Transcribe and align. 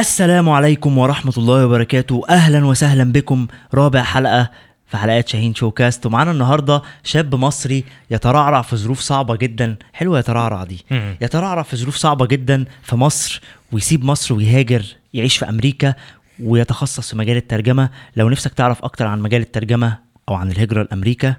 السلام 0.00 0.48
عليكم 0.48 0.98
ورحمة 0.98 1.32
الله 1.38 1.66
وبركاته. 1.66 2.22
أهلا 2.30 2.66
وسهلا 2.66 3.12
بكم. 3.12 3.46
رابع 3.74 4.02
حلقة 4.02 4.50
في 4.86 4.96
حلقات 4.96 5.28
شاهين 5.28 5.54
شوكاست. 5.54 6.06
ومعانا 6.06 6.30
النهاردة 6.30 6.82
شاب 7.04 7.34
مصري 7.34 7.84
يترعرع 8.10 8.62
في 8.62 8.76
ظروف 8.76 9.00
صعبة 9.00 9.36
جدا. 9.36 9.76
حلوة 9.92 10.18
يترعرع 10.18 10.64
دي. 10.64 10.84
يترعرع 11.20 11.62
في 11.62 11.76
ظروف 11.76 11.96
صعبة 11.96 12.26
جدا 12.26 12.64
في 12.82 12.96
مصر 12.96 13.40
ويسيب 13.72 14.04
مصر 14.04 14.34
ويهاجر 14.34 14.84
يعيش 15.14 15.38
في 15.38 15.48
أمريكا 15.48 15.94
ويتخصص 16.42 17.10
في 17.10 17.16
مجال 17.16 17.36
الترجمة. 17.36 17.90
لو 18.16 18.28
نفسك 18.28 18.54
تعرف 18.54 18.84
أكتر 18.84 19.06
عن 19.06 19.20
مجال 19.20 19.42
الترجمة 19.42 19.98
أو 20.28 20.34
عن 20.34 20.50
الهجرة 20.50 20.82
لأمريكا 20.82 21.34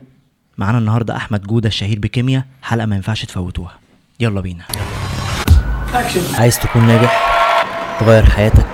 معانا 0.57 0.77
النهاردة 0.77 1.15
أحمد 1.15 1.43
جودة 1.43 1.67
الشهير 1.67 1.99
بكيمياء. 1.99 2.43
حلقة 2.63 2.85
ما 2.85 2.95
ينفعش 2.95 3.25
تفوتوها. 3.25 3.73
يلا 4.19 4.41
بينا. 4.41 4.63
عايز 6.33 6.59
تكون 6.59 6.87
ناجح؟ 6.87 7.40
تغير 8.01 8.25
حياتك. 8.25 8.67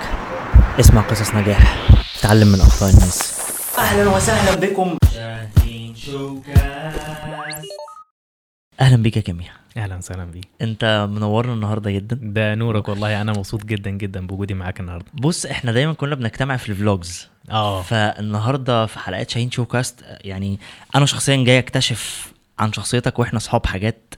اسمع 0.80 1.00
قصص 1.00 1.34
نجاح. 1.34 1.88
تعلم 2.22 2.48
من 2.48 2.60
أخطاء 2.60 2.90
الناس. 2.90 3.40
أهلا 3.78 4.10
وسهلا 4.16 4.54
بكم. 4.60 4.96
أهلا 8.80 8.96
بيك 8.96 9.16
يا 9.16 9.22
كيمياء 9.22 9.52
أهلا 9.76 9.96
وسهلا 9.96 10.24
بيك. 10.24 10.48
أنت 10.62 11.08
منورنا 11.10 11.52
النهارده 11.52 11.90
جدا. 11.90 12.18
ده 12.22 12.54
نورك 12.54 12.88
والله. 12.88 13.20
أنا 13.20 13.32
مبسوط 13.32 13.64
جدا 13.64 13.90
جدا 13.90 14.26
بوجودي 14.26 14.54
معاك 14.54 14.80
النهارده. 14.80 15.06
بص 15.14 15.46
إحنا 15.46 15.72
دايما 15.72 15.92
كنا 15.92 16.14
بنجتمع 16.14 16.56
في 16.56 16.68
ال 16.68 16.77
vlogs. 16.77 17.28
آه. 17.50 17.82
فالنهاردة 17.82 18.86
في 18.86 18.98
حلقات 18.98 19.30
شاهين 19.30 19.50
شوكاست 19.50 20.04
يعني 20.20 20.58
أنا 20.94 21.06
شخصيا 21.06 21.44
جاي 21.44 21.58
أكتشف 21.58 22.32
عن 22.58 22.72
شخصيتك 22.72 23.18
وإحنا 23.18 23.36
أصحاب 23.36 23.66
حاجات 23.66 24.14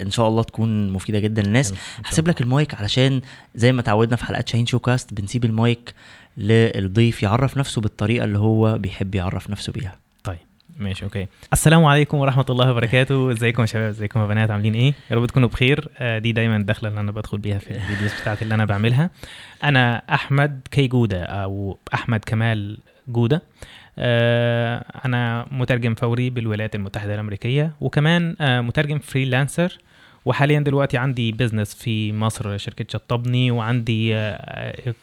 إن 0.00 0.10
شاء 0.10 0.28
الله 0.28 0.42
تكون 0.42 0.90
مفيدة 0.90 1.18
جدا 1.18 1.42
للناس. 1.42 1.74
هسيب 2.04 2.28
لك 2.28 2.40
المايك 2.40 2.74
علشان 2.74 3.20
زي 3.54 3.72
ما 3.72 3.82
تعودنا 3.82 4.16
في 4.16 4.24
حلقات 4.24 4.48
شاهين 4.48 4.66
شوكاست 4.66 5.14
بنسيب 5.14 5.44
المايك 5.44 5.94
للضيف 6.36 7.22
يعرف 7.22 7.56
نفسه 7.58 7.80
بالطريقة 7.80 8.24
اللي 8.24 8.38
هو 8.38 8.78
بيحب 8.78 9.14
يعرف 9.14 9.50
نفسه 9.50 9.72
بيها. 9.72 9.96
طيب 10.24 10.38
ماشي 10.78 11.04
okay. 11.04 11.26
السلام 11.52 11.84
عليكم 11.84 12.18
ورحمة 12.18 12.46
الله 12.50 12.70
وبركاته. 12.70 13.30
إزيكم 13.32 13.62
يا 13.62 13.66
شباب؟ 13.66 13.88
إزيكم 13.88 14.20
يا 14.20 14.26
بنات؟ 14.26 14.50
عاملين 14.50 14.74
إيه؟ 14.74 14.94
يا 15.10 15.16
رب 15.16 15.26
تكونوا 15.26 15.48
بخير. 15.48 15.88
آه، 15.98 16.18
دي 16.18 16.32
دايما 16.32 16.56
الدخله 16.56 16.88
اللي 16.88 17.00
أنا 17.00 17.12
بدخل 17.12 17.38
بيها 17.38 17.58
في 17.58 17.70
ال 17.76 17.81
videos 17.81 18.12
بتاعتي 18.20 18.42
اللي 18.42 18.54
أنا 18.54 18.64
بعملها. 18.64 19.10
أنا 19.64 20.02
أحمد 20.14 20.60
K 20.70 20.86
جودة 20.86 21.22
أو 21.24 21.78
أحمد 21.94 22.20
كمال 22.26 22.78
جودة. 23.08 23.42
آه، 23.98 24.84
أنا 25.04 25.46
مترجم 25.50 25.94
فوري 25.94 26.30
بالولايات 26.30 26.74
المتحدة 26.74 27.14
الأمريكية 27.14 27.72
وكمان 27.80 28.36
آه، 28.40 28.60
مترجم 28.60 28.98
freelancer 28.98 29.78
وحاليا 30.24 30.60
دلوقتي 30.60 30.98
عندي 30.98 31.32
business 31.32 31.74
في 31.74 32.12
مصر 32.12 32.56
شركة 32.58 32.84
شطبني 32.88 33.50
وعندي 33.50 34.16
آه، 34.16 34.94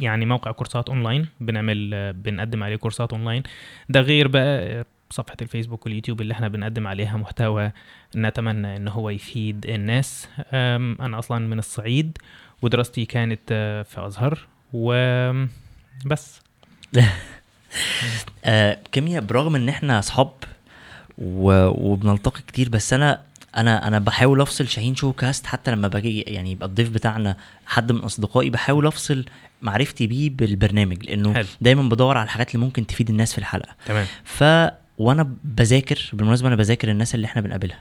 يعني 0.00 0.26
موقع 0.26 0.50
كورسات 0.50 0.88
اونلاين 0.88 1.26
بنعمل 1.40 2.12
بنقدم 2.12 2.62
عليه 2.62 2.76
كورسات 2.76 3.12
اونلاين 3.12 3.42
ده 3.88 4.00
غير 4.00 4.28
بقى 4.28 4.84
صفحة 5.10 5.36
الفيسبوك 5.42 5.86
واليوتيوب 5.86 6.20
اللي 6.20 6.32
إحنا 6.34 6.48
بنقدم 6.48 6.86
عليها 6.86 7.16
محتوى 7.16 7.72
نتمنى 8.16 8.76
إن 8.76 8.88
هو 8.88 9.10
يفيد 9.10 9.66
الناس. 9.66 10.28
أنا 10.52 11.18
أصلا 11.18 11.46
من 11.46 11.58
الصعيد 11.58 12.18
ودراستي 12.62 13.04
كانت 13.04 13.48
في 13.88 14.06
أزهر 14.06 14.38
وبس 14.72 16.40
آه 18.44 18.78
كيمياء 18.92 19.22
برغم 19.22 19.54
إن 19.56 19.68
إحنا 19.68 19.98
أصحاب. 19.98 20.30
وبنلتقي 21.18 22.40
كتير 22.46 22.68
بس 22.68 22.92
أنا 22.92 23.20
أنا 23.56 23.88
أنا 23.88 23.98
بحاول 23.98 24.40
أفصل 24.40 24.68
شاهين 24.68 24.94
شو 24.96 25.12
كاست 25.12 25.46
حتى 25.46 25.70
لما 25.70 25.88
باجي 25.88 26.20
يعني 26.20 26.50
يبقى 26.52 26.68
الضيف 26.68 26.88
بتاعنا 26.90 27.36
حد 27.66 27.92
من 27.92 27.98
أصدقائي 28.00 28.50
بحاول 28.50 28.86
أفصل 28.86 29.24
معرفتي 29.62 30.06
بيه 30.06 30.30
بالبرنامج 30.30 31.04
لأنه 31.06 31.34
حلو. 31.34 31.46
دايما 31.60 31.82
بدور 31.82 32.16
على 32.16 32.24
الحاجات 32.24 32.54
اللي 32.54 32.64
ممكن 32.66 32.86
تفيد 32.86 33.10
الناس 33.10 33.32
في 33.32 33.38
الحلقة 33.38 33.74
تمام 33.86 34.06
ف 34.24 34.44
وأنا 34.98 35.34
بذاكر 35.44 36.10
بالمناسبة 36.12 36.48
أنا 36.48 36.56
بذاكر 36.56 36.90
الناس 36.90 37.14
اللي 37.14 37.24
إحنا 37.26 37.42
بنقابلها 37.42 37.78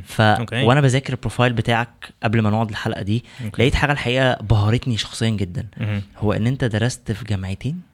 ف 0.00 0.20
okay. 0.20 0.62
وأنا 0.62 0.80
بذاكر 0.80 1.12
ال 1.12 1.17
profile 1.17 1.52
بتاعك 1.52 2.08
قبل 2.22 2.40
ما 2.40 2.50
نقعد 2.50 2.70
الحلقة 2.70 3.02
دي 3.02 3.24
okay. 3.44 3.62
لقيت 3.62 3.74
حاجة 3.74 3.92
الحقيقة 3.92 4.42
بهرتني 4.42 4.96
شخصيا 4.96 5.30
جدا 5.30 5.66
مهم. 5.80 6.02
هو 6.18 6.32
إن 6.32 6.46
أنت 6.46 6.64
درست 6.64 7.12
في 7.12 7.24
جامعتين 7.24 7.93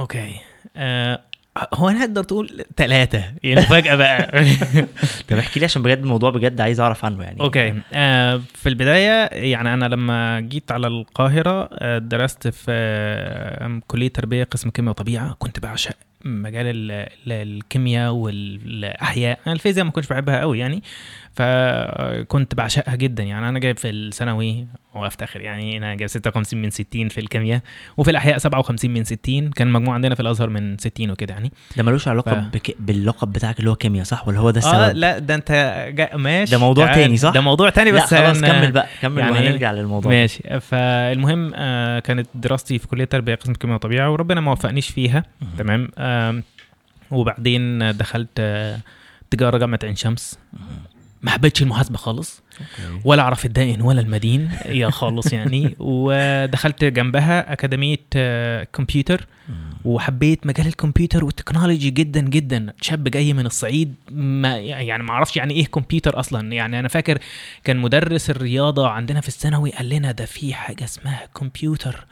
okay. 0.00 0.34
آه 0.76 1.20
هو 1.74 1.88
أنا 1.88 2.00
أقدر 2.00 2.22
تقول 2.22 2.64
ثلاثة 2.76 3.24
يعني 3.42 3.62
فجأة 3.62 3.94
بقى. 3.94 4.44
طب 5.28 5.36
احكي 5.38 5.60
لي 5.60 5.64
عشان 5.66 5.82
بجد 5.82 5.98
الموضوع 5.98 6.30
بجد 6.30 6.60
عايز 6.60 6.80
أعرف 6.80 7.04
عنه 7.04 7.24
يعني. 7.24 7.40
okay. 7.40 7.74
آه 7.92 8.40
في 8.54 8.68
البداية 8.68 9.28
يعني 9.52 9.74
أنا 9.74 9.84
لما 9.84 10.40
جيت 10.40 10.72
على 10.72 10.86
القاهرة 10.86 11.68
آه 11.72 11.98
درست 11.98 12.48
في 12.48 12.64
آه 12.68 13.80
كلية 13.86 14.08
تربية 14.08 14.44
قسم 14.44 14.70
كيمياء 14.70 14.90
وطبيعة 14.90 15.36
كنت 15.38 15.60
بعشق 15.60 15.94
مجال 16.24 16.66
ال- 16.66 16.90
ال- 16.90 17.08
الكيمياء 17.56 18.12
والأحياء 18.12 19.38
أنا 19.46 19.54
الفيزياء 19.54 19.84
ما 19.86 19.90
كنتش 19.92 20.08
بحبها 20.08 20.40
قوي 20.40 20.58
يعني 20.58 20.82
فكنت 21.34 22.54
بعشقها 22.54 22.94
جدا 22.96 23.22
يعني 23.22 23.48
أنا 23.48 23.58
جايب 23.58 23.78
في 23.78 23.90
الثانوي 23.90 24.66
وافتخر 24.94 25.40
يعني 25.40 25.76
أنا 25.78 25.94
جايب 25.94 26.10
56 26.10 26.62
من 26.62 26.70
60 26.70 27.08
في 27.08 27.20
الكيمياء 27.20 27.60
وفي 27.96 28.10
الأحياء 28.10 28.38
57 28.38 28.90
من 28.90 29.04
60 29.04 29.50
كان 29.50 29.68
المجموع 29.68 29.94
عندنا 29.94 30.14
في 30.14 30.20
الأزهر 30.20 30.48
من 30.48 30.78
60 30.78 31.10
وكده 31.10 31.34
يعني 31.34 31.52
ده 31.76 31.82
ملوش 31.82 32.08
علاقة 32.08 32.32
ف- 32.40 32.54
بك... 32.54 32.76
باللقب 32.80 33.32
بتاعك 33.32 33.58
اللي 33.58 33.70
هو 33.70 33.74
كيمياء 33.74 34.04
صح 34.04 34.28
ولا 34.28 34.38
هو 34.38 34.50
ده 34.50 34.60
آه 34.60 34.64
السبب؟ 34.86 34.96
لا 34.98 35.18
ده 35.18 35.34
أنت 35.34 35.52
جا... 35.94 36.16
ماشي 36.16 36.52
ده 36.52 36.58
موضوع 36.58 36.84
تعال. 36.86 36.96
تاني، 36.96 37.16
صح؟ 37.16 37.30
ده 37.32 37.40
موضوع 37.40 37.70
تاني 37.70 37.90
لا 37.90 38.04
بس 38.04 38.14
خلاص 38.14 38.40
أنا- 38.40 38.46
كمل 38.46 38.72
بقى 38.72 38.86
كمل 39.02 39.18
يعني 39.18 39.32
وهنرجع 39.32 39.72
للموضوع 39.72 40.12
ماشي 40.12 40.60
فالمهم 40.60 41.52
آه 41.54 41.98
كانت 41.98 42.26
دراستي 42.34 42.78
في 42.78 42.86
كلية 42.88 43.04
تربية 43.04 43.34
قسم 43.34 43.52
كيمياء 43.52 43.76
وطبيعة 43.76 44.10
وربنا 44.10 44.40
ما 44.40 44.52
وفقنيش 44.52 44.88
فيها. 44.88 45.24
تمام 45.58 45.82
آم، 45.82 45.88
وبعدين 47.10 47.96
دخلت 47.96 48.30
آه، 48.38 48.78
تجارة 49.30 49.58
جامعة 49.58 49.78
عين 49.84 49.96
شمس. 49.96 50.38
ما 51.22 51.30
حبيتش 51.30 51.62
المحاسبة 51.62 51.96
خالص. 51.96 52.42
ولا 53.04 53.22
أعرف 53.22 53.46
الدائن 53.46 53.80
ولا 53.82 54.00
المدين 54.00 54.50
يا 54.66 54.90
خالص 54.90 55.32
يعني. 55.32 55.76
ودخلت 55.78 56.84
جنبها 56.84 57.52
أكاديمية 57.52 57.98
آه، 58.16 58.64
كمبيوتر. 58.64 59.26
وحبيت 59.84 60.46
مجال 60.46 60.66
الكمبيوتر 60.66 61.24
والتكنولوجي 61.24 61.90
جدا 61.90 62.20
جدا. 62.20 62.72
شاب 62.80 63.04
جاي 63.04 63.32
من 63.32 63.46
الصعيد 63.46 63.94
ما 64.10 64.58
يعني 64.58 65.02
ما 65.02 65.10
أعرفش 65.10 65.36
يعني 65.36 65.54
إيه 65.54 65.66
كمبيوتر 65.66 66.20
أصلا. 66.20 66.52
يعني 66.52 66.78
أنا 66.78 66.88
فاكر 66.88 67.18
كان 67.64 67.76
مدرس 67.76 68.30
الرياضة 68.30 68.88
عندنا 68.88 69.20
في 69.20 69.28
الثانوي 69.28 69.70
قال 69.70 69.88
لنا 69.88 70.12
ده 70.12 70.24
في 70.24 70.54
حاجة 70.54 70.84
اسمها 70.84 71.28
كمبيوتر. 71.34 72.06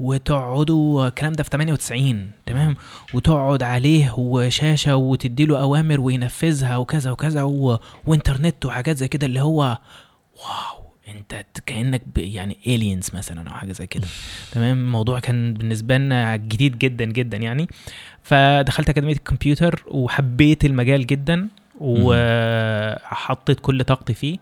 وتقعدوا 0.00 1.06
الكلام 1.08 1.32
ده 1.32 1.42
في 1.42 1.50
98 1.52 2.30
تمام؟ 2.46 2.76
وتقعد 3.14 3.62
عليه 3.62 4.12
وشاشة 4.18 4.96
وتديله 4.96 5.60
أوامر 5.60 6.00
وينفذها 6.00 6.76
وكذا 6.76 7.10
وكذا 7.10 7.42
و... 7.42 7.78
وإنترنت 8.06 8.66
وحاجات 8.66 8.96
زي 8.96 9.08
كده 9.08 9.26
اللي 9.26 9.40
هو 9.40 9.78
واو 10.36 10.90
أنت 11.08 11.44
كأنك 11.66 12.02
ب... 12.14 12.18
يعني 12.18 12.56
الينز 12.66 13.10
مثلا 13.14 13.50
أو 13.50 13.54
حاجة 13.54 13.72
زي 13.72 13.86
كده 13.86 14.06
تمام؟ 14.52 14.78
الموضوع 14.78 15.20
كان 15.20 15.54
بالنسبة 15.54 15.96
لنا 15.98 16.36
جديد 16.36 16.78
جدا 16.78 17.04
جدا 17.04 17.36
يعني. 17.36 17.68
فدخلت 18.22 18.88
أكاديمية 18.88 19.14
الكمبيوتر 19.14 19.84
وحبيت 19.88 20.64
المجال 20.64 21.06
جدا 21.06 21.48
وحطيت 21.80 23.60
كل 23.60 23.84
طاقتي 23.84 24.14
فيه. 24.14 24.38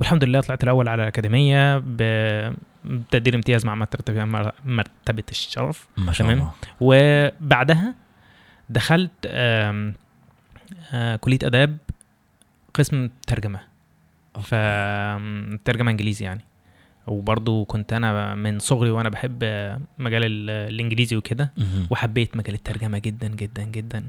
والحمد 0.00 0.24
لله 0.24 0.40
طلعت 0.40 0.64
الأول 0.64 0.88
على 0.88 1.02
الأكاديمية 1.02 1.78
ب- 1.78 2.54
بتقدير 2.84 3.34
امتياز 3.34 3.66
مع 3.66 3.74
مرتبه 3.74 4.24
مرتبة 4.64 5.24
الشرف 5.30 5.88
ما 5.96 6.12
شاء. 6.12 6.30
الله 6.30 6.52
وبعدها 6.80 7.94
دخلت 8.70 9.10
آم، 9.26 9.94
آه، 10.92 11.16
كلية 11.16 11.38
آداب 11.44 11.76
قسم 12.74 13.08
ترجمة 13.26 13.60
فترجمه 14.42 15.90
إنجليزي 15.90 16.24
يعني 16.24 16.40
وبرضو 17.06 17.64
كنت 17.64 17.92
أنا 17.92 18.34
من 18.34 18.58
صغري 18.58 18.90
وأنا 18.90 19.08
بحب 19.08 19.38
مجال 19.98 20.24
ال- 20.24 20.50
الإنجليزي 20.50 21.16
وكده. 21.16 21.52
وحبيت 21.90 22.36
مجال 22.36 22.54
الترجمة 22.54 22.98
جدا 22.98 23.28
جدا 23.28 23.62
جدا. 23.64 24.04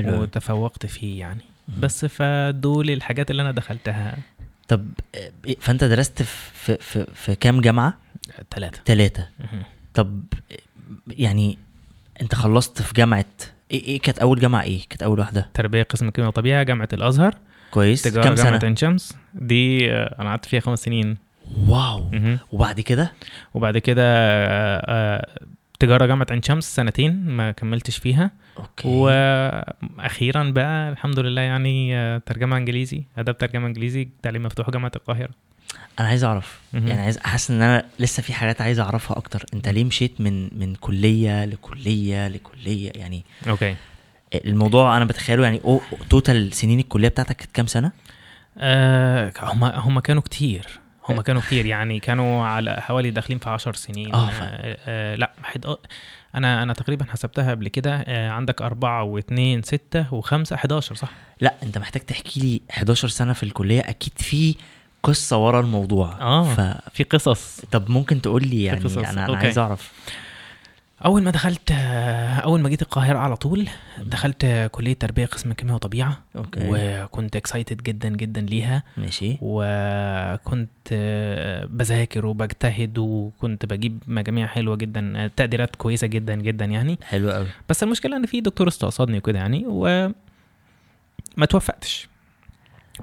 وتفوقت 0.00 0.86
فيه 0.86 1.20
يعني. 1.20 1.40
بس 1.78 2.04
فدول 2.04 2.90
الحاجات 2.90 3.30
اللي 3.30 3.42
أنا 3.42 3.50
دخلتها 3.52 4.16
طب 4.68 4.86
آه، 5.14 5.30
فأنت 5.60 5.84
درست 5.84 6.22
في 6.22 6.50
في 6.54 6.76
في, 6.80 7.06
في 7.14 7.34
كام 7.34 7.60
جامعة؟ 7.60 7.94
ثلاثة 8.50 8.80
ثلاثة 8.86 9.28
طب 9.94 10.22
يعني 11.08 11.58
انت 12.22 12.34
خلصت 12.34 12.82
في 12.82 12.94
جامعة 12.94 13.24
إيه 13.70 13.82
إيه 13.84 14.00
كانت 14.00 14.18
أول 14.18 14.40
جامعة 14.40 14.62
إيه؟ 14.62 14.80
كانت 14.88 15.02
أول 15.02 15.18
واحدة؟ 15.18 15.48
تربية 15.54 15.82
قسم 15.82 16.10
كيمياء 16.10 16.28
وطبيعة 16.28 16.62
جامعة 16.62 16.88
الأزهر. 16.92 17.34
كويس. 17.70 18.08
كام 18.08 18.22
جامعة 18.22 18.36
سنة؟ 18.36 18.60
عين 18.62 18.76
شمس. 18.76 19.16
دي 19.34 19.92
آه، 19.92 20.16
أنا 20.20 20.28
قعدت 20.28 20.44
فيها 20.46 20.60
خمس 20.60 20.78
سنين. 20.78 21.16
واو. 21.68 22.10
مهم. 22.12 22.38
وبعد 22.52 22.80
كده؟ 22.80 23.12
وبعد 23.54 23.78
كده 23.78 24.02
آه، 24.04 24.84
آه، 24.86 25.26
تجارة 25.80 26.06
جامعة 26.06 26.26
عين 26.30 26.42
شمس 26.42 26.76
سنتين 26.76 27.26
ما 27.26 27.50
كملتش 27.50 27.96
فيها. 27.96 28.30
okay. 28.58 28.88
وأخيرا 28.88 30.50
بقى 30.50 30.88
الحمد 30.90 31.18
لله 31.18 31.40
يعني 31.42 32.20
ترجمة 32.20 32.56
إنجليزي 32.56 33.02
آداب 33.18 33.38
ترجمة 33.38 33.66
إنجليزي 33.66 34.08
تعليم 34.22 34.42
مفتوح 34.42 34.70
جامعة 34.70 34.92
القاهرة. 34.96 35.30
أنا 36.00 36.08
عايز 36.08 36.24
أعرف. 36.24 36.60
يعني 36.72 37.00
عايز 37.00 37.18
حاسس 37.18 37.50
إن 37.50 37.62
أنا 37.62 37.84
لسه 37.98 38.22
في 38.22 38.32
حاجات 38.32 38.60
عايز 38.60 38.80
أعرفها 38.80 39.16
أكتر. 39.18 39.44
أنت 39.54 39.68
ليه 39.68 39.84
مشيت 39.84 40.20
من 40.20 40.58
من 40.58 40.74
كلية 40.74 41.44
لكلية 41.44 42.28
لكلية؟ 42.28 42.92
يعني 42.94 43.24
okay. 43.48 43.76
الموضوع 44.34 44.96
أنا 44.96 45.04
بتخيله 45.04 45.44
يعني 45.44 45.60
أو 45.64 45.80
total 46.10 46.52
سنين 46.52 46.80
الكلية 46.80 47.08
بتاعتك 47.08 47.36
كانت 47.36 47.50
كام 47.52 47.66
سنة؟ 47.66 47.92
آه 48.58 49.32
هم 49.42 49.64
هم 49.64 50.00
كانوا 50.00 50.22
كتير. 50.22 50.66
هم 51.08 51.20
كانوا 51.20 51.42
كتير. 51.42 51.66
يعني 51.66 52.00
كانوا 52.00 52.46
على 52.46 52.80
حوالي 52.80 53.10
داخلين 53.10 53.38
في 53.38 53.50
10 53.50 53.72
سنين. 53.72 54.14
آه، 54.14 54.30
آه 54.30 54.78
آه 54.86 55.14
لأ 55.14 55.32
حد 55.42 55.66
أنا 56.34 56.62
أنا 56.62 56.72
تقريبا 56.72 57.04
حسبتها 57.04 57.50
قبل 57.50 57.68
كده 57.68 57.94
آه 57.96 58.30
عندك 58.30 58.62
أربعة 58.62 59.02
واثنين 59.02 59.62
ستة 59.62 60.14
وخمسة 60.14 60.56
11 60.56 60.94
صح؟ 60.94 61.10
لأ 61.40 61.54
أنت 61.62 61.78
محتاج 61.78 62.02
تحكي 62.02 62.40
لي 62.40 62.60
11 62.70 63.08
سنة 63.08 63.32
في 63.32 63.42
الكلية. 63.42 63.80
أكيد 63.80 64.12
في 64.16 64.54
قصة 65.08 65.36
ورا 65.46 65.60
الموضوع. 65.60 66.20
آه 66.20 66.54
ف 66.54 66.60
في 66.92 67.04
قصص. 67.04 67.60
طب 67.70 67.90
ممكن 67.90 68.20
تقول 68.20 68.46
لي 68.46 68.64
يعني 68.64 68.80
قصص، 68.80 68.98
أنا, 68.98 69.10
أنا 69.10 69.26
okay. 69.26 69.36
عايز 69.36 69.58
أعرف. 69.58 69.92
أول 71.04 71.22
ما 71.22 71.30
دخلت 71.30 71.70
أول 72.44 72.60
ما 72.60 72.68
جيت 72.68 72.82
القاهرة 72.82 73.18
على 73.18 73.36
طول 73.36 73.68
دخلت 73.98 74.68
كلية 74.72 74.92
تربية 74.92 75.26
قسم 75.26 75.52
كيمياء 75.52 75.74
وطبيعة. 75.76 76.18
okay. 76.36 76.60
وكنت 76.62 77.36
excited 77.36 77.82
جدا 77.82 78.08
جدا 78.08 78.40
ليها. 78.40 78.82
ماشي. 78.96 79.38
وكنت 79.40 80.92
بذاكر 81.70 82.26
وبجتهد 82.26 82.98
وكنت 82.98 83.66
بجيب 83.66 84.02
مجاميع 84.06 84.46
حلوة 84.46 84.76
جدا 84.76 85.30
تقديرات 85.36 85.76
كويسة 85.76 86.06
جدا 86.06 86.34
جدا 86.34 86.64
يعني. 86.64 86.98
حلو 87.02 87.30
قوي 87.30 87.46
بس 87.68 87.82
المشكلة 87.82 88.16
إن 88.16 88.26
في 88.26 88.40
دكتور 88.40 88.68
استقصدني 88.68 89.18
وكده 89.18 89.38
يعني 89.38 89.64
و 89.66 90.10
ما 91.36 91.46
توفقتش. 91.46 92.07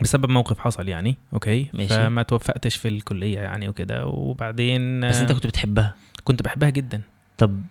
بسبب 0.01 0.29
موقف 0.29 0.59
حصل 0.59 0.87
يعني 0.87 1.17
أوكي؟ 1.33 1.69
ماشي. 1.73 1.93
فما 1.93 2.23
توفقتش 2.23 2.75
في 2.75 2.87
الكلية 2.87 3.39
يعني 3.39 3.69
وكده 3.69 4.05
وبعدين 4.05 5.07
بس 5.09 5.17
أنت 5.17 5.31
كنت 5.31 5.47
بتحبها؟ 5.47 5.95
كنت 6.23 6.41
بحبها 6.41 6.69
جدا. 6.69 7.01
طب 7.37 7.61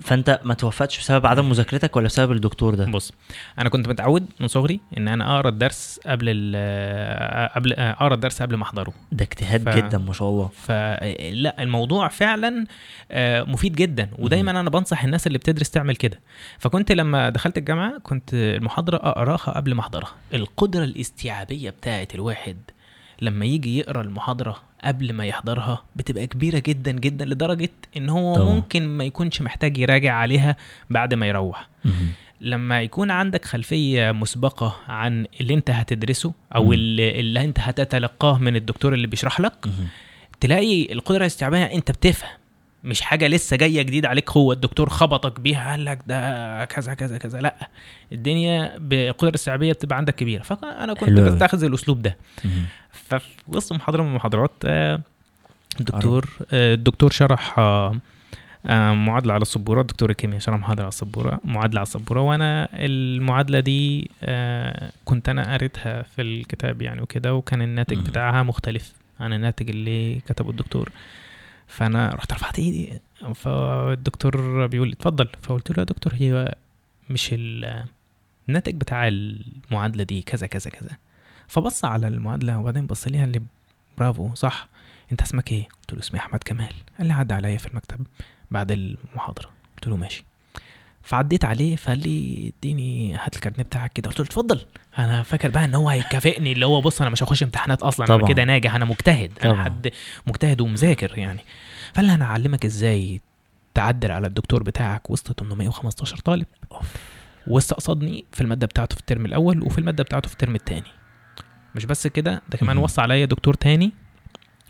فانت 0.00 0.40
ما 0.44 0.54
توفقتش 0.54 0.98
بسبب 0.98 1.26
عدم 1.26 1.48
مذاكرتك 1.48 1.96
ولا 1.96 2.06
بسبب 2.06 2.32
الدكتور 2.32 2.74
ده؟ 2.74 2.84
بص 2.84 3.12
أنا 3.58 3.68
كنت 3.68 3.88
متعود 3.88 4.26
من 4.40 4.48
صغري 4.48 4.80
إن 4.98 5.08
أنا 5.08 5.36
أقرأ 5.36 5.48
الدرس 5.48 6.00
قبل 6.06 6.26
ال- 6.28 7.48
قبل 7.54 7.72
أقرأ 7.72 8.14
الدرس 8.14 8.42
قبل 8.42 8.54
ما 8.56 8.62
أحضره. 8.62 8.92
ده 9.12 9.24
اجتهاد 9.24 9.70
ف- 9.70 9.76
جدا 9.76 9.98
ما 9.98 10.12
شاء 10.12 10.28
الله. 10.28 10.48
فلا 10.54 11.62
الموضوع 11.62 12.08
فعلا 12.08 12.64
آه، 13.10 13.42
مفيد 13.42 13.72
جدا. 13.74 14.08
ودايما 14.18 14.50
أنا 14.50 14.70
بنصح 14.70 15.04
الناس 15.04 15.26
اللي 15.26 15.38
بتدرس 15.38 15.70
تعمل 15.70 15.96
كده. 15.96 16.20
فكنت 16.58 16.92
لما 16.92 17.28
دخلت 17.30 17.58
الجامعة 17.58 17.98
كنت 18.02 18.34
المحاضرة 18.34 18.96
أقراها 18.96 19.36
قبل 19.56 19.74
ما 19.74 19.80
أحضرها. 19.80 20.12
القدرة 20.34 20.84
الاستيعابية 20.84 21.70
بتاعه 21.70 22.08
الواحد 22.14 22.56
لما 23.22 23.44
يجي 23.44 23.78
يقرأ 23.78 24.00
المحاضرة 24.00 24.56
قبل 24.84 25.12
ما 25.12 25.26
يحضرها 25.26 25.82
بتبقى 25.96 26.26
كبيرة 26.26 26.62
جدا 26.66 26.90
جدا 26.92 27.24
لدرجة 27.24 27.70
إن 27.96 28.08
هو 28.08 28.34
طبعا. 28.34 28.54
ممكن 28.54 28.88
ما 28.88 29.04
يكونش 29.04 29.42
محتاج 29.42 29.78
يراجع 29.78 30.14
عليها 30.14 30.56
بعد 30.90 31.14
ما 31.14 31.26
يروح. 31.26 31.68
لما 32.40 32.82
يكون 32.82 33.10
عندك 33.10 33.44
خلفية 33.44 34.12
مسبقة 34.12 34.76
عن 34.88 35.26
اللي 35.40 35.54
أنت 35.54 35.70
هتدرسه 35.70 36.32
أو 36.54 36.64
مم. 36.64 36.72
اللي, 36.72 37.44
أنت 37.44 37.60
هتتلقاه 37.60 38.38
من 38.38 38.56
الدكتور 38.56 38.94
اللي 38.94 39.06
بيشرح 39.06 39.40
لك. 39.40 39.66
تلاقي 40.40 40.92
القدرة 40.92 41.20
الاستيعابية 41.20 41.64
أنت 41.64 41.90
بتفهم 41.90 42.30
مش 42.84 43.00
حاجة 43.00 43.26
لسه 43.28 43.56
جاية 43.56 43.82
جديد 43.82 44.06
عليك 44.06 44.30
هو 44.30 44.52
الدكتور 44.52 44.88
خبطك 44.88 45.40
بيها 45.40 45.70
قال 45.70 45.84
لك 45.84 45.98
ده 46.06 46.64
كذا 46.64 46.94
كذا 46.94 47.18
كذا 47.18 47.40
لا 47.40 47.68
الدنيا 48.12 48.78
بالقدرة 48.78 49.28
الاستيعابية 49.28 49.72
بتبقى 49.72 49.96
عندك 49.98 50.14
كبيرة 50.14 50.42
فأنا 50.42 50.94
كنت. 50.94 51.10
بستخدم 51.10 51.66
الأسلوب 51.68 52.02
ده. 52.02 52.16
ففي 52.92 53.28
وسط 53.48 53.72
محاضرة 53.72 54.02
من 54.02 54.08
المحاضرات 54.08 54.52
آه، 54.64 55.00
الدكتور 55.80 56.28
آه، 56.52 56.74
الدكتور 56.74 57.10
شرح 57.10 57.58
آه، 57.58 58.00
معادلة 58.92 59.32
على 59.34 59.42
السبورة 59.42 59.82
دكتور 59.82 60.10
الكيمياء 60.10 60.40
شرح 60.40 60.56
محاضرة 60.58 60.82
على 60.82 60.88
السبورة 60.88 61.40
معادلة 61.44 61.78
على 61.80 61.86
السبورة 61.86 62.20
وأنا 62.20 62.68
المعادلة 62.72 63.60
دي 63.60 64.10
كنت 65.04 65.28
أنا 65.28 65.52
قريتها 65.52 66.02
في 66.02 66.22
الكتاب 66.22 66.82
يعني 66.82 67.00
وكده 67.02 67.34
وكان 67.34 67.62
الناتج. 67.62 67.98
بتاعها 67.98 68.42
مختلف 68.42 68.92
عن 69.20 69.32
الناتج 69.32 69.70
اللي 69.70 70.20
كتبه 70.28 70.50
الدكتور 70.50 70.88
فأنا 71.66 72.08
رحت 72.14 72.32
رفعت 72.32 72.58
إيدي 72.58 72.92
فالدكتور 73.34 74.66
بيقول 74.66 74.88
لي 74.88 74.94
اتفضل. 74.94 75.28
فقلت 75.42 75.70
له 75.70 75.76
يا 75.78 75.84
دكتور 75.84 76.12
هي 76.14 76.54
مش 77.10 77.28
ال- 77.32 77.84
الناتج 78.48 78.74
بتاع 78.74 79.08
المعادلة 79.08 80.04
دي 80.04 80.22
كذا 80.22 80.46
كذا 80.46 80.70
كذا. 80.70 80.90
فبص 81.48 81.84
على 81.84 82.08
المعادلة 82.08 82.58
وبعدين 82.58 82.86
بص 82.86 83.08
ليها 83.08 83.24
اللي 83.24 83.42
برافو 83.98 84.34
صح. 84.34 84.68
أنت 85.12 85.22
اسمك 85.22 85.52
إيه؟ 85.52 85.62
قلت 85.80 85.92
له 85.92 85.98
اسمي 86.00 86.20
أحمد 86.20 86.42
كمال. 86.44 86.72
قال 86.98 87.06
لي 87.06 87.12
عدى 87.12 87.34
عليا 87.34 87.56
في 87.58 87.66
المكتب 87.68 88.06
بعد 88.50 88.70
المحاضرة. 88.72 89.50
قلت 89.76 89.86
له 89.86 89.96
ماشي. 89.96 90.24
فعديت 91.06 91.44
عليه 91.44 91.76
فقال 91.76 91.98
لي 91.98 92.52
اديني 92.58 93.14
هات 93.16 93.36
الكارنيه 93.36 93.62
بتاعك 93.64 93.92
كده. 93.92 94.08
قلت 94.08 94.18
له 94.20 94.26
اتفضل. 94.26 94.60
أنا 94.98 95.22
فاكر 95.22 95.48
بقى 95.48 95.64
إن 95.64 95.74
هو 95.74 95.88
هيكافئني 95.88 96.52
اللي 96.52 96.66
هو 96.66 96.80
بص 96.80 97.00
أنا 97.00 97.10
مش 97.10 97.22
هخش 97.22 97.42
امتحانات 97.42 97.82
أصلا 97.82 98.06
أنا 98.06 98.16
طبعا. 98.16 98.28
كده 98.28 98.44
ناجح 98.44 98.74
أنا 98.74 98.84
مجتهد 98.84 99.32
أنا 99.44 99.52
طبعا. 99.52 99.64
حد 99.64 99.90
مجتهد 100.26 100.60
ومذاكر 100.60 101.18
يعني. 101.18 101.40
فقال 101.94 102.04
لي 102.06 102.14
أنا 102.14 102.24
اعلمك 102.24 102.64
إزاي 102.64 103.20
تعدل 103.74 104.10
على 104.10 104.26
الدكتور 104.26 104.62
بتاعك 104.62 105.10
وسط 105.10 105.40
815 105.40 106.16
طالب. 106.16 106.46
واستقصدني 107.46 108.24
في 108.32 108.40
المادة 108.40 108.66
بتاعته 108.66 108.94
في 108.94 109.00
الترم 109.00 109.26
الأول 109.26 109.62
وفي 109.62 109.78
المادة 109.78 110.02
بتاعته 110.04 110.26
في 110.28 110.32
الترم 110.34 110.54
الثاني 110.54 110.88
مش 111.74 111.84
بس 111.84 112.06
كده 112.06 112.42
ده 112.48 112.58
كمان. 112.58 112.78
وصى 112.78 113.00
عليا 113.00 113.24
دكتور 113.24 113.54
تاني 113.54 113.92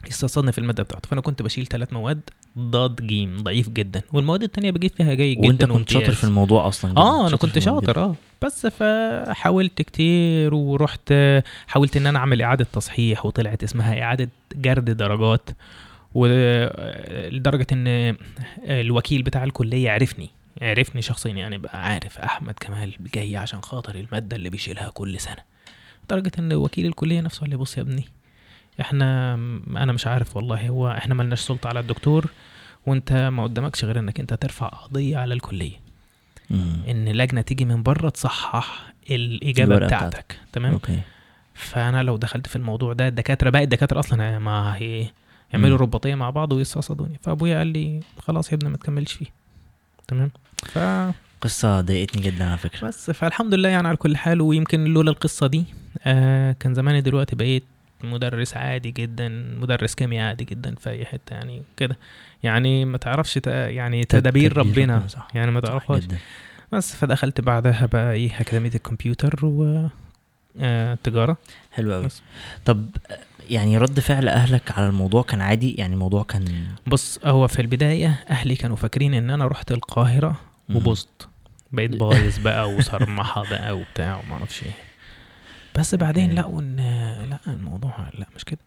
يستقصدني 0.08 0.52
في 0.52 0.58
المادة 0.58 0.82
بتاعته. 0.82 1.08
فأنا 1.08 1.20
كنت 1.20 1.42
بشيل 1.42 1.66
ثلاث 1.66 1.92
مواد 1.92 2.20
ضاد 2.58 3.06
جيم 3.06 3.36
ضعيف 3.36 3.68
جدا. 3.68 4.02
والمواد 4.12 4.42
التانية 4.42 4.70
بجيب 4.70 4.90
فيها 4.90 5.14
جيد 5.14 5.40
جدا 5.40 5.48
وأنت 5.48 5.64
كنت 5.64 5.90
شاطر. 5.90 6.12
في 6.12 6.24
الموضوع 6.24 6.68
أصلا 6.68 6.90
جدا. 6.90 7.00
آه 7.00 7.28
أنا 7.28 7.36
كنت 7.36 7.58
شاطر 7.58 7.98
آه. 7.98 8.14
بس 8.42 8.66
فحاولت 8.66 9.82
كتير 9.82 10.54
ورحت 10.54 11.14
حاولت 11.66 11.96
إن 11.96 12.06
أنا 12.06 12.18
أعمل 12.18 12.42
إعادة 12.42 12.66
تصحيح 12.72 13.26
وطلعت 13.26 13.62
اسمها 13.62 14.02
إعادة 14.02 14.28
جرد 14.54 14.90
درجات. 14.90 15.50
ولدرجة 16.14 17.66
إن 17.72 18.16
الوكيل 18.64 19.22
بتاع 19.22 19.44
الكلية 19.44 19.90
عرفني 19.90 20.30
عرفني 20.62 21.02
شخصيا. 21.02 21.32
يعني 21.32 21.58
بقى 21.58 21.86
عارف 21.86 22.18
أحمد 22.18 22.54
كمال 22.60 22.94
جاي 23.14 23.36
عشان 23.36 23.60
خاطر 23.60 23.94
المادة 23.94 24.36
اللي 24.36 24.50
بيشيلها 24.50 24.90
كل 24.90 25.20
سنة. 25.20 25.56
لدرجة 26.04 26.32
إن 26.38 26.52
وكيل 26.52 26.86
الكلية 26.86 27.20
نفسه 27.20 27.40
قال 27.40 27.50
لي 27.50 27.56
بص 27.56 27.76
يا 27.76 27.82
ابني 27.82 28.04
إحنا 28.80 29.34
أنا 29.76 29.92
مش 29.92 30.06
عارف 30.06 30.36
والله 30.36 30.68
هو 30.68 30.90
إحنا 30.90 31.14
ملناش 31.14 31.40
سلطة 31.40 31.68
على 31.68 31.80
الدكتور 31.80 32.26
وانت 32.86 33.12
ما 33.12 33.42
قدامكش 33.42 33.84
غير 33.84 33.98
انك 33.98 34.20
انت 34.20 34.34
ترفع 34.34 34.66
قضية 34.68 35.16
على 35.16 35.34
الكلية. 35.34 35.80
مم. 36.50 36.76
إن 36.88 37.08
لجنة 37.08 37.40
تيجي 37.40 37.64
من 37.64 37.82
بره 37.82 38.08
تصحح 38.08 38.92
الإجابة 39.10 39.76
الورقة 39.76 39.86
بتاعتك. 39.86 40.38
تمام؟ 40.52 40.72
أوكي. 40.72 41.00
فأنا 41.54 42.02
لو 42.02 42.16
دخلت 42.16 42.46
في 42.46 42.56
الموضوع 42.56 42.92
ده 42.92 43.08
الدكاترة 43.08 43.50
باقي 43.50 43.64
الدكاترة 43.64 43.98
أصلا 43.98 44.38
ما 44.38 44.76
هي 44.76 45.06
يعملوا. 45.52 45.78
رباطيه 45.78 46.14
مع 46.14 46.30
بعض 46.30 46.52
ويستصدوني 46.52 47.18
فأبويا 47.22 47.58
قال 47.58 47.66
لي 47.66 48.00
خلاص 48.18 48.52
يا 48.52 48.56
ابني 48.56 48.70
ما 48.70 48.76
تكملش 48.76 49.12
فيه. 49.12 49.26
تمام؟ 50.08 50.30
ف 50.62 50.78
قصة 51.40 51.80
ضايقتني 51.80 52.22
جدا 52.22 52.44
على 52.48 52.58
فكرة. 52.58 52.88
بس 52.88 53.10
فالحمد 53.10 53.54
لله 53.54 53.68
يعني 53.68 53.88
على 53.88 53.96
كل 53.96 54.16
حال 54.16 54.40
ويمكن 54.40 54.84
لولا 54.84 55.10
القصة 55.10 55.46
دي 55.46 55.64
آه 56.04 56.52
كان 56.52 56.74
زماني 56.74 57.00
دلوقتي 57.00 57.36
بقيت 57.36 57.64
مدرس 58.04 58.56
عادي 58.56 58.90
جدا 58.90 59.28
مدرس 59.60 59.94
كيمياء 59.94 60.26
عادي 60.28 60.44
جدا 60.44 60.74
في 60.74 60.90
أي 60.90 61.04
حتة 61.04 61.34
يعني 61.34 61.62
كده. 61.76 61.96
يعني 62.42 62.84
ما 62.84 62.98
تعرفش 62.98 63.40
يعني 63.46 64.04
تدابير 64.04 64.56
ربنا. 64.56 65.06
صح. 65.08 65.28
يعني 65.34 65.50
ما 65.50 65.60
تعرفهاش. 65.60 66.02
بس 66.72 66.96
فدخلت 66.96 67.40
بعدها 67.40 67.86
بقى 67.86 68.12
إيه 68.12 68.40
أكاديمية 68.40 68.70
الكمبيوتر 68.74 69.46
و 69.46 69.88
آه، 70.60 70.98
تجارة. 71.04 71.36
حلو 71.72 71.92
قوي. 71.92 72.08
طب 72.64 72.86
يعني 73.50 73.78
رد 73.78 74.00
فعل 74.00 74.28
أهلك 74.28 74.78
على 74.78 74.86
الموضوع 74.88 75.22
كان 75.22 75.40
عادي؟ 75.40 75.74
يعني 75.74 75.94
الموضوع 75.94 76.22
كان 76.22 76.44
بص 76.86 77.20
هو 77.24 77.48
في 77.48 77.62
البداية 77.62 78.24
أهلي 78.30 78.56
كانوا 78.56 78.76
فاكرين 78.76 79.14
إن 79.14 79.30
أنا 79.30 79.46
رحت 79.46 79.72
القاهرة. 79.72 80.40
وبوظت 80.74 81.28
بقيت 81.72 81.90
بايظ 82.00 82.38
بقى 82.38 82.70
وصرمحة 82.70 83.42
بقى 83.50 83.76
وبتاع 83.76 84.16
وما 84.16 84.32
أعرفش 84.34 84.62
إيه. 84.62 84.70
بس 85.78 85.94
بعدين. 85.94 86.34
لقوا 86.34 86.60
إن 86.60 86.76
لأ 87.30 87.38
الموضوع 87.52 88.10
لأ 88.18 88.26
مش 88.36 88.44
كده. 88.44 88.58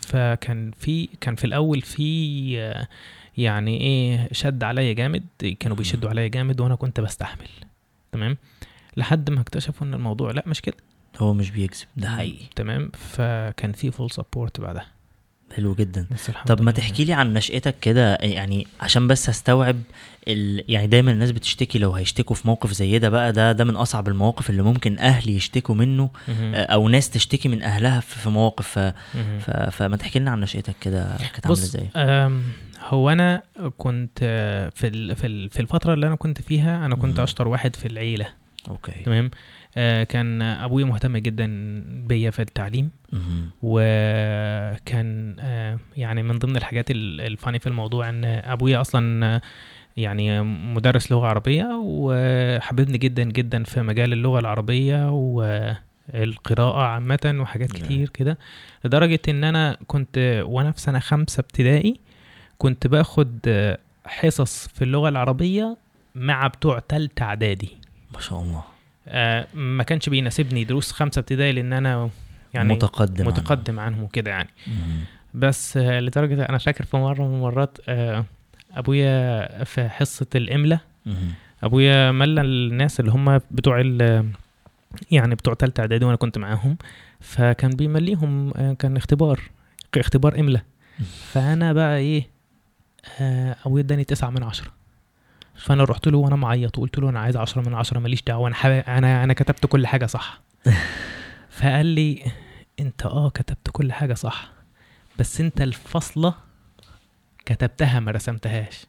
فكان 0.00 0.70
في 0.78 1.08
كان 1.20 1.34
في 1.36 1.44
الأول 1.44 1.82
في 1.82 2.78
يعني 3.38 3.80
إيه 3.80 4.28
شد 4.32 4.64
عليا 4.64 4.92
جامد 4.92 5.24
كانوا 5.60 5.76
بيشدوا 5.76 6.10
عليا 6.10 6.28
جامد 6.28 6.60
وأنا 6.60 6.74
كنت 6.74 7.00
بستحمل. 7.00 7.48
تمام؟ 8.12 8.36
لحد 8.96 9.30
ما 9.30 9.40
اكتشفوا 9.40 9.86
إن 9.86 9.94
الموضوع 9.94 10.30
لأ 10.30 10.42
مش 10.46 10.60
كده. 10.60 10.76
هو 11.18 11.34
مش 11.34 11.50
بيكذب 11.50 11.86
ده 11.96 12.08
حقيقي. 12.08 12.46
تمام؟ 12.56 12.90
فكان 12.94 13.72
في 13.72 13.90
full 13.90 14.10
support 14.10 14.60
بعدها. 14.60 14.86
حلو 15.56 15.74
جدا. 15.74 16.06
طب 16.46 16.62
ما. 16.62 16.70
تحكي 16.70 17.04
لي 17.04 17.12
عن 17.12 17.32
نشأتك 17.34 17.74
كده 17.80 18.14
يعني 18.14 18.66
عشان 18.80 19.06
بس 19.08 19.30
هستوعب 19.30 19.76
ال... 20.28 20.64
يعني 20.68 20.86
دايما 20.86 21.10
الناس 21.12 21.30
بتشتكي 21.30 21.78
لو 21.78 21.92
هيشتكوا 21.92 22.36
في 22.36 22.46
موقف 22.48 22.72
زي 22.72 22.98
ده 22.98 23.08
بقى 23.08 23.32
ده 23.32 23.52
ده 23.52 23.64
من 23.64 23.76
أصعب 23.76 24.08
المواقف 24.08 24.50
اللي 24.50 24.62
ممكن 24.62 24.98
أهل 24.98 25.30
يشتكوا 25.30 25.74
منه 25.74 26.10
أو 26.54 26.88
ناس 26.88 27.10
تشتكي 27.10 27.48
من 27.48 27.62
أهلها 27.62 28.00
في 28.00 28.28
مواقف. 28.30 28.78
ف... 28.78 28.78
ف... 29.40 29.50
فما 29.50 29.96
تحكي 29.96 30.18
لنا 30.18 30.30
عن 30.30 30.40
نشأتك 30.40 30.74
كده 30.80 31.16
كانت 31.32 31.46
عاملة 31.46 31.62
إزاي؟ 31.62 31.88
هو 32.88 33.10
أنا 33.10 33.42
كنت 33.78 34.18
في 34.74 34.86
ال- 34.86 35.16
في 35.16 35.26
ال- 35.26 35.50
في 35.50 35.60
الفترة 35.60 35.94
اللي 35.94 36.06
أنا 36.06 36.14
كنت 36.16 36.42
فيها 36.42 36.86
أنا 36.86 36.96
كنت. 36.96 37.18
أشطر 37.18 37.48
واحد 37.48 37.76
في 37.76 37.86
العيلة. 37.88 38.26
أوكي. 38.68 38.92
تمام؟ 39.04 39.30
كان 40.04 40.42
ابويا 40.42 40.84
مهتم 40.84 41.16
جدا 41.16 41.46
بيا 42.08 42.30
في 42.30 42.42
التعليم. 42.42 42.90
وكان 43.62 45.36
آه، 45.40 45.78
يعني 45.96 46.22
من 46.22 46.38
ضمن 46.38 46.56
الحاجات 46.56 46.90
ال- 46.90 47.20
الفاني 47.20 47.58
في 47.58 47.66
الموضوع 47.66 48.08
إن 48.08 48.24
ابويا 48.24 48.80
أصلا 48.80 49.26
آه، 49.26 49.40
يعني 49.96 50.42
مدرس 50.42 51.12
لغة 51.12 51.26
عربية 51.26 51.68
وحببني 51.84 52.98
جدا 52.98 53.22
جدا 53.24 53.64
في 53.64 53.82
مجال 53.82 54.12
اللغة 54.12 54.38
العربية 54.40 55.10
والقراءة 55.10 56.82
عامة 56.82 57.36
وحاجات 57.40 57.74
نعم. 57.74 57.82
كتير 57.84 58.08
كده 58.08 58.38
لدرجة 58.84 59.20
إن 59.28 59.44
أنا 59.44 59.76
كنت 59.86 60.42
وأنا 60.46 60.70
في 60.72 60.80
سنة 60.80 60.98
خمسة 60.98 61.40
ابتدائي 61.40 62.00
كنت 62.58 62.86
باخد 62.86 63.38
آه، 63.48 63.78
حصص 64.06 64.68
في 64.68 64.84
اللغة 64.84 65.08
العربية 65.08 65.76
مع 66.14 66.46
بتوع 66.46 66.78
تالتة 66.78 67.22
إعدادي 67.22 67.68
ما 68.14 68.20
شاء 68.20 68.40
الله 68.40 68.56
آه، 68.58 68.64
ما 69.54 69.82
كانش 69.82 70.08
بيناسبني 70.08 70.64
دروس 70.64 70.92
خمسة 70.92 71.18
ابتدائي 71.18 71.52
لأن 71.52 71.72
أنا 71.72 72.10
يعني 72.54 72.74
متقدم. 72.74 73.26
متقدم 73.26 73.80
عنهم 73.80 74.02
وكده 74.02 74.30
يعني. 74.30 74.48
بس 75.34 75.76
آه، 75.76 76.00
لدرجة 76.00 76.44
أنا 76.44 76.58
فاكر 76.58 76.84
في 76.84 76.96
مرة 76.96 77.28
من 77.28 77.34
المرات 77.34 77.78
آه، 77.88 78.24
أبويا 78.74 79.64
في 79.64 79.88
حصة 79.88 80.26
الإملة 80.34 80.80
مهم. 81.06 81.32
أبويا 81.62 82.12
ملى 82.12 82.40
الناس 82.40 83.00
اللي 83.00 83.10
هم 83.10 83.40
بتوع 83.50 83.80
يعني 85.10 85.34
بتوع 85.34 85.54
تالتة 85.54 85.80
إعدادي 85.80 86.04
وأنا 86.04 86.16
كنت 86.16 86.38
معاهم 86.38 86.76
فكان 87.20 87.70
بيمليهم 87.70 88.52
آه، 88.56 88.72
كان 88.72 88.96
اختبار 88.96 89.40
اختبار 89.96 90.40
إملة 90.40 90.62
فأنا 91.32 91.72
بقى 91.72 92.22
آه، 93.20 93.56
أبويا 93.66 93.82
إداني 93.82 94.04
تسعة 94.04 94.30
من 94.30 94.42
عشرة 94.42 94.72
فأنا 95.56 95.84
رحت 95.84 96.08
له 96.08 96.18
وأنا 96.18 96.36
معيط 96.36 96.78
وقلت 96.78 96.98
له 96.98 97.08
أنا 97.10 97.20
عايز 97.20 97.36
عشرة 97.36 97.62
من 97.68 97.74
عشرة 97.74 97.98
ماليش 97.98 98.22
دعوة 98.22 98.46
أنا 98.48 98.54
حابب- 98.54 98.84
أنا 98.88 99.24
أنا 99.24 99.32
كتبت 99.34 99.66
كل 99.66 99.86
حاجة 99.86 100.06
صح. 100.06 100.40
فقال 101.58 101.86
لي 101.86 102.22
أنت 102.80 103.06
أه 103.06 103.30
كتبت 103.30 103.70
كل 103.72 103.92
حاجة 103.92 104.14
صح 104.14 104.52
بس 105.18 105.40
أنت 105.40 105.62
الفصلة 105.62 106.34
كتبتها 107.46 108.00
ما 108.00 108.10
رسمتهاش. 108.10 108.86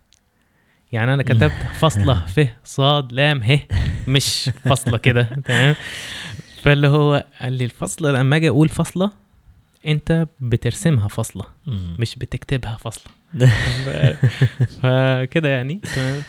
يعني 0.92 1.14
أنا 1.14 1.24
كتبت 1.24 1.52
فصلة 1.82 2.26
ف 2.26 2.40
صاد 2.64 3.14
لام 3.14 3.44
ه 3.44 3.60
مش 4.08 4.50
فصلة 4.66 4.98
كده 4.98 5.24
تمام؟ 5.46 5.76
فاللي 6.62 6.88
هو 6.88 7.26
قال 7.42 7.54
لي 7.54 7.66
الفصلة 7.66 8.12
لما 8.12 8.36
أجي 8.36 8.50
أقول 8.50 8.70
فصلة 8.70 9.12
أنت 9.88 10.28
بترسمها 10.40 11.08
فصلة 11.08 11.44
مهم. 11.68 11.96
مش 12.00 12.16
بتكتبها 12.16 12.78
فصلة. 12.78 13.14
فكده 14.82 15.50
يعني؟ 15.50 15.82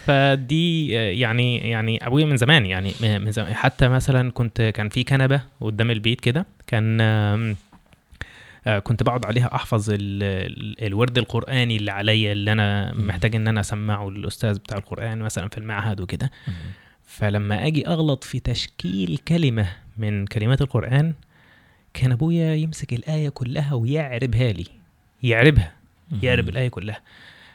فدي 0.04 0.88
يعني 0.88 1.56
يعني 1.70 2.06
أبويا 2.06 2.24
من 2.26 2.36
زمان 2.36 2.66
يعني 2.66 2.92
من 3.00 3.32
زمان 3.32 3.54
حتى 3.54 3.88
مثلا 3.88 4.30
كنت 4.30 4.62
كان 4.62 4.88
في 4.88 5.04
كنبة 5.04 5.40
قدام 5.60 5.90
البيت 5.90 6.20
كده 6.20 6.46
كان 6.66 7.00
آه، 7.00 8.78
كنت 8.78 9.02
بقعد 9.02 9.26
عليها 9.26 9.54
أحفظ 9.54 9.90
ال- 9.90 9.98
ال- 10.22 10.86
الورد 10.86 11.18
القرآني 11.18 11.76
اللي 11.76 11.90
عليا 11.90 12.32
اللي 12.32 12.52
أنا. 12.52 12.94
محتاج 12.94 13.36
إن 13.36 13.48
أنا 13.48 13.60
أسمعه 13.60 14.08
للأستاذ 14.10 14.58
بتاع 14.58 14.78
القرآن 14.78 15.18
مثلا 15.18 15.48
في 15.48 15.58
المعهد 15.58 16.00
وكده. 16.00 16.30
فلما 17.06 17.66
أجي 17.66 17.86
أغلط 17.86 18.24
في 18.24 18.40
تشكيل 18.40 19.18
كلمة 19.28 19.68
من 19.98 20.26
كلمات 20.26 20.62
القرآن 20.62 21.14
كان 21.94 22.12
أبويا 22.12 22.54
يمسك 22.54 22.92
الآية 22.92 23.28
كلها 23.28 23.74
ويعربها 23.74 24.52
لي 24.52 24.66
يعربها 25.22 25.72
يعرب 26.22 26.44
مهم. 26.44 26.48
الآية 26.52 26.68
كلها. 26.68 27.00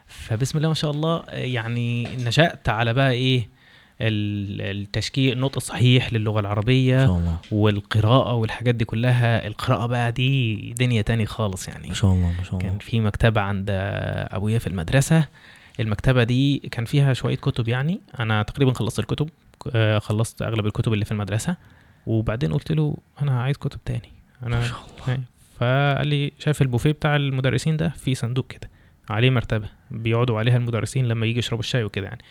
فبسم 0.08 0.58
الله 0.58 0.67
ما 0.67 0.74
شاء 0.74 0.91
الله 0.91 1.24
يعني 1.29 2.15
نشأت 2.15 2.70
على 2.70 2.93
بقى 2.93 3.12
ال- 4.01 4.62
التشكيل 4.81 5.34
النطق 5.34 5.55
الصحيح 5.55 6.13
شاء 7.08 7.17
الله. 7.17 7.38
والقراءة 7.51 8.34
والحاجات 8.34 8.75
دي 8.75 8.86
كلها. 8.86 9.48
القراءة 9.48 9.86
بقى 9.86 10.12
دي 10.12 10.55
دنيا 10.74 11.01
تاني 11.01 11.25
خالص 11.25 11.67
يعني. 11.67 11.88
ما 11.88 11.93
شاء 11.93 12.12
الله 12.12 12.31
ما 12.38 12.43
شاء 12.43 12.60
كان 12.60 12.70
الله. 12.70 12.79
في 12.79 13.00
مكتبة 13.00 13.41
عند 13.41 13.67
أبويا 14.31 14.60
في 14.60 14.67
المدرسة. 14.67 15.27
المكتبة 15.79 16.24
دي 16.24 16.58
كان 16.58 16.86
فيها 16.86 17.13
شوية 17.13 17.36
كتب 17.36 17.67
يعني. 17.67 18.01
أنا 18.20 18.43
تقريبا 18.43 18.74
خلصت 18.74 19.00
الكتب 19.00 19.29
آه، 19.75 20.00
خلصت 20.00 20.41
أغلب 20.41 20.65
الكتب 20.65 20.93
اللي 20.93 21.05
في 21.05 21.12
المدرسة. 21.12 21.55
وبعدين 22.05 22.53
قلت 22.53 22.72
له 22.72 22.98
أنا 23.22 23.41
عايز 23.41 23.58
كتب 23.58 23.79
تاني. 23.86 24.12
أنا 24.43 24.60
ما 24.60 24.67
شاء 24.67 24.77
الله. 24.77 25.13
هاي. 25.13 25.22
فقال 25.62 26.08
لي 26.08 26.32
شايف 26.39 26.62
البوفيه 26.62 26.91
بتاع 26.91 27.15
المدرسين 27.15 27.77
ده؟ 27.77 27.89
في 27.89 28.15
صندوق 28.15 28.48
كده. 28.48 28.70
عليه 29.10 29.30
مرتبة 29.30 29.70
بيقعدوا 29.91 30.39
عليها 30.39 30.58
المدرسين 30.58 31.08
لما 31.08 31.25
يجي 31.25 31.39
يشربوا 31.39 31.63
الشاي 31.63 31.84
وكده 31.84 32.06
يعني. 32.06 32.22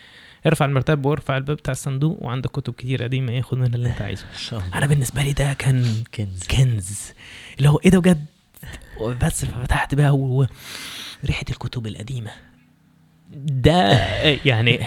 ارفع 0.45 0.65
المرتبة 0.65 1.09
وارفع 1.09 1.37
الباب 1.37 1.57
بتاع 1.57 1.71
الصندوق 1.71 2.23
وعندك 2.23 2.49
كتب 2.49 2.73
كتير 2.73 3.03
قديمة 3.03 3.31
إيه 3.31 3.41
خد 3.41 3.57
منها 3.57 3.75
اللي 3.75 3.89
أنت 3.89 4.01
عايزه. 4.01 4.25
أنا 4.75 4.85
بالنسبة 4.85 5.21
لي 5.23 5.33
ده 5.33 5.53
كان 5.53 5.85
كنز. 6.15 6.43
كنز. 6.43 7.13
اللي 7.57 7.69
هو 7.69 7.77
إيه 7.85 7.91
ده 7.91 7.99
بجد؟ 7.99 8.25
بس 9.25 9.45
فتحت 9.45 9.95
بقى 9.95 10.15
و... 10.15 10.47
ريحة 11.25 11.45
الكتب 11.49 11.87
القديمة. 11.87 12.31
ده 13.45 13.91
يعني 14.45 14.83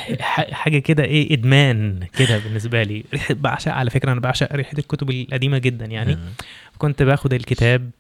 حاجة 0.53 0.79
كده 0.79 1.05
إيه 1.05 1.35
إدمان 1.35 2.07
كده 2.19 2.39
بالنسبة 2.39 2.83
لي. 2.83 3.05
بعشق 3.31 3.73
على 3.73 3.91
فكرة 3.91 4.13
أنا 4.13 4.21
بعشق 4.21 4.53
ريحة 4.53 4.79
الكتب 4.79 5.11
القديمة 5.11 5.59
جدا 5.59 5.87
يعني. 5.87 6.15
مهم. 6.15 6.33
كنت 6.79 7.03
باخد 7.03 7.35
الكتاب 7.35 7.91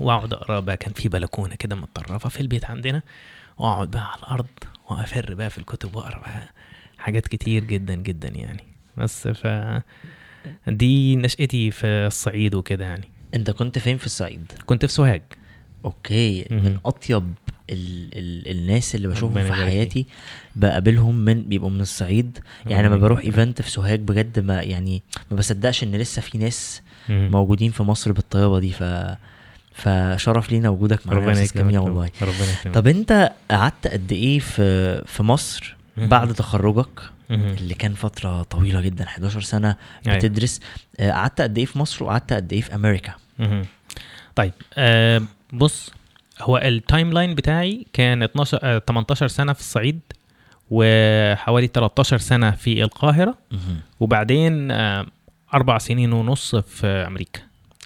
واقعد 0.00 0.32
أقرأ 0.32 0.60
بقى 0.60 0.76
كان 0.76 0.92
في 0.92 1.08
بلكونة 1.08 1.54
كده 1.54 1.76
متطرفة 1.76 2.28
في 2.28 2.40
البيت 2.40 2.64
عندنا 2.64 3.02
واقعد 3.58 3.90
بقى 3.90 4.10
على 4.12 4.18
الأرض 4.22 4.46
وأفر 4.90 5.34
بقى 5.34 5.50
في 5.50 5.58
الكتب 5.58 5.96
وأقرأ 5.96 6.18
بقى 6.18 6.48
حاجات 6.98 7.28
كتير 7.28 7.64
جدا 7.64 7.94
جدا 7.94 8.28
يعني. 8.28 8.64
بس 8.96 9.28
ف 9.28 9.46
دي 10.68 11.16
نشأتي 11.16 11.70
في 11.70 11.86
الصعيد 11.86 12.54
وكده 12.54 12.84
يعني. 12.84 13.08
أنت 13.34 13.50
كنت 13.50 13.78
فين 13.78 13.96
في 13.98 14.06
الصعيد؟ 14.06 14.52
كنت 14.66 14.84
في 14.86 14.92
سوهاج. 14.92 15.22
okay. 15.84 16.46
من 16.50 16.56
مهم. 16.62 16.80
أطيب 16.84 17.34
ال 17.70 18.08
ال 18.18 18.50
الناس 18.50 18.94
اللي 18.94 19.08
بشوفهم 19.08 19.44
في. 19.44 19.52
حياتي 19.52 20.06
بقابلهم 20.56 21.14
من 21.14 21.42
بيبقوا 21.42 21.70
من 21.70 21.80
الصعيد. 21.80 22.38
يعني 22.66 22.88
لما 22.88 22.96
بروح 22.96 23.20
event 23.20 23.62
في 23.62 23.70
سوهاج 23.70 24.00
بجد 24.00 24.38
ما 24.38 24.62
يعني 24.62 25.02
ما 25.30 25.36
بصدقش 25.36 25.82
إن 25.84 25.94
لسه 25.96 26.22
في 26.22 26.38
ناس 26.38 26.82
مم. 27.08 27.28
موجودين 27.32 27.70
في 27.70 27.82
مصر 27.82 28.12
بالطيابه 28.12 28.58
دي. 28.58 28.72
ف 28.72 28.82
فشرف 29.76 30.52
لينا 30.52 30.68
وجودك 30.68 31.06
معانا 31.06 31.20
ربنا 31.20 31.42
يكرمك 31.42 31.74
والله 31.74 32.10
ربنا 32.22 32.52
يكرمك 32.60 32.74
طب 32.74 32.86
أنت 32.86 33.32
قعدت 33.50 33.86
قد 33.86 34.12
إيه 34.12 34.38
في 34.38 35.02
في 35.06 35.22
مصر. 35.22 35.76
بعد 35.96 36.34
تخرجك. 36.34 37.00
اللي 37.30 37.74
كان 37.74 37.94
فترة 37.94 38.42
طويلة 38.42 38.80
جدا 38.80 39.04
11 39.04 39.40
سنة 39.40 39.76
أيوة. 40.06 40.18
بتدرس 40.18 40.60
آه، 41.00 41.10
قعدت 41.10 41.40
قد 41.40 41.58
إيه 41.58 41.64
في 41.64 41.78
مصر 41.78 42.04
وقعدت 42.04 42.32
قد 42.32 42.52
إيه 42.52 42.60
في 42.60 42.74
أمريكا. 42.74 43.12
طيب 44.34 44.52
آه 44.74 45.22
بص 45.52 45.90
هو 46.40 46.58
ال 46.58 47.12
timeline 47.12 47.34
بتاعي 47.34 47.86
كان 47.92 48.22
12 48.22 48.58
آه 48.62 48.78
18 48.88 49.28
سنة 49.28 49.52
في 49.52 49.60
الصعيد 49.60 50.00
وحوالي 50.70 51.66
13 51.66 52.18
سنة 52.18 52.50
في 52.50 52.82
القاهرة. 52.82 53.38
وبعدين 54.00 54.70
آه 54.70 55.06
أربع 55.54 55.78
سنين 55.78 56.12
ونص 56.12 56.54
في 56.56 56.86
أمريكا؟ 56.86 57.40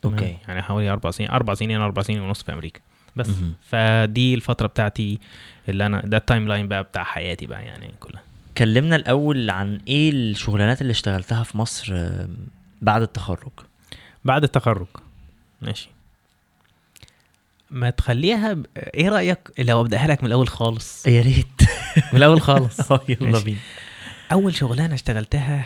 okay. 0.04 0.36
يعني 0.48 0.62
حوالي 0.62 0.90
أربع 0.90 1.10
سنين 1.10 1.30
أربع 1.30 1.54
سنين 1.54 1.80
أربع 1.80 2.02
سنين 2.02 2.20
ونص 2.20 2.42
في 2.42 2.52
أمريكا. 2.52 2.80
بس. 3.16 3.28
مهم. 3.28 3.54
فدي 3.62 4.34
الفترة 4.34 4.66
بتاعتي 4.66 5.18
اللي 5.68 5.86
أنا 5.86 6.00
ده 6.00 6.16
ال 6.16 6.48
timeline 6.48 6.68
بقى 6.68 6.82
بتاع 6.82 7.04
حياتي 7.04 7.46
بقى 7.46 7.64
يعني 7.64 7.90
كلها. 8.00 8.22
كلمنا 8.58 8.96
الأول 8.96 9.50
عن 9.50 9.80
إيه 9.88 10.10
الشغلانات 10.10 10.80
اللي 10.82 10.90
اشتغلتها 10.90 11.42
في 11.42 11.58
مصر 11.58 11.94
بعد 12.82 13.02
التخرج؟ 13.02 13.52
بعد 14.24 14.42
التخرج. 14.42 14.86
ماشي. 15.62 15.88
ما 17.70 17.90
تخليها 17.90 18.52
ب... 18.52 18.66
إيه 18.76 19.08
رأيك 19.08 19.38
لو 19.58 19.80
أبدأها 19.80 20.06
لك 20.06 20.22
من 20.22 20.26
الأول 20.26 20.48
خالص؟ 20.48 21.06
يا 21.06 21.22
ريت. 21.22 21.46
من 22.12 22.16
الأول 22.18 22.40
خالص. 22.40 22.90
يلا. 23.08 23.38
بينا. 23.38 23.58
أول 24.32 24.54
شغلانة 24.54 24.94
اشتغلتها 24.94 25.64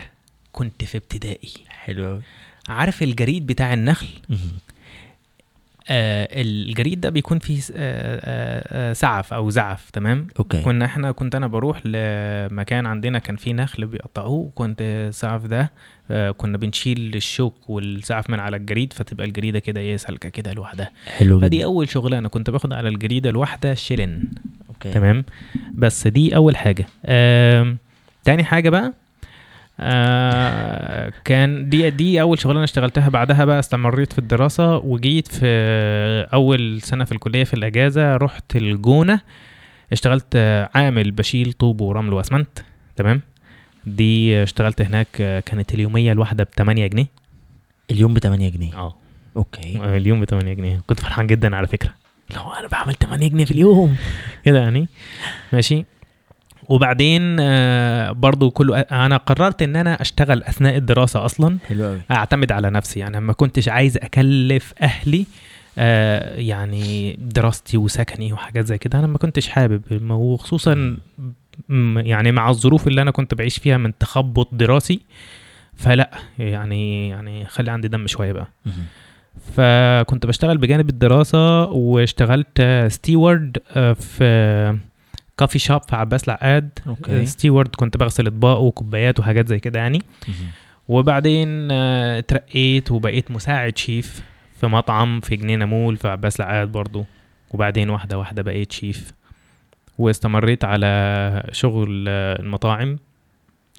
كنت 0.51 0.83
في 0.83 0.97
ابتدائي. 0.97 1.53
حلو 1.67 2.05
قوي 2.05 2.21
عارف 2.69 3.03
الجريد 3.03 3.45
بتاع 3.45 3.73
النخل؟ 3.73 4.07
آه 5.89 6.27
الجريد 6.41 7.01
ده 7.01 7.09
بيكون 7.09 7.39
فيه 7.39 7.59
آه 7.59 7.69
آه 7.75 8.89
آه 8.89 8.93
سعف 8.93 9.33
أو 9.33 9.49
زعف 9.49 9.89
تمام؟ 9.89 10.27
okay. 10.39 10.61
كنا 10.61 10.85
إحنا 10.85 11.11
كنت 11.11 11.35
أنا 11.35 11.47
بروح 11.47 11.81
لمكان 11.85 12.85
عندنا 12.85 13.19
كان 13.19 13.35
فيه 13.35 13.53
نخل 13.53 13.85
بيقطعوه 13.85 14.31
وكنت 14.39 14.77
السعف 14.81 15.45
ده 15.45 15.71
آه 16.11 16.31
كنا 16.31 16.57
بنشيل 16.57 17.15
الشوك 17.15 17.69
والسعف 17.69 18.29
من 18.29 18.39
على 18.39 18.57
الجريد 18.57 18.93
فتبقى 18.93 19.25
الجريدة 19.27 19.59
كده 19.59 19.81
إيه 19.81 19.97
سالكة 19.97 20.29
كده 20.29 20.53
لوحدها. 20.53 20.91
حلو 21.07 21.39
فدي 21.41 21.57
جدا. 21.57 21.65
أول 21.65 21.89
شغلانة 21.89 22.29
كنت 22.29 22.49
باخد 22.49 22.73
على 22.73 22.89
الجريدة 22.89 23.29
الواحدة 23.29 23.73
شلن 23.73 24.23
okay. 24.69 24.91
تمام؟ 24.91 25.25
بس 25.73 26.07
دي 26.07 26.35
أول 26.35 26.57
حاجة. 26.57 26.85
آم، 27.05 27.77
تاني 28.23 28.43
حاجة 28.43 28.69
بقى؟ 28.69 28.93
آه 29.79 31.13
كان 31.25 31.69
دي 31.69 31.89
دي 31.89 32.21
أول 32.21 32.39
شغلانة 32.39 32.63
اشتغلتها 32.63 33.09
بعدها 33.09 33.45
بقى 33.45 33.59
استمريت 33.59 34.13
في 34.13 34.19
الدراسة 34.19 34.77
وجيت 34.77 35.27
في 35.27 35.45
أول 36.33 36.81
سنة 36.81 37.05
في 37.05 37.11
الكلية 37.11 37.43
في 37.43 37.53
الأجازة 37.53 38.17
رحت 38.17 38.55
الجونة. 38.55 39.21
اشتغلت 39.91 40.25
آه، 40.35 40.69
عامل 40.75 41.11
بشيل 41.11 41.53
طوب 41.53 41.81
ورمل 41.81 42.13
وأسمنت. 42.13 42.59
تمام؟ 42.95 43.21
دي 43.85 44.43
اشتغلت 44.43 44.81
هناك 44.81 45.07
آه، 45.21 45.39
كانت 45.39 45.73
اليومية 45.73 46.11
الواحدة 46.11 46.43
ب 46.43 46.47
8 46.57 46.87
جنيه. 46.87 47.05
اليوم 47.91 48.13
ب 48.13 48.19
8 48.19 48.49
جنيه؟ 48.49 48.75
آه. 48.75 48.95
أوكي. 49.37 49.77
اليوم 49.97 50.21
ب 50.21 50.25
8 50.25 50.53
جنيه. 50.53 50.81
كنت 50.87 50.99
فرحان 50.99 51.27
جدا 51.27 51.55
على 51.55 51.67
فكرة. 51.67 51.93
لو 52.35 52.41
أنا 52.59 52.67
بعمل 52.67 52.93
8 52.95 53.27
جنيه 53.27 53.45
في 53.45 53.51
اليوم. 53.51 53.95
كده 54.45 54.59
يعني. 54.59 54.87
ماشي. 55.53 55.85
وبعدين 56.69 57.37
آه، 57.39 58.11
برضو 58.11 58.51
كله 58.51 58.79
أنا 58.79 59.17
قررت 59.17 59.61
إن 59.61 59.75
أنا 59.75 60.01
أشتغل 60.01 60.43
أثناء 60.43 60.77
الدراسة 60.77 61.25
أصلا. 61.25 61.57
حلو 61.67 61.85
قوي 61.85 62.01
أعتمد 62.11 62.51
على 62.51 62.69
نفسي. 62.69 62.99
يعني 62.99 63.19
ما 63.19 63.33
كنتش 63.33 63.69
عايز 63.69 63.97
أكلف 63.97 64.73
أهلي 64.81 65.25
آه، 65.77 66.35
يعني 66.39 67.17
دراستي 67.21 67.77
وسكني 67.77 68.33
وحاجات 68.33 68.65
زي 68.65 68.77
كده. 68.77 68.99
أنا 68.99 69.07
ما 69.07 69.17
كنتش 69.17 69.47
حابب. 69.47 69.81
وخصوصا 70.11 70.97
يعني 71.95 72.31
مع 72.31 72.49
الظروف 72.49 72.87
اللي 72.87 73.01
أنا 73.01 73.11
كنت 73.11 73.33
بعيش 73.33 73.57
فيها 73.57 73.77
من 73.77 73.97
تخبط 73.97 74.49
دراسي 74.55 75.01
فلا 75.75 76.11
يعني 76.39 77.09
يعني 77.09 77.45
خلي 77.45 77.71
عندي 77.71 77.87
دم 77.87 78.07
شوية 78.07 78.31
بقى. 78.31 78.47
فكنت 79.55 80.25
بشتغل 80.25 80.57
بجانب 80.57 80.89
الدراسة 80.89 81.63
واشتغلت 81.65 82.61
steward 82.87 83.57
آه، 83.75 83.93
في 83.93 84.77
coffee 85.37 85.59
shop 85.59 85.81
في 85.89 85.95
عباس 85.95 86.23
العقاد. 86.23 86.69
okay. 86.87 87.21
آه، 87.21 87.25
steward 87.25 87.75
كنت 87.75 87.97
بغسل 87.97 88.27
اطباق 88.27 88.59
وكوبايات 88.59 89.19
وحاجات 89.19 89.47
زي 89.47 89.59
كده 89.59 89.79
يعني. 89.79 90.01
وبعدين 90.87 91.67
آه، 91.71 92.19
اترقيت 92.19 92.91
وبقيت 92.91 93.31
مساعد 93.31 93.77
شيف 93.77 94.23
في 94.59 94.67
مطعم 94.67 95.19
في 95.19 95.35
جنينة 95.35 95.65
مول 95.65 95.97
في 95.97 96.07
عباس 96.07 96.39
العقاد 96.39 96.71
برضو. 96.71 97.05
وبعدين 97.51 97.89
واحدة 97.89 98.17
واحدة 98.17 98.41
بقيت 98.41 98.71
شيف. 98.71 99.11
واستمريت 99.97 100.65
على 100.65 101.49
شغل 101.51 102.05
آه، 102.07 102.39
المطاعم 102.41 102.99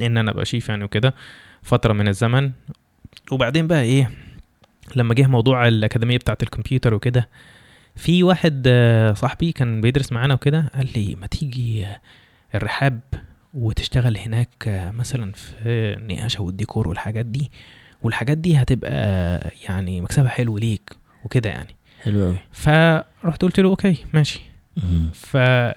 إن 0.02 0.16
أنا 0.16 0.30
أبقى 0.30 0.44
شيف 0.44 0.68
يعني 0.68 0.84
وكده 0.84 1.14
فترة 1.62 1.92
من 1.92 2.08
الزمن. 2.08 2.50
وبعدين 3.32 3.66
بقى 3.66 3.82
إيه 3.82 4.10
لما 4.96 5.14
جه 5.14 5.26
موضوع 5.26 5.68
الأكاديمية 5.68 6.16
بتاعة 6.18 6.38
الكمبيوتر 6.42 6.94
وكده 6.94 7.28
في 7.96 8.22
واحد 8.22 8.62
آه، 8.66 9.12
صاحبي 9.12 9.52
كان 9.52 9.80
بيدرس 9.80 10.12
معانا 10.12 10.34
وكده 10.34 10.70
قال 10.74 10.88
لي 10.96 11.14
ما 11.14 11.26
تيجي 11.26 11.86
آه، 11.86 12.00
الرحاب 12.54 13.00
وتشتغل 13.54 14.18
هناك 14.18 14.68
آه، 14.68 14.90
مثلا 14.90 15.32
في 15.32 15.68
النقاشة 15.98 16.42
والديكور 16.42 16.88
والحاجات 16.88 17.26
دي 17.26 17.50
والحاجات 18.02 18.38
دي 18.38 18.56
هتبقى 18.56 18.92
يعني 19.68 20.00
مكسبها 20.00 20.28
حلو 20.28 20.58
ليك 20.58 20.96
وكده 21.24 21.50
يعني. 21.50 21.76
حلو 22.02 22.24
قوي 22.24 22.36
فرحت 22.52 23.42
قلت 23.42 23.60
له 23.60 23.68
أوكي 23.68 24.04
ماشي. 24.14 24.40
فما 25.12 25.74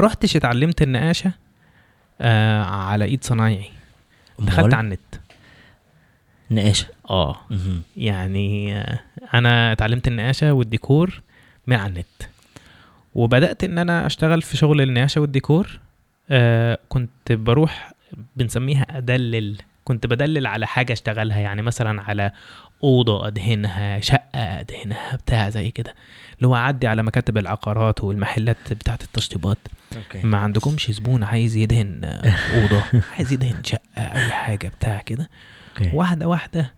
رحتش 0.00 0.36
اتعلمت 0.36 0.82
النقاشة 0.82 1.32
آه 2.20 2.62
على 2.62 3.04
إيد 3.04 3.24
صنايعي. 3.24 3.70
دخلت 4.38 4.74
على 4.74 4.84
النت. 4.84 5.00
نقاشة. 6.50 6.86
آه. 7.10 7.36
يعني 7.96 8.80
أنا 9.34 9.72
اتعلمت 9.72 10.08
النقاشة 10.08 10.52
والديكور 10.52 11.22
من 11.66 11.76
على 11.76 11.92
النت. 11.92 12.30
وبدأت 13.14 13.64
إن 13.64 13.78
أنا 13.78 14.06
أشتغل 14.06 14.42
في 14.42 14.56
شغل 14.56 14.80
النقاشة 14.80 15.20
والديكور. 15.20 15.80
آه 16.30 16.78
كنت 16.88 17.32
بروح 17.32 17.92
بنسميها 18.36 18.86
أدلل. 18.90 19.56
كنت 19.84 20.06
بدلل 20.06 20.46
على 20.46 20.66
حاجة 20.66 20.92
أشتغلها 20.92 21.38
يعني 21.38 21.62
مثلا 21.62 22.02
على 22.02 22.32
أوضة 22.84 23.26
أدهنها 23.26 24.00
شقة 24.00 24.60
أدهنها 24.60 25.16
بتاع 25.16 25.48
زي 25.50 25.70
كده. 25.70 25.94
اللي 26.36 26.48
هو 26.48 26.56
أعدي 26.56 26.86
على 26.86 27.02
مكاتب 27.02 27.38
العقارات 27.38 28.04
والمحلات 28.04 28.72
بتاعة 28.72 28.98
التشطيبات. 29.02 29.58
okay. 29.96 30.26
ما 30.26 30.38
عندكمش 30.38 30.90
زبون 30.90 31.22
عايز 31.22 31.56
يدهن 31.56 32.00
أوضة 32.54 32.82
عايز 33.16 33.32
يدهن 33.32 33.64
شقة 33.64 33.82
اي 33.96 34.30
حاجة 34.30 34.68
بتاع 34.68 35.00
كده؟ 35.00 35.28
okay. 35.78 35.90
واحدة 35.96 36.28
واحدة 36.28 36.74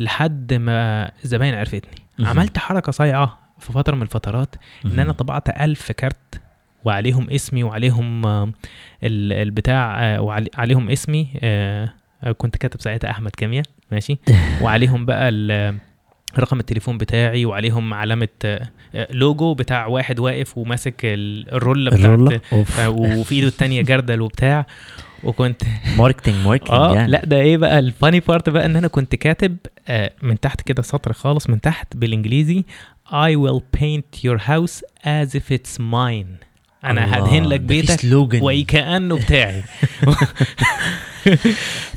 لحد 0.00 0.54
ما 0.54 1.10
الزباين 1.24 1.54
عرفتني. 1.54 2.04
عملت 2.20 2.58
حركة 2.58 2.92
صايعة 2.92 3.38
في 3.58 3.72
فترة 3.72 3.94
من 3.96 4.02
الفترات 4.02 4.54
إن 4.84 4.98
أنا. 4.98 5.12
طبعت 5.12 5.48
ألف 5.60 5.92
كارت 5.92 6.40
وعليهم 6.84 7.30
اسمي 7.30 7.62
وعليهم 7.62 8.26
ال- 8.26 8.52
البتاع 9.32 10.04
آه، 10.04 10.20
وعليهم 10.20 10.90
اسمي 10.90 11.28
آه، 11.42 11.92
آه، 12.24 12.32
كنت 12.32 12.56
كاتب 12.56 12.80
ساعتها 12.80 13.10
أحمد 13.10 13.30
كيمياء 13.30 13.64
ماشي؟ 13.92 14.18
وعليهم 14.62 15.06
بقى 15.06 15.30
رقم 16.38 16.60
التليفون 16.60 16.98
بتاعي 16.98 17.44
وعليهم 17.44 17.94
علامة 17.94 18.28
آه، 18.44 18.68
لوجو 19.10 19.54
بتاع 19.54 19.86
واحد 19.86 20.18
واقف 20.18 20.58
وماسك 20.58 20.94
ال- 21.04 21.52
الرولة 21.54 21.90
بتاعت 21.90 22.42
وفي 22.88 23.34
إيده 23.34 23.48
التانية 23.48 23.82
جردل 23.82 24.20
وبتاع. 24.20 24.66
وكنت 25.24 25.62
marketing 25.98 26.34
marketing 26.46 26.70
آه 26.76 26.94
يعني. 26.94 27.12
لا 27.12 27.24
ده 27.24 27.40
إيه 27.40 27.56
بقى؟ 27.56 27.78
ال 27.78 27.85
funny 27.85 28.20
part 28.20 28.48
بقى 28.48 28.66
إن 28.66 28.76
أنا 28.76 28.88
كنت 28.88 29.14
كاتب 29.14 29.56
آه 29.88 30.12
من 30.22 30.40
تحت 30.40 30.60
كده 30.60 30.82
سطر 30.82 31.12
خالص 31.12 31.50
من 31.50 31.60
تحت 31.60 31.96
بالإنجليزي 31.96 32.64
I 33.08 33.36
will 33.36 33.60
paint 33.80 34.24
your 34.26 34.38
house 34.38 34.80
as 35.04 35.34
if 35.38 35.54
it's 35.56 35.78
mine. 35.78 36.44
أنا 36.84 37.18
هدهن 37.18 37.44
لك 37.44 37.60
بيتك 37.60 37.98
وكأنه 38.42 39.16
بتاعي. 39.16 39.62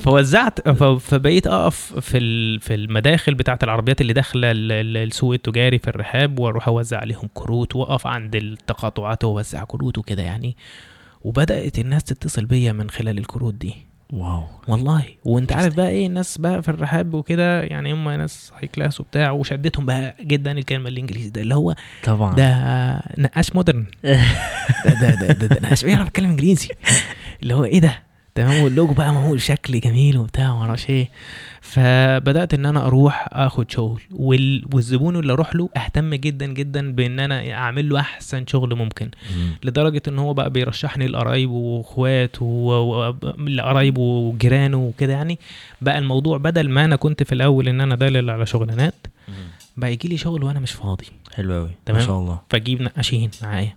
فوزعت 0.04 0.70
فبقيت 0.70 1.48
أقف 1.48 2.00
في 2.00 2.60
في 2.60 2.74
المداخل 2.76 3.34
بتاعت 3.36 3.64
العربيات 3.64 4.02
اللي 4.02 4.14
داخلة 4.14 4.52
ال- 4.52 4.72
ال- 4.72 4.98
السوق 4.98 5.34
التجاري 5.34 5.80
في 5.80 5.88
الرحاب 5.88 6.40
وأروح 6.40 6.68
أوزع 6.68 6.98
عليهم 7.00 7.30
كروت 7.34 7.76
وأقف 7.76 8.08
عند 8.08 8.36
التقاطعات 8.36 9.24
وأوزع 9.24 9.64
كروت 9.64 9.98
وكده 9.98 10.24
يعني. 10.24 10.56
وبدأت 11.28 11.80
الناس 11.80 12.04
تتصل 12.04 12.46
بيا 12.46 12.72
من 12.72 12.90
خلال 12.90 13.18
الكروت 13.18 13.54
دي. 13.54 13.74
wow. 14.14 14.44
والله. 14.68 15.04
وانت 15.26 15.54
عارف 15.54 15.76
بقى 15.76 15.90
إيه 15.90 16.08
الناس 16.08 16.38
بقى 16.38 16.64
في 16.64 16.70
الرحاب 16.70 17.14
وكده 17.14 17.64
يعني 17.64 17.94
هم 17.94 18.10
ناس 18.10 18.52
high 18.58 18.68
class 18.68 19.00
وبتاع 19.00 19.32
وشدتهم 19.32 19.86
بقى 19.86 20.16
جدا 20.22 20.52
الكلمة 20.52 20.90
الانجليزي 20.90 21.30
ده 21.30 21.42
اللي 21.42 21.56
هو 21.56 21.76
طبعا. 22.04 22.36
ده 22.36 22.54
نقاش 23.18 23.56
modern 23.56 23.86
ده 24.04 24.14
ده 25.02 25.12
ده, 25.12 25.28
ده, 25.34 25.48
ده 25.48 25.60
نقاش 25.62 25.86
بيعرف 25.86 26.08
يتكلم 26.08 26.30
إنجليزي. 26.30 26.70
اللي 27.44 27.54
هو 27.56 27.64
إيه 27.66 27.80
ده؟ 27.80 28.04
تمام. 28.36 28.64
واللوجو 28.64 28.94
بقى 28.94 29.14
معمول 29.14 29.38
بشكل 29.38 29.80
جميل 29.80 30.18
وبتاع 30.18 30.52
وما 30.52 30.62
أعرفش 30.62 30.90
إيه. 30.90 31.10
فبدأت 31.68 32.54
إن 32.54 32.66
أنا 32.66 32.86
أروح 32.86 33.28
آخد 33.32 33.72
شغل. 33.72 34.02
وال... 34.12 34.66
والزبون 34.74 35.16
اللي 35.16 35.34
أروح 35.34 35.56
له 35.56 35.70
أهتم 35.78 36.16
جدا 36.16 36.46
جدا 36.46 36.92
بإن 36.92 37.20
أنا 37.20 37.52
أعمل 37.54 37.90
له 37.90 38.00
أحسن 38.00 38.46
شغل 38.48 38.76
ممكن. 38.76 39.10
مم. 39.36 39.52
لدرجة 39.64 40.02
إن 40.08 40.20
هو 40.20 40.34
بقى 40.34 40.50
بيرشحني 40.50 41.08
لقرايبه 41.08 41.52
واخواته 41.54 43.16
لقرايبه 43.48 44.02
وجيرانه 44.02 44.78
وكده 44.78 45.14
يعني. 45.14 45.40
بقى 45.82 45.98
الموضوع 45.98 46.38
بدل 46.38 46.70
ما 46.70 46.86
أنا 46.86 46.96
كنت 46.96 47.24
في 47.24 47.32
الأول 47.36 47.68
إن 47.68 47.82
أنا 47.82 47.96
دالل 47.96 48.30
على 48.30 48.46
شغلانات. 48.46 49.08
بقى 49.78 49.94
يجي 49.94 50.08
لي 50.08 50.18
شغل 50.18 50.44
وأنا 50.44 50.60
مش 50.60 50.72
فاضي. 50.72 51.06
حلو 51.36 51.54
قوي 51.54 51.64
ما 51.68 51.74
تمام. 51.86 52.02
شاء 52.02 52.20
الله. 52.20 52.40
فاجيب 52.50 52.82
نقاشين 52.82 53.32
معايا. 53.42 53.76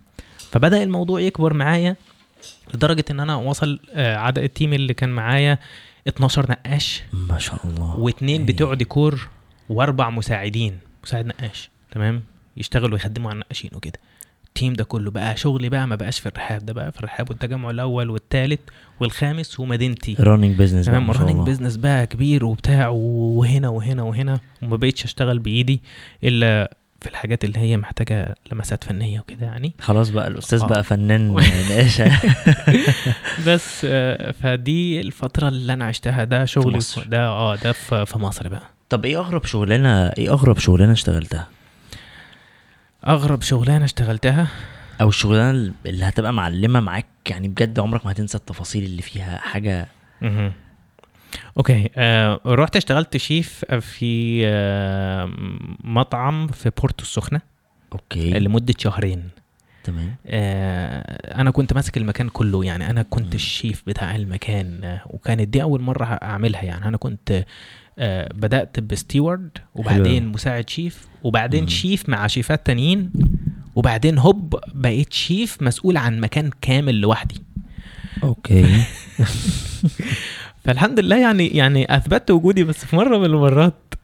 فبدأ 0.50 0.83
الموضوع 0.83 1.20
يكبر 1.20 1.53
معايا 1.55 1.96
لدرجة 2.74 3.05
إن 3.11 3.20
أنا 3.20 3.37
وصل 3.37 3.81
آه، 3.94 4.16
عدد 4.16 4.38
ال 4.38 4.45
team 4.45 4.72
اللي 4.72 4.94
كان 4.94 5.09
معايا 5.09 5.59
12 6.08 6.50
نقاش 6.50 7.02
ما 7.12 7.38
شاء 7.38 7.66
الله. 7.66 7.98
واثنين 7.98 8.40
okay. 8.40 8.53
بتوع 8.52 8.74
ديكور 8.74 9.28
واربع 9.68 10.10
مساعدين. 10.10 10.78
مساعد 11.04 11.26
نقاش. 11.26 11.70
تمام؟ 11.90 12.22
يشتغلوا 12.56 12.92
ويخدموا 12.92 13.30
على 13.30 13.34
النقاشين 13.34 13.70
وكده. 13.74 13.98
ال 14.46 14.52
team 14.52 14.72
ده 14.72 14.84
كله 14.84 15.10
بقى 15.10 15.36
شغلي 15.36 15.68
بقى 15.68 15.86
ما 15.86 15.96
بقاش 15.96 16.20
في 16.20 16.26
الرحاب. 16.26 16.66
ده 16.66 16.72
بقى 16.72 16.92
في 16.92 16.98
الرحاب 16.98 17.30
والتجمع 17.30 17.70
الأول 17.70 18.10
والثالث 18.10 18.60
والخامس 19.00 19.60
ومدينتي. 19.60 20.16
running 20.20 20.57
business 20.59 20.87
تمام؟ 20.86 21.10
الله. 21.10 21.44
business 21.44 21.76
بقى 21.76 22.06
كبير 22.06 22.44
وبتاع 22.44 22.88
وهنا 22.88 23.68
وهنا 23.68 24.02
وهنا. 24.02 24.40
وما 24.62 24.76
بقيتش 24.76 25.04
أشتغل 25.04 25.38
بإيدي 25.38 25.82
إلا 26.24 26.76
في 27.00 27.08
الحاجات 27.08 27.44
اللي 27.44 27.58
هي 27.58 27.76
محتاجة 27.76 28.34
لمسات 28.52 28.84
فنية 28.84 29.20
وكده 29.20 29.46
يعني 29.46 29.72
خلاص 29.80 30.08
بقى 30.10 30.28
الأستاذ 30.28 30.62
آه. 30.62 30.66
بقى 30.66 30.84
فنان 30.84 31.28
نقاشه 31.70 32.20
بس 33.46 33.86
آه، 33.90 34.30
فدي 34.30 35.00
الفترة 35.00 35.48
اللي 35.48 35.72
أنا 35.72 35.84
عشتها 35.84 36.24
ده 36.24 36.44
شغلي 36.44 36.76
مصر. 36.76 37.04
ده 37.04 37.26
آه 37.26 37.56
ده 37.56 37.72
في 38.04 38.18
مصر 38.18 38.48
بقى 38.48 38.62
طب 38.88 39.04
إيه 39.04 39.18
أغرب 39.18 39.44
شغلانة 39.44 40.06
إيه 40.08 40.30
أغرب 40.32 40.58
شغلانة 40.58 40.92
اشتغلتها 40.92 41.46
أغرب 43.06 43.42
شغلانة 43.42 43.84
اشتغلتها 43.84 44.46
أو 45.00 45.08
الشغلانة 45.08 45.72
اللي 45.86 46.04
هتبقى 46.04 46.32
معلمة 46.32 46.80
معاك 46.80 47.06
يعني 47.28 47.48
بجد 47.48 47.78
عمرك 47.80 48.06
ما 48.06 48.12
هتنسى 48.12 48.36
التفاصيل 48.38 48.84
اللي 48.84 49.02
فيها 49.02 49.38
حاجة. 49.38 49.86
أوكي 51.57 51.90
آه 51.97 52.40
رحت 52.47 52.77
اشتغلت 52.77 53.16
شيف 53.16 53.64
في 53.64 54.43
آه 54.47 55.31
مطعم 55.85 56.47
في 56.47 56.71
بورتو 56.81 57.03
السخنة 57.05 57.40
okay 57.92 58.31
لمدة 58.31 58.75
شهرين 58.79 59.29
تمام 59.85 60.14
آه 60.27 61.40
أنا 61.40 61.51
كنت 61.51 61.73
ماسك 61.73 61.97
المكان 61.97 62.29
كله 62.29 62.64
يعني 62.64 62.90
أنا 62.90 63.03
كنت 63.03 63.27
مم. 63.27 63.33
الشيف 63.35 63.83
بتاع 63.87 64.16
المكان 64.16 64.81
آه، 64.85 65.01
وكانت 65.07 65.49
دي 65.49 65.62
أول 65.62 65.81
مرة 65.81 66.05
أعملها 66.05 66.62
يعني 66.62 66.85
أنا 66.88 66.97
كنت 66.97 67.45
آه 67.99 68.29
بدأت 68.35 68.81
ب 68.81 68.89
steward 68.89 69.50
وبعدين 69.75 70.23
حلو. 70.23 70.33
مساعد 70.33 70.71
شيف 70.71 71.09
وبعدين 71.23 71.62
مم. 71.62 71.69
شيف 71.69 72.09
مع 72.09 72.27
شيفات 72.27 72.66
تانيين 72.66 73.12
وبعدين 73.75 74.19
هوب 74.19 74.57
بقيت 74.75 75.12
شيف 75.12 75.62
مسؤول 75.62 75.97
عن 75.97 76.21
مكان 76.21 76.51
كامل 76.61 77.01
لوحدي 77.01 77.43
أوكي 78.23 78.66
فالحمد 80.64 81.01
لله 81.01 81.16
يعني 81.16 81.46
يعني 81.49 81.96
اثبتت 81.96 82.31
وجودي 82.31 82.64
بس 82.64 82.85
في 82.85 82.96
مرة 82.96 83.18
من 83.18 83.25
المرات 83.25 83.94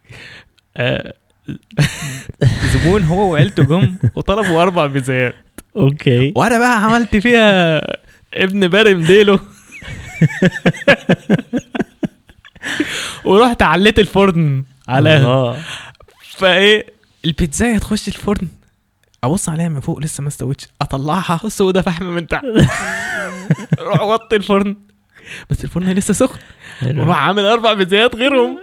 آه 0.76 1.14
زبون 2.72 3.02
هو 3.02 3.32
وعيلته 3.32 3.62
جم 3.62 3.96
وطلبوا 4.14 4.62
أربع 4.62 4.86
بيتزايات 4.86 5.34
okay. 5.76 6.32
وأنا 6.36 6.58
بقى 6.58 6.84
عملت 6.84 7.16
فيها 7.16 7.80
ابن 8.34 8.68
بارم 8.68 9.02
ديله. 9.02 9.40
ورحت 13.24 13.62
عليت 13.62 13.98
الفرن 13.98 14.64
عليها. 14.88 15.56
فإيه 16.36 16.86
البيتزايه 17.24 17.78
تخش 17.78 18.08
الفرن. 18.08 18.48
أبص 19.24 19.48
عليها 19.48 19.68
من 19.68 19.80
فوق 19.80 20.00
لسه 20.00 20.22
ما 20.22 20.28
استوتش 20.28 20.66
أطلعها 20.82 21.48
سودة 21.48 21.82
فحم 21.82 22.04
من 22.04 22.26
تحت. 22.26 22.44
أروح 23.80 24.00
أوطي 24.00 24.36
الفرن. 24.36 24.76
بس 25.50 25.64
الفرن 25.64 25.90
لسه 25.90 26.14
سخن. 26.14 26.38
وراح 26.82 27.16
عامل 27.18 27.44
أربع 27.44 27.72
بيتزايات 27.72 28.16
غيرهم. 28.16 28.58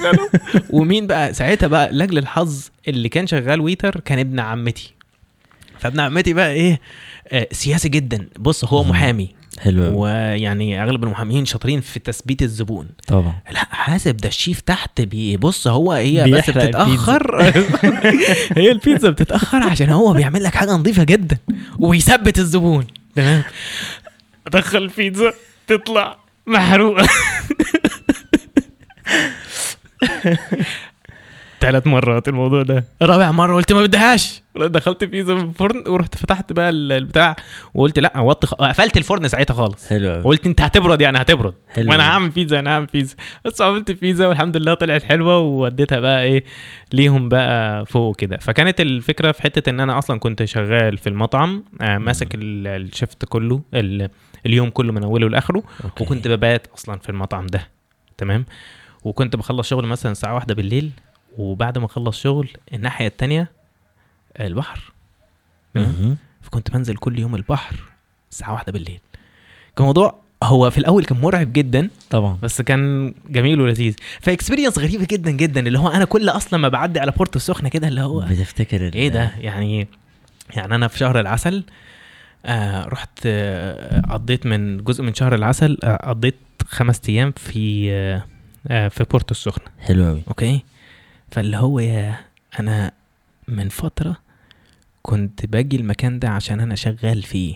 ومين 0.70 1.06
بقى؟ 1.06 1.34
ساعتها 1.34 1.66
بقى 1.66 1.92
لاجل 1.92 2.18
الحظ 2.18 2.68
اللي 2.88 3.08
كان 3.08 3.26
شغال 3.26 3.60
ويتر 3.60 4.00
كان 4.00 4.18
ابن 4.18 4.40
عمتي. 4.40 4.94
فابن 5.78 6.00
عمتي 6.00 6.32
بقى 6.32 6.52
إيه؟ 6.52 6.80
آه 7.28 7.48
سياسي 7.52 7.88
جدا. 7.88 8.28
بص 8.38 8.64
هو. 8.64 8.84
محامي. 8.84 9.38
حلو. 9.58 10.02
ويعني 10.02 10.82
أغلب 10.82 11.04
المحامين 11.04 11.44
شاطرين 11.46 11.80
في 11.80 11.98
تثبيت 11.98 12.42
الزبون. 12.42 12.88
طبعا. 13.06 13.34
لا 13.52 13.66
حاسب 13.70 14.16
ده 14.16 14.28
الشيف 14.28 14.60
تحت 14.60 15.00
بيبص 15.00 15.66
هو 15.66 15.92
هي 15.92 16.30
بس 16.30 16.50
بتتأخر. 16.50 17.42
هي 18.56 18.70
البيتزا 18.72 19.10
بتتأخر 19.10 19.62
عشان 19.62 19.90
هو 19.90 20.12
بيعمل 20.12 20.42
لك 20.42 20.54
حاجة 20.54 20.70
نظيفة 20.70 21.04
جدا. 21.04 21.38
وبيثبت 21.78 22.38
الزبون. 22.38 22.86
تمام؟ 23.14 23.42
ادخل 24.46 24.78
البيتزا. 24.78 25.32
تطلع 25.68 26.16
محروقه 26.46 27.06
ثلاث 31.60 31.86
مرات 31.86 32.28
الموضوع 32.28 32.62
ده. 32.62 32.84
رابع 33.02 33.30
مرة 33.32 33.54
قلت 33.56 33.72
ما 33.72 33.82
بدهاش. 33.82 34.42
دخلت 34.56 35.04
في 35.04 35.20
الفرن 35.20 35.84
ورحت 35.88 36.14
فتحت 36.14 36.52
بقى 36.52 36.70
ال- 36.70 36.92
البتاع 36.92 37.36
وقلت 37.74 37.98
لا 37.98 38.20
وطي 38.20 38.46
خ... 38.46 38.54
قفلت 38.54 38.96
الفرن 38.96 39.28
ساعتها 39.28 39.54
خالص. 39.54 39.88
حلو 39.88 40.10
أوي. 40.14 40.22
قلت 40.22 40.46
انت 40.46 40.60
هتبرد 40.60 41.00
يعني 41.00 41.18
هتبرد. 41.20 41.54
حلو 41.68 41.90
وأنا. 41.90 42.10
هعمل 42.10 42.28
بيتزا 42.28 42.58
أنا 42.58 42.70
هعمل 42.74 42.86
بيتزا 42.86 43.16
بس 43.44 43.62
عملت 43.62 43.90
بيتزا 43.90 44.26
والحمد 44.26 44.56
لله 44.56 44.74
طلعت 44.74 45.02
حلوة 45.02 45.38
ووديتها 45.38 46.00
بقى 46.00 46.22
إيه 46.22 46.44
ليهم 46.92 47.28
بقى 47.28 47.86
فوق 47.86 48.16
كده. 48.16 48.36
فكانت 48.36 48.80
الفكرة 48.80 49.32
في 49.32 49.42
حتة 49.42 49.70
إن 49.70 49.80
أنا 49.80 49.98
أصلا 49.98 50.18
كنت 50.18 50.44
شغال 50.44 50.98
في 50.98 51.08
المطعم 51.08 51.64
آه 51.80 51.98
ماسك 51.98 52.34
ال- 52.34 52.66
الشفت 52.66 53.24
كله 53.24 53.60
ال- 53.74 54.08
اليوم 54.46 54.70
كله 54.70 54.92
من 54.92 55.04
أوله 55.04 55.28
لآخره 55.28 55.62
أوكي. 55.84 56.04
وكنت 56.04 56.28
ببات 56.28 56.66
أصلا 56.66 56.98
في 56.98 57.08
المطعم 57.08 57.46
ده 57.46 57.68
تمام؟ 58.18 58.44
وكنت 59.04 59.36
بخلص 59.36 59.68
شغل 59.68 59.86
مثلا 59.86 60.12
الساعة 60.12 60.34
واحدة 60.34 60.54
بالليل 60.54 60.90
وبعد 61.38 61.78
ما 61.78 61.86
أخلص 61.86 62.20
شغل 62.20 62.48
الناحية 62.74 63.06
التانية 63.06 63.50
البحر. 64.40 64.92
فكنت 66.42 66.70
بنزل 66.70 66.96
كل 66.96 67.18
يوم 67.18 67.34
البحر 67.34 67.76
الساعة 68.30 68.52
واحدة 68.52 68.72
بالليل. 68.72 69.00
كان 69.76 69.86
موضوع 69.86 70.14
هو 70.42 70.70
في 70.70 70.78
الأول 70.78 71.04
كان 71.04 71.20
مرعب 71.20 71.52
جدا 71.52 71.90
طبعا. 72.10 72.38
بس 72.42 72.62
كان 72.62 73.14
جميل 73.28 73.60
ولذيذ. 73.60 73.94
ف 74.20 74.25
experience 74.25 74.78
غريبة 74.78 75.06
جدا 75.10 75.30
جدا 75.30 75.60
اللي 75.66 75.78
هو 75.78 75.88
أنا 75.88 76.04
كل 76.04 76.28
أصلا 76.28 76.60
ما 76.60 76.68
بعدي 76.68 77.00
على 77.00 77.10
بورتو 77.10 77.36
السخنة 77.36 77.68
كده 77.68 77.88
اللي 77.88 78.00
هو 78.00 78.20
بتفتكر 78.20 78.94
إيه 78.94 79.08
ده؟ 79.08 79.32
يعني 79.38 79.88
يعني 80.56 80.74
أنا 80.74 80.88
في 80.88 80.98
شهر 80.98 81.20
العسل 81.20 81.64
آه 82.48 82.84
رحت 82.84 83.18
آه 83.26 84.00
قضيت 84.00 84.46
من 84.46 84.84
جزء 84.84 85.02
من 85.04 85.14
شهر 85.14 85.34
العسل 85.34 85.78
آه 85.84 85.96
قضيت 85.96 86.34
خمس 86.66 87.00
أيام 87.08 87.32
في 87.32 87.92
آه 87.92 88.24
آه 88.68 88.88
في 88.88 89.04
بورتو 89.04 89.30
السخنة. 89.30 89.64
حلو 89.80 90.04
قوي 90.04 90.22
okay؟ 90.28 90.62
فاللي 91.30 91.56
هو 91.56 91.78
يا 91.80 92.16
أنا 92.60 92.92
من 93.48 93.68
فترة 93.68 94.16
كنت 95.02 95.46
باجي 95.46 95.76
المكان 95.76 96.18
ده 96.18 96.28
عشان 96.28 96.60
أنا 96.60 96.74
شغال 96.74 97.22
فيه. 97.22 97.54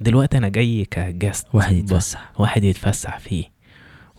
دلوقتي 0.00 0.38
أنا 0.38 0.48
جاي 0.48 0.84
كجست 0.90 1.46
واحد. 1.52 1.72
يتوسع 1.74 2.18
واحد 2.38 2.64
يتفسح 2.64 3.18
فيه. 3.18 3.44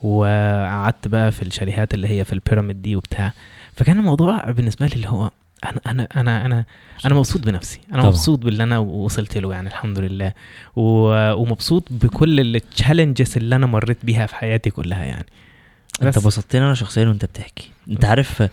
وقعدت 0.03 1.07
بقى 1.07 1.31
في 1.31 1.41
الشاليهات 1.41 1.93
اللي 1.93 2.07
هي 2.07 2.23
في 2.25 2.33
البيراميد 2.33 2.81
دي 2.81 2.95
وبتاع. 2.95 3.33
فكان 3.75 3.99
الموضوع 3.99 4.51
بالنسبة 4.51 4.85
لي 4.85 4.93
اللي 4.95 5.07
هو 5.09 5.31
أنا 5.65 5.79
أنا 5.87 6.07
أنا 6.15 6.45
أنا 6.45 6.65
أنا 7.05 7.15
مبسوط 7.15 7.41
بنفسي. 7.45 7.79
أنا 7.91 7.97
طبعا. 8.01 8.11
مبسوط 8.11 8.39
باللي 8.39 8.63
أنا 8.63 8.77
وصلت 8.77 9.37
له 9.37 9.53
يعني 9.53 9.67
الحمد 9.69 9.99
لله. 9.99 10.33
و- 10.75 11.33
ومبسوط 11.33 11.83
بكل 11.91 12.39
التشالنجز 12.55 13.37
اللي 13.37 13.55
أنا 13.55 13.65
مريت 13.65 13.97
بيها 14.05 14.25
في 14.25 14.35
حياتي 14.35 14.69
كلها 14.69 15.03
يعني. 15.05 15.25
أنت 16.01 16.17
بس. 16.17 16.25
بسطتني 16.27 16.61
أنا 16.65 16.73
شخصيا 16.73 17.07
وأنت 17.07 17.25
بتحكي. 17.25 17.71
أنت 17.89 18.05
عارف 18.05 18.43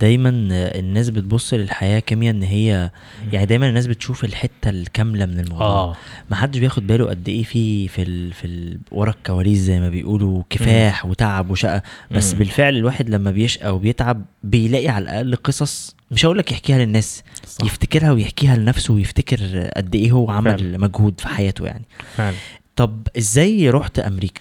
دايما 0.00 0.28
الناس 0.52 1.10
بتبص 1.10 1.54
للحياة 1.54 1.98
كيمياء 1.98 2.34
إن 2.34 2.42
هي 2.42 2.90
يعني 3.32 3.46
دايما 3.46 3.68
الناس 3.68 3.86
بتشوف 3.86 4.24
الحتة 4.24 4.70
الكاملة 4.70 5.26
من 5.26 5.40
الموضوع. 5.40 5.66
آه. 5.66 5.96
ما 6.30 6.36
حدش 6.36 6.58
بياخد 6.58 6.86
باله 6.86 7.04
قد 7.04 7.28
إيه 7.28 7.42
في 7.42 7.88
في 7.88 8.02
ال 8.02 8.32
في 8.32 8.46
ال 8.46 8.78
ورا 8.90 9.10
الكواليس 9.10 9.58
زي 9.58 9.80
ما 9.80 9.88
بيقولوا 9.88 10.42
كفاح 10.50 11.06
وتعب 11.06 11.50
وشقة. 11.50 11.82
بس 12.10 12.32
مم. 12.32 12.38
بالفعل 12.38 12.76
الواحد 12.76 13.10
لما 13.10 13.30
بيشقى 13.30 13.74
وبيتعب 13.74 14.24
بيلاقي 14.42 14.88
على 14.88 15.02
الأقل 15.02 15.36
قصص 15.36 15.96
مش 16.10 16.26
هقول 16.26 16.38
لك 16.38 16.52
يحكيها 16.52 16.78
للناس 16.78 17.22
صح. 17.46 17.64
يفتكرها 17.66 18.12
ويحكيها 18.12 18.56
لنفسه 18.56 18.94
ويفتكر 18.94 19.68
قد 19.76 19.94
إيه 19.94 20.10
هو 20.12 20.30
عمل 20.30 20.58
فعلا. 20.58 20.78
مجهود 20.78 21.20
في 21.20 21.28
حياته 21.28 21.66
يعني. 21.66 21.84
فعلا. 22.16 22.36
طب 22.76 23.08
إزاي 23.18 23.70
رحت 23.70 23.98
أمريكا؟ 23.98 24.40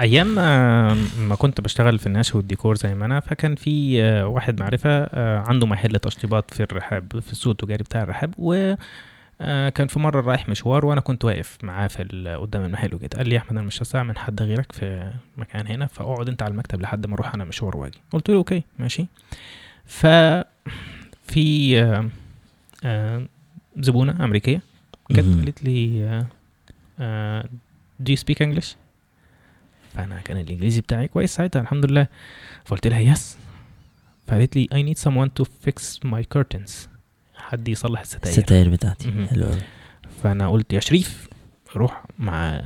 أيام 0.00 0.34
ما 0.34 0.94
ما 1.18 1.34
كنت 1.34 1.60
بشتغل 1.60 1.98
في 1.98 2.06
النشر 2.06 2.36
والديكور 2.36 2.76
زي 2.76 2.94
ما 2.94 3.06
أنا 3.06 3.20
فكان 3.20 3.54
في 3.54 4.02
آه، 4.02 4.26
واحد 4.26 4.60
معرفة 4.60 4.90
آه، 4.90 5.38
عنده 5.38 5.66
محل 5.66 5.98
تشطيبات 5.98 6.54
في 6.54 6.62
الرحاب 6.62 7.20
في 7.20 7.32
السوق 7.32 7.50
التجاري 7.50 7.84
بتاع 7.84 8.02
الرحاب 8.02 8.34
و 8.38 8.74
آه، 9.40 9.68
كان 9.68 9.86
في 9.86 9.98
مرة 9.98 10.20
رايح 10.20 10.48
مشوار 10.48 10.86
وأنا 10.86 11.00
كنت 11.00 11.24
واقف 11.24 11.58
معاه 11.62 11.86
في 11.86 12.02
قدام 12.40 12.64
المحل 12.64 12.94
وكده 12.94 13.18
قال 13.18 13.28
لي 13.28 13.34
يا 13.34 13.40
أحمد 13.40 13.50
أنا 13.50 13.62
مش 13.62 13.82
هستعمل 13.82 14.18
حد 14.18 14.42
غيرك 14.42 14.72
في 14.72 15.12
مكان 15.36 15.66
هنا 15.66 15.86
فاقعد 15.86 16.28
أنت 16.28 16.42
على 16.42 16.50
المكتب 16.50 16.80
لحد 16.80 17.06
ما 17.06 17.14
أروح 17.14 17.34
أنا 17.34 17.44
مشوار 17.44 17.76
وأجي 17.76 17.98
قلت 18.12 18.30
له 18.30 18.36
okay 18.36 18.62
ماشي 18.78 19.06
ف 19.86 20.06
في 21.24 21.80
آه، 21.82 22.08
آه، 22.84 23.26
زبونة 23.76 24.24
أمريكية 24.24 24.62
جت. 25.10 25.24
قالت 25.24 25.64
لي 25.64 26.04
آه، 26.04 26.26
آه، 27.00 27.48
do 28.02 28.12
you 28.12 28.16
speak 28.16 28.46
English؟ 28.46 28.66
فأنا 29.98 30.20
كان 30.20 30.36
الإنجليزي 30.36 30.80
بتاعي 30.80 31.08
كويس 31.08 31.34
ساعتها 31.34 31.62
الحمد 31.62 31.86
لله. 31.86 32.06
فقلت 32.64 32.86
لها 32.86 32.98
yes 32.98 33.38
فقالت 34.26 34.56
لي 34.56 34.68
I 34.72 34.94
need 34.94 34.98
someone 35.02 35.28
to 35.40 35.46
fix 35.66 36.08
my 36.08 36.22
curtains. 36.38 36.72
حد 37.36 37.68
يصلح 37.68 38.00
الستاير. 38.00 38.38
الستاير 38.38 38.68
بتاعتي. 38.68 39.10
مهم. 39.10 39.26
حلو 39.26 39.46
فأنا 40.22 40.48
قلت 40.48 40.72
يا 40.72 40.80
شريف 40.80 41.28
روح 41.76 42.04
مع 42.18 42.62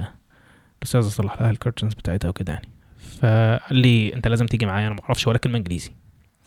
الاستاذ 0.79 1.01
اصلح 1.01 1.43
لها 1.43 1.51
ال 1.51 1.56
curtains 1.56 1.95
بتاعتها 1.95 2.29
وكده 2.29 2.53
يعني. 2.53 2.69
فقال 3.21 3.77
لي 3.77 4.15
أنت 4.15 4.29
لازم 4.29 4.47
تيجي 4.47 4.67
معايا 4.67 4.87
أنا 4.87 4.95
ما 4.95 5.03
أعرفش 5.03 5.27
ولا 5.27 5.39
كلمه 5.39 5.59
إنجليزي. 5.59 5.91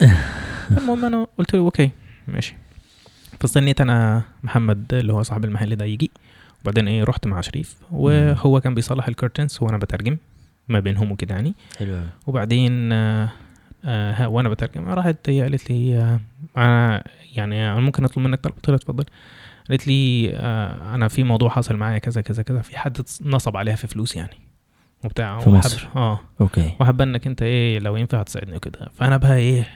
المهم 0.78 1.06
أنا 1.06 1.28
قلت 1.38 1.54
له 1.54 1.60
okay 1.60 1.92
ماشي. 2.28 2.56
فاستنيت 3.40 3.82
أنا 3.82 4.24
محمد 4.44 4.94
اللي 4.94 5.14
هو 5.14 5.24
صاحب 5.24 5.46
المحل 5.46 5.76
ده 5.76 5.86
يجي. 5.86 6.12
وبعدين 6.62 6.88
إيه 6.88 7.04
رحت 7.04 7.28
مع 7.28 7.42
شريف. 7.42 7.76
وهو 7.92 8.62
كان 8.62 8.76
بيصلح 8.76 9.08
ال 9.08 9.13
curtains 9.13 9.58
وأنا 9.62 9.78
بترجم. 9.78 10.18
ما 10.68 10.80
بينهم 10.80 11.12
وكده 11.12 11.36
يعني. 11.36 11.54
حلو 11.80 12.02
وبعدين 12.28 12.92
آه 12.92 13.30
آه 13.86 14.28
وأنا 14.28 14.50
بترجم. 14.50 14.90
راحت 14.90 15.30
هي 15.30 15.42
قالت 15.42 15.72
لي 15.72 15.98
آه 15.98 16.20
أنا 16.58 17.04
يعني 17.36 17.72
أنا 17.72 17.80
ممكن 17.80 18.04
أطلب 18.04 18.24
منك 18.24 18.40
طلب 18.40 18.54
قلت 18.56 18.68
لها 18.70 18.76
اتفضل 18.76 19.06
قالت 19.70 19.88
لي 19.88 20.32
آه 20.36 20.96
أنا 20.96 21.08
في 21.08 21.24
موضوع 21.24 21.50
حصل 21.50 21.76
معايا 21.76 21.98
كذا 21.98 22.22
كذا 22.22 22.44
كذا 22.44 22.62
في 22.62 22.78
حد 22.78 22.98
نصب 23.26 23.58
عليها 23.58 23.76
في 23.76 23.88
فلوس 23.88 24.16
يعني. 24.16 24.34
وبتاع. 25.04 25.40
في 25.40 25.50
مصر. 25.50 25.88
آه. 25.96 26.20
أوكي. 26.42 26.72
وحابه 26.80 27.04
إنك 27.04 27.28
أنت 27.28 27.42
إيه 27.42 27.80
لو 27.80 27.96
ينفع 27.96 28.24
تساعدني 28.24 28.56
وكده. 28.56 28.90
فأنا 28.94 29.18
بقى 29.18 29.36
إيه 29.36 29.68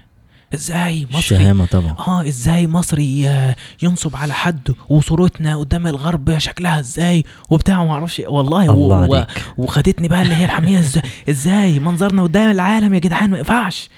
إزاي 0.53 1.05
مصري؟ 1.05 1.19
الشهامة 1.19 1.65
طبعا. 1.65 1.95
آه 2.07 2.27
إزاي 2.27 2.67
مصري 2.67 3.27
آه، 3.29 3.55
ينصب 3.83 4.15
على 4.15 4.33
حد 4.33 4.71
وصورتنا 4.89 5.57
قدام 5.57 5.88
الغرب 5.88 6.38
شكلها 6.38 6.79
إزاي 6.79 7.23
وبتاع 7.49 7.79
وما 7.81 7.93
أعرفش 7.93 8.21
والله 8.27 8.69
و- 8.69 8.73
الله 8.73 9.09
و- 9.09 9.15
عليك. 9.15 9.27
وخدتني 9.57 10.07
بقى 10.07 10.21
اللي 10.21 10.35
هي 10.35 10.45
الحمية. 10.45 10.79
إزاي 10.79 11.03
إزاي؟ 11.29 11.79
منظرنا 11.79 12.23
قدام 12.23 12.51
العالم 12.51 12.93
يا 12.93 12.99
جدعان 12.99 13.29
ما 13.29 13.38
ينفعش. 13.38 13.89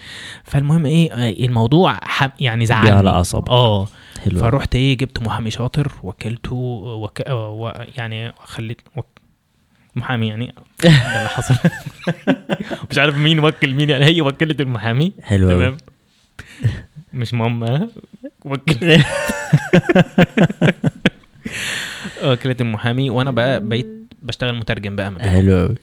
فالمهم 0.43 0.85
إيه 0.85 1.11
آه، 1.13 1.29
الموضوع 1.45 1.93
ح- 1.93 2.29
يعني 2.39 2.65
جه 2.65 2.73
على 2.73 2.89
زعلني. 2.89 3.09
أعصابك. 3.09 3.49
آه. 3.49 3.87
حلو. 4.25 4.39
فروحت 4.39 4.75
إيه 4.75 4.97
جبت 4.97 5.21
محامي 5.21 5.51
شاطر 5.51 5.91
وكلته 6.03 6.55
وك... 6.55 7.21
آه، 7.21 7.49
و... 7.49 7.73
يعني 7.97 8.33
خليت 8.45 8.81
وك... 8.95 9.05
محامي 9.95 10.27
يعني. 10.27 10.53
ده 10.83 10.89
اللي 10.89 11.29
حصل. 11.29 11.55
مش 12.91 12.97
عارف 12.97 13.17
مين 13.17 13.39
وكل 13.39 13.73
مين 13.73 13.89
يعني 13.89 14.05
هي 14.05 14.21
وكلت 14.21 14.61
المحامي. 14.61 15.13
حلو. 15.23 15.49
تمام. 15.49 15.77
مش 17.13 17.34
ماما 17.34 17.89
وكل 18.45 18.97
وكلت 22.24 22.62
المحامي 22.62 23.10
وأنا 23.10 23.32
بقى 23.32 23.67
بقيت 23.67 23.88
بشتغل 24.21 24.56
مترجم 24.56 24.95
بقى. 24.95 25.30
حلو 25.30 25.58
قوي 25.58 25.76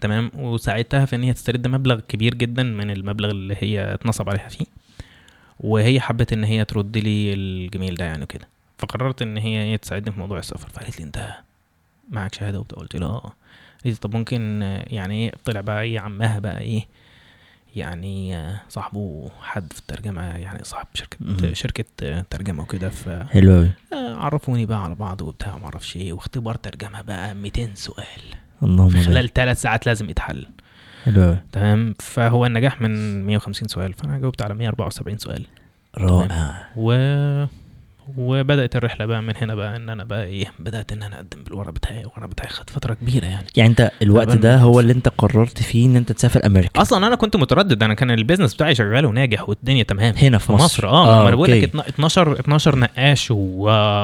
تمام. 0.00 0.30
وساعدتها 0.34 1.04
في 1.04 1.16
إن 1.16 1.22
هي 1.22 1.32
تسترد 1.32 1.66
مبلغ 1.66 2.00
كبير 2.00 2.34
جدا 2.34 2.62
من 2.62 2.90
المبلغ 2.90 3.30
اللي 3.30 3.56
هي 3.58 3.94
اتنصب 3.94 4.28
عليها 4.28 4.48
فيه. 4.48 4.66
وهي 5.60 6.00
حبت 6.00 6.32
إن 6.32 6.44
هي 6.44 6.64
ترد 6.64 6.98
لي 6.98 7.32
الجميل 7.34 7.94
ده 7.94 8.04
يعني 8.04 8.26
كده 8.26 8.48
فقررت 8.78 9.22
إن 9.22 9.36
هي 9.36 9.72
هي 9.72 9.78
تساعدني 9.78 10.12
في 10.12 10.18
موضوع 10.20 10.38
السفر. 10.38 10.68
فقالت 10.68 10.98
لي 10.98 11.04
أنت 11.06 11.28
معك 12.10 12.34
شهادة؟ 12.34 12.60
وبتاع 12.60 12.78
قلت 12.78 12.96
لها 12.96 13.08
آه. 13.08 13.20
قالت 13.84 13.86
لي 13.86 13.94
طب 13.94 14.16
ممكن 14.16 14.60
يعني 14.86 15.14
إيه؟ 15.14 15.32
طلع 15.44 15.60
بقى 15.60 15.82
إيه 15.82 16.00
عمها 16.00 16.38
بقى 16.38 16.60
إيه 16.60 16.86
يعني 17.76 18.46
صاحبه 18.68 19.30
حد 19.42 19.72
في 19.72 19.78
الترجمة 19.78 20.22
يعني 20.22 20.64
صاحب 20.64 20.86
شركة 20.94 21.16
مهم. 21.20 21.54
شركة 21.54 21.84
ترجمة 22.30 22.62
وكده 22.62 22.88
ف 22.88 23.08
حلو 23.08 23.52
قوي 23.52 23.70
آه، 23.92 24.14
عرفوني 24.16 24.66
بقى 24.66 24.84
على 24.84 24.94
بعض 24.94 25.22
وبتاع 25.22 25.56
ما 25.58 25.64
أعرفش 25.64 25.96
إيه 25.96 26.12
واختبار 26.12 26.54
ترجمة 26.54 27.02
بقى 27.02 27.34
200 27.34 27.70
سؤال. 27.74 28.20
اللهم 28.62 28.88
في 28.88 29.00
خلال 29.00 29.32
ثلاث 29.32 29.60
ساعات 29.62 29.86
لازم 29.86 30.10
يتحل. 30.10 30.46
حلو 31.04 31.22
قوي 31.22 31.38
تمام؟ 31.52 31.94
فهو 32.00 32.46
النجاح 32.46 32.80
من 32.80 33.24
150 33.26 33.68
سؤال 33.68 33.92
فأنا 33.92 34.18
جاوبت 34.18 34.42
على 34.42 34.54
174 34.54 35.18
سؤال. 35.18 35.46
رائع. 35.98 36.68
و 36.76 36.92
وبدأت 38.16 38.76
الرحلة 38.76 39.06
بقى 39.06 39.22
من 39.22 39.32
هنا 39.36 39.54
بقى 39.54 39.76
إن 39.76 39.88
أنا 39.88 40.04
بقى 40.04 40.24
إيه 40.24 40.46
بدأت 40.58 40.92
إن 40.92 41.02
أنا 41.02 41.16
أقدم 41.16 41.42
بالورق 41.44 41.70
بتاعي 41.70 42.00
الورق 42.00 42.26
بتاعي 42.26 42.48
خد 42.48 42.70
فترة 42.70 42.94
كبيرة 42.94 43.24
يعني. 43.26 43.46
يعني 43.56 43.70
أنت 43.70 43.90
الوقت 44.02 44.28
ده 44.36 44.56
هو. 44.56 44.80
اللي 44.80 44.92
أنت 44.92 45.08
قررت 45.08 45.62
فيه 45.62 45.86
إن 45.86 45.96
أنت 45.96 46.12
تسافر 46.12 46.46
أمريكا؟ 46.46 46.82
أصلا 46.82 47.06
أنا 47.06 47.16
كنت 47.16 47.36
متردد 47.36 47.82
أنا 47.82 47.94
كان 47.94 48.10
البيزنس 48.10 48.54
بتاعي 48.54 48.74
شغال 48.74 49.06
وناجح 49.06 49.48
والدنيا 49.48 49.82
تمام. 49.82 50.14
هنا 50.16 50.38
في 50.38 50.52
مصر, 50.52 50.64
مصر 50.64 50.88
آه, 50.88 51.22
ما 51.22 51.28
أنا 51.28 51.36
بقول 51.36 51.48
لك 51.50 51.54
okay. 51.54 51.64
اتنا- 51.66 51.88
12 51.88 52.40
12 52.40 52.78
نقاش 52.78 53.30
و... 53.30 53.36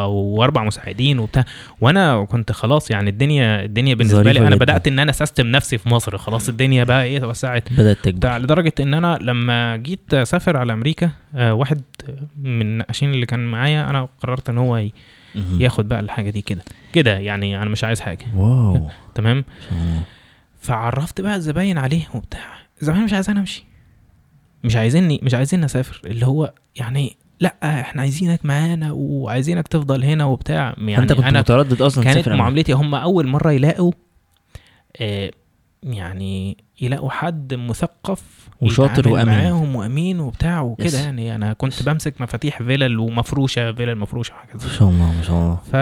وأربع 0.07 0.65
مساعدين 0.65 1.19
وبتاع. 1.19 1.45
وأنا 1.81 2.25
كنت 2.25 2.53
خلاص 2.53 2.91
يعني 2.91 3.11
الدنيا 3.11 3.65
الدنيا 3.65 3.95
بالنسبة 3.95 4.33
لي 4.33 4.39
أنا 4.41 4.47
جدا. 4.49 4.57
بدأت 4.57 4.89
إن 4.89 4.99
أنا 4.99 5.13
system 5.13 5.47
نفسي 5.47 5.79
في 5.79 5.89
مصر. 5.89 6.19
خلاص 6.19 6.49
الدنيا 6.49 6.85
بقى 6.85 7.05
إيه 7.05 7.19
توسعت 7.19 7.73
بدأت 7.73 7.97
تكبر. 8.03 8.39
لدرجة 8.39 8.73
إن 8.81 8.95
أنا 8.95 9.19
لما 9.23 9.77
جيت 9.77 10.15
أسافر 10.15 10.57
على 10.57 10.73
أمريكا 10.73 11.11
آه، 11.35 11.55
واحد 11.55 11.83
من 12.43 12.61
النقاشين 12.63 13.11
اللي 13.15 13.27
كان 13.27 13.47
معايا 13.47 13.81
أنا 13.91 14.09
قررت 14.23 14.49
إن 14.49 14.59
هو. 14.59 14.89
ياخد 15.59 15.89
بقى 15.89 16.01
الحاجة 16.01 16.31
دي 16.31 16.43
كده. 16.43 16.63
كده 16.93 17.19
يعني 17.19 17.63
أنا 17.63 17.71
مش 17.71 17.85
عايز 17.85 18.01
حاجة. 18.01 18.27
wow. 18.37 18.89
تمام. 19.15 19.45
فعرفت 20.61 21.21
بقى 21.21 21.37
الزباين 21.37 21.79
عليه 21.79 22.09
وبتاع. 22.15 22.59
الزباين 22.81 23.05
مش 23.05 23.13
عايزين 23.13 23.39
أمشي. 23.39 23.65
مش 24.65 24.77
عايزيني 24.77 25.21
مش 25.23 25.35
عايزين 25.35 25.65
اسافر 25.65 26.01
اللي 26.07 26.27
هو 26.27 26.53
يعني 26.77 27.17
لأ 27.41 27.81
إحنا 27.81 28.03
عايزينك 28.03 28.47
معانا 28.47 28.93
وعايزينك 28.93 29.69
تفضل 29.69 30.05
هنا 30.05 30.25
وبتاع. 30.25 30.75
يعني 30.79 30.99
انت 30.99 31.13
كنت 31.13 31.25
أنا 31.27 31.41
متردد 31.41 31.83
أصلا 31.83 32.05
كانت. 32.05 32.29
معاملتي 32.29 32.73
هم 32.73 32.95
أول 32.95 33.27
مرة 33.27 33.53
يلاقوا 33.53 33.93
آه 35.01 35.31
يعني 35.83 36.57
يلاقوا 36.81 37.11
حد 37.11 37.55
مثقف 37.55 38.46
وشاطر 38.61 39.09
وأمين. 39.09 39.27
معاهم 39.35 39.77
وأمين 39.77 40.21
وبتاع 40.21 40.61
وكده. 40.61 40.99
يعني 40.99 41.35
أنا 41.35 41.53
كنت 41.53 41.83
بمسك 41.83 42.21
مفاتيح 42.21 42.63
فيلل 42.63 42.99
ومفروشه 42.99 43.73
فيلل 43.73 43.99
مفروشه 43.99 44.33
وحاجات 44.35 44.65
ما 44.65 44.73
شاء 44.73 44.89
الله 44.89 45.13
ما 45.13 45.23
شاء 45.23 45.37
الله 45.37 45.59
ف 45.73 45.77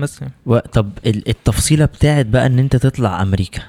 بس 0.00 0.20
و... 0.46 0.58
طب 0.58 0.90
ال- 1.06 1.28
التفصيلة 1.28 1.84
بتاعت 1.84 2.26
بقى 2.26 2.46
إن 2.46 2.58
أنت 2.58 2.76
تطلع 2.76 3.22
أمريكا. 3.22 3.62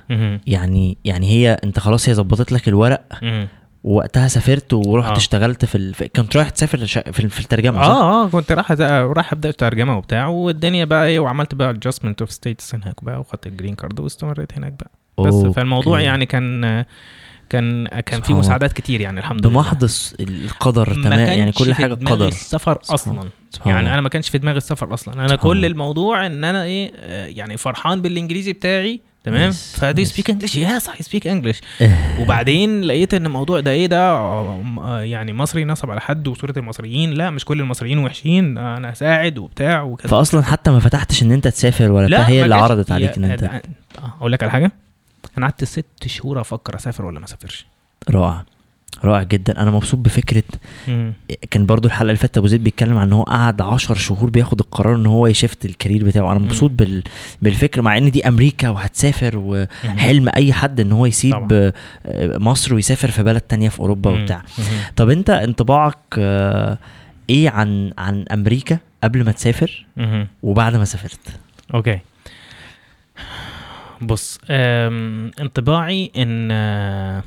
يعني 0.47 0.97
يعني 1.05 1.29
هي 1.29 1.59
أنت 1.63 1.79
خلاص 1.79 2.09
هي 2.09 2.15
ظبطت 2.15 2.51
لك 2.51 2.67
الورق 2.67 3.01
مهم. 3.23 3.47
ووقتها 3.83 4.27
سافرت 4.27 4.73
ورحت 4.73 5.09
آه. 5.11 5.17
اشتغلت 5.17 5.65
في, 5.65 5.75
ال... 5.75 5.93
في 5.93 6.07
كنت 6.07 6.37
رايح 6.37 6.49
تسافر 6.49 6.85
ش... 6.85 6.97
في, 6.97 7.29
في 7.29 7.39
الترجمة 7.39 7.81
صح؟ 7.81 7.87
آه 7.87 8.23
آه 8.25 8.29
كنت 8.29 8.51
راح 8.51 8.73
أز- 8.73 8.81
راح 9.17 9.33
أبدأ 9.33 9.51
ترجمه 9.51 9.97
وبتاع 9.97 10.27
والدنيا 10.27 10.85
بقى 10.85 11.07
إيه 11.07 11.19
وعملت 11.19 11.55
بقى 11.55 11.73
adjustment 11.73 12.13
of 12.21 12.31
status 12.31 12.75
هناك 12.75 13.03
بقى 13.03 13.19
وخدت 13.19 13.47
ال 13.47 13.52
green 13.52 13.75
card 13.75 13.99
واستمريت 13.99 14.53
هناك 14.57 14.73
بقى 14.73 14.91
بس 15.27 15.33
okay. 15.33 15.53
فالموضوع 15.53 16.01
يعني 16.01 16.25
كان 16.25 16.85
كان 17.49 17.87
كان 17.87 18.21
في. 18.21 18.33
مساعدات 18.33 18.73
كتير 18.73 19.01
يعني 19.01 19.19
الحمد 19.19 19.45
لله. 19.47 19.53
بمحض 19.55 19.89
القدر 20.19 20.93
ما 20.97 21.03
تمام 21.03 21.19
يعني 21.19 21.51
كل 21.51 21.65
في 21.65 21.73
حاجة 21.73 21.93
دماغي 21.93 22.15
قدر. 22.15 22.27
السفر 22.27 22.79
أصلا. 22.89 23.29
سبحان 23.51 23.73
يعني. 23.75 23.93
أنا 23.93 24.01
ما 24.01 24.09
كانش 24.09 24.29
في 24.29 24.37
دماغي 24.37 24.57
السفر 24.57 24.93
أصلا. 24.93 25.13
أنا 25.13 25.27
سبحان 25.27 25.39
كل. 25.49 25.65
الموضوع 25.65 26.25
إن 26.25 26.43
أنا 26.43 26.63
إيه 26.63 26.91
آه، 26.99 27.25
يعني 27.27 27.57
فرحان 27.57 28.01
بالإنجليزي 28.01 28.53
بتاعي 28.53 29.01
تمام؟ 29.23 29.51
ف 29.51 29.68
do 29.68 30.03
yes. 30.03 30.07
speak 30.07 30.29
English 30.29 30.55
yes 30.55 30.89
I 30.89 30.95
speak 31.03 31.27
English. 31.27 31.61
وبعدين 32.19 32.81
لقيت 32.81 33.13
إن 33.13 33.25
الموضوع 33.25 33.59
ده 33.59 33.71
إيه 33.71 33.85
ده 33.87 34.09
آه، 34.11 34.63
آه، 34.81 35.01
يعني 35.01 35.33
مصري 35.33 35.65
نصب 35.65 35.91
على 35.91 36.01
حد 36.01 36.27
وصورة 36.27 36.53
المصريين. 36.57 37.11
لا 37.13 37.29
مش 37.29 37.45
كل 37.45 37.59
المصريين 37.59 37.97
وحشين 37.99 38.57
أنا 38.57 38.93
هساعد 38.93 39.37
وبتاع 39.37 39.81
وكده. 39.81 40.09
فاصلا 40.09 40.41
حتى 40.43 40.71
ما 40.71 40.79
فتحتش 40.79 41.23
إن 41.23 41.31
أنت 41.31 41.47
تسافر 41.47 41.91
ولا 41.91 42.07
بتاع 42.07 42.21
هي 42.21 42.43
اللي 42.43 42.55
عرضت 42.55 42.91
عليك 42.91 43.11
يا- 43.11 43.17
إن 43.17 43.23
أنت 43.23 43.61
أقول 44.19 44.31
لك 44.31 44.43
على 44.43 44.51
حاجة؟ 44.51 44.71
أنا 45.37 45.45
قعدت 45.45 45.63
ست 45.63 45.85
شهور 46.07 46.41
أفكر 46.41 46.75
أسافر 46.75 47.05
ولا 47.05 47.19
ما 47.19 47.25
أسافرش 47.25 47.65
رائع 48.09 48.43
رائع 49.03 49.23
جدا 49.23 49.61
أنا 49.61 49.71
مبسوط 49.71 49.99
بفكرة 49.99 50.43
كان 51.51 51.65
برضو 51.65 51.87
الحلقة 51.87 52.01
اللي 52.09 52.15
فاتت 52.15 52.37
أبو 52.37 52.47
زيد 52.47 52.63
بيتكلم 52.63 52.97
عن 52.97 53.07
إن 53.07 53.13
هو 53.13 53.23
قعد 53.23 53.61
10 53.61 53.95
شهور 53.95 54.29
بياخد 54.29 54.59
القرار 54.59 54.95
إن 54.95 55.05
هو 55.05 55.27
يشفت 55.27 55.65
الكارير 55.65 56.05
بتاعه 56.05 56.31
أنا 56.31 56.39
مم. 56.39 56.45
مبسوط 56.45 56.71
بال... 56.71 57.03
بالفكرة 57.41 57.81
مع 57.81 57.97
إن 57.97 58.11
دي 58.11 58.27
أمريكا 58.27 58.69
وهتسافر 58.69 59.37
وحلم 59.37 60.29
أي 60.35 60.53
حد 60.53 60.79
إن 60.79 60.91
هو 60.91 61.05
يسيب 61.05 61.33
طبعا. 61.33 61.71
مصر 62.37 62.73
ويسافر 62.73 63.11
في 63.11 63.23
بلد 63.23 63.41
تانية 63.41 63.69
في 63.69 63.79
أوروبا 63.79 64.11
مم. 64.11 64.21
وبتاع 64.21 64.41
مم. 64.57 64.63
طب 64.95 65.09
أنت 65.09 65.29
انطباعك 65.29 65.97
آه، 66.17 66.77
إيه 67.29 67.49
عن 67.49 67.93
عن 67.97 68.25
أمريكا 68.31 68.77
قبل 69.03 69.23
ما 69.25 69.31
تسافر 69.31 69.85
مم. 69.97 70.27
وبعد 70.43 70.75
ما 70.75 70.85
سافرت 70.85 71.19
okay 71.73 71.99
بص 74.01 74.39
انطباعي 74.49 76.11
إن 76.17 76.49
آه، 76.51 77.23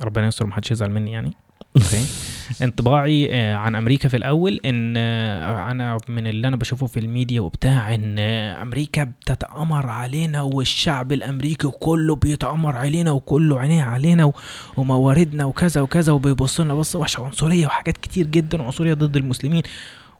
ربنا 0.00 0.26
يستر 0.26 0.46
محدش 0.46 0.70
يزعل 0.70 0.90
مني 0.90 1.12
يعني. 1.12 1.32
okay. 1.76 2.06
انطباعي 2.64 3.28
آه، 3.32 3.56
عن 3.56 3.74
أمريكا 3.74 4.08
في 4.08 4.16
الأول 4.16 4.60
إن 4.64 4.94
آه، 4.96 5.70
أنا 5.70 5.98
من 6.08 6.26
اللي 6.26 6.48
أنا 6.48 6.56
بشوفه 6.56 6.86
في 6.86 7.00
الميديا 7.00 7.40
وبتاع 7.40 7.94
إن 7.94 8.18
أمريكا 8.18 9.04
بتتأمر 9.04 9.86
علينا 9.86 10.42
والشعب 10.42 11.12
الأمريكي 11.12 11.68
كله 11.68 12.16
بيتأمر 12.16 12.76
علينا 12.76 13.10
وكله 13.10 13.60
عينيه 13.60 13.82
علينا 13.82 14.32
ومواردنا 14.76 15.44
وكذا 15.44 15.80
وكذا 15.80 16.12
وبيبص 16.12 16.60
لنا 16.60 16.74
بصة 16.74 16.98
وحشة 16.98 17.24
عنصرية 17.24 17.66
وحاجات 17.66 17.96
كتير 17.96 18.26
جدا 18.26 18.62
عنصرية 18.62 18.94
ضد 18.94 19.16
المسلمين. 19.16 19.62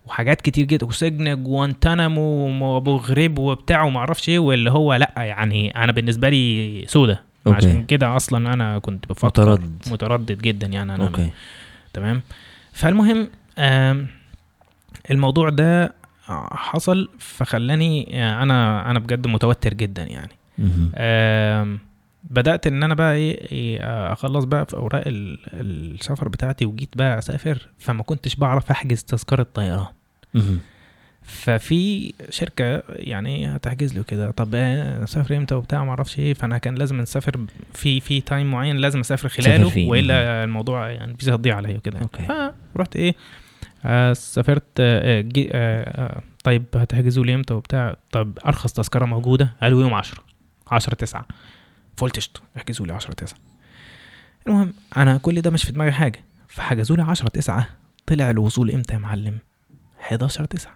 وحاجات 0.06 0.40
كتير 0.40 0.64
جدا 0.64 0.86
وسجن 0.86 1.42
جوانتانامو 1.44 2.64
وابو 2.74 2.96
غريب 2.96 3.38
وبتاع 3.38 3.82
وما 3.82 3.98
أعرفش 3.98 4.28
إيه 4.28 4.38
واللي 4.38 4.70
هو 4.70 4.94
لأ 4.94 5.12
يعني 5.16 5.70
أنا 5.70 5.92
بالنسبة 5.92 6.28
لي 6.28 6.84
سودة. 6.88 7.22
okay. 7.46 7.56
عشان 7.56 7.84
كده 7.84 8.16
أصلا 8.16 8.54
أنا 8.54 8.78
كنت 8.78 9.08
بفكر 9.08 9.26
متردد. 9.26 9.82
متردد 9.90 10.38
جدا 10.38 10.66
يعني 10.66 10.94
أنا 10.94 11.06
okay. 11.06 11.30
تمام؟ 11.92 12.22
فالمهم 12.72 13.28
الموضوع 15.10 15.48
ده 15.48 15.94
حصل 16.52 17.08
فخلاني 17.18 18.22
آه، 18.22 18.42
أنا 18.42 18.90
أنا 18.90 18.98
بجد 18.98 19.26
متوتر 19.26 19.74
جدا 19.74 20.02
يعني. 20.02 20.32
بدأت 22.30 22.66
إن 22.66 22.82
أنا 22.82 22.94
بقى 22.94 23.14
إيه 23.14 23.52
إيه، 23.52 23.80
آه، 23.80 24.12
أخلص 24.12 24.44
بقى 24.44 24.66
في 24.66 24.74
أوراق 24.76 25.02
ال- 25.06 25.38
السفر 25.52 26.28
بتاعتي 26.28 26.66
وجيت 26.66 26.96
بقى 26.96 27.18
أسافر 27.18 27.68
فما 27.78 28.02
كنتش 28.02 28.34
بعرف 28.36 28.70
أحجز 28.70 29.02
تذكرة 29.04 29.46
طيران. 29.54 29.86
ففي 31.22 32.12
شركة 32.30 32.82
يعني 32.88 33.46
هتحجز 33.56 33.94
لي 33.98 34.02
كده 34.04 34.30
طب 34.30 34.50
آه، 34.54 35.04
أسافر 35.04 35.36
إمتى 35.36 35.54
وبتاع 35.54 35.84
ما 35.84 35.90
أعرفش 35.90 36.18
إيه. 36.18 36.34
فأنا 36.34 36.58
كان 36.58 36.74
لازم 36.74 37.00
نسافر 37.00 37.40
في 37.74 38.00
في 38.00 38.20
time 38.20 38.50
معين 38.50 38.76
لازم 38.76 39.00
أسافر 39.00 39.28
خلاله. 39.28 39.88
وإلا 39.88 40.44
الموضوع 40.44 40.90
يعني 40.90 41.12
الفيزا 41.12 41.34
هتضيع 41.34 41.56
عليا 41.56 41.76
وكده. 41.76 41.98
okay. 42.00 42.52
فرحت 42.74 42.96
إيه 42.96 43.14
آه 43.84 44.12
سافرت 44.12 44.64
آه 44.80 45.20
جي 45.20 45.50
آه 45.52 45.82
آه 46.04 46.22
طيب 46.44 46.64
هتحجزوا 46.74 47.24
لي 47.24 47.34
إمتى 47.34 47.54
وبتاع. 47.54 47.96
طب 48.10 48.38
أرخص 48.46 48.72
تذكرة 48.72 49.04
موجودة 49.04 49.52
قالوا 49.62 49.82
يوم 49.82 49.94
10 49.94 50.22
10 50.70 50.94
9 50.94 51.26
فقلت 51.96 52.16
قشطة 52.16 52.40
احجزوا 52.56 52.86
لي 52.86 52.92
10 52.92 53.12
9 53.14 53.38
المهم 54.46 54.74
أنا 54.96 55.18
كل 55.18 55.40
ده 55.40 55.50
مش 55.50 55.64
في 55.64 55.72
دماغي 55.72 55.92
حاجة 55.92 56.24
فحجزوا 56.48 56.96
لي 56.96 57.02
10 57.02 57.28
9 57.28 57.68
طلع 58.06 58.30
الوصول 58.30 58.70
إمتى 58.70 58.94
يا 58.94 58.98
معلم؟ 58.98 59.38
11 60.00 60.44
9 60.44 60.72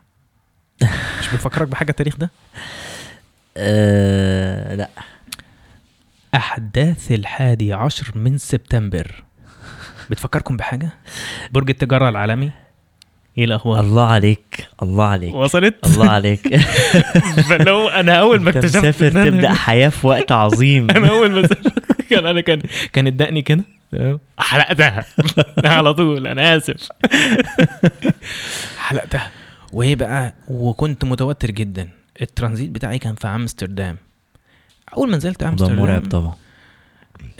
مش 1.20 1.28
بيفكرك 1.30 1.68
بحاجة 1.68 1.90
التاريخ 1.90 2.16
ده؟ 2.16 2.30
آه 3.56 4.74
لا. 4.74 4.88
أحداث 6.34 7.12
الحادي 7.12 7.72
عشر 7.72 8.18
من 8.18 8.38
سبتمبر. 8.38 9.24
بتفكركم 10.10 10.56
بحاجة؟ 10.56 10.90
برج 11.50 11.70
التجارة 11.70 12.08
العالمي؟ 12.08 12.52
إيه 13.38 13.44
الأخبار؟ 13.44 13.80
الله 13.80 14.06
عليك 14.06 14.68
الله 14.82 15.04
عليك 15.04 15.34
وصلت؟ 15.34 15.74
الله 15.86 16.10
عليك. 16.16 16.56
فلو 17.48 17.88
أنا 17.88 18.12
أول 18.20 18.40
ما 18.40 18.48
أنت 18.50 18.56
اكتشفت 18.56 18.76
مسافر 18.78 19.06
إن 19.08 19.12
أنا- 19.12 19.26
تبدأ 19.26 19.52
حياة 19.52 19.88
في 19.88 20.06
وقت 20.06 20.32
عظيم. 20.32 20.90
أنا 20.96 21.08
أول 21.08 21.30
ما 21.32 21.48
كان 22.10 22.26
أنا 22.26 22.40
كان 22.40 22.62
كان 22.92 23.06
ادقني 23.06 23.42
كده؟ 23.42 23.64
حلقتها. 24.38 25.04
على 25.64 25.94
طول 25.94 26.26
أنا 26.26 26.56
آسف. 26.56 26.88
حلقتها. 28.78 29.30
وايه 29.72 29.96
بقى 29.96 30.34
وكنت 30.48 31.04
متوتر 31.04 31.50
جدا. 31.50 31.88
الترانزيت 32.22 32.70
بتاعي 32.70 32.98
كان 32.98 33.14
في 33.14 33.26
أمستردام. 33.28 33.96
أول 34.96 35.10
ما 35.10 35.16
نزلت 35.16 35.40
ده 35.40 35.48
أمستردام 35.48 35.76
مرعب 35.76 36.06
طبعا. 36.08 36.34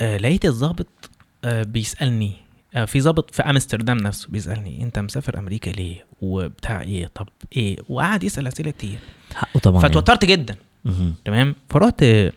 آه 0.01 0.17
لقيت 0.17 0.45
الضابط 0.45 1.11
آه 1.45 1.63
بيسألني 1.63 2.33
في 2.85 3.01
ضابط 3.01 3.35
في 3.35 3.43
أمستردام 3.43 3.97
نفسه 3.97 4.29
بيسألني 4.29 4.83
أنت 4.83 4.99
مسافر 4.99 5.39
أمريكا 5.39 5.71
ليه؟ 5.71 6.07
وبتاع 6.21 6.81
إيه 6.81 7.11
طب 7.15 7.29
إيه؟ 7.57 7.77
وقعد 7.89 8.25
يسأل 8.25 8.47
أسئلة 8.47 8.71
كتير. 8.71 8.99
حقه 9.35 9.61
طبعا 9.61 9.81
يعني. 9.83 9.89
فتوترت 9.89 10.25
جدا. 10.25 10.57
مهم. 10.85 11.15
تمام؟ 11.25 11.55
فرحت 11.71 12.03
آه، 12.03 12.33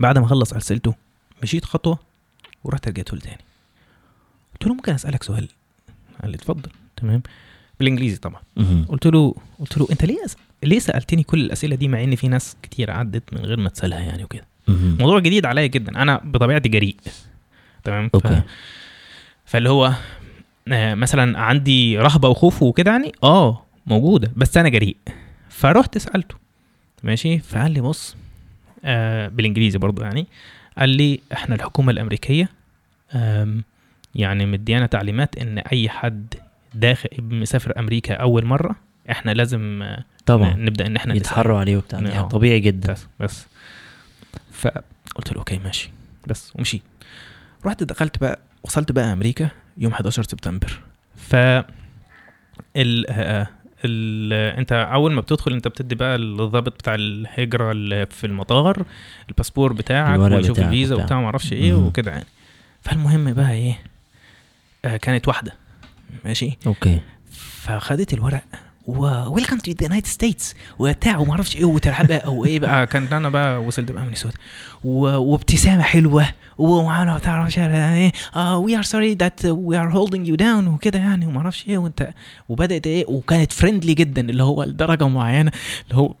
بعد 0.00 0.18
ما 0.18 0.26
خلص 0.26 0.52
اسئلته 0.52 0.94
مشيت 1.42 1.64
خطوة 1.64 1.98
ورحت 2.64 2.88
رجعت 2.88 3.12
له 3.12 3.20
تاني. 3.20 3.44
قلت 4.52 4.66
له 4.66 4.74
ممكن 4.74 4.92
أسألك 4.92 5.22
سؤال؟ 5.22 5.48
قال 6.22 6.30
لي 6.30 6.36
اتفضل. 6.36 6.70
تمام؟ 6.96 7.22
بالإنجليزي 7.78 8.16
طبعا. 8.16 8.40
قلت 8.88 9.06
له 9.06 9.34
قلت 9.60 9.78
له 9.78 9.88
أنت 9.90 10.04
ليه. 10.04 10.24
ليه 10.62 10.78
سألتني 10.78 11.22
كل 11.22 11.40
الأسئلة 11.40 11.76
دي 11.76 11.88
مع 11.88 12.04
إن 12.04 12.16
في 12.16 12.28
ناس 12.28 12.56
كتير 12.62 12.90
عدت 12.90 13.34
من 13.34 13.40
غير 13.40 13.60
ما 13.60 13.68
تسألها 13.68 14.00
يعني 14.00 14.24
وكده. 14.24 14.46
موضوع 14.68 15.18
جديد 15.18 15.46
عليا 15.46 15.66
جدا. 15.66 16.02
أنا 16.02 16.20
بطبيعتي 16.24 16.68
جريء. 16.68 16.96
تمام؟ 17.84 18.08
ف... 18.08 18.26
فاللي 19.46 19.68
هو 19.70 19.92
آه، 20.68 20.94
مثلا 20.94 21.38
عندي 21.38 21.98
رهبة 21.98 22.28
وخوف 22.28 22.62
وكده 22.62 22.90
يعني 22.90 23.12
آه 23.22 23.62
موجودة 23.86 24.32
بس 24.36 24.56
أنا 24.56 24.68
جريء. 24.68 24.96
فرحت 25.48 25.98
سألته 25.98 26.34
ماشي؟ 27.02 27.38
فقال 27.38 27.70
لي 27.70 27.80
بص 27.80 28.16
آه 28.84 29.28
بالإنجليزي 29.28 29.78
برضو 29.78 30.02
يعني 30.02 30.26
قال 30.78 30.88
لي 30.88 31.20
إحنا 31.32 31.54
الحكومة 31.54 31.92
الأمريكية 31.92 32.48
يعني 34.14 34.46
مديانا 34.46 34.86
تعليمات 34.86 35.38
إن 35.38 35.58
أي 35.58 35.88
حد 35.88 36.34
داخل 36.74 37.08
مسافر 37.20 37.78
أمريكا 37.78 38.14
أول 38.14 38.44
مرة 38.44 38.76
إحنا 39.10 39.30
لازم 39.30 39.82
آه، 39.82 40.04
طبعا. 40.26 40.54
نبدأ 40.54 40.86
إن 40.86 40.96
إحنا. 40.96 41.14
يتحروا 41.14 41.58
عليه 41.58 41.76
وبتاع. 41.76 42.00
يعني 42.00 42.28
طبيعي 42.28 42.60
جدا. 42.60 42.92
بس 42.92 43.06
بس. 43.20 43.46
فقلت 44.52 45.32
له 45.32 45.38
okay 45.38 45.58
ماشي. 45.58 45.90
بس 46.26 46.52
ومشيت 46.56 46.82
رحت 47.66 47.82
دخلت 47.82 48.18
بقى 48.18 48.38
وصلت 48.66 48.92
بقى 48.92 49.12
أمريكا 49.12 49.48
يوم 49.78 49.92
11 49.92 50.22
سبتمبر. 50.22 50.80
ف 51.16 51.34
ال 52.76 53.06
آه، 53.10 53.46
ال 53.84 54.32
انت 54.58 54.72
أول 54.72 55.12
ما 55.12 55.20
بتدخل 55.20 55.52
انت 55.52 55.68
بتدي 55.68 55.94
بقى 55.94 56.16
الضابط 56.16 56.72
بتاع 56.72 56.94
الهجرة 56.94 57.72
اللي 57.72 58.06
في 58.06 58.26
المطار 58.26 58.84
الباسبور 59.28 59.72
بتاعك 59.72 60.18
ويشوف 60.18 60.58
الفيزا 60.58 60.94
وبتاع. 60.94 61.04
وبتاع 61.04 61.20
ما 61.20 61.26
أعرفش 61.26 61.52
إيه. 61.52 61.74
وكده 61.74 62.10
يعني. 62.10 62.26
فالمهم 62.82 63.32
بقى 63.32 63.52
إيه 63.52 63.78
آه 64.84 64.96
كانت 64.96 65.28
واحدة. 65.28 65.52
ماشي؟ 66.24 66.58
okay. 66.66 67.00
فخدت 67.62 68.12
الورق 68.12 68.42
welcome 68.86 69.58
to 69.58 69.70
the 69.70 69.76
United 69.82 70.06
States 70.06 70.54
وبتاع 70.78 71.18
وما 71.18 71.30
أعرفش 71.32 71.56
إيه 71.56 71.64
وترحب 71.64 72.10
أو 72.10 72.44
إيه 72.44 72.60
بقى. 72.60 72.86
كان 72.86 73.06
أنا 73.12 73.28
بقى 73.28 73.62
وصلت 73.62 73.92
بقى 73.92 74.04
من 74.04 74.12
السود 74.12 74.32
وابتسامة 74.84 75.82
حلوة. 75.82 76.26
ومعانا 76.58 77.18
تعرفش 77.18 77.58
إيه 77.58 78.12
we 78.54 78.76
are 78.76 78.82
sorry 78.82 79.14
that 79.14 79.44
we 79.44 79.76
are 79.78 79.88
holding 79.92 80.28
you 80.28 80.34
down 80.34 80.66
وكده 80.68 80.98
يعني 80.98 81.26
وما 81.26 81.38
أعرفش 81.38 81.68
إيه 81.68 81.78
وأنت 81.78 82.08
وبدأت 82.48 82.86
إيه 82.86 83.04
وكانت 83.08 83.52
friendly 83.52 83.94
جدا 83.94 84.20
اللي 84.30 84.42
هو 84.42 84.62
لدرجة 84.64 85.08
معينة 85.08 85.52
اللي 85.84 86.00
هو 86.02 86.14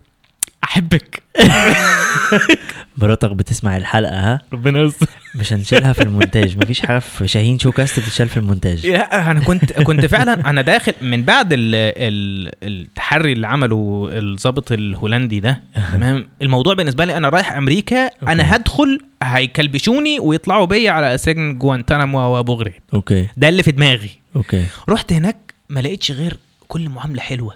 أحبك. 0.64 1.22
مراتك 2.98 3.30
بتسمع 3.30 3.76
الحلقة 3.76 4.14
ها؟ 4.32 4.40
ربنا 4.52 4.80
يستر. 4.80 5.06
مش 5.34 5.52
هنشيلها 5.52 5.92
في 5.92 6.02
المونتاج 6.02 6.56
مفيش 6.58 6.80
حاجة 6.80 6.98
في 6.98 7.28
شاهين 7.28 7.58
showcast 7.58 8.00
بتتشال 8.00 8.28
في 8.28 8.36
المونتاج. 8.36 8.86
لا 8.86 9.30
أنا 9.30 9.40
كنت 9.40 9.72
كنت 9.72 10.06
فعلا 10.06 10.50
أنا 10.50 10.62
داخل 10.62 10.92
من 11.02 11.22
بعد 11.22 11.52
ال 11.52 11.74
ال 11.74 12.52
التحري 12.62 13.32
اللي 13.32 13.46
عمله 13.46 14.08
الضابط 14.12 14.72
الهولندي 14.72 15.40
ده 15.40 15.62
تمام؟ 15.92 16.28
الموضوع 16.42 16.74
بالنسبة 16.74 17.04
لي 17.04 17.16
أنا 17.16 17.28
رايح 17.28 17.52
أمريكا 17.52 18.10
أنا 18.28 18.56
هدخل 18.56 19.00
هيكلبشوني 19.22 20.20
ويطلعوا 20.20 20.64
بيا 20.66 20.90
على 20.90 21.18
سجن 21.18 21.58
جوانتانامو 21.58 22.18
وأبو 22.18 22.54
غريب. 22.54 22.74
okay. 22.94 23.28
ده 23.36 23.48
اللي 23.48 23.62
في 23.62 23.72
دماغي. 23.72 24.10
okay. 24.36 24.64
رحت 24.88 25.12
هناك 25.12 25.36
ما 25.68 25.80
لقيتش 25.80 26.10
غير 26.12 26.36
كل 26.68 26.88
معاملة 26.88 27.20
حلوة. 27.20 27.54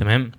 تمام؟ 0.00 0.30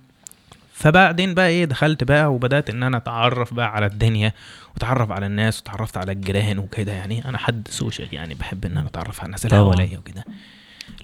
فبعدين 0.78 1.34
بقى 1.34 1.48
إيه 1.48 1.64
دخلت 1.64 2.04
بقى 2.04 2.34
وبدأت 2.34 2.70
إن 2.70 2.82
أنا 2.82 2.96
أتعرف 2.96 3.54
بقى 3.54 3.72
على 3.74 3.86
الدنيا 3.86 4.32
وأتعرف 4.74 5.10
على 5.10 5.26
الناس 5.26 5.60
وتعرفت 5.60 5.96
على 5.96 6.12
الجيران 6.12 6.58
وكده 6.58 6.92
يعني. 6.92 7.24
أنا 7.24 7.38
حد 7.38 7.68
social 7.70 8.08
يعني 8.14 8.34
بحب 8.34 8.64
إن 8.64 8.78
أنا 8.78 8.86
أتعرف 8.88 9.20
على 9.20 9.26
الناس 9.26 9.46
اللي. 9.46 9.56
حواليا 9.56 9.98
وكده. 9.98 10.24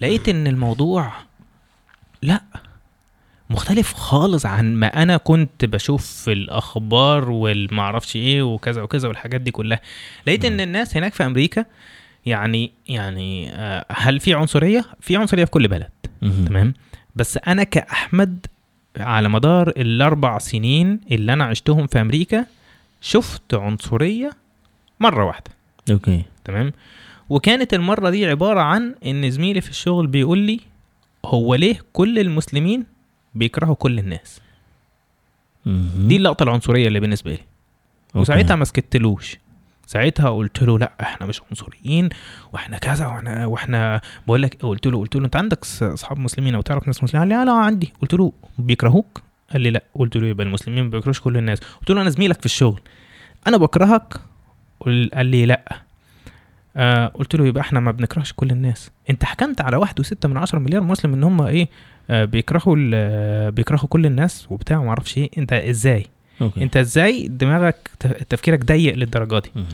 لقيت 0.01 0.29
إن 0.29 0.47
الموضوع 0.47 1.13
لأ 2.23 2.41
مختلف 3.51 3.93
خالص 3.95 4.47
عن 4.47 4.75
ما 4.75 5.03
أنا 5.03 5.17
كنت 5.17 5.65
بشوف 5.65 6.07
في 6.07 6.33
الأخبار 6.33 7.31
والمعرفش 7.31 8.17
إيه 8.17 8.43
وكذا 8.43 8.83
وكذا 8.83 9.09
والحاجات 9.09 9.41
دي 9.41 9.51
كلها. 9.51 9.81
لقيت 10.27 10.45
إن 10.45 10.61
الناس 10.61 10.97
هناك 10.97 11.15
في 11.15 11.27
أمريكا 11.27 11.65
يعني 12.27 12.73
يعني 12.89 13.53
آه، 13.53 13.87
هل 13.93 14.21
في 14.21 14.35
عنصرية؟ 14.35 14.85
في 15.01 15.17
عنصرية 15.17 15.45
في 15.45 15.51
كل 15.51 15.69
بلد. 15.69 15.91
تمام؟ 16.47 16.75
بس 17.17 17.39
أنا 17.47 17.65
كأحمد 17.65 18.47
على 18.97 19.29
مدار 19.29 19.69
الأربع 19.69 20.39
سنين 20.39 21.01
اللي 21.11 21.33
أنا 21.33 21.45
عشتهم 21.45 21.87
في 21.87 22.01
أمريكا 22.01 22.47
شفت 23.01 23.55
عنصرية 23.55 24.31
مرة 25.01 25.25
واحدة. 25.25 25.51
أوكي. 25.91 26.23
تمام؟ 26.45 26.73
وكانت 27.29 27.75
المرة 27.75 28.11
دي 28.11 28.27
عبارة 28.27 28.61
عن 28.61 28.95
إن 29.07 29.31
زميلي 29.31 29.61
في 29.61 29.71
الشغل 29.71 30.07
بيقول 30.07 30.39
لي 30.39 30.61
هو 31.25 31.55
ليه 31.55 31.79
كل 31.93 32.19
المسلمين 32.19 32.85
بيكرهوا 33.35 33.75
كل 33.75 33.99
الناس. 33.99 34.41
دي 35.97 36.17
اللقطة 36.17 36.43
العنصرية 36.43 36.89
اللي 36.89 37.01
بالنسبة 37.01 37.31
لي. 37.31 37.41
وساعتها 38.15 38.57
ما 38.57 38.65
سكتلوش. 38.65 39.37
ساعتها 39.87 40.31
قلت 40.31 40.63
له 40.63 40.79
لا 40.79 40.93
إحنا 41.01 41.27
مش 41.27 41.41
عنصريين 41.51 42.09
وإحنا 42.53 42.79
كذا 42.79 43.07
وإحنا 43.07 43.47
وإحنا 43.47 44.01
بقول 44.27 44.43
لك 44.43 44.63
قلت 44.63 44.87
له 44.87 44.99
قلت 44.99 45.17
له 45.17 45.25
أنت 45.25 45.37
عندك 45.37 45.59
أصحاب 45.83 46.19
مسلمين 46.19 46.55
أو 46.55 46.61
تعرف 46.61 46.87
ناس 46.87 47.03
مسلمين؟ 47.03 47.33
قال 47.33 47.47
لي 47.47 47.51
لا 47.51 47.53
عندي. 47.53 47.93
قلت 48.03 48.15
له 48.15 48.33
بيكرهوك؟ 48.59 49.23
قال 49.53 49.61
لي 49.61 49.71
لا. 49.71 49.83
قلت 49.95 50.17
له 50.17 50.27
يبقى 50.27 50.47
المسلمين 50.47 50.85
ما 50.85 50.91
بيكرهوش 50.91 51.21
كل 51.21 51.37
الناس. 51.37 51.61
قلت 51.61 51.91
له 51.91 52.03
أنا 52.03 52.11
زميلك 52.11 52.41
في 52.41 52.47
الشغل. 52.47 52.81
أنا 53.47 53.57
بكرهك؟ 53.57 54.15
قال 55.15 55.27
لي 55.27 55.47
لا. 55.47 55.79
آه 56.77 57.07
قلت 57.07 57.37
له 57.37 57.47
يبقى 57.47 57.61
إحنا 57.61 57.81
ما 57.81 57.91
بنكرهش 57.91 58.33
كل 58.37 58.51
الناس. 58.51 58.91
أنت 59.11 59.25
حكمت 59.25 59.61
على 59.61 59.77
واحد 59.77 60.01
وستة 60.01 60.29
من 60.29 60.37
عشرة 60.37 60.59
مليار 60.59 60.83
مسلم 60.83 61.13
إن 61.15 61.23
هم 61.25 61.43
إيه؟ 61.43 61.69
آه 62.11 62.25
بيكرهوا 62.25 63.51
بيكرهوا 63.51 63.87
كل 63.89 64.07
الناس 64.07 64.47
وبتاع 64.51 64.79
وما 64.79 64.89
أعرفش 64.89 65.19
إيه. 65.19 65.31
أنت 65.39 65.53
إزاي؟ 65.53 66.07
okay. 66.41 66.63
انت 66.63 66.77
إزاي 66.77 67.29
دماغك 67.29 67.91
تفكيرك 68.29 68.65
ضيق 68.65 68.95
للدرجة 68.95 69.39
دي. 69.39 69.51
ما 69.55 69.65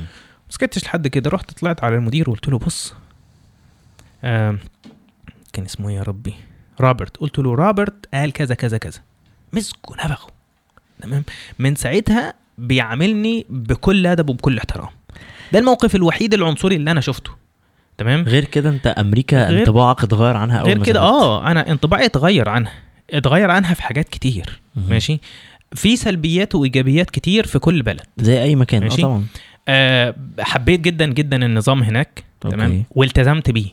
سكتش 0.49 0.85
لحد 0.85 1.09
كده 1.09 1.31
رحت 1.31 1.51
طلعت 1.51 1.85
على 1.85 1.97
المدير 1.97 2.31
وقلت 2.31 2.49
له 2.49 2.59
بص 2.59 2.95
آم، 4.25 4.59
كان 5.53 5.65
اسمه 5.65 5.89
إيه 5.89 5.97
يا 5.97 6.03
ربي؟ 6.03 6.35
روبرت. 6.81 7.17
قلت 7.17 7.39
له 7.39 7.55
روبرت 7.55 8.07
قال 8.15 8.33
كذا 8.33 8.55
كذا 8.55 8.79
كذا. 8.79 9.01
مسكوا 9.53 9.97
نفخه. 9.97 10.29
تمام؟ 11.03 11.25
من 11.59 11.75
ساعتها 11.75 12.35
بيعاملني 12.59 13.47
بكل 13.49 14.07
أدب 14.07 14.31
وبكل 14.31 14.59
احترام. 14.59 14.89
ده 15.53 15.59
الموقف 15.59 15.95
الوحيد 15.95 16.35
العنصري 16.35 16.77
اللي 16.77 16.91
أنا 16.91 17.01
شفته. 17.01 17.31
تمام؟ 17.99 18.23
غير 18.23 18.45
كده 18.45 18.71
أنت 18.71 18.87
أمريكا 18.87 19.49
انطباعك 19.49 20.05
اتغير 20.05 20.37
عنها 20.37 20.59
أول 20.59 20.69
غير 20.69 20.85
كده. 20.85 21.01
آه 21.01 21.51
أنا 21.51 21.71
انطباعي 21.71 22.05
اتغير 22.07 22.49
عنها. 22.49 22.73
اتغير 23.11 23.51
عنها 23.51 23.75
في 23.75 23.83
حاجات 23.83 24.09
كتير. 24.09 24.61
ماشي؟ 24.77 25.21
في 25.75 25.97
سلبيات 25.97 26.55
وإيجابيات 26.55 27.11
كتير 27.11 27.47
في 27.47 27.59
كل 27.59 27.83
بلد. 27.83 28.07
زي 28.19 28.43
أي 28.43 28.57
مكان. 28.57 28.83
آه 28.83 28.89
ماشي. 28.89 29.03
طبعا. 29.03 29.27
أه 29.69 30.15
حبيت 30.41 30.81
جدا 30.81 31.07
جدا 31.07 31.47
النظام 31.47 31.83
هناك 31.83 32.25
أوكي. 32.45 32.57
تمام؟ 32.57 32.85
والتزمت 32.91 33.51
بيه. 33.51 33.67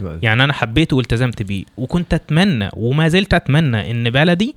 يعني 0.00 0.18
يعني 0.22 0.44
أنا 0.44 0.52
حبيته 0.52 0.96
والتزمت 0.96 1.42
بيه. 1.42 1.64
وكنت 1.76 2.14
أتمنى 2.14 2.68
وما 2.72 3.08
زلت 3.08 3.34
أتمنى 3.34 3.90
إن 3.90 4.10
بلدي 4.10 4.54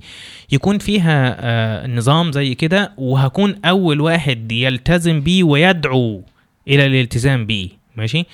يكون 0.52 0.78
فيها 0.78 1.36
آه 1.40 1.86
نظام 1.86 2.32
زي 2.32 2.54
كده 2.54 2.92
وهكون 2.96 3.54
أول 3.64 4.00
واحد 4.00 4.52
يلتزم 4.52 5.20
بيه 5.20 5.42
ويدعو 5.42 6.22
إلى 6.68 6.86
الالتزام 6.86 7.46
بيه. 7.46 7.68
ماشي؟ 7.96 8.24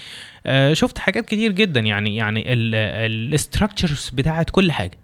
آه 0.47 0.73
شفت 0.73 0.99
حاجات 0.99 1.27
كتير 1.27 1.53
جدا. 1.53 1.81
يعني 1.81 2.17
يعني 2.17 2.45
ال 2.53 2.67
structures 2.67 4.11
بتاعت 4.15 4.51
كل 4.51 4.73
حاجة. 4.73 4.99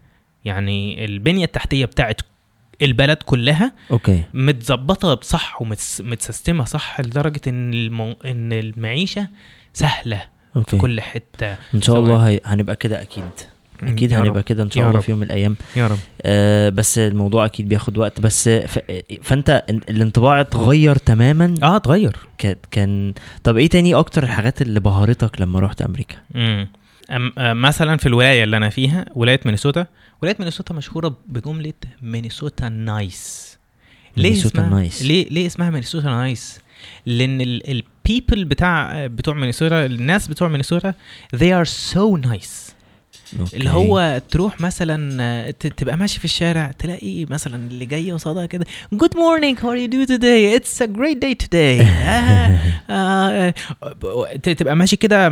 يعني 0.45 1.05
البنية 1.05 1.45
التحتية 1.45 1.85
بتاعت 1.85 2.21
البلد 2.83 3.17
كلها 3.17 3.73
okay. 3.91 4.23
متظبطة 4.35 5.15
بصح 5.15 5.63
ومتسيستمه 5.63 6.65
صح 6.65 7.01
لدرجة 7.01 7.41
إن 7.47 7.75
المو... 7.75 8.13
إن 8.25 8.53
المعيشة 8.53 9.29
سهلة 9.73 10.19
في 10.53 10.57
okay. 10.59 10.79
كل 10.79 11.01
حتة. 11.01 11.57
إن 11.75 11.83
شاء 11.83 11.99
الله 11.99 12.29
هي... 12.29 12.41
هنبقى 12.45 12.77
كده 12.77 13.03
أكيد. 13.03 13.25
أكيد 13.83 14.13
هنبقى. 14.13 14.43
كده 14.43 14.63
إن 14.63 14.71
شاء 14.71 14.89
الله. 14.89 15.01
في 15.01 15.11
يوم 15.11 15.21
من 15.21 15.27
الأيام. 15.27 15.57
يا 15.77 15.87
رب. 15.87 15.99
آه 16.23 16.69
بس 16.69 16.99
الموضوع 16.99 17.45
أكيد 17.45 17.69
بياخد 17.69 17.99
وقت. 17.99 18.21
بس 18.21 18.49
ف... 18.49 18.79
فأنت 19.23 19.65
الانطباع 19.71 20.41
اتغير 20.41 20.97
تماما؟ 20.97 21.55
آه 21.63 21.77
اتغير. 21.77 22.17
كان 22.39 22.57
كان 22.71 23.15
طب 23.45 23.57
إيه 23.57 23.69
تاني 23.69 23.95
أكتر 23.95 24.23
الحاجات 24.23 24.63
اللي 24.63 24.81
بهرتك 24.81 25.41
لما 25.41 25.61
رحت 25.61 25.83
أمريكا؟ 25.83 26.17
امم 26.37 26.69
أم- 27.11 27.39
مثلا 27.39 27.97
في 27.97 28.07
الولاية 28.07 28.45
اللي 28.45 28.57
أنا 28.57 28.69
فيها 28.69 29.05
ولاية 29.15 29.41
مينيسوتا 29.45 29.87
ولاية 30.23 30.37
مينيسوتا 30.39 30.75
مشهورة 30.75 31.17
بجملة 31.27 31.73
Minnesota 32.03 32.69
nice. 32.69 33.59
ليه 34.17 34.31
مينيسوتا 34.31 34.59
اسمها 34.61 34.81
nice. 34.81 35.03
ليه 35.03 35.29
ليه 35.29 35.47
اسمها 35.47 35.71
Minnesota 35.71 36.07
nice؟ 36.09 36.59
لأن 37.07 37.41
ال 37.41 37.56
people 37.56 38.45
بتاع 38.45 39.07
بتوع 39.07 39.35
مينيسوتا 39.35 39.87
الناس 39.87 40.29
بتوع 40.29 40.49
مينيسوتا 40.49 40.95
they 41.37 41.65
are 41.65 41.69
so 41.69 42.27
nice. 42.29 42.69
okay. 43.41 43.57
اللي 43.57 43.71
هو 43.71 44.23
تروح 44.31 44.61
مثلا 44.61 45.51
تبقى 45.51 45.97
ماشي 45.97 46.19
في 46.19 46.25
الشارع 46.25 46.71
تلاقي 46.79 47.25
مثلا 47.25 47.57
اللي 47.71 47.87
جاي 47.87 48.13
قصادها 48.13 48.47
كده 48.47 48.67
good 48.95 49.15
morning 49.15 49.57
how 49.59 49.65
are 49.65 49.79
you 49.87 49.91
doing 49.93 50.09
today? 50.17 50.59
It's 50.61 50.81
a 50.83 50.89
great 50.99 51.19
day 51.21 51.47
today. 51.47 51.87
آه 51.87 52.59
آه 52.91 53.55
آه، 54.05 54.37
ت- 54.43 54.49
تبقى 54.49 54.77
ماشي 54.77 54.97
كده 54.97 55.29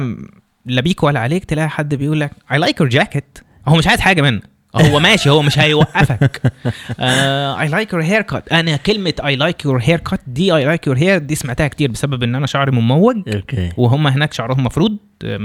لا 0.67 0.81
بيك 0.81 1.03
ولا 1.03 1.21
عليك 1.21 1.45
تلاقي 1.45 1.69
حد 1.71 1.95
بيقول 1.95 2.21
لك 2.21 2.31
I 2.53 2.55
like 2.57 2.85
your 2.87 2.91
jacket. 2.99 3.43
هو 3.69 3.77
مش 3.77 3.87
عايز 3.87 4.01
حاجة 4.01 4.23
منك 4.23 4.43
هو 4.77 5.01
ماشي 5.01 5.31
هو 5.31 5.43
مش 5.43 5.59
هيوقفك. 5.59 6.41
آه 7.01 7.67
I 7.67 7.71
like 7.71 7.89
your 7.89 8.03
haircut. 8.11 8.53
أنا 8.53 8.77
كلمة 8.77 9.15
I 9.21 9.39
like 9.43 9.69
your 9.69 9.87
haircut 9.87 10.19
دي 10.27 10.53
I 10.53 10.77
like 10.77 10.91
your 10.93 10.99
hair 10.99 11.17
دي 11.19 11.35
سمعتها 11.35 11.69
كتير 11.69 11.91
بسبب 11.91 12.23
إن 12.23 12.35
أنا 12.35 12.47
شعري 12.47 12.71
مموج 12.71 13.17
okay. 13.35 13.73
وهم 13.77 14.07
هناك 14.07 14.33
شعرهم 14.33 14.65
مفروض 14.65 14.97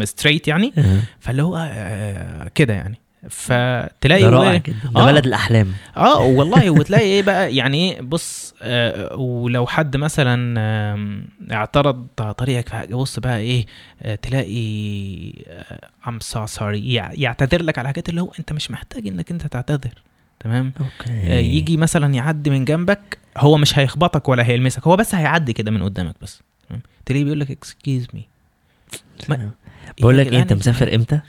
straight 0.03 0.47
يعني. 0.47 0.73
آه. 0.77 0.99
فاللي 1.19 1.43
هو 1.43 1.69
آه، 1.71 2.47
كده 2.55 2.73
يعني. 2.73 2.99
فتلاقي 3.29 4.21
ده 4.21 4.29
رائع 4.29 4.55
جدا. 4.57 4.75
ده 4.93 4.99
آه. 5.01 5.05
بلد 5.05 5.25
الأحلام. 5.25 5.73
آه 5.97 6.19
والله 6.21 6.69
وتلاقي 6.79 7.03
إيه 7.05 7.23
بقى؟ 7.23 7.55
يعني 7.55 7.77
إيه؟ 7.91 8.01
بص 8.01 8.53
آه 8.61 9.15
ولو 9.15 9.67
حد 9.67 9.97
مثلا 9.97 10.59
آم، 10.93 11.25
اعترض 11.51 12.07
طريقك 12.37 12.91
بص 12.91 13.19
بقى 13.19 13.37
إيه؟ 13.39 13.65
آه 14.01 14.15
تلاقي 14.15 15.33
I'm 16.07 16.19
so 16.19 16.45
sorry 16.45 16.93
يعتذر 16.93 17.63
لك 17.63 17.77
على 17.79 17.87
حاجات 17.87 18.09
اللي 18.09 18.21
هو 18.21 18.31
أنت 18.39 18.53
مش 18.53 18.71
محتاج 18.71 19.07
إنك 19.07 19.31
أنت 19.31 19.47
تعتذر. 19.47 19.93
تمام؟ 20.39 20.71
okay. 20.79 21.11
آه 21.33 21.39
يجي 21.39 21.77
مثلا 21.77 22.13
يعدي 22.13 22.49
من 22.49 22.65
جنبك 22.65 23.17
هو 23.37 23.57
مش 23.57 23.79
هيخبطك 23.79 24.29
ولا 24.29 24.43
هيلمسك 24.45 24.87
هو 24.87 24.95
بس 24.95 25.15
هيعدي 25.15 25.53
كده 25.53 25.71
من 25.71 25.83
قدامك 25.83 26.15
بس؟ 26.21 26.41
تلاقيه 27.05 27.23
بيقول 27.23 27.39
لك 27.39 27.51
excuse 27.51 28.07
me 28.13 28.27
بقول 29.99 30.17
لك 30.17 30.27
إيه 30.33 30.41
أنت 30.41 30.53
مسافر 30.53 30.95
إمتى؟ 30.95 31.19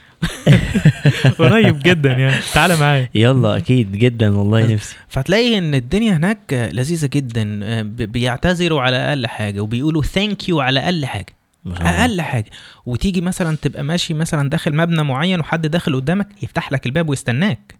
قريب 1.39 1.79
جدا 1.79 2.11
يعني. 2.11 2.41
تعالى 2.53 2.75
معايا. 2.77 3.09
يلا 3.15 3.57
أكيد 3.57 3.91
جدا 3.91 4.37
والله 4.37 4.73
نفسي. 4.73 4.95
فتلاقي 5.09 5.57
إن 5.57 5.75
الدنيا 5.75 6.13
هناك 6.17 6.69
لذيذة 6.73 7.09
جدا 7.13 7.59
آه، 7.63 7.81
بيعتذروا 7.81 8.81
على 8.81 8.97
أقل 8.97 9.27
حاجة 9.27 9.59
وبيقولوا 9.61 10.03
thank 10.03 10.49
you 10.49 10.59
على 10.61 10.79
أقل 10.79 11.05
حاجة. 11.05 11.33
أقل 11.67 12.21
حاجة. 12.21 12.49
وتيجي 12.85 13.21
مثلا 13.21 13.57
تبقى 13.61 13.83
ماشي 13.83 14.13
مثلا 14.13 14.49
داخل 14.49 14.75
مبنى 14.75 15.03
معين 15.03 15.39
وحد 15.39 15.67
داخل 15.67 15.95
قدامك 15.95 16.27
يفتح 16.43 16.71
لك 16.71 16.85
الباب 16.85 17.09
ويستناك. 17.09 17.75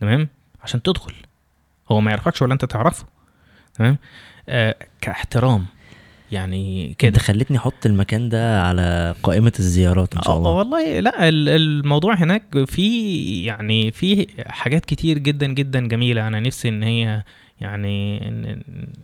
تمام؟ 0.00 0.28
عشان 0.62 0.82
تدخل. 0.82 1.14
هو 1.90 2.00
ما 2.00 2.10
يعرفكش 2.10 2.42
ولا 2.42 2.52
أنت 2.52 2.64
تعرفه. 2.64 3.04
تمام؟ 3.74 3.98
آه 4.48 4.74
كاحترام. 5.00 5.66
يعني 6.32 6.94
كده 6.98 7.18
خلتني 7.18 7.56
أحط 7.56 7.86
المكان 7.86 8.28
ده 8.28 8.62
على 8.62 9.14
قائمة 9.22 9.52
الزيارات 9.58 10.14
إن 10.16 10.22
شاء 10.22 10.34
آه، 10.34 10.38
الله. 10.38 10.50
والله 10.50 11.00
لا 11.00 11.28
ال- 11.28 11.48
الموضوع 11.48 12.14
هناك 12.14 12.64
في 12.66 13.44
يعني 13.44 13.90
في 13.90 14.26
حاجات 14.46 14.84
كتير 14.84 15.18
جدا 15.18 15.46
جدا 15.46 15.88
جميلة. 15.88 16.26
أنا 16.28 16.40
نفسي 16.40 16.68
إن 16.68 16.82
هي 16.82 17.22
يعني 17.60 18.20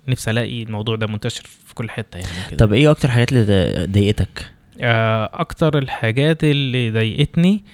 نفسي 0.09 0.31
ألاقي 0.31 0.62
الموضوع 0.62 0.97
ده 0.97 1.07
منتشر 1.07 1.43
في 1.66 1.74
كل 1.74 1.91
حتة 1.91 2.16
يعني 2.18 2.31
كده. 2.51 2.57
طب 2.57 2.72
إيه 2.72 2.91
أكتر 2.91 3.11
حاجات 3.11 3.33
اللي 3.33 3.87
ضايقتك؟ 3.87 4.51
آه، 4.81 5.31
أكتر 5.33 5.79
الحاجات 5.79 6.45
اللي 6.45 6.91
ضايقتني 6.91 7.64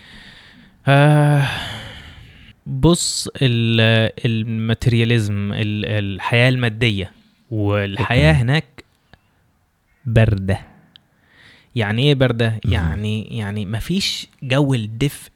آه، 0.89 1.43
بص 2.67 3.29
ال- 3.43 4.11
الماتيرياليزم 4.27 5.53
ال- 5.53 5.87
الحياة 5.87 6.49
المادية 6.49 7.11
والحياة. 7.51 8.33
هناك 8.33 8.65
بارده 10.07 10.61
يعني 11.75 12.03
إيه 12.03 12.15
بارده 12.15 12.61
مم. 12.65 12.73
يعني 12.73 13.39
يعني 13.39 13.67
مفيش 13.67 14.29
جو 14.43 14.75
الدفء 14.75 15.31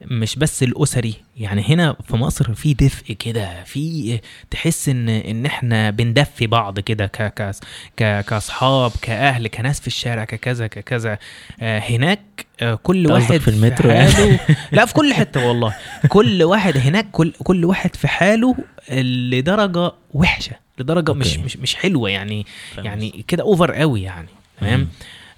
مش 0.00 0.36
بس 0.36 0.62
الأسري 0.62 1.14
يعني 1.36 1.62
هنا 1.62 1.96
في 2.08 2.16
مصر 2.16 2.54
في 2.54 2.74
دفء 2.74 3.12
كده 3.12 3.64
في 3.64 4.20
تحس 4.50 4.88
إن 4.88 5.08
إن 5.08 5.46
إحنا 5.46 5.90
بندفي 5.90 6.46
بعض 6.46 6.80
كده 6.80 7.06
ك 7.06 7.22
ك 7.22 7.54
ك 7.96 8.24
كأصحاب 8.24 8.92
كأهل 9.02 9.46
كناس 9.46 9.80
في 9.80 9.86
الشارع 9.86 10.24
ككذا 10.24 10.66
ككذا 10.66 11.18
آه 11.60 11.78
هناك 11.78 12.46
آه 12.60 12.74
كل 12.74 13.12
واحد 13.12 13.36
في 13.36 13.48
المترو 13.48 13.90
يعني؟ 13.90 14.12
حاله 14.12 14.40
لا 14.72 14.86
في 14.86 14.94
كل 14.94 15.14
حتة 15.14 15.46
والله 15.46 15.74
كل 16.08 16.42
واحد 16.42 16.76
هناك 16.76 17.10
كل 17.10 17.32
كل 17.42 17.64
واحد 17.64 17.96
في 17.96 18.08
حاله 18.08 18.56
لدرجة 18.90 19.92
وحشة 20.14 20.56
لدرجة 20.78 21.12
مش 21.14 21.30
okay. 21.30 21.44
مش 21.44 21.56
مش 21.56 21.74
حلوة 21.74 22.10
يعني 22.10 22.46
يعني 22.78 23.24
كده 23.28 23.42
over 23.42 23.72
قوي 23.72 24.02
يعني 24.02 24.28
تمام. 24.60 24.88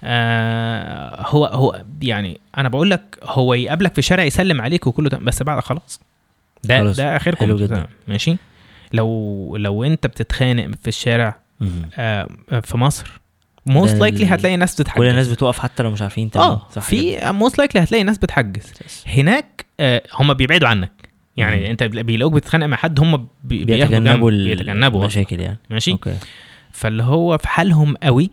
آه 0.03 1.21
هو 1.27 1.45
هو 1.45 1.81
يعني 2.01 2.39
أنا 2.57 2.69
بقول 2.69 2.89
لك 2.89 3.17
هو 3.23 3.53
يقابلك 3.53 3.91
في 3.93 3.99
الشارع 3.99 4.23
يسلم 4.23 4.61
عليك 4.61 4.87
وكله 4.87 5.09
تمام 5.09 5.25
بس 5.25 5.43
بعد 5.43 5.59
خلاص 5.59 6.01
ده 6.63 6.79
خلاص. 6.79 6.97
ده 6.97 7.15
آخركم 7.15 7.45
حلو 7.45 7.55
جدا. 7.57 7.67
تمام، 7.67 7.87
ماشي 8.07 8.37
لو 8.93 9.57
لو 9.57 9.83
أنت 9.83 10.07
بتتخانق 10.07 10.75
في 10.81 10.87
الشارع. 10.87 11.35
آه 11.97 12.27
في 12.63 12.77
مصر 12.77 13.19
most 13.65 13.95
likely 13.95 14.25
هتلاقي 14.25 14.57
ناس 14.57 14.81
بتحجز 14.81 14.97
كل 14.97 15.07
الناس 15.07 15.27
بتقف 15.27 15.59
حتى 15.59 15.83
لو 15.83 15.91
مش 15.91 16.01
عارفين 16.01 16.31
تاني 16.31 16.45
آه 16.45 16.57
في 16.79 17.19
most 17.31 17.57
likely 17.57 17.83
هتلاقي 17.83 18.03
ناس 18.03 18.17
بتحجز 18.17 18.73
هناك 19.07 19.65
آه 19.79 20.01
هم 20.13 20.33
بيبعدوا 20.33 20.67
عنك 20.67 20.91
يعني 21.37 21.59
مم. 21.59 21.65
أنت 21.65 21.83
بيلاقوك 21.83 22.33
بتتخانق 22.33 22.65
مع 22.65 22.77
حد 22.77 22.99
هم 22.99 23.27
بيتجنبوا 23.43 24.31
جنب، 24.31 24.43
بيتجنبوا. 24.43 25.01
المشاكل 25.01 25.39
يعني 25.39 25.57
ماشي 25.69 25.91
okay 25.91 26.15
فاللي 26.71 27.03
هو 27.03 27.37
في 27.37 27.47
حالهم 27.47 27.95
قوي 28.03 28.23
آه 28.23 28.29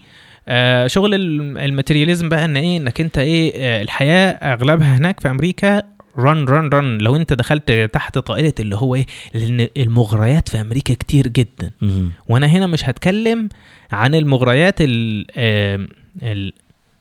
شغل 0.86 1.14
ال- 1.14 1.58
ال 1.58 1.64
materialism 1.64 2.28
بقى 2.28 2.44
إن 2.44 2.56
إيه 2.56 2.76
إنك 2.76 3.00
أنت 3.00 3.18
إيه 3.18 3.52
آه 3.56 3.82
الحياة 3.82 4.28
أغلبها 4.30 4.96
هناك 4.96 5.20
في 5.20 5.30
أمريكا 5.30 5.82
run 6.18 6.44
run 6.44 6.68
run 6.68 6.98
لو 6.98 7.16
أنت 7.16 7.32
دخلت 7.32 7.72
تحت 7.92 8.18
طائله 8.18 8.52
اللي 8.60 8.76
هو 8.76 8.94
إيه 8.94 9.06
لأن 9.34 9.68
المغريات 9.76 10.48
في 10.48 10.60
أمريكا 10.60 10.94
كتير 10.94 11.28
جدا. 11.28 11.70
مم. 11.82 12.10
وأنا 12.28 12.46
هنا 12.46 12.66
مش 12.66 12.88
هتكلم 12.88 13.48
عن 13.92 14.14
المغريات 14.14 14.74
ال- 14.80 15.26
آه، 15.36 15.86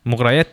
المغريات 0.06 0.48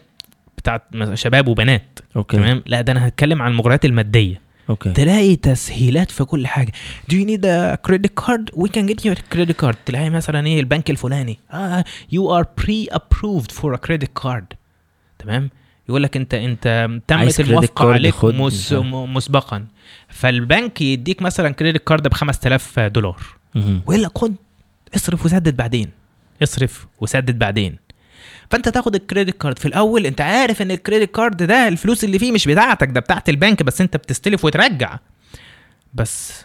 بتاعت 0.59 0.83
شباب 1.15 1.49
وبنات. 1.49 1.99
okay. 2.17 2.37
تمام؟ 2.37 2.63
لا 2.67 2.81
ده 2.81 2.93
أنا 2.93 3.09
هتكلم 3.09 3.43
عن 3.43 3.51
المغريات 3.51 3.85
المادية. 3.85 4.41
okay 4.71 4.91
تلاقي 4.91 5.37
تسهيلات 5.37 6.11
في 6.11 6.25
كل 6.25 6.47
حاجة. 6.47 6.73
Do 7.13 7.15
you 7.15 7.25
need 7.27 7.45
a 7.45 7.77
credit 7.91 8.25
card? 8.25 8.61
We 8.63 8.69
can 8.69 8.87
get 8.91 9.05
you 9.05 9.13
a 9.15 9.35
credit 9.35 9.65
card. 9.65 9.75
تلاقي 9.87 10.11
مثلا 10.11 10.47
إيه 10.47 10.61
البنك 10.61 10.91
الفلاني. 10.91 11.39
آه 11.53 11.85
you 12.15 12.41
are 12.41 12.45
pre 12.63 12.95
approved 12.97 13.51
for 13.61 13.75
a 13.75 13.79
credit 13.89 14.23
card. 14.23 14.45
تمام؟ 15.19 15.51
يقول 15.89 16.03
لك 16.03 16.17
انت 16.17 16.35
أنت 16.35 16.89
تمت 17.09 17.41
الموافقه 17.41 17.93
عليك 17.93 18.25
مس 18.25 18.73
م- 18.73 19.15
مسبقا. 19.15 19.67
فالبنك 20.09 20.81
يديك 20.81 21.23
مثلا 21.23 21.51
credit 21.51 21.85
card 21.89 22.09
ب 22.09 22.15
5000 22.15 22.81
دولار. 22.81 23.17
ويقول 23.55 24.03
لك 24.03 24.19
خد 24.19 24.35
اصرف 24.97 25.25
وسدد 25.27 25.57
بعدين. 25.57 25.91
اصرف 26.43 26.87
وسدد 27.01 27.39
بعدين. 27.39 27.77
فانت 28.51 28.69
تاخد 28.69 28.95
ال 28.95 29.01
credit 29.01 29.37
card. 29.37 29.59
في 29.59 29.67
الأول 29.69 30.07
انت 30.07 30.21
عارف 30.21 30.63
ان 30.63 30.71
ال 30.71 30.77
credit 30.77 31.11
card 31.15 31.43
ده 31.43 31.69
الفلوس 31.69 32.05
اللي 32.05 32.19
فيه 32.19 32.33
مش 32.33 32.49
بتاعتك 32.49 32.89
ده 32.89 33.01
بتاعت 33.01 33.29
البنك 33.29 33.63
بس 33.63 33.81
انت 33.81 33.97
بتستلف 33.97 34.45
وترجع. 34.45 34.99
بس 35.95 36.45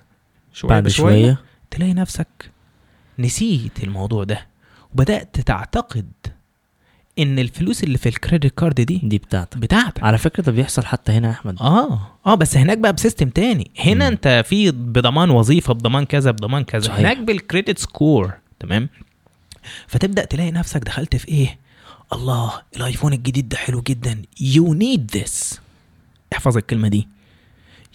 شوية 0.53 0.69
بعد 0.69 0.83
بشوية. 0.83 1.13
شوية 1.23 1.37
تلاقي 1.71 1.93
نفسك 1.93 2.27
نسيت 3.19 3.83
الموضوع 3.83 4.23
ده 4.23 4.47
وبدأت 4.93 5.39
تعتقد 5.39 6.11
ان 7.19 7.39
الفلوس 7.39 7.83
اللي 7.83 7.97
في 7.97 8.09
ال 8.09 8.16
credit 8.16 8.59
card 8.59 8.81
دي 8.81 9.01
دي 9.03 9.17
بتاعتك. 9.17 9.57
بتاعتك. 9.57 10.03
على 10.03 10.17
فكرة 10.17 10.43
ده 10.43 10.51
بيحصل 10.51 10.85
حتى 10.85 11.11
هنا 11.11 11.27
يا 11.27 11.33
أحمد. 11.33 11.61
آه. 11.61 11.99
آه 12.25 12.35
بس 12.35 12.57
هناك 12.57 12.77
بقى 12.77 12.93
ب 12.93 12.98
system 12.98 13.29
تاني. 13.29 13.71
هنا 13.79 14.05
مم. 14.05 14.11
انت 14.11 14.43
في 14.47 14.71
بضمان 14.71 15.29
وظيفة 15.29 15.73
بضمان 15.73 16.05
كذا 16.05 16.31
بضمان 16.31 16.63
كذا. 16.63 16.81
صحيح. 16.87 16.99
هناك 16.99 17.17
بال 17.17 17.33
credit 17.33 17.79
score 17.79 18.31
تمام؟ 18.59 18.89
فتبدأ 19.87 20.25
تلاقي 20.25 20.51
نفسك 20.51 20.81
دخلت 20.83 21.15
في 21.15 21.27
إيه؟ 21.27 21.59
الله 22.13 22.61
الآيفون 22.75 23.13
الجديد 23.13 23.49
ده 23.49 23.57
حلو 23.57 23.81
جدا. 23.81 24.21
you 24.41 24.73
need 24.73 25.11
this 25.17 25.59
احفظ 26.33 26.57
الكلمة 26.57 26.87
دي. 26.87 27.07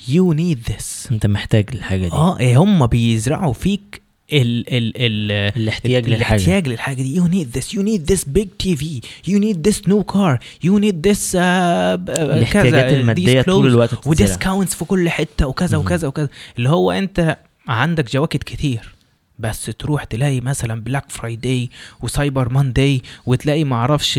you 0.09 0.33
need 0.33 0.59
this 0.71 1.09
أنت 1.13 1.27
محتاج 1.27 1.67
الحاجة 1.73 2.09
دي. 2.09 2.13
آه 2.13 2.39
إيه 2.41 2.57
هم 2.57 2.87
بيزرعوا 2.87 3.53
فيك 3.53 4.03
ال 4.33 4.75
ال 4.75 4.93
ال 4.97 5.33
الاحتياج 5.57 6.09
للحاجة. 6.09 6.37
الاحتياج 6.37 6.69
للحاجة 6.69 7.03
دي. 7.03 7.21
You 7.21 7.25
need 7.25 7.59
this. 7.59 7.67
You 7.73 7.83
need 7.83 8.13
this 8.13 8.25
big 8.25 8.49
TV 8.63 8.85
you 9.27 9.39
need 9.39 9.57
this 9.69 9.79
new 9.87 10.05
car. 10.15 10.39
You 10.63 10.81
need 10.81 11.03
this 11.09 11.35
uh, 11.35 11.39
الاحتياجات 11.39 12.93
المادية 12.93 13.43
طول 13.43 13.67
الوقت. 13.67 14.07
و 14.07 14.13
discounts 14.13 14.75
في 14.75 14.85
كل 14.85 15.11
حتة 15.11 15.47
وكذا. 15.47 15.77
وكذا 15.77 16.09
وكذا. 16.09 16.29
اللي 16.59 16.69
هو 16.69 16.91
أنت 16.91 17.39
عندك 17.69 18.13
جواكت 18.13 18.43
كتير. 18.43 18.95
بس 19.41 19.65
تروح 19.65 20.05
تلاقي 20.05 20.41
مثلا 20.41 20.81
Black 20.81 21.11
Friday 21.11 21.71
و 22.01 22.09
Cyber 22.09 22.53
Monday 22.53 23.03
وتلاقي 23.27 23.65
ما 23.65 23.77
أعرفش 23.77 24.15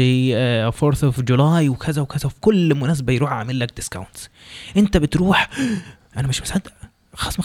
Fourth 0.73 1.03
of 1.03 1.21
July 1.21 1.69
وكذا 1.69 2.01
وكذا 2.01 2.30
في 2.30 2.36
كل 2.41 2.76
مناسبة 2.76 3.13
يروح 3.13 3.32
عامل 3.32 3.59
لك 3.59 3.76
discounts 3.75 4.29
أنت 4.78 4.97
بتروح 4.97 5.49
أنا 6.17 6.28
مش 6.28 6.41
مصدق 6.41 6.74
خصم 7.13 7.43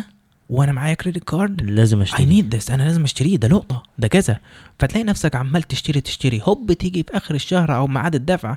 50% 0.00 0.16
وأنا 0.48 0.72
معايا 0.72 0.94
credit 0.94 1.24
card 1.24 1.62
لازم 1.62 1.98
I 1.98 2.02
اشتري 2.02 2.24
need 2.24 2.54
this 2.54 2.70
أنا 2.70 2.82
لازم 2.82 3.04
أشتريه 3.04 3.36
ده 3.36 3.48
لقطه 3.48 3.82
ده 3.98 4.08
كذا. 4.08 4.40
فتلاقي 4.78 5.04
نفسك 5.04 5.34
عمال 5.36 5.62
تشتري 5.62 6.00
تشتري 6.00 6.40
هوب 6.44 6.72
تيجي 6.72 7.02
في 7.02 7.16
آخر 7.16 7.34
الشهر 7.34 7.76
أو 7.76 7.86
ميعاد 7.86 8.14
الدفع. 8.14 8.56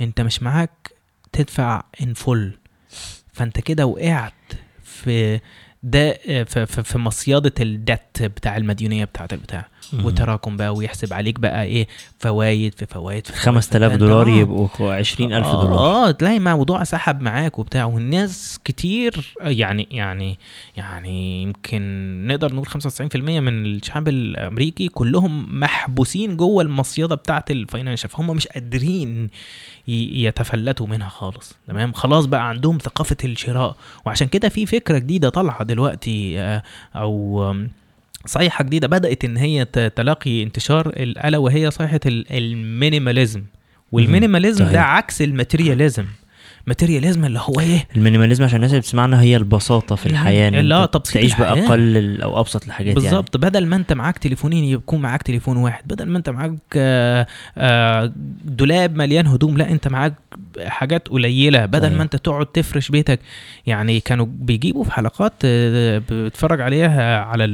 أنت 0.00 0.20
مش 0.20 0.42
معاك 0.42 0.92
تدفع 1.32 1.82
in 2.02 2.14
full 2.14 2.58
فأنت 3.32 3.60
كده 3.60 3.86
وقعت 3.86 4.32
في 4.84 5.40
ده 5.84 6.12
في, 6.44 6.66
في, 6.66 6.82
في 6.82 6.98
مصيدة 6.98 7.52
ال 7.60 7.72
debt 7.72 8.22
بتاع 8.22 8.56
المديونية 8.56 9.04
بتاعت 9.04 9.32
البتاع. 9.32 9.68
وتراكم 10.04 10.56
بقى 10.56 10.74
ويحسب 10.74 11.12
عليك 11.12 11.40
بقى 11.40 11.64
إيه 11.64 11.86
فوايد 12.18 12.74
في 12.74 12.86
فوايد 12.86 13.26
في 13.26 13.32
فوايد 13.32 13.44
5000 13.56 13.92
فأنت- 13.92 13.96
دولار 13.96 14.26
آه. 14.26 14.30
يبقوا 14.30 14.94
20000 14.94 15.46
آه، 15.46 15.62
دولار 15.62 15.78
آه 15.78 16.10
تلاقي 16.10 16.38
موضوع 16.40 16.84
سحب 16.84 17.20
معاك 17.20 17.58
وبتاع 17.58 17.84
والناس 17.84 18.58
كتير 18.64 19.34
يعني 19.40 19.88
يعني 19.90 20.38
يعني 20.76 21.42
يمكن 21.42 21.82
نقدر 22.26 22.54
نقول 22.54 22.66
95% 22.68 23.16
من 23.40 23.66
الشعب 23.66 24.08
الأمريكي 24.08 24.88
كلهم 24.88 25.60
محبوسين 25.60 26.36
جوه 26.36 26.62
المصيدة 26.62 27.14
بتاعه 27.14 27.44
ال 27.50 27.56
financial 27.56 28.10
فهم 28.10 28.26
مش 28.36 28.46
قادرين 28.46 29.30
يتفلتوا 29.88 30.86
منها 30.86 31.08
خالص. 31.08 31.54
تمام؟ 31.68 31.92
خلاص 31.92 32.26
بقى 32.26 32.48
عندهم 32.48 32.78
ثقافة 32.78 33.16
الشراء. 33.24 33.76
وعشان 34.06 34.26
كده 34.28 34.48
في 34.48 34.66
فكرة 34.66 34.98
جديدة 34.98 35.28
طالعة 35.28 35.62
دلوقتي 35.64 36.40
آه، 36.40 36.62
أو 36.96 37.54
صيحه 38.26 38.64
جديدة 38.64 38.88
بدأت 38.88 39.24
إن 39.24 39.36
هي 39.36 39.64
تلاقي 39.96 40.42
انتشار 40.42 40.86
الا 40.96 41.38
وهي 41.38 41.70
صيحه 41.70 42.00
ال- 42.06 42.32
ال 42.36 42.45
minimalism. 42.45 43.42
وال 43.92 44.04
minimalism 44.04 44.64
ده. 44.64 44.80
عكس 44.82 45.22
ال 45.22 45.29
materialism 45.29 46.04
ال 46.66 46.71
materialism 46.71 47.24
اللي 47.24 47.38
هو 47.38 47.60
إيه 47.60 47.86
ال 47.96 48.00
minimalism 48.00 48.44
عشان 48.44 48.56
الناس 48.56 48.70
اللي 48.70 48.80
بتسمعنا 48.80 49.20
هي 49.20 49.36
البساطة 49.36 49.94
في 49.96 50.08
مم. 50.08 50.14
الحياة 50.14 50.48
إن 50.48 50.54
لا، 50.54 50.86
تبسيط 50.86 51.14
تعيش 51.14 51.30
الحياة. 51.32 51.54
بأقل 51.54 51.96
ال- 51.96 52.22
أو 52.22 52.40
أبسط 52.40 52.64
الحاجات 52.64 52.86
يعني 52.96 53.00
بالظبط 53.00 53.36
بدل 53.36 53.66
ما 53.66 53.76
أنت 53.76 53.92
معاك 53.92 54.18
تليفونين 54.18 54.64
يكون 54.64 55.00
معاك 55.00 55.22
تليفون 55.22 55.56
واحد 55.56 55.82
بدل 55.88 56.04
ما 56.06 56.18
أنت 56.18 56.30
معاك 56.30 56.52
آه، 56.76 57.26
آه، 57.58 58.12
دولاب 58.44 58.96
مليان 58.96 59.26
هدوم 59.26 59.56
لا 59.56 59.70
أنت 59.70 59.88
معاك 59.88 60.14
حاجات 60.66 61.08
قليلة 61.08 61.66
بدل. 61.66 61.96
ما 61.96 62.02
أنت 62.02 62.16
تقعد 62.16 62.46
تفرش 62.46 62.88
بيتك 62.88 63.20
يعني 63.66 64.00
كانوا 64.00 64.26
بيجيبوا 64.28 64.84
في 64.84 64.92
حلقات 64.92 65.32
آه، 65.44 66.02
بتفرج 66.10 66.60
عليها 66.60 67.20
على 67.20 67.44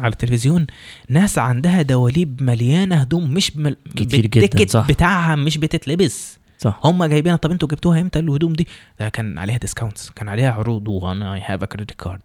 على 0.00 0.12
التلفزيون 0.12 0.66
ناس 1.08 1.38
عندها 1.38 1.82
دواليب 1.82 2.42
مليانة 2.42 2.96
هدوم 2.96 3.30
مش 3.34 3.56
مل... 3.56 3.76
كتير 3.96 4.26
جداً، 4.26 4.66
صح. 4.66 4.88
بتاعها 4.88 5.36
مش 5.36 5.58
بتتلبس 5.58 6.38
صح. 6.62 6.80
هم 6.84 7.04
جايبينها 7.04 7.36
طب 7.36 7.50
أنتوا 7.50 7.68
جبتوها 7.68 8.00
إمتى؟ 8.00 8.18
الهدوم 8.18 8.52
دي. 8.52 8.68
ده 9.00 9.08
كان 9.08 9.38
عليها 9.38 9.56
discounts 9.56 10.10
كان 10.10 10.28
عليها 10.28 10.52
عروض 10.52 10.88
وأنا 10.88 11.34
I 11.34 11.42
have 11.46 11.64
credit 11.64 11.90
card 11.90 12.20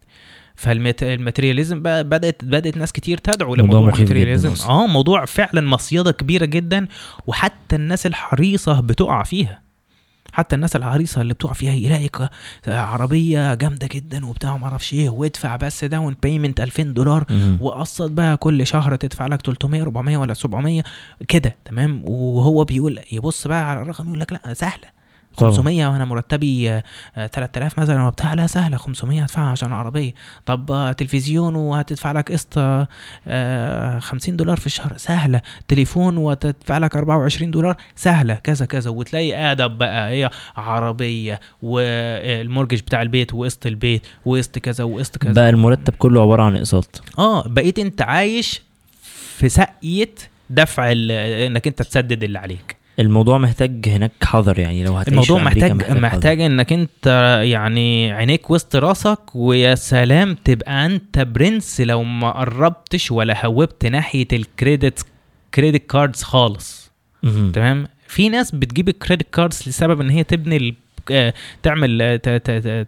فال 0.55 0.75
materialism 0.75 1.81
بقى 1.81 2.03
بدأت 2.03 2.45
بدأت 2.45 2.77
ناس 2.77 2.91
كتير 2.91 3.17
تدعو 3.17 3.49
موضوع 3.49 3.63
لموضوع 3.63 3.93
ال 3.93 3.99
materialism. 3.99 4.69
آه 4.69 4.87
موضوع 4.87 5.25
فعلا 5.25 5.61
مصيدة 5.61 6.11
كبيرة 6.11 6.45
جدا 6.45 6.87
وحتى 7.27 7.75
الناس 7.75 8.05
الحريصة 8.05 8.79
بتقع 8.81 9.23
فيها. 9.23 9.66
حتى 10.37 10.55
الناس 10.55 10.75
الحريصه 10.75 11.21
اللي 11.21 11.33
بتقع 11.33 11.53
فيها 11.53 11.73
يلاقي 11.73 12.07
ك- 12.07 12.29
عربية 12.67 13.53
جامدة 13.53 13.87
جدا 13.91 14.25
وبتاع 14.25 14.57
ما 14.57 14.65
أعرفش 14.65 14.93
إيه 14.93 15.09
وادفع 15.09 15.55
بس 15.55 15.83
داون 15.83 16.15
بيمنت 16.23 16.59
2000 16.61 16.83
دولار. 16.83 17.25
وقسط 17.61 18.11
بقى 18.11 18.37
كل 18.37 18.67
شهر 18.67 18.95
تدفع 18.95 19.27
لك 19.27 19.41
300 19.41 19.81
400 19.81 20.17
ولا 20.17 20.33
700 20.33 20.83
كده 21.27 21.55
تمام 21.65 22.01
وهو 22.05 22.63
بيقول 22.63 22.99
يبص 23.11 23.47
بقى 23.47 23.69
على 23.69 23.81
الرقم 23.81 24.07
يقول 24.07 24.19
لك 24.19 24.33
لا 24.33 24.53
سهلة. 24.53 24.96
500 25.37 25.87
وأنا 25.87 26.05
مرتبي 26.05 26.69
آه، 26.71 26.83
آه، 27.15 27.27
3000 27.27 27.79
مثلا 27.79 28.03
وبتاع 28.07 28.33
لا 28.33 28.47
سهلة 28.47 28.77
500 28.77 29.21
هدفعها 29.23 29.49
عشان 29.51 29.73
عربية. 29.73 30.13
طب 30.45 30.71
آه، 30.71 30.91
تلفزيون 30.91 31.55
وهتدفع 31.55 32.11
لك 32.11 32.31
قسط 32.31 32.57
آه، 32.57 32.87
آه، 33.27 33.99
50 33.99 34.35
دولار 34.37 34.57
في 34.57 34.65
الشهر 34.65 34.93
سهلة. 34.97 35.41
تليفون 35.67 36.17
وتدفع 36.17 36.77
لك 36.77 36.95
24 36.95 37.51
دولار 37.51 37.75
سهلة. 37.95 38.33
كذا 38.33 38.65
كذا. 38.65 38.89
وتلاقي 38.89 39.51
ادب 39.51 39.77
بقى 39.77 40.09
هي 40.09 40.29
عربية 40.57 41.39
والمورجج 41.61 42.79
بتاع 42.79 43.01
البيت 43.01 43.33
وقسط 43.33 43.65
البيت 43.65 44.01
وقسط 44.25 44.59
كذا 44.59 44.83
وقسط 44.83 45.17
كذا. 45.17 45.31
بقى 45.33 45.49
المرتب 45.49 45.93
كله 45.97 46.21
عبارة 46.21 46.43
عن 46.43 46.55
أقساط. 46.55 47.01
آه 47.19 47.47
بقيت 47.47 47.79
أنت 47.79 48.01
عايش 48.01 48.61
في 49.37 49.49
سقيه 49.49 50.15
دفع 50.49 50.91
إنك 50.91 51.67
أنت 51.67 51.81
تسدد 51.81 52.23
اللي 52.23 52.39
عليك. 52.39 52.76
الموضوع 52.99 53.37
محتاج 53.37 53.89
هناك 53.89 54.11
حذر 54.23 54.59
يعني 54.59 54.83
لو 54.83 54.93
هتعيش 54.93 55.07
الموضوع 55.13 55.43
محتاج 55.45 55.81
حذر. 55.83 55.99
محتاج 56.01 56.41
إنك 56.41 56.73
أنت 56.73 57.07
يعني 57.43 58.11
عينيك 58.11 58.49
وسط 58.51 58.75
راسك 58.75 59.19
ويا 59.35 59.75
سلام 59.75 60.35
تبقى 60.43 60.85
أنت 60.85 61.19
برنس 61.19 61.81
لو 61.81 62.03
ما 62.03 62.31
قربتش 62.31 63.11
ولا 63.11 63.45
هوبت 63.45 63.85
ناحية 63.85 64.27
ال 64.33 64.44
credit 64.44 65.05
credit 65.53 65.91
cards 65.91 66.23
خالص. 66.23 66.91
تمام 67.53 67.87
في 68.07 68.29
ناس 68.29 68.51
بتجيب 68.51 68.89
ال 68.89 68.96
credit 68.96 69.33
cards 69.33 69.63
لسبب 69.67 70.01
إن 70.01 70.09
هي 70.09 70.23
تبني 70.23 70.75
تعمل 71.63 72.19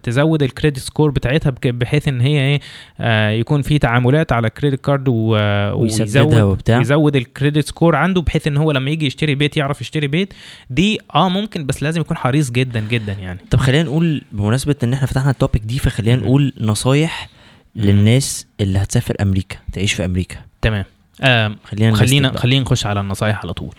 تزود 0.03 0.43
ال 0.43 0.49
credit 0.49 0.79
score 0.79 1.11
بتاعتها 1.11 1.53
بحيث 1.63 2.07
إن 2.07 2.21
هي 2.21 2.39
إيه 2.39 2.59
آه، 2.99 3.29
يكون 3.29 3.61
في 3.61 3.79
تعاملات 3.79 4.31
على 4.31 4.47
ال 4.47 4.53
credit 4.53 4.85
card 4.85 5.07
ويزود. 5.07 6.69
يزود 6.69 7.15
ال 7.15 7.23
credit 7.23 7.67
score 7.67 7.95
عنده 7.95 8.21
بحيث 8.21 8.47
إن 8.47 8.57
هو 8.57 8.71
لما 8.71 8.91
يجي 8.91 9.05
يشتري 9.05 9.35
بيت 9.35 9.57
يعرف 9.57 9.81
يشتري 9.81 10.07
بيت 10.07 10.33
دي 10.69 10.99
آه 11.15 11.29
ممكن 11.29 11.65
بس 11.65 11.83
لازم 11.83 12.01
يكون 12.01 12.17
حريص 12.17 12.51
جدا 12.51 12.79
جدا 12.79 13.13
يعني 13.13 13.39
طب 13.51 13.59
خلينا 13.59 13.83
نقول 13.83 14.21
بمناسبة 14.31 14.75
إن 14.83 14.93
إحنا 14.93 15.07
فتحنا 15.07 15.31
ال 15.31 15.36
topic 15.36 15.61
دي 15.61 15.79
فخلينا. 15.79 16.15
نقول 16.21 16.53
نصايح. 16.61 17.29
للناس 17.75 18.47
اللي 18.61 18.79
هتسافر 18.79 19.15
أمريكا 19.21 19.57
تعيش 19.73 19.93
في 19.93 20.05
أمريكا 20.05 20.35
تمام 20.61 20.85
آه 21.21 21.55
خلينا 21.63 21.95
خلينا. 21.95 22.37
خلينا 22.37 22.61
نخش 22.61 22.85
على 22.85 22.99
النصايح 22.99 23.41
على 23.43 23.53
طول 23.53 23.75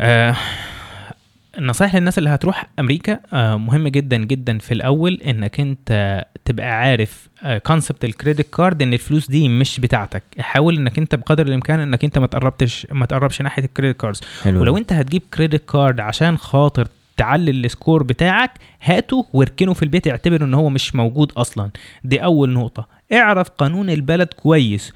آه 0.00 0.36
النصايح 1.58 1.96
للناس 1.96 2.18
اللي 2.18 2.30
هتروح 2.30 2.66
أمريكا 2.78 3.20
آه 3.32 3.56
مهم 3.56 3.88
جدا 3.88 4.16
جدا 4.16 4.58
في 4.58 4.74
الأول 4.74 5.14
إنك 5.14 5.60
أنت 5.60 6.24
تبقى 6.44 6.66
عارف 6.66 7.28
concept 7.66 8.04
ال 8.04 8.11
credit 8.11 8.54
card 8.54 8.82
إن 8.82 8.92
الفلوس 8.92 9.28
دي 9.30 9.48
مش 9.48 9.80
بتاعتك. 9.80 10.22
حاول 10.38 10.76
إنك 10.76 10.98
أنت 10.98 11.14
بقدر 11.14 11.46
الإمكان 11.46 11.80
إنك 11.80 12.04
أنت 12.04 12.18
ما 12.18 12.26
تقربتش 12.26 12.86
ما 12.92 13.06
تقربش 13.06 13.42
ناحية 13.42 13.64
ال 13.64 13.69
credit 13.69 14.00
cards 14.00 14.20
ولو. 14.46 14.76
أنت 14.76 14.92
هتجيب 14.92 15.22
credit 15.34 15.70
card 15.70 16.00
عشان 16.00 16.38
خاطر 16.38 16.88
تعلي 17.16 17.50
ال 17.50 17.59
score 17.59 18.02
بتاعك 18.02 18.50
هاته 18.82 19.26
واركنه 19.32 19.72
في 19.72 19.82
البيت 19.82 20.08
اعتبر 20.08 20.44
إن 20.44 20.54
هو 20.54 20.68
مش 20.68 20.94
موجود 20.94 21.32
أصلا. 21.36 21.70
دي 22.04 22.24
أول 22.24 22.50
نقطة. 22.50 22.88
اعرف 23.12 23.48
قانون 23.48 23.90
البلد 23.90 24.28
كويس. 24.28 24.92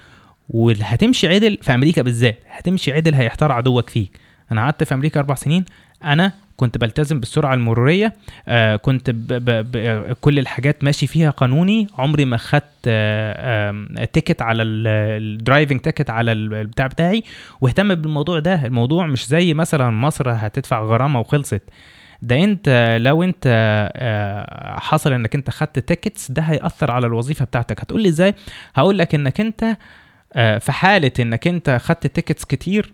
وهتمشي 0.48 1.28
عدل 1.28 1.58
في 1.62 1.74
أمريكا 1.74 2.02
بالذات. 2.02 2.38
هتمشي 2.50 2.92
عدل 2.92 3.14
هيحتار 3.14 3.52
عدوك 3.52 3.90
فيك. 3.90 4.20
أنا 4.52 4.60
قعدت 4.60 4.84
في 4.84 4.94
أمريكا 4.94 5.20
أربع 5.20 5.34
سنين. 5.34 5.64
أنا 6.04 6.32
كنت 6.62 6.78
بلتزم 6.78 7.20
بالسرعة 7.20 7.54
المرورية 7.54 8.12
آه 8.48 8.76
كنت 8.76 9.10
ب 9.10 9.26
ب 9.26 9.50
ب 9.72 10.12
كل 10.20 10.38
الحاجات 10.38 10.84
ماشي 10.84 11.06
فيها 11.06 11.30
قانوني. 11.30 11.86
عمري 11.98 12.24
ما 12.24 12.36
خدت 12.36 12.64
آه 12.86 13.72
آه 13.98 14.04
ticket 14.04 14.42
على 14.42 14.62
ال 14.62 14.77
driving 14.77 15.80
ticket 15.80 16.10
على 16.10 16.32
البتاع 16.32 16.86
بتاعي. 16.86 17.22
واهتم 17.60 17.94
بالموضوع 17.94 18.38
ده. 18.38 18.66
الموضوع 18.66 19.06
مش 19.06 19.26
زي 19.26 19.54
مثلا 19.54 19.90
مصر 19.90 20.30
هتدفع 20.30 20.82
غرامة 20.82 21.20
وخلصت. 21.20 21.62
ده 22.22 22.44
انت 22.44 22.96
لو 23.00 23.22
انت 23.22 23.44
آه، 23.96 24.78
حصل 24.80 25.12
انك 25.12 25.34
انت 25.34 25.50
خدت 25.50 25.78
tickets 25.78 26.30
ده 26.30 26.42
هيأثر 26.42 26.90
على 26.90 27.06
الوظيفة 27.06 27.44
بتاعتك. 27.44 27.80
هتقول 27.80 28.02
لي 28.02 28.08
إزاي؟ 28.08 28.34
هقول 28.74 28.98
لك 28.98 29.14
انك 29.14 29.40
انت 29.40 29.76
آه، 30.32 30.58
في 30.58 30.72
حالة 30.72 31.12
انك 31.20 31.46
انت 31.46 31.78
خدت 31.82 32.06
tickets 32.06 32.44
كتير 32.44 32.92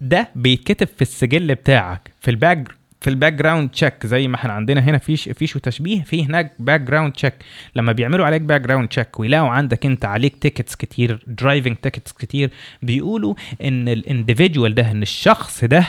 ده 0.00 0.28
بيتكتب 0.34 0.86
في 0.96 1.02
السجل 1.02 1.54
بتاعك 1.54 2.10
في 2.20 2.30
ال 2.30 2.38
back 2.38 2.68
في 3.04 3.10
ال 3.10 3.32
background 3.32 3.70
check 3.70 4.06
زي 4.06 4.28
ما 4.28 4.36
إحنا 4.36 4.52
عندنا 4.52 4.80
هنا 4.80 4.98
فيش 4.98 5.28
فيش 5.28 5.56
وتشبيه 5.56 6.02
في 6.02 6.24
هناك 6.24 6.52
background 6.58 7.12
check 7.12 7.34
لما 7.76 7.92
بيعملوا 7.92 8.26
عليك 8.26 8.42
background 8.42 8.88
check 8.88 9.20
ويلاقوا 9.20 9.48
عندك 9.48 9.86
انت 9.86 10.04
عليك 10.04 10.36
tickets 10.36 10.76
كتير 10.76 11.24
driving 11.26 11.76
tickets 11.76 12.12
كتير 12.12 12.50
بيقولوا 12.82 13.34
إن 13.64 13.88
ال 13.88 13.96
individual 13.96 14.74
ده 14.74 14.90
إن 14.90 15.02
الشخص 15.02 15.64
ده 15.64 15.86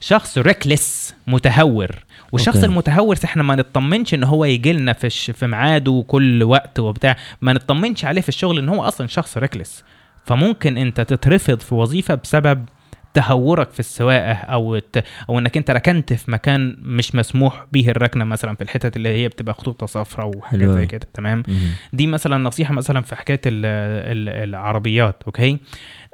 شخص 0.00 0.38
reckless 0.38 1.14
متهور. 1.26 1.90
والشخص 2.32 2.56
okay. 2.56 2.66
المتهور 2.66 3.16
إحنا 3.24 3.42
ما 3.42 3.54
نطمنش 3.56 4.14
إن 4.14 4.24
هو 4.24 4.44
يجي 4.44 4.72
لنا 4.72 4.92
في 4.92 5.10
في 5.10 5.46
ميعاده 5.46 6.04
كل 6.08 6.42
وقت 6.42 6.80
وبتاع. 6.80 7.16
ما 7.42 7.52
نطمنش 7.52 8.04
عليه 8.04 8.20
في 8.20 8.28
الشغل 8.28 8.58
إن 8.58 8.68
هو 8.68 8.82
أصلا 8.82 9.06
شخص 9.06 9.38
reckless 9.38 9.84
فممكن 10.24 10.78
أنت 10.78 11.00
تترفض 11.00 11.60
في 11.60 11.74
وظيفة 11.74 12.14
بسبب 12.14 12.64
تهورك 13.14 13.70
في 13.70 13.80
السواقة 13.80 14.32
أو 14.32 14.78
ت... 14.78 15.04
أو 15.28 15.38
إنك 15.38 15.56
أنت 15.56 15.70
ركنت 15.70 16.12
في 16.12 16.30
مكان 16.30 16.76
مش 16.82 17.14
مسموح 17.14 17.66
به 17.72 17.88
الركنة 17.88 18.24
مثلا 18.24 18.54
في 18.56 18.62
الحتت 18.62 18.96
اللي 18.96 19.08
هي 19.08 19.28
بتبقى 19.28 19.54
خطوط 19.54 19.84
صفراء 19.84 20.36
وحاجات 20.36 20.68
زي. 20.68 20.86
كده. 20.86 21.06
تمام. 21.14 21.42
دي 21.92 22.06
مثلا 22.06 22.38
نصيحة 22.38 22.74
مثلا 22.74 23.00
في 23.00 23.16
حكاية 23.16 23.40
ال 23.46 23.64
ال 24.18 24.48
العربيات 24.48 25.22
okay؟ 25.26 25.58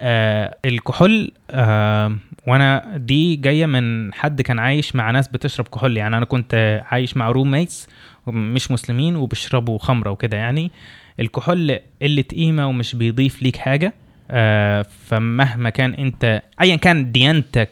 آه 0.01 0.57
الكحول 0.65 1.33
آه 1.51 2.17
وأنا 2.47 2.97
دي 2.97 3.37
جاية 3.37 3.67
من 3.67 4.15
حد 4.15 4.43
كان 4.43 4.59
عايش 4.59 4.97
مع 4.97 5.11
ناس 5.11 5.29
بتشرب 5.29 5.69
كحول. 5.69 5.97
يعني 5.97 6.17
أنا 6.17 6.25
كنت 6.25 6.83
عايش 6.91 7.17
مع 7.17 7.31
roommates 7.31 7.89
مش 8.27 8.71
مسلمين 8.71 9.17
وبيشربوا 9.17 9.79
خمرة 9.79 10.11
وكده 10.11 10.37
يعني. 10.37 10.71
الكحول 11.21 11.79
قلة 12.03 12.23
قيمة 12.23 12.67
ومش 12.67 12.95
بيضيف 12.95 13.43
ليك 13.43 13.57
حاجة. 13.57 13.93
فمهما 14.83 15.71
كان 15.71 15.95
انت 15.95 16.43
ايا 16.61 16.77
كان 16.77 17.13
ديانتك 17.13 17.71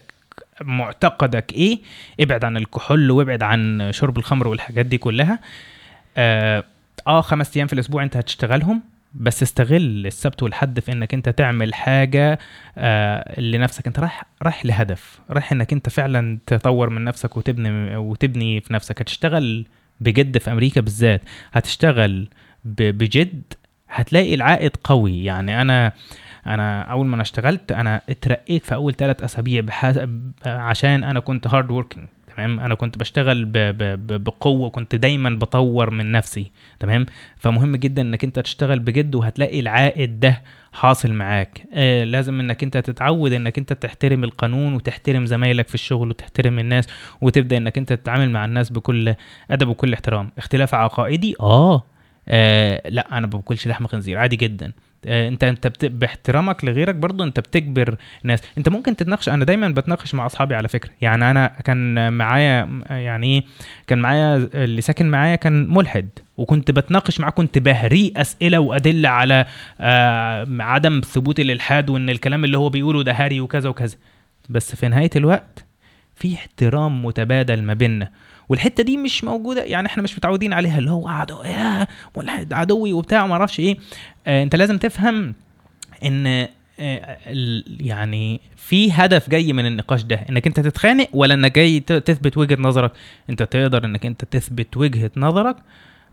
معتقدك 0.61 1.53
إيه 1.53 1.79
ابعد 2.21 2.45
عن 2.45 2.57
الكحول 2.57 3.11
وابعد 3.11 3.43
عن 3.43 3.89
شرب 3.93 4.19
الخمر 4.19 4.49
والحاجات 4.49 4.87
دي 4.87 4.99
كلها. 4.99 5.39
آه, 6.17 6.65
آه 7.07 7.21
خمس 7.21 7.57
أيام 7.57 7.67
في 7.67 7.73
الأسبوع 7.73 8.03
أنت 8.03 8.17
هتشتغلهم 8.17 8.83
بس 9.15 9.43
استغل 9.43 10.07
السبت 10.07 10.43
والحد 10.43 10.81
في 10.81 10.93
إنك 10.93 11.15
أنت 11.15 11.29
تعمل 11.29 11.75
حاجة 11.75 12.39
آه 12.79 13.41
لنفسك 13.41 13.87
أنت 13.87 13.99
رايح 13.99 14.25
رايح 14.43 14.67
لهدف 14.67 15.19
رايح 15.31 15.53
إنك 15.53 15.73
أنت 15.73 15.89
فعلا 15.89 16.39
تطور 16.47 16.91
من 16.91 17.05
نفسك 17.05 17.37
وتبني 17.37 17.97
وتبني 17.97 18.61
في 18.61 18.73
نفسك. 18.73 19.01
هتشتغل 19.01 19.67
بجد 20.01 20.39
في 20.39 20.53
أمريكا 20.53 20.81
بالذات 20.81 21.23
هتشتغل 21.53 22.29
بجد 22.65 23.43
هتلاقي 23.91 24.35
العائد 24.35 24.77
قوي. 24.85 25.25
يعني 25.25 25.61
أنا 25.63 25.93
أنا 26.47 26.83
أول 26.83 27.07
ما 27.07 27.15
أنا 27.15 27.23
اشتغلت 27.23 27.73
أنا 27.73 28.01
اترقيت 28.09 28.65
في 28.65 28.75
أول 28.75 28.95
ثلاث 28.95 29.23
أسابيع 29.25 29.61
بح... 29.61 29.93
عشان 30.47 31.05
أنا 31.05 31.21
كنت 31.21 31.47
hard 31.47 31.71
working 31.71 32.07
تمام؟ 32.37 32.61
أنا 32.61 32.75
كنت 32.75 32.99
بشتغل 32.99 33.45
ب... 33.45 33.53
ب... 33.53 34.25
بقوة 34.25 34.71
كنت 34.71 34.95
دايما 34.95 35.31
بطور 35.31 35.91
من 35.91 36.13
نفسي 36.13 36.51
تمام؟ 36.81 37.07
فمهم 37.37 37.77
جدا 37.77 38.03
إنك 38.03 38.25
أنت 38.25 38.39
تشتغل 38.39 38.79
بجد 38.79 39.15
وهتلاقي 39.15 39.61
العائد 39.61 40.21
ده 40.21 40.43
حاصل 40.73 41.13
معاك. 41.13 41.63
آه 41.73 42.05
لازم 42.05 42.41
إنك 42.41 42.63
أنت 42.63 42.77
تتعود 42.77 43.33
إنك 43.33 43.59
أنت 43.59 43.73
تحترم 43.73 44.25
القانون 44.25 44.75
وتحترم 44.75 45.27
زمايلك 45.27 45.69
في 45.69 45.75
الشغل 45.75 46.09
وتحترم 46.11 46.59
الناس 46.59 46.89
وتبدأ 47.21 47.57
إنك 47.57 47.79
أنت 47.79 47.93
تتعامل 47.93 48.31
مع 48.31 48.45
الناس 48.45 48.71
بكل 48.73 49.15
أدب 49.51 49.69
وكل 49.69 49.93
احترام. 49.93 50.31
اختلاف 50.39 50.75
عقائدي؟ 50.75 51.35
آه, 51.41 51.83
آه 52.29 52.83
لا 52.89 53.19
أنا 53.19 53.21
ما 53.21 53.33
باكلش 53.33 53.69
لحم 53.69 53.87
خنزير 53.87 54.19
عادي 54.19 54.37
جدا. 54.37 54.73
انت 55.07 55.45
انت 55.45 55.67
بت... 55.67 55.85
باحترامك 55.85 56.65
لغيرك 56.65 56.95
برضه 56.95 57.25
انت 57.25 57.41
بتجبر 57.41 57.97
ناس. 58.23 58.41
انت 58.59 58.69
ممكن 58.69 58.97
تتناقش 58.97 59.29
أنا 59.29 59.45
دايما 59.45 59.69
بتناقش 59.69 60.15
مع 60.15 60.27
أصحابي 60.27 60.55
على 60.55 60.69
فكرة. 60.69 60.91
يعني 61.01 61.31
أنا 61.31 61.47
كان 61.65 62.13
معايا 62.13 62.69
يعني 62.91 63.27
إيه 63.27 63.45
كان 63.87 63.99
معايا 63.99 64.49
اللي 64.55 64.81
ساكن 64.81 65.11
معايا 65.11 65.37
كان 65.37 65.69
ملحد 65.71 66.09
وكنت 66.37 66.71
بتناقش 66.71 67.21
معاه 67.21 67.31
كنت 67.31 67.59
بهريه 67.59 68.13
أسئلة 68.17 68.59
وادله 68.59 69.09
على 69.09 69.47
آه 69.81 70.47
عدم 70.61 71.01
ثبوت 71.01 71.41
الإلحاد 71.41 71.91
وإن 71.91 72.11
الكلام 72.11 72.45
اللي 72.45 72.59
هو 72.59 72.69
بيقوله 72.69 73.03
ده 73.03 73.13
هري 73.13 73.41
وكذا 73.41 73.69
وكذا. 73.69 73.97
بس 74.49 74.75
في 74.75 74.89
نهاية 74.89 75.11
الوقت 75.17 75.65
في 76.15 76.35
احترام 76.35 77.05
متبادل 77.05 77.63
ما 77.63 77.75
بيننا. 77.75 78.11
والحتة 78.49 78.83
دي 78.83 78.97
مش 78.97 79.25
موجودة 79.25 79.63
يعني 79.63 79.87
إحنا 79.87 80.03
مش 80.03 80.17
متعودين 80.17 80.53
عليها 80.53 80.79
اللي 80.79 80.91
هو 80.91 81.09
عدو 81.09 81.43
يا 81.43 81.87
ملحد 82.17 82.53
عدوي 82.53 82.93
وبتاع 82.93 83.27
ما 83.27 83.33
أعرفش 83.33 83.61
إيه. 83.61 83.77
آه 83.77 83.79
انت 84.27 84.57
لازم 84.57 84.79
تفهم 84.79 85.35
ان 86.05 86.49
آه، 86.81 87.19
يعني 87.81 88.41
في 88.57 88.93
هدف 88.93 89.31
جاي 89.31 89.53
من 89.53 89.67
النقاش 89.67 90.03
ده 90.03 90.27
انك 90.31 90.47
انت 90.47 90.61
تتخانق 90.61 91.09
ولا 91.13 91.35
انك 91.35 91.55
جاي 91.55 91.81
تثبت 91.81 92.37
وجهة 92.37 92.57
نظرك. 92.61 92.93
انت 93.31 93.43
تقدر 93.43 93.85
انك 93.85 94.07
انت 94.07 94.25
تثبت 94.25 94.77
وجهة 94.77 95.11
نظرك 95.17 95.57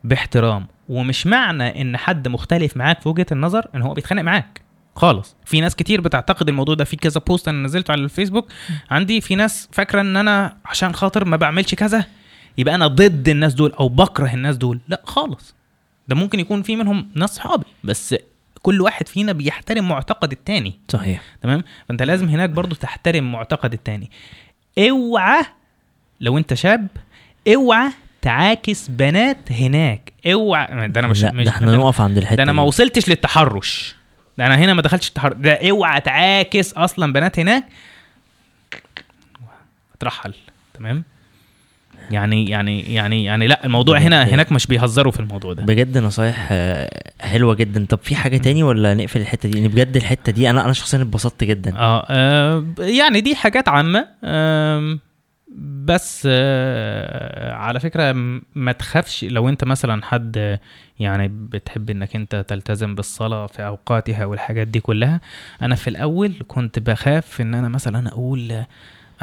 باحترام. 0.04 0.68
ومش 0.90 1.28
معنى 1.28 1.82
ان 1.82 1.98
حد 1.98 2.28
مختلف 2.28 2.78
معاك 2.78 3.02
في 3.02 3.10
وجهة 3.10 3.26
النظر 3.32 3.68
ان 3.76 3.82
هو 3.82 3.94
بيتخانق 3.94 4.22
معاك. 4.22 4.62
خالص. 4.96 5.36
في 5.46 5.62
ناس 5.62 5.76
كتير 5.76 6.02
بتعتقد 6.02 6.50
الموضوع 6.50 6.76
ده. 6.76 6.84
في 6.84 6.96
كذا 6.96 7.22
بوست 7.28 7.48
أنا 7.48 7.64
نزلته 7.64 7.92
على 7.92 8.02
الفيسبوك. 8.02 8.48
عندي 8.92 9.22
في 9.22 9.36
ناس 9.36 9.70
فاكرة 9.72 10.02
إن 10.02 10.18
أنا 10.18 10.58
عشان 10.66 10.94
خاطر 10.94 11.26
ما 11.26 11.38
بعملش 11.38 11.76
كذا 11.76 12.06
يبقى 12.58 12.76
أنا 12.76 12.88
ضد 12.88 13.30
الناس 13.30 13.54
دول 13.54 13.72
أو 13.72 13.90
بكره 13.90 14.34
الناس 14.34 14.58
دول. 14.58 14.80
لا 14.88 15.02
خالص. 15.06 15.56
ده 16.08 16.16
ممكن 16.16 16.40
يكون 16.40 16.62
في 16.62 16.76
منهم 16.76 17.12
ناس 17.16 17.30
صحابي 17.30 17.66
بس 17.84 18.16
كل 18.62 18.82
واحد 18.82 19.08
فينا 19.08 19.32
بيحترم 19.32 19.88
معتقد 19.88 20.32
التاني. 20.32 20.80
صحيح. 20.90 21.22
تمام؟ 21.42 21.64
فأنت 21.90 22.04
لازم 22.04 22.30
هناك 22.30 22.50
برضو 22.50 22.76
تحترم 22.76 23.32
معتقد 23.32 23.74
التاني. 23.74 24.12
اوعى 24.80 25.44
لو 26.22 26.38
انت 26.38 26.54
شاب 26.54 26.88
اوعى 27.56 27.92
تعاكس 28.22 28.88
بنات 28.90 29.52
هناك. 29.52 30.14
اوعى. 30.28 30.88
ده 30.88 31.00
أنا 31.00 31.08
مش 31.08 31.24
لا 31.24 31.32
مش 31.32 31.46
ده 31.46 31.52
إحنا 31.52 31.76
نقف 31.76 32.02
عند 32.02 32.18
الحتة 32.18 32.36
ده 32.36 32.44
أنا. 32.44 32.54
ما 32.54 32.64
وصلتش 32.64 33.10
للتحرش. 33.10 33.96
ده 34.38 34.46
أنا 34.46 34.56
هنا 34.56 34.74
ما 34.74 34.82
دخلتش 34.82 35.08
التحرش. 35.08 35.34
ده 35.38 35.70
اوعى 35.72 36.02
تعاكس 36.02 36.74
أصلا 36.74 37.14
بنات 37.14 37.40
هناك. 37.40 37.64
ترحل 40.00 40.34
تمام؟ 40.74 41.04
يعني 42.12 42.50
يعني 42.50 42.94
يعني 42.94 43.24
يعني 43.24 43.48
لا 43.48 43.66
الموضوع 43.66 43.98
هنا 43.98 44.24
هناك 44.24 44.52
مش 44.52 44.68
بيهزروا 44.68 45.12
في 45.12 45.20
الموضوع 45.20 45.54
ده. 45.54 45.64
بجد 45.64 45.98
نصايح 45.98 46.50
آه، 46.52 47.12
حلوة 47.22 47.56
جدا. 47.56 47.86
طب 47.90 48.00
في 48.04 48.16
حاجة 48.16 48.38
تاني 48.38 48.64
ولا 48.64 48.94
نقفل 48.94 49.22
الحتة 49.22 49.50
دي؟ 49.50 49.58
يعني 49.58 49.68
بجد 49.70 49.96
الحتة 49.96 50.32
دي 50.32 50.50
أنا 50.50 50.66
أنا 50.66 50.74
شخصيا 50.74 51.02
اتبسطت 51.02 51.44
جدا. 51.44 51.76
آه 51.78 52.06
آه، 52.10 52.66
يعني 52.80 53.22
دي 53.22 53.36
حاجات 53.36 53.70
عامة. 53.70 54.08
آم، 54.24 55.00
بس 55.86 56.28
آه، 56.32 57.54
على 57.54 57.80
فكرة 57.80 58.12
م- 58.12 58.42
ما 58.56 58.72
تخافش 58.72 59.24
لو 59.24 59.50
أنت 59.50 59.64
مثلا 59.64 60.06
حد 60.06 60.38
آه، 60.38 60.60
يعني 61.00 61.28
بتحب 61.28 61.90
إنك 61.90 62.16
أنت 62.16 62.46
تلتزم 62.48 62.96
بالصلاة 62.96 63.48
في 63.48 63.66
أوقاتها 63.66 64.26
والحاجات 64.26 64.68
دي 64.68 64.80
كلها. 64.80 65.22
أنا 65.62 65.76
في 65.76 65.90
الأول 65.90 66.34
كنت 66.48 66.80
بخاف 66.80 67.42
إن 67.42 67.56
أنا 67.56 67.70
مثلا 67.70 68.10
أقول 68.10 68.52
آه، 68.52 68.68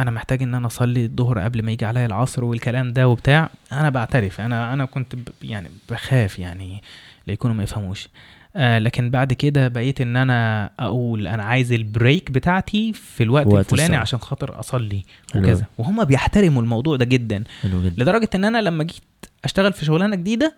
أنا 0.03 0.11
محتاج 0.11 0.43
إن 0.43 0.55
أنا 0.55 0.67
أصلي 0.67 1.05
الظهر 1.05 1.39
قبل 1.39 1.63
ما 1.63 1.73
يجي 1.73 1.85
عليا 1.85 2.07
العصر 2.07 2.45
والكلام 2.45 2.93
ده 2.93 3.09
وبتاع 3.09 3.51
أنا 3.73 3.91
بعترف 3.91 4.41
أنا 4.41 4.73
أنا 4.73 4.85
كنت 4.85 5.15
يعني 5.43 5.69
بخاف 5.91 6.39
يعني 6.39 6.83
ليكونوا 7.27 7.57
ما 7.57 7.63
يفهموش. 7.63 8.09
آه 8.57 8.79
لكن 8.79 9.11
بعد 9.11 9.33
كده 9.33 9.69
بقيت 9.69 10.01
إن 10.01 10.17
أنا 10.17 10.71
أقول 10.79 11.27
أنا 11.27 11.43
عايز 11.43 11.73
البريك 11.73 12.31
بتاعتي 12.31 12.93
في 12.93 13.23
الوقت 13.23 13.47
وقت 13.47 13.73
الفلاني. 13.73 13.97
عشان 13.97 14.19
خاطر 14.19 14.61
أصلي 14.61 15.05
وكذا. 15.37 15.65
وهم 15.79 16.05
بيحترموا 16.05 16.63
الموضوع 16.63 16.97
ده 16.97 17.05
جدا. 17.05 17.45
جدا. 17.65 18.03
لدرجة 18.03 18.31
إن 18.35 18.45
أنا 18.45 18.59
لما 18.63 18.85
جيت 18.85 19.03
أشتغل 19.45 19.73
في 19.73 19.85
شغلانة 19.85 20.17
جديدة 20.17 20.57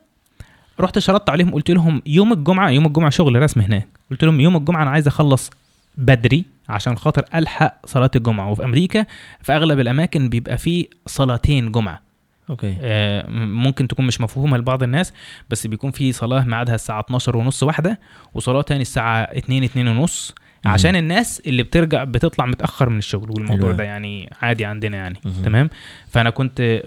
رحت 0.81 0.99
شرطت 0.99 1.31
عليهم 1.31 1.51
قلت 1.51 1.71
لهم 1.71 2.03
يوم 2.07 2.33
الجمعة 2.33 2.71
يوم 2.71 2.87
الجمعة 2.87 3.11
شغل 3.11 3.43
رسم 3.43 3.61
هناك. 3.61 3.89
قلت 4.11 4.25
لهم 4.25 4.41
يوم 4.41 4.57
الجمعة 4.57 4.83
أنا 4.83 4.91
عايز 4.91 5.07
أخلص 5.07 5.51
بدري 5.97 6.45
عشان 6.69 6.97
خاطر 6.99 7.25
ألحق 7.35 7.87
صلاة 7.87 8.11
الجمعة. 8.17 8.51
وفي 8.51 8.65
أمريكا 8.65 9.07
في 9.43 9.53
أغلب 9.53 9.81
الأماكن 9.81 10.29
بيبقى 10.29 10.59
فيه 10.59 10.87
صلاتين 11.07 11.73
جمعة. 11.73 12.03
okay. 12.51 12.77
آه، 12.81 13.31
ممكن 13.31 13.89
تكون 13.89 14.07
مش 14.07 14.21
مفهومة 14.21 14.57
لبعض 14.57 14.83
الناس 14.83 15.13
بس 15.51 15.67
بيكون 15.67 15.91
في 15.91 16.13
صلاة 16.13 16.45
ميعادها 16.45 16.75
الساعة 16.75 17.01
12 17.01 17.37
ونص 17.37 17.63
واحدة 17.63 18.01
وصلاة 18.35 18.63
تاني 18.63 18.83
الساعة 18.83 19.23
2 19.23 19.65
2 19.65 19.89
ونص. 19.89 20.35
عشان 20.65 20.97
الناس 20.97 21.43
اللي 21.47 21.63
بترجع 21.63 22.05
بتطلع 22.05 22.47
متأخر 22.47 22.89
من 22.89 22.99
الشغل 22.99 23.31
والموضوع. 23.31 23.73
ده 23.73 23.85
يعني 23.85 24.31
عادي 24.43 24.65
عندنا 24.65 24.97
يعني. 24.97 25.21
تمام 25.45 25.71
فأنا 26.09 26.31
كنت 26.31 26.83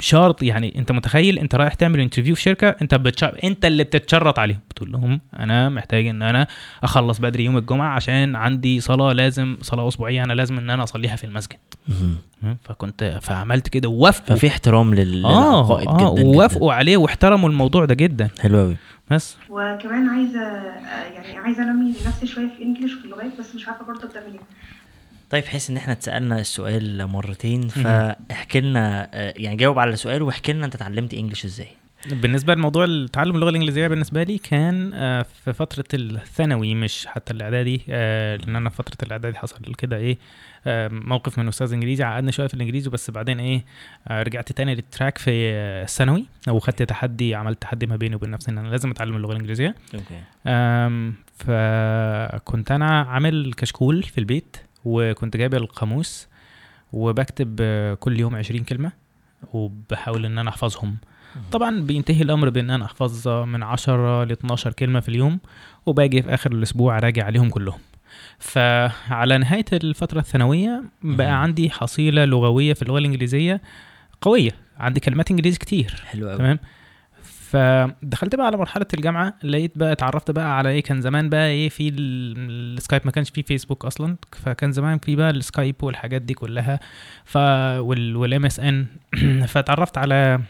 شرط 0.00 0.42
يعني 0.42 0.78
أنت 0.78 0.92
متخيل 0.92 1.38
أنت 1.38 1.54
رايح 1.54 1.74
تعمل 1.74 2.00
interview 2.00 2.34
في 2.34 2.42
شركة 2.42 2.68
أنت 2.82 2.94
بتش... 2.94 3.24
أنت 3.24 3.64
اللي 3.64 3.84
بتتشرط 3.84 4.38
عليهم 4.38 4.58
بتقول 4.70 4.92
لهم 4.92 5.20
أنا 5.38 5.68
محتاج 5.68 6.06
إن 6.06 6.22
أنا 6.22 6.46
أخلص 6.82 7.18
بدري 7.18 7.44
يوم 7.44 7.56
الجمعة 7.56 7.94
عشان 7.94 8.36
عندي 8.36 8.80
صلاة 8.80 9.12
لازم 9.12 9.56
صلاة 9.62 9.88
أسبوعية 9.88 10.24
أنا 10.24 10.32
لازم 10.32 10.58
إن 10.58 10.70
أنا 10.70 10.82
أصليها 10.82 11.16
في 11.16 11.24
المسجد؟ 11.24 11.56
فكنت 12.64 13.18
فعملت 13.22 13.68
كده 13.68 13.88
ووافقوا 13.88 14.36
ففي 14.36 14.46
احترام 14.48 14.94
لل- 14.94 15.18
للعقائد 15.22 15.88
آه 15.88 16.14
جدا 16.14 16.24
ووافقوا 16.26 16.72
عليه 16.72 16.96
واحترموا 16.96 17.48
الموضوع 17.48 17.84
ده 17.84 17.94
جدا 17.94 18.10
جدا. 18.26 18.42
حلو 18.42 18.58
قوي 18.58 18.76
بس. 19.10 19.36
وكمان 19.48 20.08
عايزة 20.08 20.42
يعني 21.14 21.38
عايزة 21.38 21.62
أنمي 21.62 21.90
نفسي 22.06 22.26
شوية 22.26 22.46
في 22.48 22.54
الانجليش 22.62 22.94
وفي 22.94 23.04
اللغات 23.04 23.38
بس 23.38 23.54
مش 23.54 23.68
عارفة 23.68 23.84
برضه 23.84 24.04
ابدا 24.08 24.26
منين 24.28 24.40
طيب 25.30 25.44
حيث 25.44 25.70
إن 25.70 25.76
إحنا 25.76 25.92
اتسألنا 25.92 26.38
السؤال 26.40 27.06
مرتين 27.06 27.68
فاحكي 27.68 28.60
لنا 28.60 29.08
آه، 29.14 29.34
يعني 29.36 29.56
جاوب 29.56 29.78
على 29.78 29.92
السؤال 29.92 30.22
واحكي 30.22 30.52
لنا 30.52 30.66
أنت 30.66 30.74
اتعلمت 30.74 31.14
انجلش 31.14 31.44
إزاي. 31.44 31.68
بالنسبة 32.06 32.54
لموضوع 32.54 32.84
التعلم 32.84 33.34
اللغة 33.34 33.50
الإنجليزية 33.50 33.88
بالنسبة 33.88 34.22
لي 34.22 34.38
كان 34.38 34.90
آه، 34.94 35.26
في 35.44 35.52
فترة 35.52 35.84
الثانوي 35.94 36.74
مش 36.74 37.06
حتى 37.06 37.32
الإعدادي 37.32 37.82
آه، 37.88 38.36
لأن 38.36 38.56
أنا 38.56 38.70
في 38.70 38.76
فترة 38.76 38.96
الإعدادي 39.06 39.38
حصل 39.38 39.74
كده 39.78 39.96
إيه 39.96 40.18
موقف 40.90 41.38
من 41.38 41.48
أستاذ 41.48 41.72
إنجليزي 41.72 42.04
عقدني 42.04 42.32
شوية 42.32 42.46
في 42.46 42.54
الإنجليزي 42.54 42.90
بس 42.90 43.10
بعدين 43.10 43.40
إيه 43.40 43.64
آه، 44.08 44.22
رجعت 44.22 44.52
تاني 44.52 44.74
لل 44.74 44.87
track 44.87 45.18
في 45.18 45.30
الثانوي 45.82 46.26
وخدت 46.48 46.82
تحدي 46.82 47.34
عملت 47.34 47.62
تحدي 47.62 47.86
ما 47.86 47.96
بيني 47.96 48.14
وبين 48.14 48.30
نفسي 48.30 48.50
إن 48.50 48.58
أنا 48.58 48.68
لازم 48.68 48.90
أتعلم 48.90 49.16
اللغة 49.16 49.32
الإنجليزية. 49.32 49.74
okay. 49.94 50.20
فكنت 51.34 52.72
أنا 52.72 53.00
عامل 53.00 53.52
كشكول 53.56 54.02
في 54.02 54.18
البيت 54.18 54.56
وكنت 54.84 55.36
جايب 55.36 55.54
القاموس 55.54 56.28
وبكتب 56.92 57.56
كل 58.00 58.20
يوم 58.20 58.36
20 58.36 58.64
كلمة 58.64 58.92
وبحاول 59.52 60.24
إن 60.24 60.38
أنا 60.38 60.50
أحفظهم. 60.50 60.96
طبعا 61.52 61.80
بينتهي 61.80 62.22
الأمر 62.22 62.48
بإن 62.48 62.70
أنا 62.70 62.84
أحفظ 62.84 63.28
من 63.28 63.62
10 63.62 64.24
ل 64.24 64.32
12 64.32 64.72
كلمة 64.72 65.00
في 65.00 65.08
اليوم 65.08 65.38
وباجي 65.86 66.22
في 66.22 66.34
آخر 66.34 66.52
الأسبوع 66.52 66.98
أراجع 66.98 67.24
عليهم 67.24 67.48
كلهم. 67.50 67.78
فعلى 68.40 69.38
نهاية 69.38 69.64
الفترة 69.72 70.18
الثانوية. 70.20 70.82
بقى 71.02 71.42
عندي 71.42 71.70
حصيلة 71.70 72.24
لغوية 72.24 72.72
في 72.74 72.82
اللغة 72.82 72.98
الإنجليزية 72.98 73.60
قوية. 74.20 74.52
عندي 74.78 75.00
كلمات 75.00 75.30
إنجليزي 75.30 75.58
كتير. 75.58 76.02
حلو 76.06 76.28
قوي 76.28 76.38
تمام؟ 76.38 76.58
فدخلت 77.22 78.34
بقى 78.34 78.46
على 78.46 78.56
مرحلة 78.56 78.86
الجامعة 78.94 79.34
لقيت 79.44 79.78
بقى 79.78 79.92
اتعرفت 79.92 80.30
بقى 80.30 80.58
على 80.58 80.68
إيه 80.68 80.82
كان 80.82 81.00
زمان 81.00 81.28
بقى 81.28 81.48
إيه 81.48 81.68
في 81.68 81.88
ال- 81.88 82.76
السكايب 82.76 83.02
ما 83.04 83.10
كانش 83.10 83.30
فيه 83.30 83.42
فيسبوك 83.42 83.84
أصلا 83.84 84.16
فكان 84.32 84.72
زمان 84.72 84.98
في 84.98 85.16
بقى 85.16 85.30
السكايب 85.30 85.74
والحاجات 85.82 86.22
دي 86.22 86.34
كلها 86.34 86.80
ف 87.24 87.36
وال 87.36 88.46
MSN 88.46 88.86
فاتعرفت 89.46 89.98
على 89.98 90.40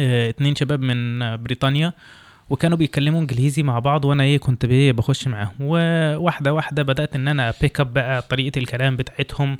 آه، 0.00 0.28
اتنين 0.30 0.54
شباب 0.54 0.80
من 0.80 1.18
بريطانيا. 1.42 1.92
وكانوا 2.50 2.78
بيتكلموا 2.78 3.20
إنجليزي 3.20 3.62
مع 3.62 3.78
بعض 3.78 4.04
وأنا 4.04 4.22
إيه 4.22 4.38
كنت 4.38 4.66
بخش 4.66 5.28
معاهم. 5.28 5.54
وواحدة 5.60 6.54
واحدة 6.54 6.82
بدأت 6.82 7.16
إن 7.16 7.28
أنا 7.28 7.52
pick 7.60 7.80
up 7.80 7.92
بقى 7.92 8.22
طريقة 8.22 8.58
الكلام 8.58 8.96
بتاعتهم 8.96 9.56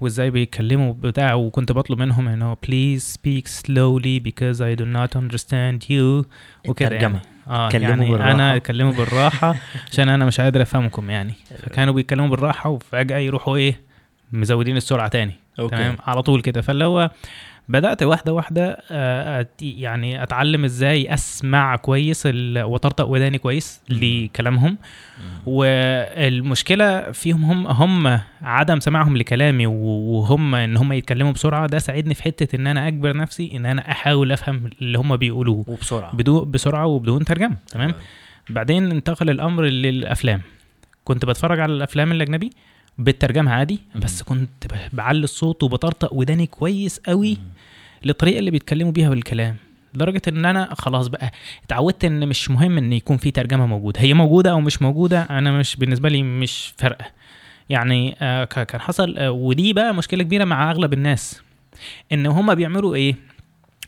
وإزاي 0.00 0.30
بيتكلموا 0.30 0.92
بتاع 0.92 1.34
وكنت 1.34 1.72
بطلب 1.72 1.98
منهم 1.98 2.28
انه 2.28 2.54
please 2.54 3.02
speak 3.02 3.46
slowly 3.48 4.20
because 4.28 4.58
I 4.60 4.80
do 4.80 4.84
not 4.84 5.18
understand 5.20 5.90
you. 5.90 6.26
وكده 6.68 6.96
يعني. 6.96 7.20
آه 7.48 7.68
يعني 7.72 8.10
بالراحة. 8.10 8.30
أنا 8.30 8.56
اتكلموا 8.56 8.92
بالراحة 8.92 9.54
عشان 9.92 10.08
أنا 10.08 10.24
مش 10.24 10.40
قادر 10.40 10.62
أفهمكم 10.62 11.10
يعني. 11.10 11.34
فكانوا 11.62 11.94
بيتكلموا 11.94 12.28
بالراحة 12.28 12.70
وفجأة 12.70 13.18
يروحوا 13.18 13.56
إيه 13.56 13.80
مزودين 14.32 14.76
السرعة 14.76 15.08
تاني. 15.08 15.34
أوكي. 15.58 15.76
تمام؟ 15.76 15.96
على 16.06 16.22
طول 16.22 16.42
كده. 16.42 16.60
فاللي 16.60 16.84
هو 16.84 17.10
بدأت 17.68 18.02
واحدة 18.02 18.32
واحدة 18.32 18.78
آه، 18.90 19.46
يعني 19.62 20.22
أتعلم 20.22 20.64
إزاي 20.64 21.14
أسمع 21.14 21.76
كويس 21.76 22.28
وطرطق 22.56 23.08
وداني 23.08 23.38
كويس 23.38 23.80
لكلامهم. 23.88 24.78
والمشكلة 25.46 27.12
فيهم 27.12 27.44
هم 27.44 27.66
هم 27.66 28.20
عدم 28.42 28.80
سماعهم 28.80 29.16
لكلامي 29.16 29.66
وهم 29.66 30.54
إن 30.54 30.76
هم 30.76 30.92
يتكلموا 30.92 31.32
بسرعة 31.32 31.66
ده 31.66 31.78
ساعدني 31.78 32.14
في 32.14 32.22
حتة 32.22 32.56
إن 32.56 32.66
أنا 32.66 32.88
أجبر 32.88 33.16
نفسي 33.16 33.56
إن 33.56 33.66
أنا 33.66 33.90
أحاول 33.90 34.32
أفهم 34.32 34.70
اللي 34.82 34.98
هم 34.98 35.16
بيقولوه. 35.16 35.64
وبسرعة. 35.68 36.16
بدون 36.16 36.50
بسرعة 36.50 36.86
وبدون 36.86 37.24
ترجمة 37.24 37.56
تمام؟ 37.70 37.94
بعدين 38.50 38.90
انتقل 38.90 39.30
الأمر 39.30 39.62
للأفلام. 39.64 40.40
كنت 41.04 41.24
بتفرج 41.24 41.60
على 41.60 41.72
الأفلام 41.72 42.12
الأجنبي 42.12 42.50
بالترجمة 42.98 43.52
عادي 43.52 43.80
بس 43.96 44.22
كنت 44.22 44.64
بعلي 44.92 45.24
الصوت 45.24 45.62
وبطرطق 45.62 46.14
وداني 46.14 46.46
كويس 46.46 47.00
قوي 47.06 47.38
للطريقة 48.04 48.38
اللي 48.38 48.50
بيتكلموا 48.50 48.92
بيها 48.92 49.10
بالكلام 49.10 49.56
لدرجة 49.94 50.22
إن 50.28 50.44
أنا 50.44 50.68
خلاص 50.74 51.06
بقى 51.08 51.32
اتعودت 51.64 52.04
إن 52.04 52.28
مش 52.28 52.50
مهم 52.50 52.78
إن 52.78 52.92
يكون 52.92 53.16
في 53.16 53.30
ترجمة 53.30 53.66
موجودة. 53.66 54.00
هي 54.00 54.14
موجودة 54.14 54.50
أو 54.50 54.60
مش 54.60 54.82
موجودة 54.82 55.22
أنا 55.22 55.58
مش 55.58 55.76
بالنسبة 55.76 56.08
لي 56.08 56.22
مش 56.22 56.74
فارقة. 56.78 57.04
يعني 57.68 58.16
آه 58.20 58.44
كان 58.44 58.80
حصل 58.80 59.18
آه 59.18 59.30
ودي 59.30 59.72
بقى 59.72 59.94
مشكلة 59.94 60.22
كبيرة 60.22 60.44
مع 60.44 60.70
أغلب 60.70 60.92
الناس 60.92 61.42
إن 62.12 62.26
هم 62.26 62.54
بيعملوا 62.54 62.94
إيه؟ 62.94 63.14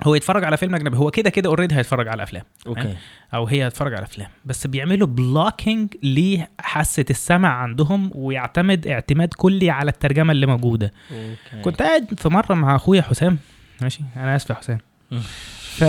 هو 0.02 0.14
يتفرج 0.14 0.44
على 0.44 0.56
فيلم 0.56 0.74
أجنبي 0.74 0.96
هو 0.96 1.10
كده 1.10 1.30
كده 1.30 1.48
already 1.48 1.74
هيتفرج 1.74 2.08
على 2.08 2.22
أفلام 2.22 2.42
okay. 2.66 2.94
أو 3.34 3.46
هي 3.46 3.66
هتتفرج 3.66 3.94
على 3.94 4.02
أفلام. 4.02 4.28
بس 4.44 4.66
بيعملوا 4.66 5.06
blocking 5.06 5.94
لحاسه 6.02 7.04
السمع 7.10 7.48
عندهم 7.48 8.10
ويعتمد 8.14 8.86
اعتماد 8.86 9.28
كلي 9.36 9.70
على 9.70 9.90
الترجمة 9.90 10.32
اللي 10.32 10.46
موجودة. 10.46 10.92
okay. 11.12 11.62
كنت 11.62 11.82
قاعد 11.82 12.14
في 12.20 12.28
مرة 12.28 12.54
مع 12.54 12.76
أخويا 12.76 13.02
حسام 13.02 13.38
ماشي؟ 13.82 14.00
أنا 14.16 14.36
آسف 14.36 14.50
يا 14.50 14.78
مم. 15.10 15.20
ف 15.60 15.84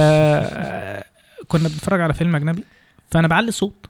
كنا 1.47 1.67
بنتفرج 1.69 2.01
على 2.01 2.13
فيلم 2.13 2.35
أجنبي 2.35 2.63
فأنا 3.11 3.27
بعلي 3.27 3.47
الصوت 3.47 3.85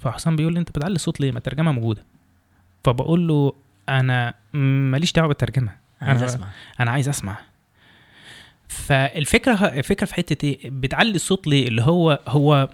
فحسام 0.00 0.36
بيقول 0.36 0.52
لي 0.54 0.60
أنت 0.60 0.70
بتعلي 0.78 0.94
الصوت 0.94 1.20
ليه؟ 1.20 1.32
ما 1.32 1.38
الترجمة 1.38 1.72
موجودة. 1.72 2.04
فبقول 2.84 3.28
له 3.28 3.52
أنا 3.88 4.34
ماليش 4.90 5.12
دعوة 5.12 5.28
بالترجمة. 5.28 5.72
عايز 6.00 6.20
أنا- 6.20 6.24
أسمع. 6.24 6.46
أنا 6.80 6.90
عايز 6.90 7.08
أسمع. 7.08 7.38
فالفكرة 8.68 9.52
الفكرة 9.52 10.06
في 10.06 10.14
حتة 10.14 10.46
إيه؟ 10.46 10.58
بتعلي 10.70 11.14
الصوت 11.14 11.46
ليه؟ 11.46 11.68
اللي 11.68 11.82
هو 11.82 12.20
هو 12.28 12.68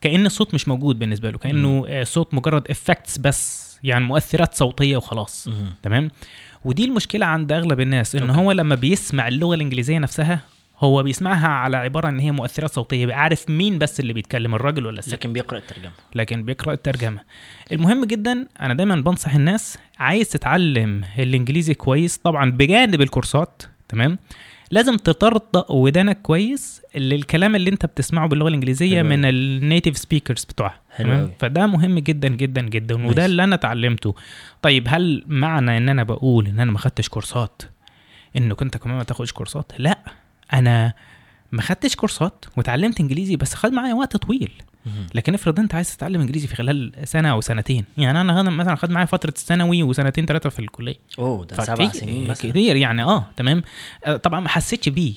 كأن 0.00 0.26
الصوت 0.26 0.54
مش 0.54 0.68
موجود 0.68 0.98
بالنسبة 0.98 1.30
له 1.30 1.38
كأنه 1.38 1.84
آه، 1.88 2.04
صوت 2.04 2.34
مجرد 2.34 2.70
افكتس 2.70 3.18
بس 3.18 3.66
يعني 3.84 4.04
مؤثرات 4.04 4.54
صوتية 4.54 4.96
وخلاص. 4.96 5.48
تمام؟ 5.82 6.10
ودي 6.66 6.84
المشكلة 6.84 7.26
عند 7.26 7.52
أغلب 7.52 7.80
الناس 7.80 8.16
إن. 8.16 8.30
هو 8.30 8.52
لما 8.52 8.74
بيسمع 8.74 9.28
اللغة 9.28 9.54
الإنجليزية 9.54 9.98
نفسها 9.98 10.40
هو 10.78 11.02
بيسمعها 11.02 11.48
على 11.48 11.76
عبارة 11.76 12.08
إن 12.08 12.18
هي 12.18 12.32
مؤثرات 12.32 12.70
صوتية 12.70 13.02
يبقى 13.02 13.20
عارف 13.20 13.50
مين 13.50 13.78
بس 13.78 14.00
اللي 14.00 14.12
بيتكلم 14.12 14.54
الراجل 14.54 14.86
ولا 14.86 14.98
الست. 14.98 15.12
لكن 15.12 15.32
بيقرأ 15.32 15.58
الترجمة. 15.58 15.92
لكن 16.14 16.42
بيقرأ 16.42 16.72
الترجمة. 16.72 17.20
المهم 17.72 18.04
جدا 18.04 18.46
أنا 18.60 18.74
دايما 18.74 18.96
بنصح 18.96 19.34
الناس 19.34 19.78
عايز 19.98 20.28
تتعلم 20.28 21.04
الإنجليزي 21.18 21.74
كويس 21.74 22.16
طبعا 22.16 22.50
بجانب 22.50 23.00
الكورسات 23.02 23.62
تمام؟ 23.88 24.18
لازم 24.70 24.96
تطرطق 24.96 25.72
ودانك 25.72 26.22
كويس 26.22 26.82
للكلام 26.94 27.56
اللي 27.56 27.70
انت 27.70 27.86
بتسمعه 27.86 28.28
باللغة 28.28 28.48
الإنجليزية 28.48 29.02
من 29.02 29.24
ال 29.24 29.35
native 29.35 29.98
speakers 29.98 30.44
بتوعها 30.44 30.80
تمام. 30.98 31.30
فده 31.38 31.66
مهم 31.66 31.98
جدا 31.98 32.28
جدا 32.28 32.62
جدا 32.62 32.96
ماشي. 32.96 33.08
وده 33.08 33.26
اللي 33.26 33.44
أنا 33.44 33.54
اتعلمته. 33.54 34.14
طيب 34.62 34.84
هل 34.88 35.24
معنى 35.26 35.76
إن 35.76 35.88
أنا 35.88 36.02
بقول 36.02 36.46
إن 36.46 36.60
أنا 36.60 36.72
ما 36.72 36.78
خدتش 36.78 37.08
كورسات؟ 37.08 37.62
انك 38.36 38.62
انت 38.62 38.76
كمان 38.76 38.96
ما 38.96 39.02
تاخدش 39.04 39.32
كورسات؟ 39.32 39.72
لا 39.78 39.98
أنا 40.52 40.92
ما 41.52 41.62
خدتش 41.62 41.96
كورسات 41.96 42.44
وتعلمت 42.56 43.00
انجليزي 43.00 43.36
بس 43.36 43.54
خد 43.54 43.72
معايا 43.72 43.94
وقت 43.94 44.16
طويل. 44.16 44.50
لكن 45.14 45.34
افرض 45.34 45.60
انت 45.60 45.74
عايز 45.74 45.96
تتعلم 45.96 46.20
انجليزي 46.20 46.46
في 46.46 46.56
خلال 46.56 46.92
سنة 47.04 47.30
أو 47.30 47.40
سنتين. 47.40 47.84
يعني 47.98 48.20
أنا 48.20 48.50
مثلا 48.50 48.74
خد 48.74 48.90
معايا 48.90 49.06
فترة 49.06 49.28
الثانوي 49.28 49.82
وسنتين 49.82 50.26
ثلاثة 50.26 50.50
في 50.50 50.58
الكلية. 50.58 50.96
أوه 51.18 51.44
ده 51.44 51.64
سبع 51.64 51.88
سنين 51.88 52.30
مثلا. 52.30 52.50
كتير 52.50 52.76
يعني 52.76 53.02
آه 53.02 53.26
تمام. 53.36 53.62
آه، 54.04 54.16
طبعا 54.16 54.40
ما 54.40 54.48
حسيتش 54.48 54.88
بيه. 54.88 55.14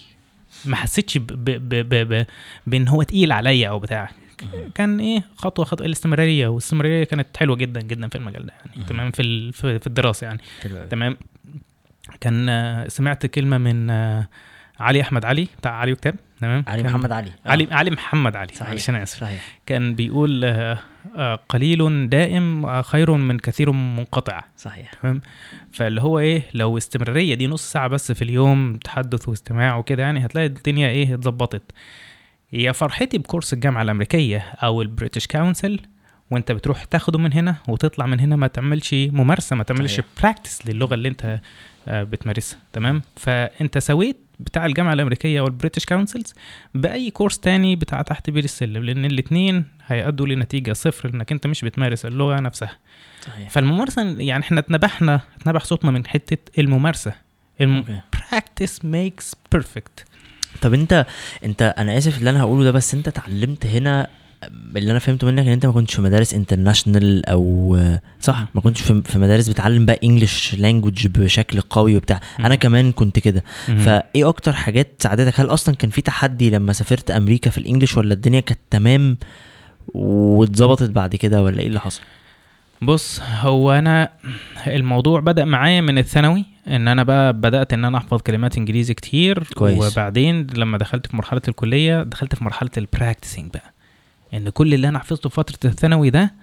ما 0.65 0.75
حسيتش 0.75 1.17
بإن 2.67 2.87
هو 2.87 3.03
تقيل 3.03 3.31
عليا 3.31 3.69
أو 3.69 3.79
بتاع. 3.79 4.09
كان 4.75 4.99
إيه 4.99 5.23
خطوة 5.35 5.65
خطوة. 5.65 5.85
الاستمرارية 5.87 6.47
والاستمرارية 6.47 7.03
كانت 7.03 7.37
حلوة 7.37 7.55
جدا 7.55 7.81
جدا 7.81 8.07
في 8.07 8.15
المجال 8.17 8.45
ده 8.45 8.53
يعني. 8.53 8.83
تمام 8.89 9.11
في 9.11 9.51
في 9.51 9.87
الدراسة 9.87 10.27
يعني. 10.27 10.39
تمام. 10.89 11.17
كان 12.21 12.49
آه، 12.49 12.87
سمعت 12.87 13.25
كلمة 13.25 13.57
من 13.57 13.89
آه، 13.89 14.27
علي 14.79 15.01
أحمد 15.01 15.25
علي 15.25 15.47
بتاع 15.57 15.71
علي 15.71 15.91
وكتاب 15.91 16.15
تمام؟ 16.41 16.63
علي 16.67 16.83
محمد 16.83 17.11
علي. 17.11 17.31
آه. 17.45 17.49
علي 17.51 17.67
علي 17.71 17.91
محمد 17.91 18.35
علي 18.35 18.53
صحيح. 18.53 18.69
معلش 18.69 18.89
أنا 18.89 19.03
آسف. 19.03 19.19
صحيح. 19.19 19.59
كان 19.65 19.95
بيقول 19.95 20.45
آه، 20.45 20.79
آه، 21.17 21.39
قليل 21.49 22.09
دائم 22.09 22.65
آه، 22.65 22.81
خير 22.81 23.11
من 23.11 23.39
كثير 23.39 23.71
منقطع. 23.71 24.43
صحيح. 24.57 24.93
تمام؟ 24.93 25.21
فاللي 25.71 26.01
هو 26.01 26.19
إيه 26.19 26.43
لو 26.53 26.77
استمرارية 26.77 27.35
دي 27.35 27.47
نص 27.47 27.71
ساعة 27.71 27.87
بس 27.87 28.11
في 28.11 28.21
اليوم 28.21 28.77
تحدث 28.77 29.29
واستماع 29.29 29.77
وكده 29.77 30.03
يعني 30.03 30.25
هتلاقي 30.25 30.47
الدنيا 30.47 30.89
إيه 30.89 31.13
اتظبطت. 31.13 31.63
يا 32.53 32.71
فرحتي 32.71 33.17
بكورس 33.17 33.53
الجامعة 33.53 33.81
الأمريكية 33.81 34.37
أو 34.39 34.81
البريتش 34.81 35.27
كونسل 35.27 35.79
وأنت 36.31 36.51
بتروح 36.51 36.83
تاخده 36.83 37.19
من 37.19 37.33
هنا 37.33 37.55
وتطلع 37.67 38.05
من 38.05 38.19
هنا 38.19 38.35
ما 38.35 38.47
تعملش 38.47 38.93
ممارسة 38.93 39.55
ما 39.55 39.63
تعملش. 39.63 40.01
practice 40.23 40.67
للغة 40.67 40.93
اللي 40.93 41.07
أنت 41.09 41.39
آه، 41.87 42.03
بتمارسها. 42.03 42.59
تمام؟ 42.73 43.01
فأنت 43.15 43.77
سويت 43.77 44.17
بتاع 44.39 44.65
الجامعة 44.65 44.93
الأمريكية 44.93 45.41
والبريتش 45.41 45.85
كونسلز 45.85 46.33
بأي 46.75 47.11
كورس 47.11 47.39
تاني 47.39 47.75
بتاع 47.75 48.01
تحت 48.01 48.29
بير 48.29 48.43
السلم 48.43 48.83
لأن 48.83 49.05
الاثنين 49.05 49.65
هيأدوا 49.87 50.27
لنتيجة 50.27 50.73
صفر 50.73 51.09
إنك 51.09 51.31
أنت 51.31 51.47
مش 51.47 51.65
بتمارس 51.65 52.05
اللغة 52.05 52.39
نفسها. 52.39 52.77
صحيح. 53.21 53.49
فالممارسة 53.49 54.01
يعني 54.19 54.43
إحنا 54.43 54.59
اتنبحنا 54.59 55.21
اتنبح 55.41 55.63
صوتنا 55.63 55.91
من 55.91 56.07
حتة 56.07 56.51
الممارسة. 56.59 57.13
practice 58.15 58.79
makes 58.83 59.55
perfect. 59.55 60.03
طب 60.61 60.73
أنت 60.73 61.05
أنت 61.45 61.73
أنا 61.77 61.97
آسف 61.97 62.17
اللي 62.17 62.29
أنا 62.29 62.41
هقوله 62.41 62.63
ده 62.63 62.71
بس 62.71 62.93
أنت 62.93 63.07
اتعلمت 63.07 63.65
هنا 63.65 64.07
اللي 64.75 64.91
أنا 64.91 64.99
فهمته 64.99 65.27
منك 65.27 65.45
إن 65.45 65.51
أنت 65.51 65.65
ما 65.65 65.71
كنتش 65.71 65.95
في 65.95 66.01
مدارس 66.01 66.33
international 66.33 67.25
أو 67.25 67.77
صح. 68.21 68.45
ما 68.55 68.61
كنتش 68.61 68.81
في 68.81 69.19
مدارس 69.19 69.49
بتعلم 69.49 69.85
بقى 69.85 69.99
English 70.03 70.55
language 70.55 71.07
بشكل 71.07 71.61
قوي 71.61 71.97
وبتاع. 71.97 72.19
أنا 72.39 72.55
كمان 72.55 72.91
كنت 72.91 73.19
كده. 73.19 73.43
فإيه 73.65 74.29
أكتر 74.29 74.53
حاجات 74.53 74.87
ساعدتك؟ 74.99 75.39
هل 75.39 75.45
أصلا 75.45 75.75
كان 75.75 75.89
في 75.89 76.01
تحدي 76.01 76.49
لما 76.49 76.73
سافرت 76.73 77.11
أمريكا 77.11 77.49
في 77.49 77.57
ال 77.57 77.62
English 77.62 77.97
ولا 77.97 78.13
الدنيا 78.13 78.39
كانت 78.39 78.59
تمام 78.69 79.17
واتظبطت 79.93 80.89
بعد 80.89 81.15
كده 81.15 81.43
ولا 81.43 81.59
إيه 81.59 81.67
اللي 81.67 81.79
حصل؟ 81.79 82.01
بص 82.81 83.21
هو 83.39 83.71
أنا 83.71 84.09
الموضوع 84.67 85.19
بدأ 85.19 85.45
معايا 85.45 85.81
من 85.81 85.97
الثانوي 85.97 86.45
إن 86.67 86.87
أنا 86.87 87.03
بقى 87.03 87.33
بدأت 87.33 87.73
إن 87.73 87.85
أنا 87.85 87.97
أحفظ 87.97 88.21
كلمات 88.21 88.57
إنجليزي 88.57 88.93
كتير. 88.93 89.43
كويس. 89.43 89.93
وبعدين 89.93 90.47
لما 90.53 90.77
دخلت 90.77 91.07
في 91.07 91.15
مرحلة 91.15 91.41
الكلية 91.47 92.03
دخلت 92.03 92.35
في 92.35 92.43
مرحلة 92.43 92.69
ال 92.77 92.84
practicing 92.84 93.51
بقى. 93.53 93.73
إن 94.33 94.49
كل 94.49 94.73
اللي 94.73 94.87
أنا 94.89 94.99
حفظته 94.99 95.29
في 95.29 95.35
فترة 95.35 95.69
الثانوي 95.69 96.09
ده 96.09 96.33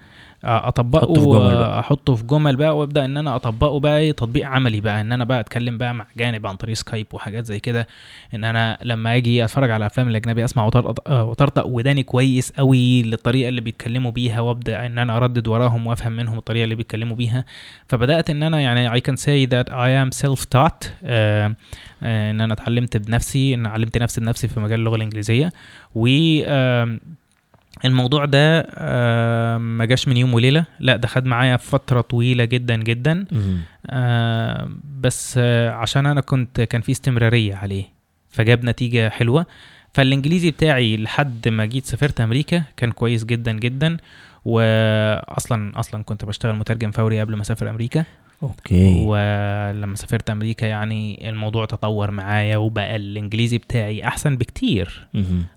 آه، 0.45 0.68
أطبقه 0.68 1.01
حطه 1.01 1.14
في 1.14 1.26
جمل 1.26 1.55
بقى. 1.55 1.80
احطه 1.80 2.14
في 2.14 2.24
جمل 2.24 2.57
بقى 2.57 2.76
وأبدأ 2.78 3.05
إن 3.05 3.16
أنا 3.16 3.37
أطبقه 3.37 3.80
بقى 3.80 3.99
إيه 3.99 4.12
تطبيق 4.12 4.47
عملي 4.47 4.80
بقى. 4.80 5.01
إن 5.01 5.12
أنا 5.12 5.24
بقى 5.24 5.41
أتكلم 5.41 5.78
بقى 5.78 5.95
مع 5.95 6.07
أجانب 6.16 6.47
عن 6.47 6.57
طريق 6.57 6.74
سكايب 6.76 7.07
وحاجات 7.12 7.45
زي 7.47 7.61
كده. 7.61 7.87
إن 8.34 8.45
أنا 8.45 8.78
لما 8.82 9.16
أجي 9.16 9.45
أتفرج 9.45 9.70
على 9.70 9.87
أفلام 9.87 10.09
الأجنبي 10.09 10.45
أسمع 10.45 10.66
وطرطق 10.66 11.11
آه، 11.11 11.24
وطرطق 11.24 11.66
وداني 11.66 12.03
كويس 12.03 12.53
قوي 12.53 13.03
للطريقة 13.03 13.49
اللي 13.49 13.61
بيتكلموا 13.61 14.11
بيها 14.11 14.41
وأبدأ 14.41 14.87
إن 14.87 14.99
أنا 14.99 15.16
أردد 15.16 15.49
وراهم 15.49 15.87
وأفهم 15.87 16.12
منهم 16.12 16.39
الطريقة 16.39 16.64
اللي 16.64 16.74
بيتكلموا 16.74 17.16
بيها. 17.16 17.45
فبدأت 17.89 18.30
إن 18.30 18.43
أنا 18.43 18.61
يعني 18.61 19.01
say 19.01 19.49
that 19.51 19.68
I 19.70 19.89
am 20.07 20.26
self 20.26 20.41
taught 20.57 20.89
آه 21.05 21.55
آه 22.03 22.30
إن 22.30 22.41
أنا 22.41 22.53
اتعلمت 22.55 22.97
بنفسي 22.97 23.55
إن 23.55 23.66
علمت 23.66 23.99
نفسي 23.99 24.20
بنفسي 24.20 24.49
في 24.49 24.61
مجال 24.61 24.80
اللغة 24.80 24.97
الإنجليزية. 24.97 25.53
و 25.95 26.07
الموضوع 27.85 28.24
ده 28.24 28.66
آم، 28.79 29.79
ما 29.79 29.85
جاش 29.85 30.09
من 30.09 30.16
يوم 30.16 30.35
وليلة 30.35 30.64
لا 30.81 30.97
ده 30.97 31.09
خد 31.09 31.27
معايا 31.27 31.57
فترة 31.57 32.01
طويلة 32.01 32.45
جدا 32.45 32.77
جدا. 32.77 33.24
آه 33.87 34.70
بس 35.01 35.35
آه 35.39 35.70
عشان 35.70 36.07
أنا 36.07 36.20
كنت 36.20 36.61
كان 36.61 36.81
في 36.81 36.93
استمرارية 36.93 37.55
عليه 37.55 37.85
فجاب 38.31 38.64
نتيجة 38.64 39.09
حلوة. 39.09 39.47
فالإنجليزي 39.93 40.51
بتاعي 40.51 40.97
لحد 40.97 41.49
ما 41.49 41.64
جيت 41.66 41.87
سافرت 41.87 42.20
أمريكا 42.20 42.62
كان 42.77 42.93
كويس 42.93 43.24
جدا 43.24 43.53
جدا. 43.53 43.97
واصلا 44.45 45.81
أصلا 45.81 46.03
كنت 46.03 46.24
بشتغل 46.24 46.57
مترجم 46.57 46.91
فوري 46.91 47.20
قبل 47.20 47.35
ما 47.35 47.43
أسافر 47.43 47.70
أمريكا. 47.70 48.05
okay. 48.42 49.05
ولما 49.07 49.97
سافرت 49.97 50.31
أمريكا 50.31 50.66
يعني 50.66 51.29
الموضوع 51.29 51.64
تطور 51.64 52.11
معايا 52.11 52.57
وبقى 52.57 52.97
الإنجليزي 52.97 53.59
بتاعي 53.59 54.05
أحسن 54.05 54.37
بكتير. 54.37 55.07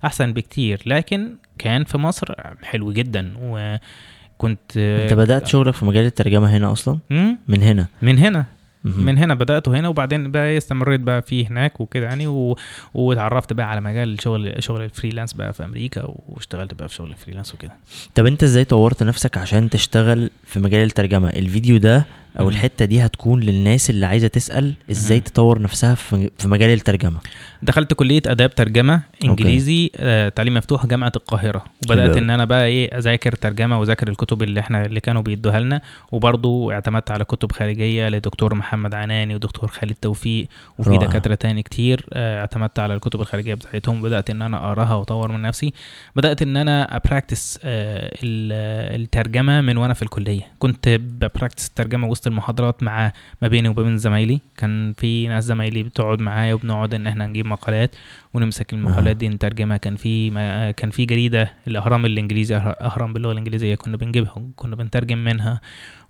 أحسن 0.06 0.34
بكتير. 0.34 0.82
لكن 0.86 1.36
كان 1.60 1.84
في 1.84 1.98
مصر 1.98 2.34
حلو 2.64 2.92
جدا. 2.94 3.34
وكنت 3.42 4.78
أنت 4.78 5.14
بدأت 5.14 5.48
شغلك 5.48 5.74
في 5.74 5.86
مجال 5.86 6.06
الترجمة 6.06 6.58
هنا 6.58 6.72
أصلا؟ 6.72 7.00
من 7.48 7.62
هنا؟ 7.64 7.88
من 8.02 8.18
هنا. 8.18 8.46
من 8.84 9.18
هنا 9.18 9.34
بدأت 9.34 9.70
هنا 9.70 9.88
وبعدين 9.88 10.32
بقى 10.32 10.48
إيه 10.48 10.58
استمريت 10.58 11.02
بقى 11.02 11.22
فيه 11.22 11.48
هناك 11.48 11.82
وكده 11.82 12.06
يعني 12.06 12.28
و... 12.28 12.58
واتعرفت 12.94 13.54
بقى 13.54 13.70
على 13.70 13.82
مجال 13.82 14.22
شغل 14.22 14.64
شغل 14.64 14.82
ال 14.82 14.87
freelance 14.87 15.34
بقى 15.34 15.54
في 15.54 15.66
أمريكا 15.66 16.14
واشتغلت 16.30 16.74
بقى 16.74 16.90
في 16.90 16.96
شغل 16.96 17.12
ال 17.12 17.16
freelance 17.16 17.54
وكده. 17.54 17.72
طب 18.16 18.26
أنت 18.26 18.44
إزاي 18.44 18.66
طورت 18.66 19.04
نفسك 19.04 19.38
عشان 19.38 19.70
تشتغل 19.70 20.30
في 20.46 20.60
مجال 20.60 20.86
الترجمة؟ 20.86 21.30
الفيديو 21.30 21.78
ده 21.78 22.06
أو. 22.40 22.50
الحتة 22.50 22.86
دي 22.86 23.06
هتكون 23.06 23.40
للناس 23.40 23.90
اللي 23.90 24.06
عايزة 24.06 24.28
تسأل 24.28 24.74
إزاي. 24.92 25.20
تطور 25.20 25.62
نفسها 25.62 25.96
في 25.96 26.30
مجال 26.46 26.70
الترجمة. 26.70 27.20
دخلت 27.62 27.94
كلية 27.94 28.22
آداب 28.28 28.56
ترجمة 28.56 29.02
إنجليزي 29.26 29.92
آه 29.96 30.30
تعليم 30.30 30.54
مفتوح 30.54 30.86
جامعة 30.86 31.12
القاهرة. 31.16 31.66
وبدأت 31.86 32.18
إن 32.18 32.30
أنا 32.30 32.46
بقى 32.46 32.66
إيه 32.66 32.98
أذاكر 32.98 33.32
ترجمة 33.36 33.80
وأذاكر 33.80 34.08
الكتب 34.08 34.44
اللي 34.44 34.60
إحنا 34.60 34.86
اللي 34.86 35.00
كانوا 35.00 35.22
بيدوها 35.22 35.60
لنا. 35.60 35.82
وبرضه 36.12 36.74
اعتمدت 36.74 37.12
على 37.12 37.26
كتب 37.26 37.52
خارجية 37.52 38.10
لدكتور 38.10 38.54
محمد 38.56 38.94
عناني 38.94 39.36
ودكتور 39.36 39.70
خالد 39.70 39.96
توفيق 40.02 40.48
وفي. 40.78 40.98
دكاترة 40.98 41.36
تاني 41.36 41.64
كتير. 41.64 42.06
آه 42.14 42.40
اعتمدت 42.40 42.80
على 42.80 42.94
الكتب 42.94 43.22
الخارجية 43.22 43.54
بتاعتهم. 43.54 44.02
بدأت 44.02 44.30
إن 44.30 44.42
أنا 44.42 44.58
أقراها 44.58 44.96
وأطور 44.96 45.32
من 45.32 45.42
نفسي. 45.42 45.74
بدأت 46.16 46.42
إن 46.42 46.58
أنا 46.58 46.96
ا 46.96 47.03
practice 47.03 47.60
آه 47.64 48.12
ال- 48.24 49.00
الترجمة 49.02 49.62
من 49.62 49.78
وأنا 49.78 49.94
في 49.94 50.02
الكلية. 50.02 50.48
كنت 50.60 50.90
ب 50.90 50.99
practice 50.99 51.68
الترجمة 51.68 52.08
وسط 52.20 52.28
المحاضرات 52.28 52.84
مع 52.84 53.12
ما 53.42 53.48
بيني 53.48 53.70
وبين 53.70 53.98
زمايلي. 53.98 54.40
كان 54.58 54.94
في 54.98 55.28
ناس 55.28 55.44
زمايلي 55.44 55.84
بتقعد 55.84 56.22
معايا 56.22 56.54
وبنقعد 56.54 56.94
إن 56.94 57.08
إحنا 57.08 57.28
نجيب 57.28 57.46
مقالات 57.46 57.96
ونمسك 58.34 58.74
المقالات 58.74 59.16
دي 59.18 59.30
نترجمها. 59.30 59.78
كان 59.78 59.96
في 59.96 60.30
ما 60.32 60.72
كان 60.72 60.90
في 60.90 61.06
جريدة 61.06 61.54
الاهرام 61.68 62.06
الإنجليزي 62.06 62.56
أهرام 62.58 63.14
باللغة 63.14 63.32
الإنجليزية 63.32 63.76
كنا 63.76 63.98
بنجيبها 63.98 64.36
كنا 64.56 64.76
بنترجم 64.76 65.18
منها 65.18 65.62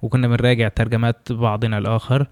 وكنا 0.01 0.27
بنراجع 0.27 0.67
ترجمات 0.67 1.31
بعضنا 1.31 1.77
الآخر. 1.77 2.27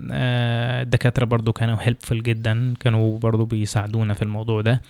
والدكاتره 0.00 1.24
برضو 1.24 1.52
كانوا 1.52 1.76
helpful 1.76 2.12
جدا 2.14 2.74
كانوا 2.80 3.18
برضو 3.18 3.44
بيساعدونا 3.44 4.14
في 4.14 4.22
الموضوع 4.22 4.60
ده. 4.60 4.82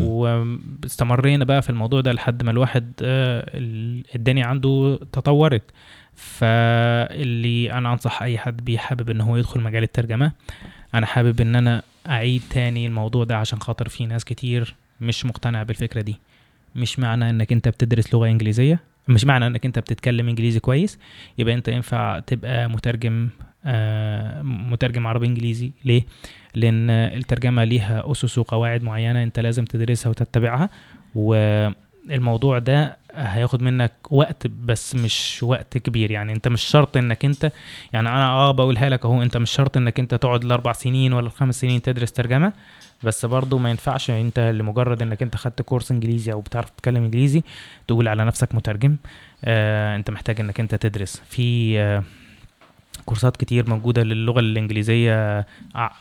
واستمرينا 0.00 1.44
بقى 1.44 1.62
في 1.62 1.70
الموضوع 1.70 2.00
ده 2.00 2.12
لحد 2.12 2.42
ما 2.42 2.50
الواحد 2.50 2.92
آه، 3.02 3.50
ال- 3.54 4.04
الدنيا 4.14 4.46
عنده 4.46 4.98
تطورت. 5.12 5.62
فاللي 6.18 7.72
أنا 7.72 7.92
أنصح 7.92 8.22
أي 8.22 8.38
حد 8.38 8.64
بيحابب 8.64 9.10
إن 9.10 9.20
هو 9.20 9.36
يدخل 9.36 9.60
مجال 9.60 9.82
الترجمة 9.82 10.32
أنا 10.94 11.06
حابب 11.06 11.40
إن 11.40 11.56
أنا 11.56 11.82
أعيد 12.08 12.42
تاني 12.50 12.86
الموضوع 12.86 13.24
ده 13.24 13.36
عشان 13.36 13.60
خاطر 13.60 13.88
في 13.88 14.06
ناس 14.06 14.24
كتير 14.24 14.74
مش 15.00 15.24
مقتنع 15.26 15.62
بالفكرة 15.62 16.00
دي. 16.00 16.16
مش 16.76 16.98
معنى 16.98 17.30
إنك 17.30 17.52
أنت 17.52 17.68
بتدرس 17.68 18.14
لغة 18.14 18.26
إنجليزية 18.28 18.80
مش 19.08 19.24
معنى 19.24 19.46
إنك 19.46 19.66
أنت 19.66 19.78
بتتكلم 19.78 20.28
إنجليزي 20.28 20.60
كويس 20.60 20.98
يبقى 21.38 21.54
أنت 21.54 21.68
ينفع 21.68 22.18
تبقى 22.18 22.68
مترجم 22.70 23.28
آه، 23.64 24.42
مترجم 24.42 25.06
عربي 25.06 25.26
إنجليزي. 25.26 25.72
ليه؟ 25.84 26.02
لأن 26.54 26.90
الترجمة 26.90 27.64
ليها 27.64 28.12
أسس 28.12 28.38
وقواعد 28.38 28.82
معينة 28.82 29.22
أنت 29.22 29.40
لازم 29.40 29.64
تدرسها 29.64 30.10
وتتبعها 30.10 30.70
والموضوع 31.14 32.58
ده 32.58 32.96
هياخد 33.18 33.62
منك 33.62 33.92
وقت 34.10 34.46
بس 34.46 34.94
مش 34.94 35.42
وقت 35.42 35.78
كبير. 35.78 36.10
يعني 36.10 36.32
انت 36.32 36.48
مش 36.48 36.62
شرط 36.62 36.96
انك 36.96 37.24
انت 37.24 37.52
يعني 37.92 38.08
أنا 38.08 38.30
آه 38.30 38.50
بقولها 38.50 38.88
لك 38.88 39.04
اهو 39.04 39.22
انت 39.22 39.36
مش 39.36 39.50
شرط 39.50 39.76
انك 39.76 40.00
انت 40.00 40.14
تقعد 40.14 40.44
الاربع 40.44 40.72
سنين 40.72 41.12
ولا 41.12 41.26
الخمس 41.26 41.60
سنين 41.60 41.82
تدرس 41.82 42.12
ترجمة 42.12 42.52
بس 43.02 43.24
برضه 43.26 43.58
ما 43.58 43.70
ينفعش 43.70 44.10
انت 44.10 44.40
لمجرد 44.40 45.02
انك 45.02 45.22
انت 45.22 45.36
خدت 45.36 45.62
كورس 45.62 45.90
انجليزي 45.90 46.32
أو 46.32 46.40
بتعرف 46.40 46.70
تتكلم 46.70 47.04
انجليزي 47.04 47.42
تقول 47.86 48.08
على 48.08 48.24
نفسك 48.24 48.54
مترجم. 48.54 48.96
آه 49.44 49.96
انت 49.96 50.10
محتاج 50.10 50.40
انك 50.40 50.60
انت 50.60 50.74
تدرس. 50.74 51.22
في 51.28 51.78
آه 51.80 52.02
كورسات 53.08 53.36
كتير 53.36 53.70
موجودة 53.70 54.02
للغة 54.02 54.40
الإنجليزية 54.40 55.46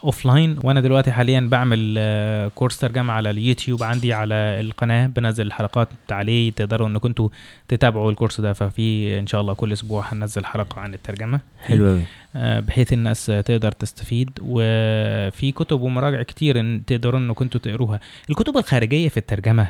offline 0.03 0.59
وأنا 0.63 0.81
دلوقتي 0.81 1.11
حاليا 1.11 1.47
بعمل 1.51 1.95
آه، 1.97 2.47
كورس 2.47 2.79
ترجمة 2.79 3.13
على 3.13 3.29
اليوتيوب 3.29 3.83
عندي 3.83 4.13
على 4.13 4.35
القناة 4.35 5.07
بنزل 5.07 5.47
الحلقات 5.47 5.89
عليه 6.11 6.51
تقدروا 6.51 6.87
إنكم 6.87 7.07
أنتوا 7.07 7.29
تتابعوا 7.67 8.11
الكورس 8.11 8.41
ده. 8.41 8.53
ففي 8.53 9.19
إن 9.19 9.27
شاء 9.27 9.41
الله 9.41 9.53
كل 9.53 9.73
أسبوع 9.73 10.13
هننزل 10.13 10.45
حلقة 10.45 10.81
عن 10.81 10.93
الترجمة. 10.93 11.39
حلو 11.61 11.87
قوي 11.87 12.01
آه، 12.35 12.59
بحيث 12.59 12.93
الناس 12.93 13.25
تقدر 13.25 13.71
تستفيد. 13.71 14.29
وفي 14.41 15.51
كتب 15.51 15.81
ومراجع 15.81 16.23
كتير 16.23 16.59
إن 16.59 16.81
تقدروا 16.87 17.19
إنكم 17.19 17.45
أنتوا 17.45 17.61
تقروها. 17.61 17.99
الكتب 18.29 18.57
الخارجية 18.57 19.09
في 19.09 19.17
الترجمة 19.17 19.67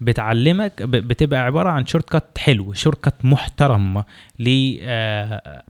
بتعلمك 0.00 0.82
بتبقى 0.82 1.40
عبارة 1.40 1.70
عن 1.70 1.86
shortcut 1.86 2.38
حلو 2.38 2.72
shortcut 2.72 3.24
محترم 3.24 4.04
ل 4.38 4.76
آه، 4.82 5.62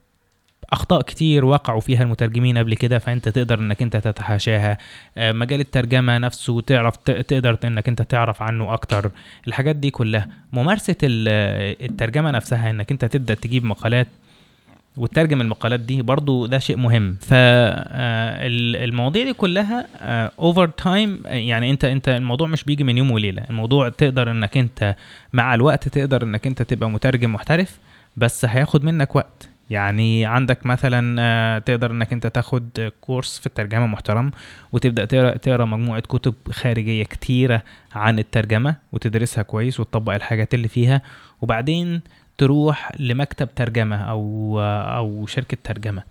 أخطاء 0.73 1.01
كتير 1.01 1.45
وقعوا 1.45 1.79
فيها 1.79 2.03
المترجمين 2.03 2.57
قبل 2.57 2.73
كده 2.73 2.99
فأنت 2.99 3.29
تقدر 3.29 3.59
إنك 3.59 3.81
أنت 3.81 3.97
تتحاشاها. 3.97 4.77
آه، 5.17 5.31
مجال 5.31 5.59
الترجمة 5.59 6.17
نفسه 6.17 6.61
تعرف 6.61 6.95
تقدر 6.97 7.57
إنك 7.65 7.87
أنت 7.87 8.01
تعرف 8.01 8.41
عنه 8.41 8.73
أكتر. 8.73 9.11
الحاجات 9.47 9.75
دي 9.75 9.91
كلها. 9.91 10.27
ممارسة 10.53 10.95
ال- 11.03 11.85
الترجمة 11.89 12.31
نفسها 12.31 12.69
إنك 12.69 12.91
أنت 12.91 13.05
تبدأ 13.05 13.33
تجيب 13.33 13.65
مقالات 13.65 14.07
وتترجم 14.97 15.41
المقالات 15.41 15.79
دي 15.79 16.01
برضو 16.01 16.45
ده 16.45 16.59
شيء 16.59 16.77
مهم. 16.77 17.17
فالمواضيع 17.21 19.23
دي 19.23 19.33
كلها 19.33 19.87
over 20.39 20.67
time 20.67 21.21
يعني 21.25 21.71
أنت 21.71 21.85
أنت 21.85 22.09
الموضوع 22.09 22.47
مش 22.47 22.63
بيجي 22.63 22.83
من 22.83 22.97
يوم 22.97 23.11
وليلة. 23.11 23.43
الموضوع 23.49 23.89
تقدر 23.89 24.31
إنك 24.31 24.57
أنت 24.57 24.95
مع 25.33 25.55
الوقت 25.55 25.87
تقدر 25.87 26.23
إنك 26.23 26.47
أنت 26.47 26.61
تبقى 26.61 26.89
مترجم 26.89 27.33
محترف 27.33 27.77
بس 28.17 28.45
هياخد 28.45 28.83
منك 28.83 29.15
وقت. 29.15 29.49
يعني 29.73 30.25
عندك 30.25 30.65
مثلا 30.65 31.15
آه، 31.19 31.59
تقدر 31.59 31.91
إنك 31.91 32.13
أنت 32.13 32.27
تاخد 32.27 32.91
كورس 33.01 33.39
في 33.39 33.45
الترجمة 33.47 33.87
محترم 33.87 34.31
وتبدأ 34.71 35.05
تقرأ 35.05 35.37
تقرأ 35.37 35.65
مجموعة 35.65 35.99
كتب 36.01 36.33
خارجية 36.51 37.03
كتيرة 37.03 37.63
عن 37.95 38.19
الترجمة 38.19 38.75
وتدرسها 38.91 39.41
كويس 39.43 39.79
وتطبق 39.79 40.13
الحاجات 40.13 40.53
اللي 40.53 40.67
فيها 40.67 41.01
وبعدين 41.41 42.01
تروح 42.37 42.91
لمكتب 42.99 43.49
ترجمة 43.55 43.95
أو 43.95 44.59
أو 44.97 45.25
شركة 45.25 45.57
ترجمة 45.63 46.03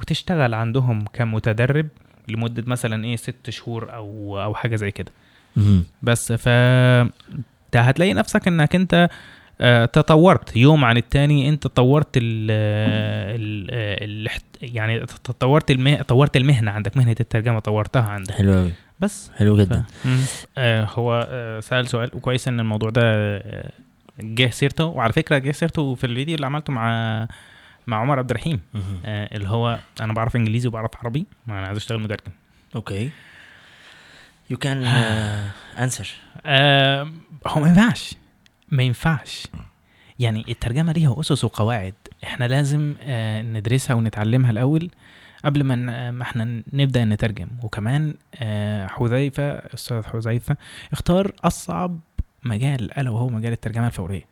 وتشتغل 0.00 0.54
عندهم 0.54 1.04
كمتدرب 1.12 1.88
لمدة 2.28 2.64
مثلا 2.66 3.04
إيه 3.04 3.16
ست 3.16 3.50
شهور 3.50 3.94
أو 3.94 4.42
أو 4.42 4.54
حاجة 4.54 4.76
زي 4.76 4.90
كده. 4.90 5.12
بس 6.02 6.32
ف 6.32 6.48
هتلاقي 7.74 8.14
نفسك 8.14 8.48
إنك 8.48 8.74
أنت 8.74 8.94
آه، 8.94 9.08
تطورت. 9.92 10.56
يوم 10.56 10.84
عن 10.84 10.96
التاني 10.96 11.48
انت 11.48 11.66
طورت 11.66 12.08
ال 12.16 12.50
ال 14.02 14.28
يعني 14.62 15.00
تطورت 15.00 15.70
المه... 15.70 16.02
طورت 16.02 16.36
المهنة 16.36 16.70
عندك. 16.70 16.96
مهنة 16.96 17.16
الترجمة 17.20 17.58
طورتها 17.58 18.02
عندك. 18.02 18.34
حلو 18.34 18.52
قوي 18.52 18.72
بس. 19.00 19.30
حلو 19.36 19.56
جدا. 19.56 19.82
ف... 19.82 20.46
آه 20.58 20.88
هو 20.94 21.28
آه 21.30 21.60
سأل 21.60 21.88
سؤال 21.88 22.10
وكويس 22.14 22.48
إن 22.48 22.60
الموضوع 22.60 22.90
ده 22.90 23.02
آه، 23.04 23.70
جه 24.20 24.50
سيرته. 24.50 24.84
وعلى 24.84 25.12
فكرة 25.12 25.38
جه 25.38 25.50
سيرته 25.52 25.94
في 25.94 26.04
الفيديو 26.04 26.34
اللي 26.34 26.46
عملته 26.46 26.72
مع 26.72 27.28
مع 27.86 27.96
عمر 27.96 28.18
عبد 28.18 28.30
الرحيم. 28.30 28.60
آه 29.04 29.36
اللي 29.36 29.48
هو 29.48 29.78
أنا 30.00 30.12
بعرف 30.12 30.36
إنجليزي 30.36 30.68
وبعرف 30.68 30.90
عربي 30.96 31.26
ما 31.46 31.58
أنا 31.58 31.66
عايز 31.66 31.78
أشتغل 31.78 32.00
مترجم. 32.00 32.32
okay. 32.76 33.10
You 34.50 34.56
can 34.56 34.84
answer 35.78 36.10
آه 36.46 37.08
هو 37.46 37.60
ما 37.60 37.68
ينفعش. 37.68 38.14
ما 38.72 38.82
ينفعش. 38.82 39.46
يعني 40.18 40.44
الترجمة 40.48 40.92
ليها 40.92 41.20
أسس 41.20 41.44
وقواعد. 41.44 41.94
إحنا 42.24 42.44
لازم 42.48 42.94
آه 43.02 43.42
ندرسها 43.42 43.94
ونتعلمها 43.94 44.50
الأول 44.50 44.90
قبل 45.44 45.64
ما 45.64 45.74
ن- 45.74 46.10
ما 46.10 46.22
إحنا 46.22 46.62
نبدأ 46.72 47.04
نترجم. 47.04 47.48
وكمان 47.62 48.14
آه 48.36 48.86
حذيفة 48.86 49.52
أستاذ 49.52 50.02
حذيفة 50.04 50.56
اختار 50.92 51.32
أصعب 51.44 52.00
مجال 52.44 52.98
ألا 52.98 53.10
وهو 53.10 53.28
مجال 53.28 53.52
الترجمة 53.52 53.86
الفورية. 53.86 54.24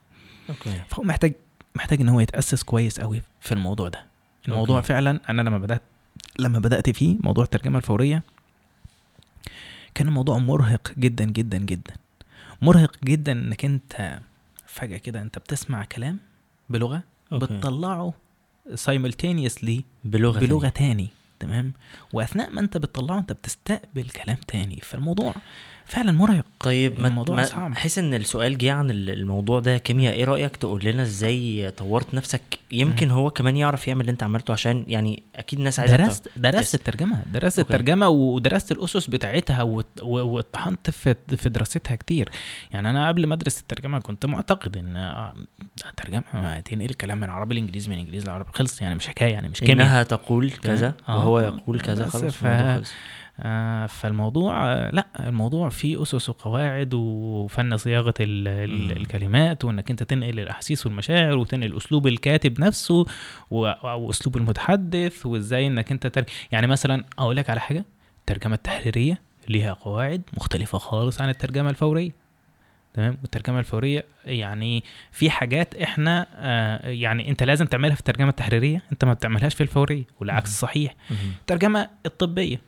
okay. 0.51 0.81
فهو 0.89 1.03
محتاج 1.03 1.33
محتاج 1.75 2.01
إن 2.01 2.09
هو 2.09 2.21
يتأسس 2.21 2.63
كويس 2.63 3.01
قوي 3.01 3.23
في 3.41 3.53
الموضوع 3.53 3.89
ده. 3.89 4.05
الموضوع 4.49 4.77
okay. 4.77 4.89
فعلا 4.89 5.21
أنا 5.29 5.43
لما 5.43 5.59
بدأت 5.59 5.83
لما 6.39 6.59
بدأت 6.59 6.91
فيه 6.91 7.17
موضوع 7.21 7.45
الترجمة 7.45 7.79
الفورية 7.79 8.23
كان 9.95 10.09
الموضوع 10.09 10.39
مرهق 10.39 10.93
جدا 10.99 11.25
جدا 11.25 11.59
جدا. 11.59 11.95
مرهق 12.63 12.97
جدا 13.05 13.33
إنك 13.33 13.65
أنت 13.65 14.21
فجأة 14.75 14.99
كده 14.99 15.23
أنت 15.23 15.39
بتسمع 15.39 15.85
كلام 15.85 16.19
بلغة 16.69 17.03
okay. 17.33 17.47
بتطلعه 17.47 18.15
simultaneously 18.75 19.81
بلغة 20.05 20.39
بلغة 20.39 20.69
تاني 20.69 21.09
تمام؟ 21.41 21.73
وأثناء 22.13 22.51
ما 22.51 22.61
أنت 22.61 22.77
بتطلعه 22.77 23.19
أنت 23.19 23.33
بتستقبل 23.33 24.09
كلام 24.09 24.37
تاني 24.37 24.77
فالموضوع 24.77 25.35
فعلا 25.91 26.13
مرهق. 26.13 26.45
طيب 26.61 27.01
ما 27.01 27.09
الموضوع 27.09 27.43
صعب. 27.45 27.75
حس 27.75 27.99
إن 27.99 28.15
السؤال 28.15 28.59
جه 28.59 28.73
عن 28.73 28.91
ال- 28.91 29.11
الموضوع 29.11 29.61
ده. 29.61 29.79
كيمياء 29.79 30.15
إيه 30.15 30.25
رأيك 30.25 30.57
تقول 30.57 30.85
لنا 30.85 31.03
إزاي 31.03 31.71
طورت 31.71 32.15
نفسك؟ 32.15 32.41
يمكن 32.73 33.11
هو 33.11 33.31
كمان 33.31 33.57
يعرف 33.57 33.89
يعمل 33.89 34.01
اللي 34.01 34.13
أنت 34.13 34.23
عملته 34.23 34.53
عشان 34.53 34.85
يعني 34.89 35.23
أكيد 35.37 35.59
الناس 35.59 35.81
عايزة 35.81 35.97
درست. 35.97 36.29
درست 36.37 36.75
الترجمة 36.75 37.23
درست 37.33 37.59
okay. 37.59 37.73
الترجمة 37.75 38.09
ودرست 38.09 38.73
الأسس 38.73 39.07
بتاعتها 39.07 39.63
واتطحنت 40.03 40.91
في 40.91 41.15
في 41.37 41.49
دراستها 41.49 41.97
كتير. 41.97 42.29
يعني 42.73 42.91
أنا 42.91 43.09
قبل 43.09 43.27
ما 43.27 43.35
أدرس 43.35 43.61
الترجمة 43.61 43.99
كنت 43.99 44.27
معتقد 44.27 44.77
إن 44.77 44.97
آه، 44.97 45.35
الترجمه 45.91 46.23
ما 46.35 46.61
تنقل 46.61 46.91
الكلام 46.91 47.21
من 47.21 47.31
عربي 47.31 47.55
لإنجليزي 47.55 47.91
من 47.91 47.99
إنجليزي 47.99 48.27
لعربي 48.27 48.49
خلص 48.55 48.83
يعني 48.83 48.95
مش 48.95 49.09
حكاية 49.09 49.33
يعني 49.33 49.49
مش 49.49 49.61
كيمياء. 49.61 49.77
إنها 49.87 50.03
تقول 50.03 50.51
كذا 50.51 50.95
آه. 51.09 51.17
وهو 51.19 51.41
يقول 51.41 51.81
كذا 51.81 52.09
خلاص 52.09 52.35
آه 53.43 53.87
فالموضوع 53.87 54.73
آه 54.73 54.91
لا 54.91 55.07
الموضوع 55.21 55.69
فيه 55.69 56.03
أسس 56.03 56.29
وقواعد 56.29 56.95
وفن 56.95 57.77
صياغة 57.77 58.15
ال 58.21 58.49
ال 58.49 58.85
مم. 58.85 58.91
الكلمات 58.91 59.65
وإنك 59.65 59.91
أنت 59.91 60.03
تنقل 60.03 60.41
الأحاسيس 60.41 60.87
والمشاعر 60.87 61.37
وتنقل 61.39 61.77
أسلوب 61.77 62.07
الكاتب 62.07 62.61
نفسه 62.61 63.07
واسلوب 63.51 64.37
المتحدث 64.37 65.27
وإزاي 65.27 65.67
إنك 65.67 65.93
أنت 65.93 66.07
تر... 66.07 66.25
يعني 66.53 66.67
مثلا 66.67 67.05
أقول 67.19 67.37
لك 67.37 67.51
على 67.51 67.61
حاجة 67.61 67.85
الترجمة 68.21 68.55
التحريرية 68.55 69.21
ليها 69.49 69.73
قواعد 69.73 70.23
مختلفة 70.37 70.79
خالص 70.79 71.21
عن 71.21 71.29
الترجمة 71.29 71.71
الفورية 71.71 72.11
تمام 72.95 73.19
والترجمة 73.23 73.59
الفورية 73.59 74.05
يعني 74.25 74.85
في 75.13 75.31
حاجات 75.31 75.75
إحنا 75.75 76.27
آه 76.37 76.89
يعني 76.89 77.31
أنت 77.31 77.43
لازم 77.43 77.67
تعملها 77.67 77.95
في 77.95 78.01
الترجمة 78.01 78.29
التحريرية 78.29 78.83
أنت 78.93 79.05
ما 79.05 79.13
بتعملهاش 79.13 79.55
في 79.55 79.61
الفورية 79.63 80.05
والعكس 80.21 80.61
صحيح 80.61 80.95
مهم. 81.11 81.33
الترجمة 81.41 81.89
الطبية 82.07 82.61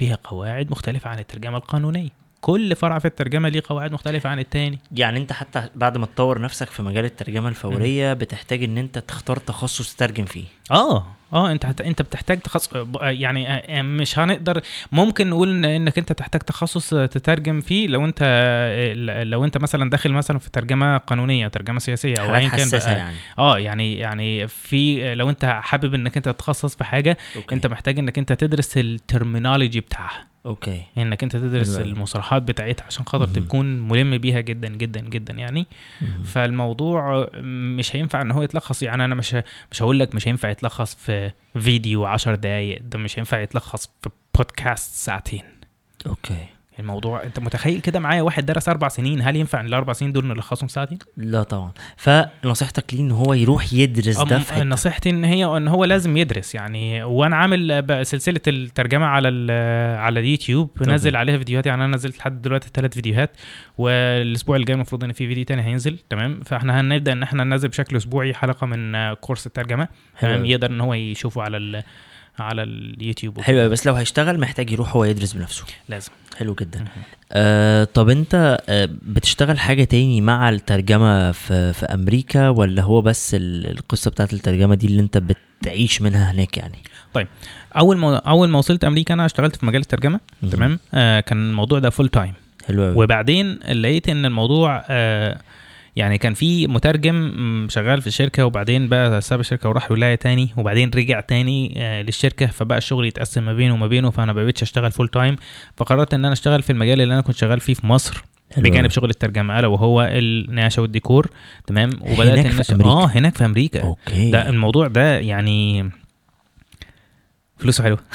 فيها 0.00 0.18
قواعد 0.24 0.70
مختلفة 0.70 1.10
عن 1.10 1.18
الترجمة 1.18 1.56
القانونية. 1.56 2.08
كل 2.40 2.76
فرع 2.76 2.98
في 2.98 3.04
الترجمة 3.04 3.48
ليه 3.48 3.62
قواعد 3.64 3.92
مختلفة 3.92 4.30
عن 4.30 4.38
التاني. 4.38 4.78
يعني 4.92 5.18
انت 5.18 5.32
حتى 5.32 5.68
بعد 5.74 5.98
ما 5.98 6.06
تطور 6.06 6.40
نفسك 6.40 6.70
في 6.70 6.82
مجال 6.82 7.04
الترجمة 7.04 7.48
الفورية 7.48 8.12
بتحتاج 8.12 8.64
ان 8.64 8.78
انت 8.78 8.98
تختار 8.98 9.36
تخصص 9.36 9.94
تترجم 9.94 10.24
فيه. 10.24 10.44
آه 10.70 11.06
آه 11.32 11.52
أنت 11.52 11.66
هت... 11.66 11.80
أنت 11.80 12.02
بتحتاج 12.02 12.40
تخصص 12.40 12.70
يعني 13.02 13.48
آه، 13.78 13.82
مش 13.82 14.18
هنقدر 14.18 14.60
ممكن 14.92 15.30
نقول 15.30 15.48
إن- 15.62 15.66
إنك 15.66 15.98
أنت 15.98 16.12
تحتاج 16.12 16.40
تخصص 16.42 16.90
تترجم 16.90 17.60
فيه 17.60 17.86
لو 17.86 18.04
أنت 18.04 18.22
لو 19.26 19.44
أنت 19.44 19.58
مثلا 19.58 19.90
داخل 19.90 20.12
مثلا 20.12 20.38
في 20.38 20.50
ترجمة 20.50 20.96
قانونية 20.96 21.48
ترجمة 21.48 21.78
سياسية 21.78 22.16
أو 22.16 22.34
ايا 22.34 22.48
كان 22.48 22.68
بقى 22.70 22.92
يعني 22.92 23.16
آه 23.38 23.58
يعني 23.58 23.98
يعني 23.98 24.48
في 24.48 25.14
لو 25.14 25.30
أنت 25.30 25.44
حابب 25.44 25.94
إنك 25.94 26.16
أنت 26.16 26.28
تتخصص 26.28 26.76
في 26.76 26.84
حاجة 26.84 27.18
okay. 27.36 27.54
أنت 27.54 27.66
محتاج 27.66 27.98
إنك 27.98 28.18
أنت 28.18 28.32
تدرس 28.32 28.78
ال 28.78 28.86
terminology 28.86 29.80
بتاعها 29.80 30.30
okay 30.46 30.82
إنك 30.98 31.22
أنت 31.22 31.36
تدرس 31.36 31.76
أوي. 31.76 31.84
المصطلحات 31.88 32.42
بتاعتها 32.42 32.84
عشان 32.86 33.04
خاطر. 33.06 33.26
تكون 33.26 33.88
ملم 33.88 34.18
بيها 34.18 34.40
جدا 34.40 34.68
جدا 34.68 35.00
جدا 35.00 35.32
يعني 35.34 35.66
مهم. 36.02 36.22
فالموضوع 36.22 37.28
مش 37.42 37.96
هينفع 37.96 38.22
إن 38.22 38.30
هو 38.30 38.42
يتلخص 38.42 38.82
يعني 38.82 39.04
أنا 39.04 39.14
مش 39.14 39.36
مش 39.72 39.82
هقول 39.82 39.98
لك 39.98 40.14
مش 40.14 40.28
هينفع 40.28 40.50
يتلخص 40.60 40.94
في 40.94 41.32
فيديو 41.58 42.04
10 42.04 42.34
دقايق 42.34 42.82
ده 42.82 42.98
مش 42.98 43.18
هينفع 43.18 43.40
يتلخص 43.40 43.86
في 44.02 44.10
بودكاست 44.36 44.94
ساعتين. 44.94 45.44
أوكي. 46.06 46.46
الموضوع. 46.80 47.22
انت 47.22 47.40
متخيل 47.40 47.80
كده 47.80 48.00
معايا 48.00 48.22
واحد 48.22 48.46
درس 48.46 48.68
أربع 48.68 48.88
سنين 48.88 49.22
هل 49.22 49.36
ينفع 49.36 49.60
ان 49.60 49.66
الأربع 49.66 49.92
سنين 49.92 50.12
دول 50.12 50.26
نلخصهم 50.26 50.66
في 50.66 50.72
ساعتين؟ 50.72 50.98
لا 51.16 51.42
طبعا. 51.42 51.72
فنصيحتك 51.96 52.94
ليه 52.94 53.00
إن 53.00 53.10
هو 53.10 53.34
يروح 53.34 53.72
يدرس 53.72 54.22
ده 54.22 54.38
في 54.38 54.64
نصيحتي 54.64 55.10
إن 55.10 55.24
هي 55.24 55.44
إن 55.44 55.68
هو 55.68 55.84
لازم 55.84 56.16
يدرس 56.16 56.54
يعني. 56.54 57.02
وأنا 57.02 57.36
عامل 57.36 57.84
سلسلة 58.06 58.40
الترجمة 58.48 59.06
على 59.06 59.52
على 59.98 60.20
اليوتيوب. 60.20 60.70
نزل 60.88 61.16
عليها 61.16 61.38
فيديوهات 61.38 61.66
يعني 61.66 61.84
أنا 61.84 61.96
نزلت 61.96 62.18
لحد 62.18 62.42
دلوقتي 62.42 62.68
ثلاث 62.74 62.94
فيديوهات. 62.94 63.36
والأسبوع 63.78 64.56
الجاي 64.56 64.74
المفروض 64.74 65.04
إن 65.04 65.12
في 65.12 65.26
فيديو 65.26 65.44
تاني 65.44 65.62
هينزل. 65.62 65.98
تمام؟ 66.10 66.40
فإحنا 66.40 66.80
هنبدأ 66.80 67.12
إن 67.12 67.22
إحنا 67.22 67.44
ننزل 67.44 67.68
بشكل 67.68 67.96
أسبوعي 67.96 68.34
حلقة 68.34 68.66
من 68.66 68.94
آه، 68.94 69.14
كورس 69.14 69.46
الترجمة. 69.46 69.88
تمام. 70.20 70.44
يقدر 70.44 70.70
إن 70.70 70.80
هو 70.80 70.94
يشوفه 70.94 71.42
على 71.42 71.82
على 72.42 72.62
اليوتيوب. 72.62 73.40
حلو 73.40 73.68
بس 73.68 73.86
لو 73.86 73.94
هيشتغل 73.94 74.40
محتاج 74.40 74.70
يروح 74.70 74.96
هو 74.96 75.04
يدرس 75.04 75.32
بنفسه. 75.32 75.64
لازم. 75.88 76.10
حلو 76.38 76.54
جدا. 76.54 76.84
آه 77.32 77.84
طب 77.84 78.08
انت 78.08 78.58
آه 78.68 78.88
بتشتغل 79.02 79.58
حاجة 79.58 79.84
تاني 79.84 80.20
مع 80.20 80.48
الترجمة 80.48 81.32
في 81.32 81.72
في 81.72 81.86
أمريكا 81.86 82.48
ولا 82.48 82.82
هو 82.82 83.02
بس 83.02 83.34
ال- 83.34 83.70
القصة 83.70 84.10
بتاعت 84.10 84.32
الترجمة 84.32 84.74
دي 84.74 84.86
اللي 84.86 85.00
انت 85.02 85.18
بتعيش 85.62 86.02
منها 86.02 86.30
هناك 86.32 86.56
يعني؟ 86.58 86.78
أول 87.76 87.96
ما 87.96 88.16
أول 88.16 88.48
ما 88.48 88.58
وصلت 88.58 88.84
أمريكا 88.84 89.14
أنا 89.14 89.26
اشتغلت 89.26 89.56
في 89.56 89.66
مجال 89.66 89.80
الترجمة. 89.80 90.20
تمام؟ 90.52 90.78
آه 90.94 91.20
كان 91.20 91.50
الموضوع 91.50 91.78
ده 91.78 91.90
full 91.90 92.08
time 92.08 92.32
حلو 92.68 93.02
وبعدين 93.02 93.52
لقيت 93.54 94.08
إن 94.08 94.24
الموضوع 94.24 94.84
آه 94.88 95.40
يعني 96.00 96.18
كان 96.18 96.34
في 96.34 96.66
مترجم 96.66 97.32
شغال 97.70 98.00
في 98.00 98.06
الشركة 98.06 98.44
وبعدين 98.46 98.88
بقى 98.88 99.20
ساب 99.20 99.40
الشركة 99.40 99.68
وراح 99.68 99.90
ولاية 99.90 100.14
تاني 100.14 100.48
وبعدين 100.56 100.90
رجع 100.94 101.20
تاني 101.20 101.74
آه 101.76 102.02
للشركة 102.02 102.46
فبقى 102.46 102.78
الشغل 102.78 103.06
يتقسم 103.06 103.42
ما 103.42 103.52
بينه 103.52 103.74
وما 103.74 103.86
بينه 103.86 104.10
فأنا 104.10 104.32
ما 104.32 104.44
بقتش 104.44 104.62
أشتغل 104.62 104.92
full 104.92 105.08
time 105.08 105.36
فقررت 105.76 106.14
إن 106.14 106.24
أنا 106.24 106.32
أشتغل 106.32 106.62
في 106.62 106.70
المجال 106.70 107.00
اللي 107.00 107.14
أنا 107.14 107.22
كنت 107.22 107.36
شغال 107.36 107.60
فيه 107.60 107.74
في 107.74 107.86
مصر 107.86 108.24
بجانب 108.56 108.90
شغل 108.90 109.10
الترجمة 109.10 109.58
ألا 109.58 109.66
وهو 109.66 110.02
النقاشة 110.12 110.82
والديكور. 110.82 111.30
تمام؟ 111.66 111.90
وبدأت 112.00 112.38
هناك 112.38 112.46
إن 112.46 112.62
في 112.62 112.72
أمريكا. 112.72 112.90
آه 112.90 113.06
هناك 113.06 113.36
في 113.36 113.44
أمريكا. 113.44 113.82
okay. 113.82 114.30
ده 114.30 114.48
الموضوع 114.48 114.86
ده 114.88 115.18
يعني 115.18 115.90
فلوسه 117.58 117.84
حلوة. 117.84 117.98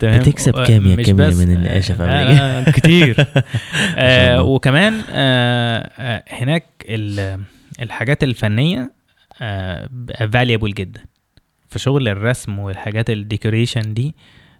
تمام 0.00 0.18
بتكسب 0.20 0.52
كام 0.64 0.86
يا 0.86 0.96
كيميا 0.96 1.28
بس- 1.28 1.36
من 1.36 1.56
النقاشة 1.56 1.94
في 1.94 2.02
آه، 2.02 2.22
أمريكا؟ 2.22 2.68
آه، 2.68 2.70
كتير 2.70 3.16
آه. 3.96 4.42
وكمان 4.42 5.02
آه 5.10 5.90
آه 5.98 6.24
هناك 6.28 6.64
ال- 6.88 7.40
الحاجات 7.82 8.24
الفنية 8.24 8.92
آه 9.42 9.88
valuable 10.32 10.74
جدا 10.74 11.00
في 11.70 11.78
شغل 11.78 12.08
الرسم 12.08 12.58
والحاجات 12.58 13.10
ال 13.10 13.18
decoration 13.18 13.94
دي 13.94 14.14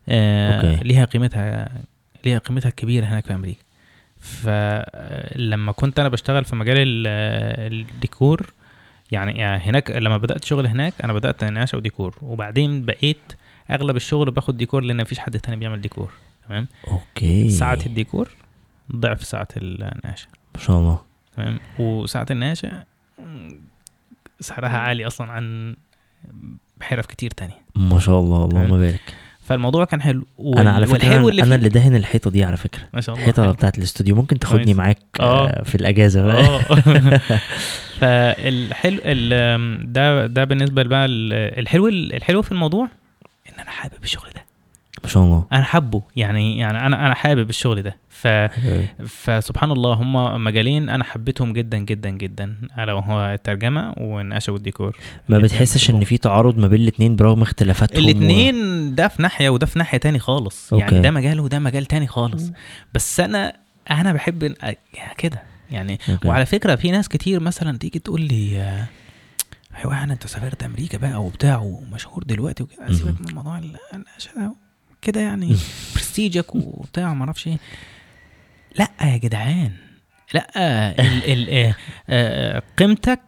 آه. 0.09 0.82
ليها 0.82 1.05
قيمتها 1.05 1.68
ليها 2.24 2.39
قيمتها 2.39 2.68
الكبيره 2.68 3.05
هناك 3.07 3.26
في 3.26 3.34
أمريكا 3.34 3.61
فلما 4.20 5.72
كنت 5.72 5.99
أنا 5.99 6.09
بشتغل 6.09 6.45
في 6.45 6.57
مجال 6.57 6.76
ال- 6.78 7.82
الديكور 7.91 8.53
يعني, 9.12 9.39
يعني 9.39 9.62
هناك 9.62 9.91
لما 9.91 10.16
بدأت 10.16 10.45
شغل 10.45 10.66
هناك 10.66 10.93
أنا 11.05 11.12
بدأت 11.12 11.45
نقاشه 11.45 11.76
وديكور 11.78 12.16
وبعدين 12.22 12.84
بقيت 12.84 13.32
أغلب 13.70 13.96
الشغل 13.96 14.30
باخد 14.30 14.56
ديكور 14.56 14.82
لأن 14.82 15.00
مفيش 15.00 15.18
حد 15.18 15.38
تاني 15.40 15.56
بيعمل 15.56 15.80
ديكور 15.80 16.10
تمام؟ 16.48 16.66
okay. 16.88 17.51
ساعة 17.50 17.78
الديكور 17.86 18.28
ضعف 18.96 19.24
ساعة 19.24 19.48
النقاشة. 19.56 20.28
ما 20.54 20.60
شاء 20.60 20.78
الله. 20.78 21.00
تمام؟ 21.36 21.58
وساعة 21.78 22.26
النقاشة 22.30 22.84
سعرها 24.40 24.78
عالي 24.78 25.06
أصلا 25.06 25.32
عن 25.32 25.76
حرف 26.82 27.06
كتير 27.06 27.30
تانية. 27.30 27.54
ما 27.76 27.98
شاء 27.98 28.20
الله 28.20 28.44
اللهم 28.44 28.78
بارك. 28.80 29.14
فالموضوع 29.40 29.84
كان 29.84 30.02
حلو. 30.02 30.26
وال- 30.38 30.58
أنا 30.58 30.70
على 30.72 30.86
فكرة 30.86 31.06
أنا, 31.16 31.28
اللي 31.28 31.42
أنا 31.42 31.54
اللي 31.54 31.68
دهن 31.68 31.96
الحيطة 31.96 32.30
دي 32.30 32.44
على 32.44 32.56
فكرة. 32.56 32.82
ما 32.94 33.00
شاء 33.00 33.14
الله. 33.14 33.28
الحيطة. 33.28 33.52
بتاعت 33.52 33.78
الاستوديو 33.78 34.14
ممكن 34.16 34.38
تاخدني. 34.38 34.74
معاك 34.74 34.98
آه. 35.20 35.48
آه، 35.48 35.62
في 35.62 35.74
الأجازة 35.74 36.22
بقى. 36.26 36.44
آه. 36.44 36.60
فالحلو 38.00 38.98
ال- 39.04 39.92
ده 39.92 40.26
ده 40.26 40.44
بالنسبة 40.44 40.82
بقى 40.82 41.04
ال- 41.06 41.32
الحلو 41.58 41.88
الحلو 41.88 42.42
في 42.42 42.52
الموضوع 42.52 42.88
إن 43.49 43.61
أنا 43.61 43.70
حابب 43.70 44.03
الشغل 44.03 44.28
ده. 44.34 44.44
ما 45.05 45.09
شاء 45.09 45.22
الله. 45.22 45.44
أنا 45.53 45.62
حابه 45.62 46.03
يعني 46.16 46.59
يعني 46.59 46.86
أنا 46.86 47.07
أنا 47.07 47.14
حابب 47.14 47.51
الشغل 47.51 47.82
ده. 47.82 47.97
ف 48.09 48.28
فسبحان 49.07 49.70
الله 49.70 49.92
هم 49.92 50.44
مجالين 50.44 50.88
أنا 50.88 51.05
حبيتهم 51.05 51.53
جدا 51.53 51.78
جدا 51.78 52.11
جدا 52.11 52.57
ألا 52.78 52.92
وهو 52.92 53.34
الترجمة 53.34 53.94
والنقشه 53.97 54.53
والديكور 54.53 54.97
ما 55.28 55.38
بتحسش 55.38 55.90
إن 55.90 56.05
في 56.05 56.18
تعارض 56.18 56.59
ما 56.59 56.68
بين 56.68 56.80
الاثنين 56.80 57.16
برغم 57.16 57.42
اختلافاتهم؟ 57.42 58.05
الاثنين 58.05 58.94
ده 58.94 59.09
في 59.09 59.22
ناحية 59.22 59.49
وده 59.49 59.66
في 59.66 59.78
ناحية 59.78 59.99
تاني 59.99 60.18
خالص. 60.18 60.72
أوكي. 60.72 60.84
يعني 60.84 61.01
ده 61.01 61.11
مجال 61.11 61.40
وده 61.40 61.59
مجال 61.59 61.86
تاني 61.86 62.07
خالص. 62.07 62.53
بس 62.94 63.20
أنا 63.20 63.57
أنا 63.90 64.12
بحب 64.12 64.42
يعني 64.42 65.14
كده. 65.18 65.42
يعني 65.70 65.99
okay. 66.11 66.28
وعلى 66.28 66.47
فكرة 66.47 66.74
في 66.74 66.90
ناس 66.90 67.09
كتير 67.09 67.40
مثلا 67.40 67.78
تيجي 67.78 67.99
تقول 67.99 68.20
لي 68.20 68.86
أيوه 69.77 69.95
يعني 69.95 70.12
أنت 70.12 70.27
سافرت 70.27 70.62
أمريكا 70.62 70.99
بقى 70.99 71.22
وبتاع 71.24 71.57
ومشهور 71.59 72.24
دلوقتي 72.24 72.62
وكده. 72.62 72.93
سيبك 72.93 73.20
من 73.20 73.35
موضوع 73.35 73.59
ال- 73.59 73.77
النقاشة 73.95 74.31
ده. 74.37 74.55
كده 75.03 75.20
يعني 75.20 75.57
برستيجك 75.95 76.55
وبتاع 76.55 77.14
ما 77.14 77.24
أعرفش 77.24 77.47
إيه. 77.47 77.59
لأ 78.79 78.91
يا 79.03 79.16
جدعان. 79.16 79.72
لأ 80.35 80.51
ال 81.01 81.24
ال 81.33 81.51
آه، 81.51 81.74
آه، 82.09 82.62
قيمتك 82.77 83.20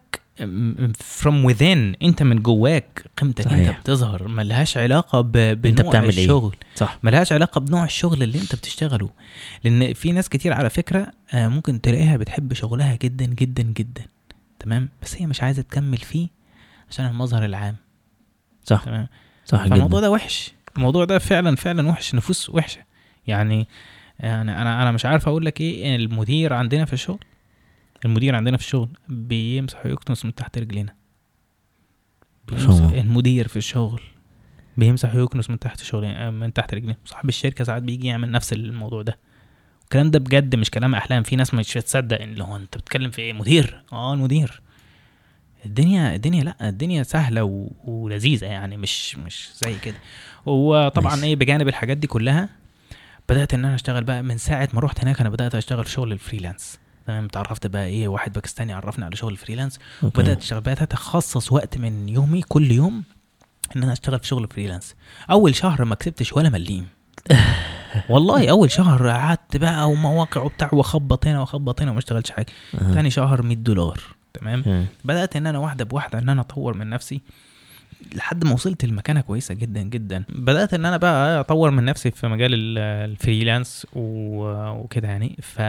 from 0.99 1.53
within 1.53 1.95
أنت 2.03 2.23
من 2.23 2.41
جواك 2.41 3.05
قيمتك 3.17 3.45
صحيح. 3.45 3.69
انت 3.69 3.79
بتظهر. 3.79 4.27
ملهاش 4.27 4.77
علاقة 4.77 5.21
بنوع 5.21 5.89
بتعمل 5.89 6.09
إيه؟ 6.17 6.23
الشغل. 6.23 6.55
صح. 6.75 6.99
ملهاش 7.03 7.33
علاقة 7.33 7.59
بنوع 7.59 7.83
الشغل 7.83 8.23
اللي 8.23 8.41
أنت 8.41 8.55
بتشتغله. 8.55 9.09
لأن 9.63 9.93
في 9.93 10.11
ناس 10.11 10.29
كتير 10.29 10.53
على 10.53 10.69
فكرة 10.69 11.11
آه، 11.33 11.47
ممكن 11.47 11.81
تلاقيها 11.81 12.17
بتحب 12.17 12.53
شغلها 12.53 12.95
جدا 12.95 13.25
جدا 13.25 13.63
جدا. 13.63 14.05
تمام؟ 14.59 14.89
بس 15.03 15.15
هي 15.21 15.25
مش 15.25 15.43
عايزة 15.43 15.61
تكمل 15.61 15.97
فيه. 15.97 16.27
عشان 16.89 17.05
المظهر 17.05 17.45
العام. 17.45 17.75
صح. 18.63 18.83
تمام. 18.83 19.07
صح 19.45 19.57
فالموضوع 19.63 19.87
جدا 19.87 19.99
ده 20.01 20.11
وحش. 20.11 20.51
الموضوع 20.77 21.05
ده 21.05 21.19
فعلا 21.19 21.55
فعلا 21.55 21.89
وحش. 21.89 22.15
نفوس 22.15 22.49
وحشة. 22.49 22.81
يعني 23.27 23.67
يعني 24.19 24.61
أنا 24.61 24.81
أنا 24.81 24.91
مش 24.91 25.05
عارف 25.05 25.27
أقول 25.27 25.45
لك 25.45 25.61
إيه. 25.61 25.95
المدير 25.95 26.53
عندنا 26.53 26.85
في 26.85 26.93
الشغل 26.93 27.19
المدير 28.05 28.35
عندنا 28.35 28.57
في 28.57 28.63
الشغل 28.63 28.89
بيمسح 29.09 29.85
ويكنس 29.85 30.25
من 30.25 30.35
تحت 30.35 30.57
رجلينا. 30.57 30.95
المدير 32.93 33.47
في 33.47 33.57
الشغل 33.57 34.01
بيمسح 34.77 35.15
ويكنس 35.15 35.49
من 35.49 35.59
تحت 35.59 35.79
شغل 35.79 36.31
من 36.31 36.53
تحت 36.53 36.73
رجليه 36.73 36.97
صاحب 37.05 37.29
الشركة 37.29 37.63
ساعات 37.63 37.83
بيجي 37.83 38.07
يعمل 38.07 38.31
نفس 38.31 38.53
الموضوع 38.53 39.01
ده. 39.01 39.17
الكلام 39.83 40.11
ده 40.11 40.19
بجد 40.19 40.55
مش 40.55 40.71
كلام 40.71 40.95
أحلام. 40.95 41.23
في 41.23 41.35
ناس 41.35 41.53
مش 41.53 41.77
هتصدق 41.77 42.21
إن 42.21 42.29
اللي 42.29 42.43
هو 42.43 42.55
أنت 42.55 42.77
بتتكلم 42.77 43.11
في 43.11 43.21
إيه؟ 43.21 43.33
مدير. 43.33 43.83
آه 43.93 44.13
المدير. 44.13 44.61
الدنيا 45.65 46.15
الدنيا 46.15 46.43
لا 46.43 46.69
الدنيا 46.69 47.03
سهلة 47.03 47.43
و... 47.43 47.67
ولذيذة 47.85 48.45
يعني 48.45 48.77
مش 48.77 49.17
مش 49.17 49.49
زي 49.63 49.75
كده. 49.75 49.95
وطبعا. 50.45 51.23
إيه 51.23 51.35
بجانب 51.35 51.67
الحاجات 51.67 51.97
دي 51.97 52.07
كلها 52.07 52.49
بدأت 53.29 53.53
إن 53.53 53.65
أنا 53.65 53.75
أشتغل 53.75 54.03
بقى 54.03 54.23
من 54.23 54.37
ساعة 54.37 54.69
ما 54.73 54.79
رحت 54.81 55.01
هناك 55.01 55.19
أنا 55.21 55.29
بدأت 55.29 55.55
أشتغل 55.55 55.87
شغل 55.87 56.11
ال 56.11 56.17
freelance. 56.17 56.79
تمام؟ 57.07 57.25
اتعرفت 57.25 57.67
بقى 57.67 57.85
إيه 57.85 58.07
واحد 58.07 58.33
باكستاني 58.33 58.73
عرفني 58.73 59.05
على 59.05 59.15
شغل 59.15 59.31
ال 59.31 59.35
freelance. 59.35 59.79
okay. 60.03 60.19
وبدأت 60.21 60.37
أشتغل 60.41 60.61
بدأت 60.61 60.93
اخصص 60.93 61.51
وقت 61.51 61.77
من 61.77 62.09
يومي 62.09 62.41
كل 62.41 62.71
يوم 62.71 63.03
إن 63.75 63.83
أنا 63.83 63.93
أشتغل 63.93 64.19
في 64.19 64.27
شغل 64.27 64.47
freelance 64.47 64.95
أول 65.31 65.55
شهر 65.55 65.85
ما 65.85 65.95
كسبتش 65.95 66.33
ولا 66.33 66.49
مليم. 66.49 66.87
والله 68.09 68.49
أول 68.49 68.71
شهر 68.71 69.09
قعدت 69.09 69.57
بقى 69.57 69.89
ومواقع 69.89 70.41
وبتاع 70.41 70.69
وأخبط 70.73 71.27
هنا 71.27 71.39
وأخبط 71.39 71.81
هنا 71.81 71.91
وما 71.91 71.99
اشتغلتش 71.99 72.31
حاجة. 72.31 72.45
تاني 72.93 73.09
شهر 73.09 73.41
100 73.41 73.57
دولار. 73.57 73.99
تمام. 74.33 74.85
بدأت 75.05 75.35
إن 75.35 75.47
أنا 75.47 75.59
واحدة 75.59 75.85
بواحدة 75.85 76.19
إن 76.19 76.29
أنا 76.29 76.41
أطور 76.41 76.73
من 76.77 76.89
نفسي 76.89 77.21
لحد 78.15 78.43
ما 78.43 78.53
وصلت 78.53 78.85
لمكانة 78.85 79.21
كويسة 79.21 79.53
جدا 79.55 79.81
جدا 79.81 80.23
بدأت 80.29 80.73
إن 80.73 80.85
أنا 80.85 80.97
بقى 80.97 81.39
أطور 81.39 81.71
من 81.71 81.85
نفسي 81.85 82.11
في 82.11 82.27
مجال 82.27 82.53
ال- 82.53 82.77
ال 83.11 83.19
freelance 83.19 83.87
وكده 83.93 85.07
يعني 85.07 85.37
ف 85.41 85.61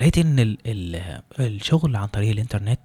لقيت 0.00 0.18
إن 0.18 0.38
ال 0.38 0.58
ال 0.66 1.20
الشغل 1.40 1.96
عن 1.96 2.06
طريق 2.08 2.30
الإنترنت. 2.30 2.80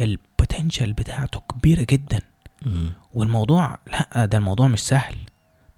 ال 0.00 0.09
potential 0.09 0.92
بتاعته 0.92 1.40
كبيرة 1.40 1.86
جدا. 1.90 2.20
والموضوع 3.14 3.78
لأ 3.86 4.24
ده 4.24 4.38
الموضوع 4.38 4.68
مش 4.68 4.80
سهل 4.80 5.14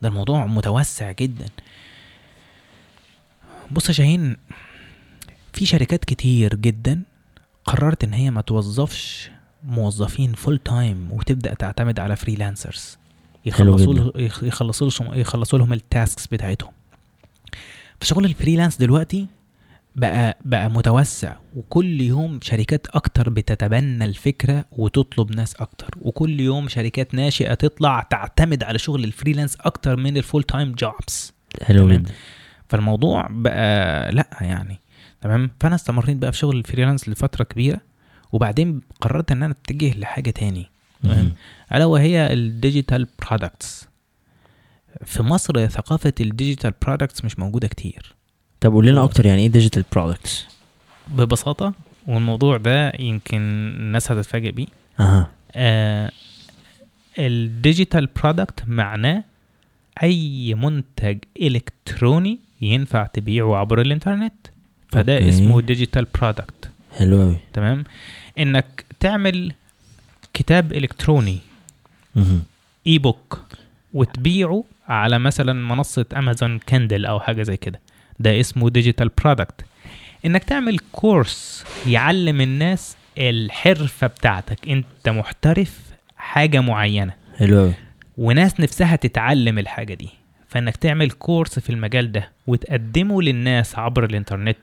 ده 0.02 0.08
الموضوع 0.08 0.46
متوسع 0.46 1.12
جدا 1.12 1.46
بص 3.70 3.88
يا 3.88 3.92
شاهين 3.94 4.36
في 5.52 5.66
شركات 5.66 6.04
كتير 6.04 6.54
جدا 6.54 7.02
قررت 7.64 8.04
إن 8.04 8.12
هي 8.12 8.30
ما 8.30 8.40
توظفش 8.40 9.30
موظفين 9.64 10.32
full 10.32 10.58
time 10.58 11.08
وتبدأ 11.12 11.54
تعتمد 11.54 12.00
على 12.00 12.16
freelancers 12.16 12.98
يخلصوا. 13.46 13.94
له 13.94 14.12
يخلصوا 14.42 14.90
لهم 15.00 15.14
يخلصوا 15.20 15.58
لهم 15.58 15.72
ال 15.72 15.81
tasks 15.81 16.26
بتاعتهم 16.26 16.72
فشغل 18.00 18.24
ال 18.24 18.29
freelance 18.29 18.76
دلوقتي 18.76 19.26
بقى 19.96 20.38
بقى 20.44 20.70
متوسع 20.70 21.36
وكل 21.56 22.00
يوم 22.00 22.38
شركات 22.42 22.86
أكتر 22.86 23.30
بتتبنى 23.30 24.04
الفكرة 24.04 24.64
وتطلب 24.72 25.36
ناس 25.36 25.54
أكتر 25.56 25.88
وكل 26.02 26.40
يوم 26.40 26.68
شركات 26.68 27.14
ناشئة 27.14 27.54
تطلع 27.54 28.06
تعتمد 28.10 28.62
على 28.64 28.78
شغل 28.78 29.04
ال 29.04 29.09
freelance 29.09 29.56
أكتر 29.60 29.96
من 29.96 30.16
ال 30.16 30.21
full 30.21 30.42
time 30.42 30.72
jobs 30.72 31.32
حلو. 31.62 31.88
جدا 31.88 32.12
فالموضوع 32.68 33.26
بقى 33.30 34.12
لأ 34.12 34.26
يعني 34.40 34.80
تمام؟ 35.20 35.50
فأنا 35.60 35.74
استمريت 35.74 36.16
بقى 36.16 36.32
في 36.32 36.38
شغل 36.38 36.56
ال 36.56 36.61
freelance 36.61 37.08
لفترة 37.08 37.44
كبيرة 37.44 37.80
وبعدين 38.32 38.80
قررت 39.00 39.32
إن 39.32 39.42
أنا 39.42 39.54
أتجه 39.64 39.98
لحاجة 39.98 40.30
تاني 40.30 40.70
تمام. 41.02 41.32
ألا 41.74 41.84
وهي 41.84 42.32
ال 42.32 42.41
digital 42.41 43.06
products 43.28 43.88
في 45.04 45.22
مصر 45.22 45.66
ثقافة 45.66 46.12
ال 46.20 46.27
digital 46.27 46.72
products 46.82 47.24
مش 47.24 47.38
موجودة 47.38 47.68
كتير. 47.68 48.14
طب 48.60 48.72
قول 48.72 48.86
لنا 48.86 49.04
أكتر 49.04 49.26
يعني 49.26 49.42
إيه 49.42 49.48
digital 49.48 49.84
products 49.92 50.46
ببساطة 51.08 51.74
والموضوع 52.06 52.56
ده 52.56 52.92
يمكن 52.98 53.38
الناس 53.76 54.12
هتتفاجئ 54.12 54.50
بيه. 54.50 54.66
أها. 55.00 55.30
آه 55.54 56.10
ال 57.18 57.29
digital 57.29 58.06
product 58.06 58.64
معناه 58.66 59.24
أي 60.02 60.54
منتج 60.54 61.18
إلكتروني 61.42 62.38
ينفع 62.60 63.06
تبيعه 63.06 63.56
عبر 63.56 63.80
الإنترنت. 63.80 64.34
فده 64.92 65.14
okay. 65.14 65.28
اسمه 65.28 65.60
digital 65.60 66.06
product 66.20 66.70
حلو 66.98 67.22
قوي 67.22 67.36
تمام؟ 67.52 67.84
إنك 68.38 68.84
تعمل 69.00 69.52
كتاب 70.34 70.72
إلكتروني. 70.72 71.38
e-book 72.86 73.40
وتبيعه 73.94 74.64
على 74.88 75.18
مثلا 75.18 75.52
منصة 75.52 76.06
Amazon 76.16 76.58
Kindle 76.58 77.06
أو 77.06 77.20
حاجة 77.20 77.42
زي 77.42 77.56
كده. 77.56 77.80
ده 78.18 78.40
اسمه 78.40 78.70
digital 78.70 79.10
product 79.22 79.64
إنك 80.26 80.44
تعمل 80.44 80.78
course 80.92 81.64
يعلم 81.86 82.40
الناس 82.40 82.96
الحرفة 83.18 84.06
بتاعتك. 84.06 84.68
أنت 84.68 85.08
محترف 85.08 85.80
حاجة 86.16 86.60
معينة. 86.60 87.12
حلو 87.38 87.72
وناس 88.18 88.60
نفسها 88.60 88.96
تتعلم 88.96 89.58
الحاجة 89.58 89.94
دي. 89.94 90.08
فإنك 90.50 90.76
تعمل 90.76 91.10
course 91.10 91.58
في 91.58 91.70
المجال 91.70 92.12
ده 92.12 92.30
وتقدمه 92.46 93.22
للناس 93.22 93.78
عبر 93.78 94.04
الإنترنت 94.04 94.58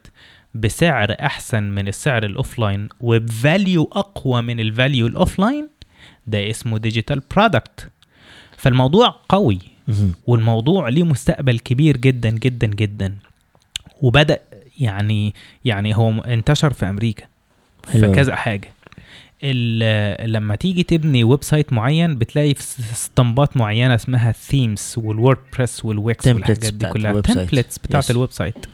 بسعر 0.53 1.15
أحسن 1.21 1.63
من 1.63 1.87
السعر 1.87 2.25
ال 2.25 2.33
offline 2.33 2.89
وب 3.01 3.26
value 3.26 3.89
أقوى 3.91 4.41
من 4.41 4.59
ال 4.59 4.67
value 4.67 5.07
ال 5.07 5.15
offline 5.15 5.69
ده 6.27 6.49
اسمه 6.49 6.77
digital 6.77 7.21
product 7.35 7.89
فالموضوع 8.57 9.15
قوي. 9.29 9.59
والموضوع 10.27 10.89
ليه 10.89 11.03
مستقبل 11.03 11.59
كبير 11.59 11.97
جدا 11.97 12.29
جدا 12.29 12.67
جدا 12.67 13.15
وبدأ 14.01 14.39
يعني 14.79 15.33
يعني 15.65 15.95
هو 15.97 16.09
انتشر 16.21 16.73
في 16.73 16.89
أمريكا 16.89 17.25
في. 17.91 18.15
كذا 18.15 18.35
حاجة 18.35 18.69
لما 19.43 20.55
تيجي 20.55 20.83
تبني 20.83 21.23
website 21.23 21.73
معين 21.73 22.15
بتلاقي 22.15 22.51
اسطمبات 22.91 23.57
معينة 23.57 23.95
اسمها 23.95 24.29
ال 24.29 24.38
themes 24.38 24.93
وال 24.97 25.13
WordPress 25.13 25.85
وال 25.85 26.02
Wix 26.02 26.27
والحاجات 26.27 26.73
دي 26.73 26.89
كلها. 26.89 27.11
ال 27.11 27.27
website. 27.27 27.49
templates 27.49 27.77
بتاعت. 27.77 28.11
ال 28.11 28.31
website. 28.31 28.65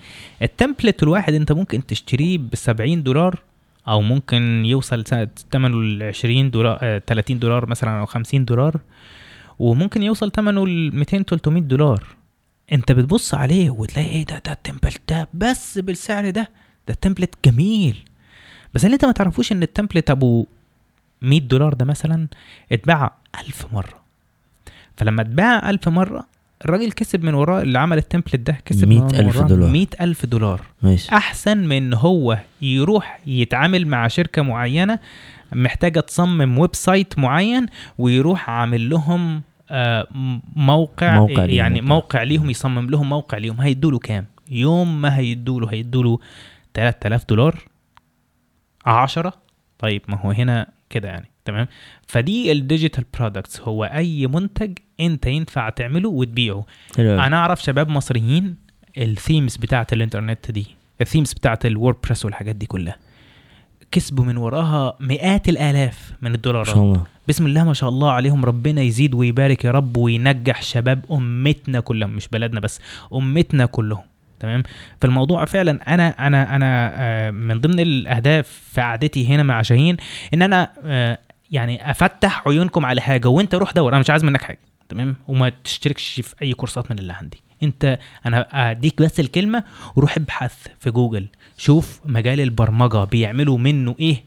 ال 0.42 0.49
template 0.49 1.04
الواحد 1.04 1.34
انت 1.34 1.52
ممكن 1.52 1.86
تشتريه 1.86 2.38
ب 2.38 2.56
70 2.56 3.04
دولار 3.04 3.40
أو 3.88 4.02
ممكن 4.02 4.66
يوصل 4.66 5.04
ثمنه 5.52 5.82
ل 5.84 6.04
20 6.04 6.52
دولار 6.52 6.78
آه، 6.82 7.02
30 7.08 7.40
دولار 7.40 7.70
مثلا 7.70 8.00
أو 8.00 8.06
50 8.06 8.46
دولار 8.46 8.80
وممكن 9.60 10.04
يوصل 10.04 10.32
ثمنه 10.32 10.68
ل 10.68 10.92
200 10.96 11.24
300 11.24 11.62
دولار. 11.64 12.04
انت 12.72 12.92
بتبص 12.92 13.34
عليه 13.34 13.70
وتلاقي 13.70 14.10
إيه 14.10 14.26
ده؟ 14.26 14.42
ده 14.46 14.52
التمبلت 14.52 15.02
ده 15.10 15.28
بس 15.34 15.78
بالسعر 15.80 16.30
ده. 16.30 16.50
ده 16.88 16.94
التمبلت 16.94 17.36
جميل. 17.46 17.96
بس 18.74 18.86
اللي 18.86 18.94
انت 18.94 19.06
ما 19.06 19.12
تعرفوش 19.12 19.52
ان 19.52 19.64
التمبلت 19.64 20.10
ابو 20.12 20.46
100 21.22 21.40
دولار 21.42 21.74
ده 21.74 21.86
مثلا 21.86 22.28
اتباع 22.72 23.12
1000 23.40 23.74
مرة. 23.74 24.04
فلما 24.98 25.22
اتباع 25.22 25.70
1000 25.70 25.88
مرة 25.90 26.26
الراجل 26.66 26.92
كسب 26.92 27.24
من 27.24 27.34
وراه 27.34 27.62
اللي 27.62 27.80
عمل 27.80 27.98
التمبلت 27.98 28.36
ده 28.36 28.58
كسب 28.66 28.88
100,000 28.88 29.42
دولار. 29.42 29.70
100 29.70 29.88
ألف 30.02 30.26
دولار. 30.26 30.62
ماشي. 30.82 31.12
أحسن 31.16 31.58
من 31.58 31.78
ان 31.78 31.94
هو 31.94 32.38
يروح 32.62 33.20
يتعامل 33.26 33.88
مع 33.88 34.08
شركة 34.08 34.42
معينة 34.42 35.00
محتاجة 35.54 36.00
تصمم 36.00 36.58
website 36.58 37.20
معين 37.20 37.66
ويروح 37.98 38.50
عامل 38.50 38.90
لهم 38.90 39.42
آه، 39.72 40.08
موقع, 40.56 41.20
موقع 41.20 41.46
ليهم. 41.46 41.50
يعني 41.58 41.80
وبتاع. 41.80 41.88
موقع 41.96 42.24
ليهم 42.24 42.50
يصمم 42.50 42.90
لهم 42.90 43.10
موقع 43.10 43.38
ليهم. 43.38 43.62
هيدوا 43.62 43.92
له 43.92 44.00
كام؟ 44.00 44.26
يوم 44.50 45.02
ما 45.02 45.18
هيدوا 45.18 45.62
له 45.62 45.72
هيدوا 45.72 46.04
له 46.04 46.20
3000 46.74 47.26
دولار. 47.30 47.64
10 48.86 49.34
طيب 49.80 50.02
ما 50.08 50.18
هو 50.22 50.32
هنا 50.32 50.68
كده 50.90 51.08
يعني 51.10 51.30
تمام؟ 51.46 51.68
فدي 52.08 52.52
ال 52.52 52.59
digital 52.59 53.06
products 53.20 53.62
هو 53.62 53.84
أي 53.84 54.28
منتج 54.28 54.78
أنت 55.00 55.26
ينفع 55.26 55.70
تعمله 55.70 56.10
وتبيعه. 56.10 56.66
أنا 57.00 57.38
أعرف 57.38 57.64
شباب 57.64 57.90
مصريين 57.90 58.56
ال 58.98 59.06
themes 59.06 59.58
بتاعت 59.58 59.94
الانترنت 59.94 60.52
دي 60.52 60.68
ال 61.02 61.06
themes 61.06 61.34
بتاعت 61.34 61.66
ال 61.66 61.72
WordPress 61.72 62.26
والحاجات 62.26 62.56
دي 62.56 62.66
كلها 62.66 62.96
كسبوا 63.92 64.26
من 64.26 64.38
وراها 64.38 64.98
مئات 65.00 65.50
الآلاف 65.50 66.14
من 66.22 66.30
ما 66.30 66.36
الدولارات 66.36 66.68
شاء 66.68 66.78
الله. 66.78 67.04
بسم 67.28 67.46
الله 67.46 67.64
ما 67.64 67.74
شاء 67.74 67.90
الله 67.90 68.12
عليهم 68.12 68.46
ربنا 68.46 68.82
يزيد 68.82 69.14
ويبارك 69.14 69.66
يا 69.66 69.72
رب 69.72 69.98
وينجح 69.98 70.62
شباب 70.62 71.06
أمتنا 71.12 71.80
كلهم 71.80 72.10
مش 72.10 72.28
بلدنا 72.28 72.60
بس 72.60 72.80
أمتنا 73.14 73.66
كلهم. 73.66 74.04
تمام؟ 74.44 74.64
فالموضوع 75.02 75.46
فعلا 75.46 75.94
أنا 75.94 76.28
أنا 76.28 76.56
أنا 76.56 76.94
آه، 76.96 77.32
من 77.32 77.62
ضمن 77.62 77.80
الأهداف 77.80 78.48
في 78.74 78.82
قعدتي 78.82 79.28
هنا 79.28 79.44
مع 79.44 79.62
شاهين 79.62 79.98
إن 80.34 80.42
أنا 80.42 80.70
آه، 80.86 81.18
يعني 81.52 81.92
أفتح 81.92 82.48
عيونكم 82.48 82.86
على 82.86 83.02
حاجة 83.02 83.28
وأنت 83.28 83.56
روح 83.56 83.72
دور 83.72 83.92
أنا 83.92 84.00
مش 84.00 84.10
عايز 84.10 84.24
منك 84.24 84.42
حاجة 84.42 84.60
تمام؟ 84.90 85.16
وما 85.28 85.52
تشتركش 85.64 86.22
في 86.22 86.36
أي 86.42 86.54
courseات 86.54 86.92
من 86.92 87.00
اللي 87.00 87.14
عندي. 87.14 87.42
أنت 87.64 88.00
أنا 88.26 88.72
اديك 88.72 89.02
بس 89.02 89.20
الكلمة 89.20 89.64
وروح 89.96 90.18
ابحث 90.18 90.68
في 90.80 90.92
جوجل 90.92 91.28
شوف 91.58 92.00
مجال 92.06 92.42
البرمجة 92.42 93.04
بيعملوا 93.04 93.58
منه 93.58 93.96
إيه 94.00 94.24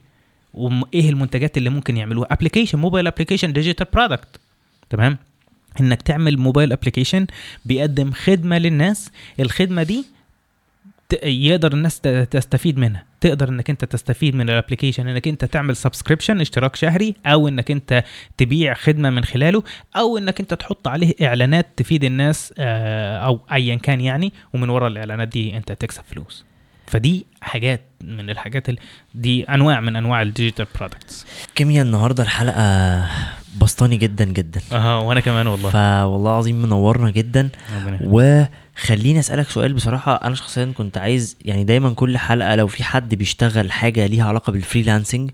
وايه 0.55 1.11
المنتجات 1.11 1.57
اللي 1.57 1.71
ممكن 1.71 1.97
يعملوها. 1.97 2.29
application 2.31 2.79
موبايل 2.79 3.07
application 3.07 3.53
digital 3.53 3.87
product 3.93 4.41
تمام؟ 4.91 5.19
إنك 5.81 6.03
تعمل 6.03 6.39
موبايل 6.39 6.73
application 6.73 7.27
بيقدم 7.65 8.13
خدمة 8.13 8.59
للناس. 8.59 9.11
الخدمة 9.41 9.83
دي 9.83 10.05
يقدر 11.23 11.73
الناس 11.73 12.01
تستفيد 12.01 12.79
منها. 12.79 13.05
تقدر 13.21 13.49
إنك 13.49 13.71
أنت 13.71 13.85
تستفيد 13.85 14.35
من 14.35 14.51
ال 14.51 14.55
application 14.55 15.09
إنك 15.09 15.29
أنت 15.29 15.45
تعمل 15.45 15.77
subscription 15.77 16.41
اشتراك 16.41 16.77
شهري 16.77 17.15
أو 17.27 17.49
إنك 17.49 17.71
أنت 17.71 18.05
تبيع 18.37 18.75
خدمة 18.75 19.11
من 19.11 19.25
خلاله 19.25 19.63
أو 19.97 20.19
إنك 20.19 20.41
أنت 20.41 20.55
تحط 20.55 20.89
عليه 20.89 21.15
إعلانات 21.23 21.67
تفيد 21.77 22.05
الناس 22.05 22.55
آه، 22.59 23.19
أو 23.19 23.41
ايا 23.53 23.75
كان 23.75 24.01
يعني 24.01 24.33
ومن 24.55 24.69
وراء 24.69 24.89
الإعلانات 24.89 25.29
دي 25.29 25.57
أنت 25.57 25.73
تكسب 25.73 26.03
فلوس. 26.11 26.45
فدي 26.87 27.27
حاجات 27.41 27.81
من 28.01 28.31
الحاجات 28.31 28.69
ال... 28.69 28.79
دي 29.15 29.45
أنواع 29.45 29.81
من 29.81 29.97
أنواع 29.97 30.23
ال 30.23 30.28
digital 30.28 30.67
products 30.79 31.27
كيمياء 31.55 31.85
النهارده 31.87 32.23
الحلقة 32.23 33.09
بسطاني 33.61 33.97
جدا 33.97 34.25
جدا. 34.25 34.61
آه 34.73 35.01
وأنا 35.01 35.21
كمان 35.21 35.47
والله. 35.47 35.71
فوالله 35.71 36.31
العظيم 36.31 36.63
منورنا 36.63 37.11
جدا. 37.11 37.49
وخليني 38.05 39.19
أسألك 39.19 39.51
سؤال 39.51 39.73
بصراحة. 39.75 40.15
أنا 40.15 40.35
شخصيا 40.35 40.73
كنت 40.75 40.99
عايز 40.99 41.37
يعني 41.45 41.65
دايما 41.65 41.91
كل 41.95 42.19
حلقة 42.19 42.55
لو 42.55 42.67
في 42.67 42.85
حد 42.85 43.15
بيشتغل 43.15 43.73
حاجة 43.73 44.07
ليها 44.07 44.25
علاقة 44.25 44.51
بال 44.51 44.62
freelancing. 44.62 45.31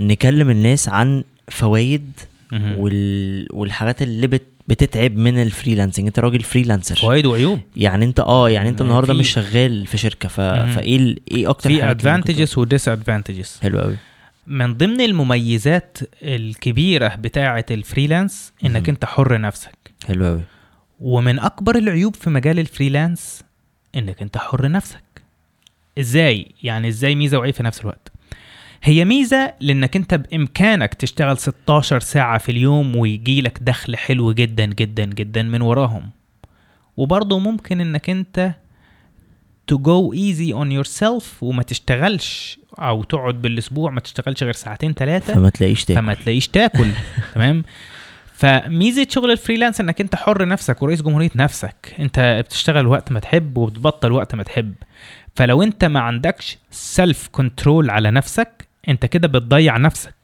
نكلم 0.00 0.50
الناس 0.50 0.88
عن 0.88 1.24
فوائد. 1.48 2.10
وال... 2.52 3.46
والحاجات 3.52 4.02
اللي 4.02 4.26
بت... 4.26 4.42
بتتعب 4.68 5.16
من 5.16 5.42
ال 5.42 5.47
freelancing 5.47 6.06
أنت 6.06 6.18
راجل 6.18 6.40
freelancer 6.40 6.96
فوائد 6.96 7.26
وعيوب. 7.26 7.60
يعني 7.76 8.04
أنت 8.04 8.20
آه 8.20 8.50
يعني 8.50 8.68
أنت 8.68 8.80
النهارده 8.80 9.14
مش 9.14 9.28
شغال 9.28 9.86
في 9.86 9.98
شركة 9.98 10.28
ف... 10.28 10.40
فإيه 10.40 10.96
ال... 10.96 11.18
إيه 11.30 11.50
أكتر 11.50 11.70
في 11.70 11.90
advantages 11.90 12.58
و 12.58 12.88
disadvantages؟ 12.88 13.58
حلو 13.62 13.80
قوي 13.80 13.96
من 14.46 14.74
ضمن 14.74 15.00
المميزات 15.00 15.98
الكبيرة 16.22 17.14
بتاعة 17.14 17.66
ال 17.70 17.78
freelance 17.78 18.52
إنك. 18.64 18.88
أنت 18.88 19.04
حر 19.04 19.40
نفسك. 19.40 19.92
حلو 20.06 20.26
قوي 20.26 20.42
ومن 21.00 21.38
أكبر 21.38 21.76
العيوب 21.76 22.16
في 22.16 22.30
مجال 22.30 22.58
ال 22.58 22.67
freelance 22.67 23.44
إنك 23.96 24.22
أنت 24.22 24.38
حر 24.38 24.70
نفسك. 24.70 25.02
إزاي؟ 25.98 26.54
يعني 26.62 26.88
إزاي 26.88 27.14
ميزة 27.14 27.38
وعيب 27.38 27.54
في 27.54 27.62
نفس 27.62 27.80
الوقت؟ 27.80 28.12
هي 28.82 29.04
ميزة 29.04 29.54
لإنك 29.60 29.96
أنت 29.96 30.14
بإمكانك 30.14 30.94
تشتغل 30.94 31.38
16 31.38 32.00
ساعة 32.00 32.38
في 32.38 32.52
اليوم 32.52 32.96
ويجي 32.96 33.40
لك 33.40 33.58
دخل 33.62 33.96
حلو 33.96 34.32
جدا 34.32 34.64
جدا 34.66 35.04
جدا 35.04 35.42
من 35.42 35.62
وراهم. 35.62 36.10
وبرضه 36.96 37.38
ممكن 37.38 37.80
إنك 37.80 38.10
أنت 38.10 38.54
to 39.72 39.76
go 39.76 40.12
easy 40.14 40.52
on 40.54 40.68
yourself 40.82 41.24
وما 41.42 41.62
تشتغلش 41.62 42.58
أو 42.78 43.02
تقعد 43.02 43.42
بالأسبوع 43.42 43.90
ما 43.90 44.00
تشتغلش 44.00 44.42
غير 44.42 44.52
ساعتين 44.52 44.92
ثلاثة. 44.94 45.34
فما 45.34 45.50
تلاقيش 45.50 45.84
تاكل. 45.84 46.00
فما 46.00 46.14
تلاقيش 46.14 46.48
تاكل 46.48 46.90
تمام؟ 47.34 47.64
فميزة 48.32 49.06
شغل 49.10 49.30
الفريلانس 49.30 49.80
إنك 49.80 50.00
أنت 50.00 50.16
حر 50.16 50.48
نفسك 50.48 50.82
ورئيس 50.82 51.02
جمهورية 51.02 51.30
نفسك. 51.34 51.94
أنت 51.98 52.42
بتشتغل 52.46 52.86
وقت 52.86 53.12
ما 53.12 53.20
تحب 53.20 53.58
وبتبطل 53.58 54.12
وقت 54.12 54.34
ما 54.34 54.42
تحب. 54.42 54.74
فلو 55.36 55.62
أنت 55.62 55.84
ما 55.84 56.00
عندكش 56.00 56.58
self 56.70 57.28
control 57.32 57.90
على 57.90 58.10
نفسك 58.10 58.68
أنت 58.88 59.06
كده 59.06 59.28
بتضيع 59.28 59.76
نفسك. 59.76 60.14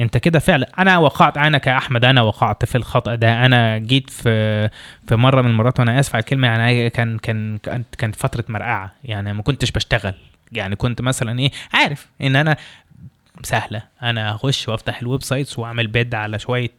أنت 0.00 0.16
كده 0.16 0.38
فعلا 0.38 0.68
أنا 0.78 0.98
وقعت 0.98 1.38
أنا 1.38 1.58
كأحمد 1.58 2.04
أنا 2.04 2.22
وقعت 2.22 2.64
في 2.64 2.74
الخطأ 2.78 3.14
ده. 3.14 3.46
أنا 3.46 3.78
جيت 3.78 4.10
في 4.10 4.68
في 5.06 5.16
مرة 5.16 5.42
من 5.42 5.50
المرات 5.50 5.80
وأنا 5.80 6.00
آسف 6.00 6.14
على 6.14 6.20
الكلمة 6.20 6.48
يعني 6.48 6.90
كان 6.90 7.18
كان 7.18 7.58
كانت 7.98 8.16
فترة 8.16 8.44
مرقعة. 8.48 8.92
يعني 9.04 9.32
ما 9.32 9.42
كنتش 9.42 9.70
بشتغل. 9.70 10.14
يعني 10.52 10.76
كنت 10.76 11.00
مثلا 11.00 11.38
إيه 11.38 11.50
عارف 11.72 12.06
إن 12.20 12.36
أنا 12.36 12.56
سهلة. 13.42 13.82
أنا 14.02 14.34
اخش 14.34 14.68
وأفتح 14.68 15.00
ال 15.00 15.22
websites 15.22 15.58
وأعمل 15.58 15.86
bid 15.86 16.14
على 16.14 16.38
شوية 16.38 16.70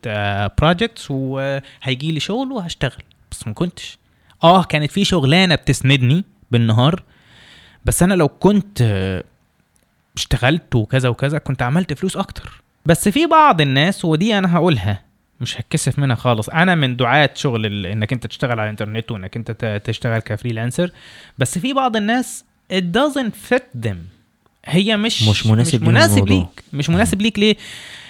projects 0.60 1.12
وهيجي 1.12 2.12
لي 2.12 2.20
شغل 2.20 2.52
وهشتغل. 2.52 3.04
بس 3.32 3.48
ما 3.48 3.54
كنتش. 3.54 3.98
آه 4.44 4.64
كانت 4.64 4.92
في 4.92 5.06
شغلانة 5.06 5.56
بتسندني 5.56 6.24
بالنهار. 6.52 7.04
بس 7.86 8.04
أنا 8.04 8.14
لو 8.14 8.28
كنت 8.28 8.82
آه، 8.82 9.24
اشتغلت 10.18 10.76
وكذا 10.76 11.10
وكذا 11.10 11.38
كنت 11.38 11.62
عملت 11.62 11.94
فلوس 11.94 12.18
أكتر. 12.18 12.62
بس 12.86 13.10
في 13.10 13.26
بعض 13.26 13.62
الناس 13.62 14.06
ودي 14.06 14.38
أنا 14.38 14.56
هقولها 14.56 15.02
مش 15.42 15.60
هتكسف 15.60 16.00
منها 16.00 16.16
خالص. 16.16 16.50
أنا 16.50 16.76
من 16.76 16.96
دعاة 16.96 17.30
شغل 17.36 17.86
إنك 17.86 18.14
أنت 18.14 18.28
تشتغل 18.28 18.52
على 18.52 18.64
الإنترنت 18.64 19.12
وإنك 19.12 19.36
أنت 19.38 19.82
تشتغل 19.86 20.20
كفريلانسر. 20.20 20.92
بس 21.38 21.58
في 21.58 21.74
بعض 21.74 21.96
الناس 21.96 22.46
it 22.74 22.84
doesn't 22.98 23.52
fit 23.52 23.88
them. 23.88 23.98
هي 24.66 24.98
مش 24.98 25.28
مش 25.30 25.46
مناسب 25.48 25.82
مش 25.82 25.88
مناسب. 25.88 26.28
ليك. 26.28 26.64
مش 26.74 26.90
مناسب 26.90 27.22
ليك. 27.22 27.40
ليه؟ 27.40 27.56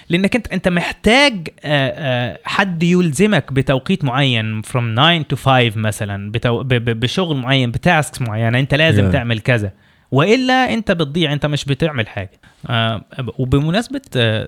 لأنك 0.08 0.36
انت 0.36 0.46
أنت 0.48 0.68
محتاج 0.68 1.48
آه، 1.64 1.88
آه، 2.32 2.38
حد 2.44 2.82
يلزمك 2.82 3.52
بتوقيت 3.52 4.04
معين 4.04 4.62
from 4.62 4.94
9 4.96 5.24
to 5.32 5.34
5 5.34 5.76
مثلا 5.76 6.32
بتو... 6.32 6.62
بشغل 6.64 7.36
معين 7.36 7.70
ب 7.70 7.78
tasks 7.78 8.20
معينة. 8.22 8.58
أنت 8.58 8.74
لازم 8.74 9.08
Yeah. 9.08 9.12
تعمل 9.12 9.40
كذا. 9.40 9.72
وإلا 10.10 10.74
أنت 10.74 10.92
بتضيع 10.92 11.32
أنت 11.32 11.46
مش 11.46 11.64
بتعمل 11.64 12.08
حاجة. 12.08 12.40
آه 12.66 13.04
وبمناسبة 13.38 14.00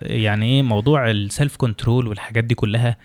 يعني 0.03 0.47
إيه 0.47 0.63
موضوع 0.63 1.11
ال 1.11 1.20
self 1.20 1.57
control 1.57 2.07
والحاجات 2.09 2.45
دي 2.45 2.55
كلها 2.55 2.97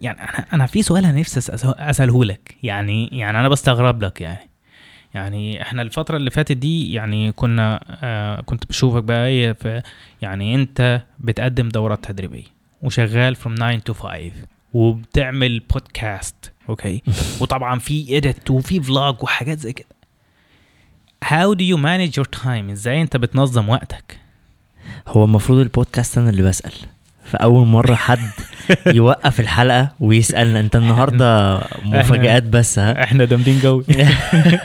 يعني 0.00 0.20
أنا 0.22 0.46
أنا 0.52 0.66
في 0.66 0.82
سؤال 0.82 1.04
أنا 1.04 1.20
نفسي 1.20 1.40
أسأله 1.78 2.24
لك. 2.24 2.56
يعني 2.62 3.08
يعني 3.12 3.40
أنا 3.40 3.48
بستغرب 3.48 4.04
لك 4.04 4.20
يعني. 4.20 4.48
يعني 5.14 5.62
إحنا 5.62 5.82
الفترة 5.82 6.16
اللي 6.16 6.30
فاتت 6.30 6.52
دي 6.52 6.92
يعني 6.92 7.32
كنا 7.32 7.80
آه 8.02 8.40
كنت 8.40 8.66
بشوفك 8.66 9.02
بقى 9.02 9.26
إيه 9.26 9.56
يعني 10.22 10.54
أنت 10.54 11.02
بتقدم 11.18 11.68
دورات 11.68 12.04
تدريبية 12.04 12.44
وشغال 12.82 13.36
from 13.36 13.54
9 13.56 13.80
to 13.88 13.92
5 13.92 14.32
وبتعمل 14.74 15.60
بودكاست 15.60 16.52
okay 16.68 17.02
وطبعا 17.40 17.78
في 17.78 18.16
edit 18.16 18.50
وفي 18.50 18.80
vlog 18.80 19.22
وحاجات 19.22 19.58
زي 19.58 19.72
كده. 19.72 19.86
How 21.24 21.54
do 21.54 21.62
you 21.62 21.76
manage 21.76 22.20
your 22.20 22.40
time 22.44 22.70
إزاي 22.70 23.02
أنت 23.02 23.16
بتنظم 23.16 23.68
وقتك؟ 23.68 24.18
هو 25.08 25.24
المفروض 25.24 25.58
البودكاست 25.58 26.18
أنا 26.18 26.30
اللي 26.30 26.42
بسأل. 26.42 26.72
فاول 27.32 27.66
مرة 27.66 27.94
حد 27.94 28.30
يوقف 28.86 29.40
الحلقة 29.40 29.92
ويسألنا 30.00 30.60
أنت 30.60 30.76
النهارده 30.76 31.60
مفاجآت 31.84 32.42
بس 32.42 32.78
ها؟ 32.78 33.02
إحنا 33.04 33.24
جامدين 33.24 33.60
قوي 33.60 33.84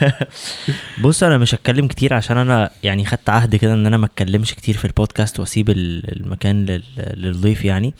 بص 1.02 1.22
أنا 1.22 1.38
مش 1.38 1.54
هتكلم 1.54 1.86
كتير 1.86 2.14
عشان 2.14 2.36
أنا 2.38 2.70
يعني 2.82 3.04
خدت 3.04 3.28
عهد 3.30 3.56
كده 3.56 3.74
إن 3.74 3.86
أنا 3.86 3.96
ما 3.96 4.06
اتكلمش 4.06 4.54
كتير 4.54 4.76
في 4.76 4.84
البودكاست 4.84 5.40
وأسيب 5.40 5.70
ال- 5.70 6.16
المكان 6.22 6.66
لل- 6.66 6.82
للضيف 6.96 7.64
يعني. 7.64 7.94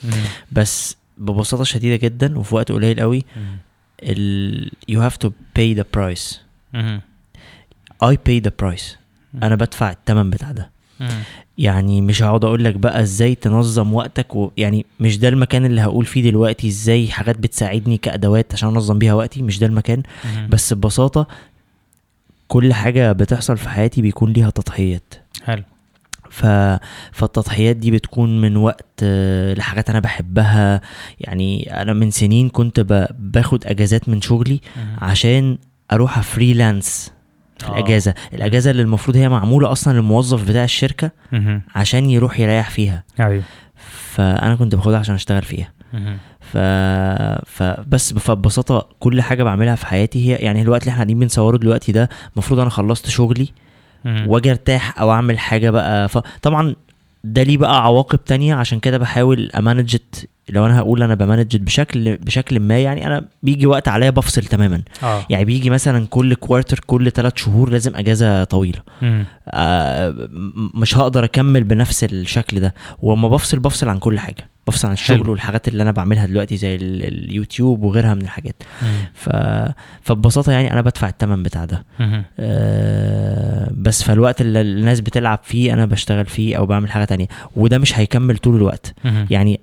بس 0.53 0.97
ببساطة 1.19 1.65
شديدة 1.65 1.97
جدا 1.97 2.39
وفي 2.39 2.55
وقت 2.55 2.73
قليل 2.73 3.01
قوي 3.01 3.25
you 4.93 4.99
have 4.99 5.17
to 5.27 5.29
pay 5.59 5.75
the 5.79 5.85
price. 5.97 6.39
I 8.05 8.17
pay 8.29 8.41
the 8.47 8.53
price. 8.65 8.85
أنا 9.43 9.55
بدفع 9.55 9.91
الثمن 9.91 10.31
بتاع 10.31 10.51
ده. 10.53 10.71
يعني 11.59 12.01
مش 12.01 12.23
هقعد 12.23 12.45
أقول 12.45 12.65
لك 12.65 12.75
بقى 12.75 13.03
إزاي 13.03 13.35
تنظم 13.35 13.95
وقتك 13.95 14.37
و... 14.37 14.51
يعني 14.57 14.87
مش 15.01 15.19
ده 15.19 15.29
المكان 15.29 15.65
اللي 15.67 15.81
هقول 15.81 16.05
فيه 16.07 16.23
دلوقتي 16.31 16.69
إزاي 16.69 17.09
حاجات 17.09 17.39
بتساعدني 17.39 17.97
كأدوات 17.97 18.53
عشان 18.53 18.69
أنظم 18.69 18.99
بيها 18.99 19.15
وقتي 19.15 19.43
مش 19.43 19.59
ده 19.59 19.67
المكان. 19.67 20.03
مم. 20.25 20.49
بس 20.51 20.73
ببساطة 20.73 21.27
كل 22.49 22.73
حاجة 22.73 23.13
بتحصل 23.13 23.57
في 23.57 23.69
حياتي 23.69 24.03
بيكون 24.03 24.33
ليها 24.33 24.51
تضحيات. 24.51 25.15
حلو. 25.45 25.63
ف... 26.31 26.47
فالتضحيات 27.13 27.77
دي 27.77 27.91
بتكون 27.91 28.41
من 28.41 28.57
وقت 28.57 29.05
لحاجات 29.57 29.91
أنا 29.91 30.01
بحبها. 30.01 30.81
يعني 31.21 31.83
أنا 31.83 31.93
من 31.93 32.11
سنين 32.11 32.49
كنت 32.49 32.81
ب... 32.81 33.07
باخد 33.19 33.67
أجازات 33.67 34.09
من 34.09 34.21
شغلي 34.21 34.61
مم. 34.77 34.97
عشان 34.99 35.59
أروح 35.93 36.21
فريلانس 36.21 37.13
في 37.59 37.67
آه. 37.69 37.73
الأجازة 37.79 38.15
الأجازة 38.35 38.71
اللي 38.71 38.83
المفروض 38.83 39.17
هي 39.17 39.29
معمولة 39.29 39.73
أصلا 39.73 39.93
للموظف 39.93 40.49
بتاع 40.49 40.65
الشركة 40.65 41.11
مم. 41.33 41.63
عشان 41.75 42.11
يروح 42.11 42.41
يريح 42.41 42.71
فيها 42.71 43.03
أيوه 43.21 43.43
فأنا 44.15 44.55
كنت 44.57 44.75
باخدها 44.75 44.99
عشان 44.99 45.15
أشتغل 45.15 45.43
فيها. 45.43 45.73
ف... 46.41 46.57
فبس 47.47 48.13
فببساطة 48.15 48.89
كل 49.01 49.23
حاجة 49.23 49.43
بعملها 49.43 49.75
في 49.75 49.87
حياتي 49.87 50.29
هي 50.29 50.35
يعني 50.37 50.63
الوقت 50.63 50.81
اللي 50.83 50.91
إحنا 50.91 50.99
قاعدين 51.01 51.19
بنصوره 51.19 51.57
دلوقتي 51.57 51.93
ده 51.93 52.09
المفروض 52.33 52.61
أنا 52.61 52.71
خلصت 52.71 53.09
شغلي. 53.09 53.49
وأجي 54.07 54.51
أرتاح 54.51 55.01
أو 55.01 55.13
أعمل 55.13 55.39
حاجة 55.39 55.71
بقى 55.71 56.09
فطبعا 56.09 56.75
ده 57.25 57.43
ليه 57.43 57.57
بقى 57.59 57.85
عواقب 57.85 58.25
تانية 58.25 58.55
عشان 58.55 58.81
كده 58.81 58.99
بحاول 58.99 59.51
ا 59.59 59.69
manage 59.69 60.29
لو 60.49 60.67
أنا 60.67 60.79
هقول 60.79 61.03
أنا 61.03 61.15
ب 61.15 61.21
manage 61.21 61.57
بشكل 61.61 62.17
بشكل 62.17 62.61
ما 62.61 62.79
يعني 62.79 63.07
أنا 63.07 63.25
بيجي 63.43 63.67
وقت 63.67 63.89
عليا 63.89 64.11
بفصل 64.11 64.43
تماما 64.43 64.83
آه 65.03 65.27
يعني 65.31 65.45
بيجي 65.45 65.71
مثلا 65.71 66.07
كل 66.11 66.35
quarter 66.35 66.81
كل 66.87 67.11
ثلاث 67.11 67.33
شهور 67.37 67.71
لازم 67.71 67.97
أجازة 67.97 68.45
طويلة 68.45 68.79
مم. 69.03 69.25
آه 69.49 70.15
مش 70.75 70.97
هقدر 70.97 71.25
أكمل 71.25 71.65
بنفس 71.65 72.05
الشكل 72.05 72.61
ده 72.61 72.75
ولما 73.03 73.29
بفصل 73.29 73.59
بفصل 73.59 73.89
عن 73.89 73.99
كل 73.99 74.19
حاجة 74.19 74.49
بفصل 74.67 74.89
عن 74.89 74.95
الشغل 74.95 75.19
حلو. 75.19 75.31
والحاجات 75.31 75.69
اللي 75.69 75.83
أنا 75.83 75.91
بعملها 75.91 76.27
دلوقتي 76.27 76.57
زي 76.57 76.75
ال- 76.75 77.05
اليوتيوب 77.29 77.83
وغيرها 77.83 78.15
من 78.15 78.23
الحاجات 78.23 78.63
مم. 78.83 78.89
ف... 79.15 79.29
فببساطة 80.03 80.53
يعني 80.53 80.73
أنا 80.73 80.81
بدفع 80.81 81.09
الثمن 81.09 81.43
بتاع 81.43 81.65
ده 81.65 81.85
مم. 82.01 82.25
آه، 82.39 83.71
بس 83.77 84.03
فالوقت 84.03 84.41
اللي 84.41 84.61
الناس 84.61 85.01
بتلعب 85.01 85.39
فيه 85.43 85.73
أنا 85.73 85.87
بشتغل 85.87 86.27
فيه 86.27 86.57
أو 86.57 86.67
بعمل 86.67 86.91
حاجة 86.91 87.05
تانية 87.05 87.27
وده 87.57 87.79
مش 87.79 87.99
هيكمل 87.99 88.39
طول 88.39 88.57
الوقت 88.57 88.95
مم. 89.05 89.27
يعني 89.31 89.61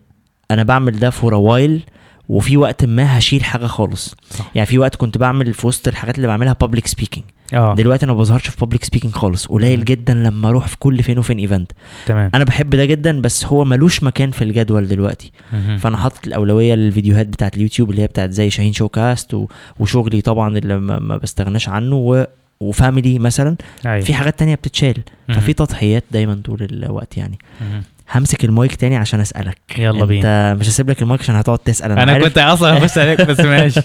أنا 0.53 0.63
بعمل 0.63 0.99
ده 0.99 1.09
for 1.09 1.33
a 1.33 1.41
while 1.41 1.81
وفي 2.29 2.57
وقت 2.57 2.85
ما 2.85 3.17
هشيل 3.17 3.43
حاجة 3.43 3.65
خالص. 3.65 4.15
صح. 4.29 4.51
يعني 4.55 4.65
في 4.65 4.77
وقت 4.77 4.95
كنت 4.95 5.17
بعمل 5.17 5.53
في 5.53 5.67
وسط 5.67 5.87
الحاجات 5.87 6.15
اللي 6.15 6.27
بعملها 6.27 6.53
public 6.61 6.87
speaking 6.87 7.25
آه. 7.53 7.75
دلوقتي 7.75 8.05
أنا 8.05 8.13
ما 8.13 8.19
بظهرش 8.19 8.49
في 8.49 8.57
public 8.59 8.83
speaking 8.83 9.13
خالص. 9.13 9.47
قليل 9.47 9.85
جدا 9.85 10.13
لما 10.13 10.49
أروح 10.49 10.67
في 10.67 10.77
كل 10.77 11.03
فين 11.03 11.19
وفين 11.19 11.37
event 11.37 11.71
تمام. 12.05 12.31
أنا 12.35 12.43
بحب 12.43 12.69
ده 12.69 12.85
جدا 12.85 13.21
بس 13.21 13.45
هو 13.45 13.65
ملوش 13.65 14.03
مكان 14.03 14.31
في 14.31 14.43
الجدول 14.43 14.87
دلوقتي. 14.87 15.31
مم. 15.53 15.77
فأنا 15.77 15.97
حاطط 15.97 16.27
الأولوية 16.27 16.75
للفيديوهات 16.75 17.27
بتاعت 17.27 17.57
اليوتيوب 17.57 17.89
اللي 17.89 18.01
هي 18.01 18.07
بتاعت 18.07 18.31
زي 18.31 18.49
شاهين 18.49 18.73
شو 18.73 18.89
كاست 18.89 19.33
و... 19.33 19.47
وشغلي 19.79 20.21
طبعا 20.21 20.57
اللي 20.57 20.79
ما, 20.79 20.99
ما 20.99 21.17
بستغناش 21.17 21.69
عنه 21.69 21.95
و... 21.95 22.25
و 22.59 22.68
family 22.68 23.19
مثلا. 23.19 23.55
أيوة. 23.85 24.05
في 24.05 24.13
حاجات 24.13 24.39
تانية 24.39 24.55
بتتشال. 24.55 24.97
مم. 25.29 25.35
ففي 25.35 25.53
تضحيات 25.53 26.03
دايما 26.11 26.41
طول 26.45 26.67
الوقت 26.71 27.17
يعني. 27.17 27.39
مم. 27.61 27.83
همسك 28.11 28.45
المايك 28.45 28.75
تاني 28.75 28.97
عشان 28.97 29.19
أسألك. 29.19 29.57
يلا 29.77 29.99
أنت 29.99 30.03
بينا. 30.03 30.53
مش 30.53 30.67
هسيب 30.69 30.89
لك 30.89 31.01
المايك 31.01 31.21
عشان 31.21 31.35
هتقعد 31.35 31.59
تسأل. 31.59 31.91
أنا, 31.91 32.11
عارف. 32.11 32.23
كنت 32.23 32.37
أصلا 32.37 32.77
هخش 32.77 32.97
عليك 32.97 33.21
بس 33.21 33.39
ماشي. 33.55 33.81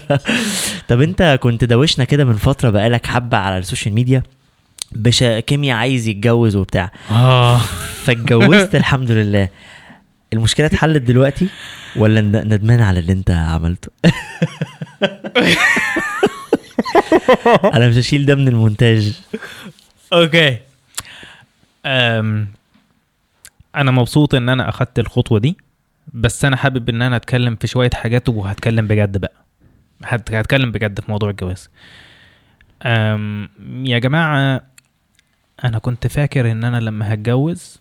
طب 0.87 1.01
أنت 1.01 1.39
كنت 1.41 1.63
دوشنا 1.63 2.05
كده 2.05 2.25
من 2.25 2.33
فترة 2.33 2.69
بقالك 2.69 3.05
حبة 3.05 3.37
على 3.37 3.57
ال 3.57 3.62
social 3.62 3.95
media 3.95 4.23
باش 4.91 5.23
كيميا 5.23 5.73
عايز 5.73 6.07
يتجوز 6.07 6.55
وبتاع. 6.55 6.91
آه. 7.11 7.57
فاتجوزت 8.03 8.75
الحمد 8.81 9.11
لله. 9.11 9.49
المشكلة 10.33 10.65
اتحلت 10.65 11.01
دلوقتي 11.01 11.47
ولا 11.95 12.21
ند- 12.21 12.53
ندمان 12.53 12.81
على 12.81 12.99
اللي 12.99 13.11
أنت 13.13 13.31
عملته؟ 13.31 13.89
أنا 17.73 17.87
مش 17.89 17.95
هشيل 17.97 18.25
ده 18.25 18.35
من 18.35 18.47
المونتاج. 18.47 19.13
أوكي. 20.13 20.57
أم 21.85 22.47
أنا 23.75 23.91
مبسوط 23.91 24.35
إن 24.35 24.49
أنا 24.49 24.69
أخدت 24.69 24.99
الخطوة 24.99 25.39
دي 25.39 25.57
بس 26.13 26.45
أنا 26.45 26.55
حابب 26.55 26.89
إن 26.89 27.01
أنا 27.01 27.15
أتكلم 27.15 27.55
في 27.55 27.67
شوية 27.67 27.89
حاجات 27.93 28.29
وهتكلم 28.29 28.87
بجد 28.87 29.17
بقى. 29.17 29.33
هت- 30.03 30.33
هتكلم 30.33 30.71
بجد 30.71 30.99
في 30.99 31.11
موضوع 31.11 31.29
الجواز. 31.29 31.69
أم 32.85 33.49
يا 33.85 33.99
جماعة 33.99 34.61
أنا 35.63 35.79
كنت 35.79 36.07
فاكر 36.07 36.51
إن 36.51 36.63
أنا 36.63 36.77
لما 36.79 37.13
هتجوز 37.13 37.79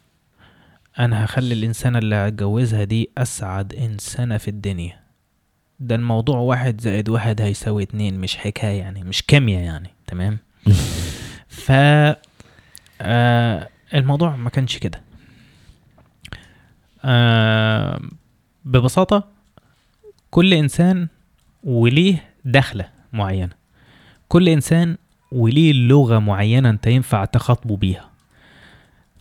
أنا 0.98 1.24
هخلي 1.24 1.54
الانسانه 1.54 1.98
اللي 1.98 2.14
هتجوزها 2.14 2.84
دي 2.84 3.10
أسعد 3.18 3.74
إنسانة 3.74 4.36
في 4.38 4.48
الدنيا. 4.48 5.00
ده 5.80 5.94
الموضوع 5.94 6.38
واحد 6.38 6.80
زائد 6.80 7.08
واحد 7.08 7.40
هيساوي 7.40 7.82
اتنين 7.82 8.18
مش 8.20 8.36
حكاية 8.36 8.78
يعني 8.78 9.04
مش 9.04 9.22
كيمياء 9.22 9.62
يعني 9.62 9.90
تمام؟ 10.06 10.38
ف 11.48 11.72
آه 13.00 13.68
الموضوع 13.94 14.36
ما 14.36 14.50
كانش 14.50 14.78
كده. 14.78 15.00
آه 17.04 18.00
ببساطة 18.64 19.28
كل 20.30 20.54
إنسان 20.54 21.08
وليه 21.64 22.30
دخلة 22.44 22.88
معينة. 23.12 23.52
كل 24.28 24.48
إنسان 24.48 24.96
وليه 25.32 25.72
لغة 25.72 26.18
معينة 26.18 26.70
أنت 26.70 26.86
ينفع 26.86 27.24
تخاطبه 27.24 27.76
بيها. 27.76 28.10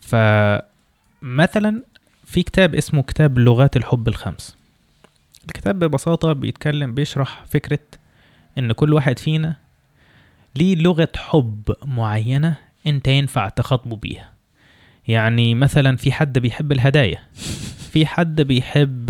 فمثلا 0.02 1.84
في 2.26 2.44
كتاب 2.44 2.76
اسمه 2.76 3.02
كتاب 3.04 3.40
لغات 3.40 3.78
الحب 3.78 4.08
الخمس. 4.08 4.58
الكتاب 5.46 5.80
ببساطة 5.80 6.34
بيتكلم 6.34 6.94
بيشرح 6.94 7.46
فكرة 7.46 7.80
إن 8.58 8.72
كل 8.72 8.94
واحد 8.94 9.20
فينا 9.20 9.56
ليه 10.56 10.76
لغة 10.76 11.10
حب 11.16 11.76
معينة 11.86 12.56
أنت 12.88 13.08
ينفع 13.08 13.50
تخاطبه 13.50 13.96
بيها. 13.96 14.35
يعني 15.08 15.56
مثلا 15.56 15.98
في 15.98 16.12
حد 16.12 16.40
بيحب 16.40 16.72
الهدايا 16.72 17.20
في 17.92 18.06
حد 18.06 18.42
بيحب 18.42 19.06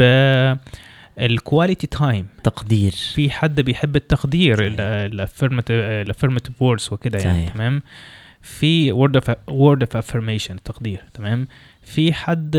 ال 1.20 1.28
quality 1.28 1.88
time 1.88 2.28
تقدير. 2.44 2.92
في 2.92 3.30
حد 3.30 3.62
بيحب 3.62 3.96
التقدير 3.96 4.58
ال 4.62 4.79
affirmative 4.79 6.62
words 6.62 6.90
وكده 6.92 7.20
يعني. 7.20 7.50
تمام؟ 7.50 7.82
في 8.42 8.94
word 8.94 9.12
of 9.22 9.30
word 9.52 9.88
of 9.88 10.02
affirmation 10.02 10.56
تقدير 10.64 11.04
تمام؟ 11.14 11.48
في 11.84 12.14
حد 12.14 12.58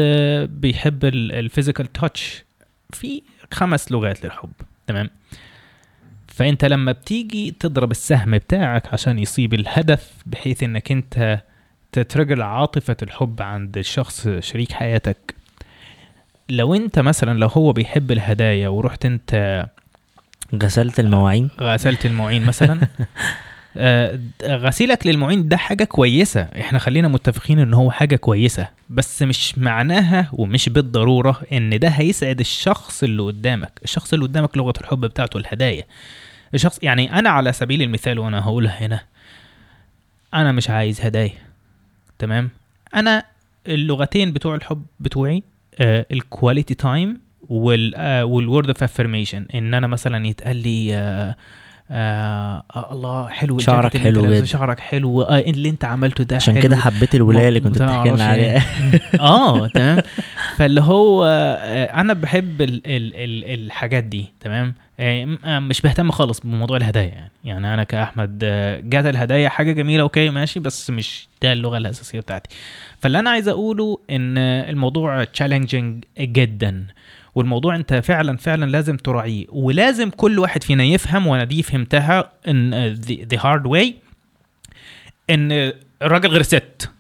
بيحب 0.51 1.05
الفيزيكال 1.05 1.93
تاتش 1.93 2.45
في 2.93 3.23
خمس 3.53 3.93
لغات 3.93 4.25
للحب 4.25 4.53
تمام؟ 4.87 5.11
فأنت 6.29 6.65
لما 6.65 6.93
بتيجي 6.93 7.55
تضرب 7.61 7.91
السهم 7.91 8.31
بتاعك 8.39 8.93
عشان 8.93 9.19
يصيب 9.19 9.55
الهدف 9.55 10.11
بحيث 10.27 10.63
إنك 10.63 10.93
أنت 10.93 11.43
تترجل 11.99 12.43
عاطفة 12.43 12.97
الحب 13.03 13.43
عند 13.43 13.79
الشخص 13.79 14.29
شريك 14.29 14.73
حياتك. 14.73 15.35
لو 16.49 16.75
انت 16.75 16.99
مثلا 16.99 17.39
لو 17.39 17.47
هو 17.49 17.73
بيحب 17.73 18.13
الهدايا 18.13 18.69
ورحت 18.69 19.07
انت 19.07 19.67
غسلت 20.63 21.01
المواعين؟ 21.01 21.49
غسلت 21.61 22.07
المواعين 22.07 22.45
مثلا. 22.47 22.81
آه، 23.79 24.19
غسيلك 24.45 25.07
للمواعين 25.07 25.49
ده 25.49 25.57
حاجة 25.57 25.85
كويسة. 25.85 26.41
إحنا 26.41 26.79
خلينا 26.79 27.09
متفقين 27.09 27.59
ان 27.59 27.75
هو 27.75 27.91
حاجة 27.91 28.17
كويسة. 28.17 28.69
بس 28.91 29.23
مش 29.23 29.59
معناها 29.59 30.29
ومش 30.33 30.69
بالضرورة 30.69 31.43
ان 31.53 31.79
ده 31.79 31.89
هيسعد 31.89 32.41
الشخص 32.41 33.03
اللي 33.03 33.23
قدامك. 33.23 33.73
الشخص 33.85 34.13
اللي 34.13 34.25
قدامك 34.25 34.57
لغة 34.57 34.75
الحب 34.81 35.01
بتاعته 35.01 35.39
الهدايا. 35.39 35.85
الشخص 36.55 36.79
يعني 36.83 37.19
أنا 37.19 37.31
على 37.31 37.53
سبيل 37.53 37.83
المثال 37.83 38.19
وأنا 38.19 38.45
هقولها 38.45 38.87
هنا 38.87 39.01
أنا 40.35 40.53
مش 40.53 40.71
عايز 40.71 41.01
هدايا. 41.01 41.46
تمام؟ 42.19 42.51
أنا 42.95 43.25
اللغتين 43.69 44.33
بتوع 44.33 44.55
الحب 44.55 44.83
بتوعي 45.01 45.43
ال 45.81 45.93
quality 45.93 46.75
time 46.75 47.21
وال 47.49 47.89
word 47.89 48.69
of 48.69 48.83
affirmation 48.83 49.47
إن 49.55 49.75
أنا 49.75 49.87
مثلا 49.87 50.27
يتقال 50.27 50.57
لي 50.57 50.97
آه 50.97 51.37
آه 51.91 52.63
آه 52.77 52.93
الله 52.93 53.29
حلو 53.29 53.59
شعرك 53.59 53.97
حلو 53.97 54.23
جدا. 54.23 54.45
شعرك 54.45 54.81
حلو 54.81 55.23
آه 55.23 55.39
اللي 55.39 55.69
أنت 55.69 55.85
عملته 55.85 56.25
ده 56.25 56.37
عشان. 56.37 56.61
كده 56.61 56.77
حبيت 56.77 57.15
الولاية 57.15 57.49
اللي 57.49 57.61
كنت 57.61 57.83
بتحكي 57.83 58.09
لنا 58.11 58.25
عليها. 58.25 58.63
آه 59.21 59.67
تمام. 59.69 60.03
فاللي 60.57 60.81
هو 60.81 61.25
آه، 61.25 61.85
أنا 62.01 62.13
بحب 62.13 62.63
ال 62.63 62.83
ال 62.87 63.15
ال 63.17 63.45
الحاجات 63.67 64.05
دي 64.05 64.27
تمام؟ 64.41 64.75
مش 65.45 65.81
بهتم 65.81 66.11
خالص 66.11 66.41
بموضوع 66.41 66.77
الهدايا 66.77 67.07
يعني. 67.09 67.31
يعني 67.45 67.75
أنا 67.75 67.85
كأحمد 67.85 68.41
آه، 68.45 68.81
جات 68.85 69.07
الهدايا 69.07 69.49
حاجة 69.49 69.73
جميلة 69.73 70.03
okay 70.03 70.31
ماشي 70.31 70.61
بس 70.61 70.91
مش 70.91 71.29
ده 71.43 71.53
اللغة 71.53 71.77
الأساسية 71.79 72.21
بتاعتي. 72.21 72.57
فاللي 73.01 73.19
أنا 73.19 73.31
عايز 73.31 73.49
أقوله 73.49 73.99
إن 74.11 74.39
آه، 74.39 74.71
الموضوع 74.71 75.25
challenging 75.25 76.05
جدا 76.21 76.87
والموضوع 77.35 77.77
أنت 77.77 77.95
فعلا 77.95 78.37
فعلا 78.37 78.71
لازم 78.71 78.97
تراعيه 78.97 79.47
ولازم 79.49 80.11
كل 80.11 80.39
واحد 80.39 80.63
فينا 80.63 80.85
يفهم 80.85 81.27
وأنا 81.27 81.45
دي 81.45 81.63
فهمتها 81.63 82.33
ان 82.49 82.87
the 83.03 83.39
hard 83.41 83.67
way 83.67 83.95
إن 85.31 85.73
الراجل 86.03 86.29
غير 86.29 86.43
ست 86.43 86.91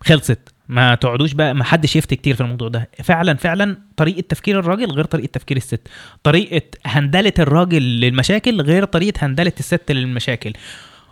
خلصت. 0.00 0.49
ما 0.70 0.94
تقعدوش 0.94 1.32
بقى 1.32 1.54
ما 1.54 1.64
حدش 1.64 1.96
يفتي 1.96 2.16
كتير 2.16 2.34
في 2.34 2.40
الموضوع 2.40 2.68
ده. 2.68 2.88
فعلا 3.02 3.34
فعلا 3.34 3.76
طريقة 3.96 4.20
تفكير 4.20 4.58
الراجل 4.58 4.90
غير 4.90 5.04
طريقة 5.04 5.30
تفكير 5.32 5.56
الست. 5.56 5.88
طريقة 6.22 6.62
هندلة 6.86 7.32
الراجل 7.38 7.82
للمشاكل 7.82 8.60
غير 8.60 8.84
طريقة 8.84 9.26
هندلة 9.26 9.52
الست 9.58 9.92
للمشاكل. 9.92 10.52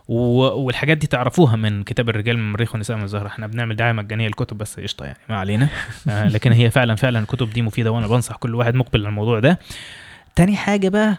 و... 0.08 0.40
والحاجات 0.40 0.96
دي 0.96 1.06
تعرفوها 1.06 1.56
من 1.56 1.84
كتاب 1.84 2.08
الرجال 2.08 2.36
من 2.36 2.42
المريخ 2.42 2.72
والنساء 2.72 2.96
من 2.96 3.02
الزهرة. 3.02 3.26
إحنا 3.26 3.46
بنعمل 3.46 3.76
دعاية 3.76 3.92
مجانية 3.92 4.26
للكتب 4.26 4.58
بس 4.58 4.80
قشطة 4.80 5.04
يعني 5.04 5.18
ما 5.28 5.36
علينا. 5.36 5.68
آه 6.08 6.28
لكن 6.34 6.52
هي 6.52 6.70
فعلا 6.70 6.94
فعلا 6.94 7.18
الكتب 7.18 7.50
دي 7.50 7.62
مفيدة 7.62 7.90
وأنا 7.92 8.06
بنصح 8.06 8.36
كل 8.36 8.54
واحد 8.54 8.74
مقبل 8.74 9.00
على 9.00 9.08
الموضوع 9.08 9.40
ده. 9.40 9.58
تاني 10.36 10.56
حاجة 10.56 10.88
بقى 10.88 11.18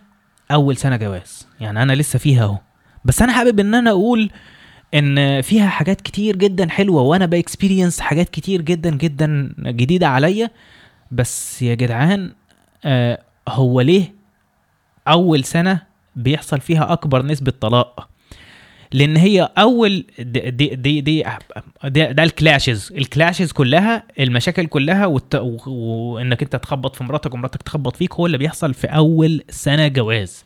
أول 0.52 0.78
سنة 0.78 0.98
جواز. 0.98 1.48
يعني 1.60 1.84
أنا 1.84 1.94
لسه 1.94 2.20
فيها 2.20 2.44
أهو. 2.44 2.58
بس 3.06 3.22
أنا 3.22 3.34
حابب 3.34 3.60
إن 3.60 3.76
أنا 3.76 3.90
أقول 3.90 4.30
إن 4.94 5.42
فيها 5.42 5.68
حاجات 5.70 6.02
كتير 6.02 6.36
جدا 6.36 6.70
حلوة 6.70 7.02
وأنا 7.02 7.26
بإكسبيرينس 7.26 8.00
حاجات 8.00 8.30
كتير 8.30 8.62
جدا 8.62 8.90
جدا 8.90 9.54
جديدة 9.60 10.08
عليا. 10.08 10.50
بس 11.12 11.62
يا 11.62 11.76
جدعان 11.76 12.32
آه 12.86 13.22
هو 13.50 13.82
ليه 13.82 14.14
أول 15.08 15.44
سنة 15.44 15.82
بيحصل 16.16 16.60
فيها 16.62 16.94
أكبر 16.94 17.26
نسبة 17.26 17.54
طلاق؟ 17.62 18.10
لأن 18.92 19.18
هي 19.18 19.50
أول 19.58 20.06
دي 20.20 20.52
دي 20.52 20.76
دي, 20.76 21.02
دي 21.02 21.26
ده, 21.84 22.24
الكلاشز 22.24 22.94
الكلاشز 22.98 23.52
كلها 23.52 24.04
المشاكل 24.20 24.66
كلها. 24.66 25.06
وإنك 25.68 26.44
أنت 26.44 26.56
تخبط 26.56 26.96
في 26.96 27.04
مراتك 27.04 27.34
ومراتك 27.34 27.62
تخبط 27.64 27.96
فيك 27.96 28.14
هو 28.14 28.26
اللي 28.26 28.38
بيحصل 28.38 28.74
في 28.74 28.88
أول 28.88 29.44
سنة 29.50 29.88
جواز. 29.88 30.46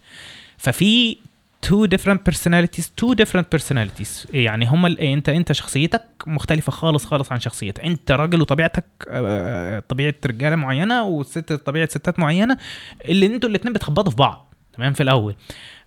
ففي 0.57 1.17
two 1.65 1.87
different 1.95 2.19
personalities 2.31 2.85
two 3.01 3.15
different 3.15 3.45
personalities. 3.57 4.27
يعني 4.33 4.69
ال- 4.87 4.99
انت 4.99 5.29
انت 5.29 5.51
شخصيتك 5.51 6.03
مختلفة 6.27 6.71
خالص 6.71 7.05
خالص 7.05 7.31
عن 7.31 7.39
شخصيتك. 7.39 7.79
انت 7.85 8.11
راجل 8.11 8.41
وطبيعتك 8.41 8.85
آه، 9.09 9.79
طبيعة 9.79 10.13
رجالة 10.25 10.55
معينة 10.55 11.03
والست 11.03 11.53
طبيعة 11.53 11.89
ستات 11.89 12.19
معينة 12.19 12.57
اللي 13.05 13.25
أنتوا 13.25 13.49
الاتنين 13.49 13.73
بتخبطوا 13.73 14.11
في 14.11 14.17
بعض. 14.17 14.53
تمام؟ 14.73 14.93
في 14.93 15.03
الأول. 15.03 15.35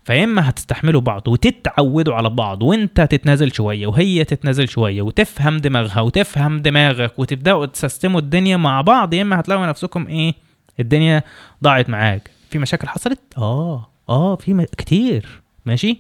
فيا 0.05 0.25
إما 0.25 0.49
هتستحملوا 0.49 1.01
بعض 1.01 1.29
وتتعودوا 1.29 2.15
على 2.15 2.31
بعض 2.31 2.63
وانت 2.63 3.01
تتنازل 3.01 3.53
شوية 3.53 3.87
وهي 3.87 4.25
تتنازل 4.25 4.69
شوية 4.69 5.03
وتفهم 5.03 5.57
دماغها 5.57 6.01
وتفهم 6.01 6.63
دماغك 6.63 7.19
وتبدأوا 7.19 7.67
تسيستموا 7.67 8.21
الدنيا 8.21 8.57
مع 8.57 8.81
بعض 8.81 9.15
يا 9.15 9.23
إما 9.23 9.41
هتلاقوا 9.41 9.67
نفسكم 9.67 10.07
إيه 10.07 10.35
الدنيا 10.81 11.23
ضاعت 11.65 11.89
معاك. 11.91 12.31
في 12.51 12.59
مشاكل 12.59 12.89
حصلت؟ 12.89 13.21
آه. 13.39 13.91
آه 14.09 14.37
في 14.37 14.55
م... 14.55 14.63
كتير. 14.79 15.43
ماشي؟ 15.67 15.99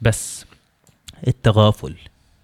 بس 0.00 0.44
التغافل 1.26 1.94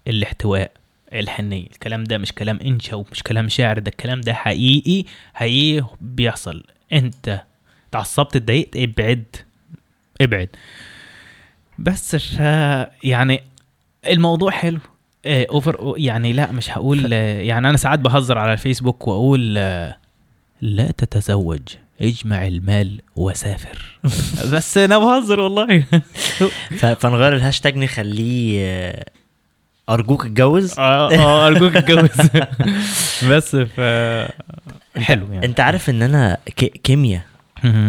الاحتواء 0.07 0.71
الحنية 1.13 1.65
الكلام 1.65 2.03
ده 2.03 2.17
مش 2.17 2.31
كلام 2.31 2.59
انشا 2.65 2.95
ومش 2.95 3.23
كلام 3.23 3.49
شعر 3.49 3.79
ده 3.79 3.91
الكلام 3.91 4.21
ده 4.21 4.33
حقيقي 4.33 5.05
حقيقي 5.33 5.87
بيحصل. 6.01 6.63
أنت 6.93 7.41
اتعصبت 7.89 8.35
اتضايقت 8.35 8.75
ابعد 8.77 9.25
ابعد. 10.21 10.49
بس 11.79 12.35
يعني 13.03 13.43
الموضوع 14.07 14.51
حلو. 14.51 14.79
اوفر 15.25 15.93
يعني 15.97 16.33
لا 16.33 16.51
مش 16.51 16.69
هقول 16.71 17.13
يعني 17.13 17.69
أنا 17.69 17.77
ساعات 17.77 17.99
بهزر 17.99 18.37
على 18.37 18.53
الفيسبوك 18.53 19.07
وأقول 19.07 19.57
آه، 19.57 19.97
لا 20.61 20.91
تتزوج. 20.91 21.61
اجمع 22.01 22.47
المال 22.47 23.01
وسافر. 23.15 23.99
بس 24.53 24.77
أنا 24.77 24.97
بهزر 24.97 25.39
والله. 25.39 25.83
فنغير 26.99 27.35
الهاشتاج 27.35 27.77
نخليه 27.77 28.59
آه، 28.65 29.05
أرجوك 29.89 30.25
اتجوز. 30.25 30.79
آه 30.79 31.13
آه 31.15 31.47
أرجوك 31.47 31.75
اتجوز. 31.75 32.09
بس 33.31 33.55
ف 33.55 33.79
حلو 34.99 35.33
يعني. 35.33 35.45
انت 35.45 35.59
عارف 35.59 35.89
ان 35.89 36.01
أنا 36.01 36.37
كيمياء. 36.83 37.21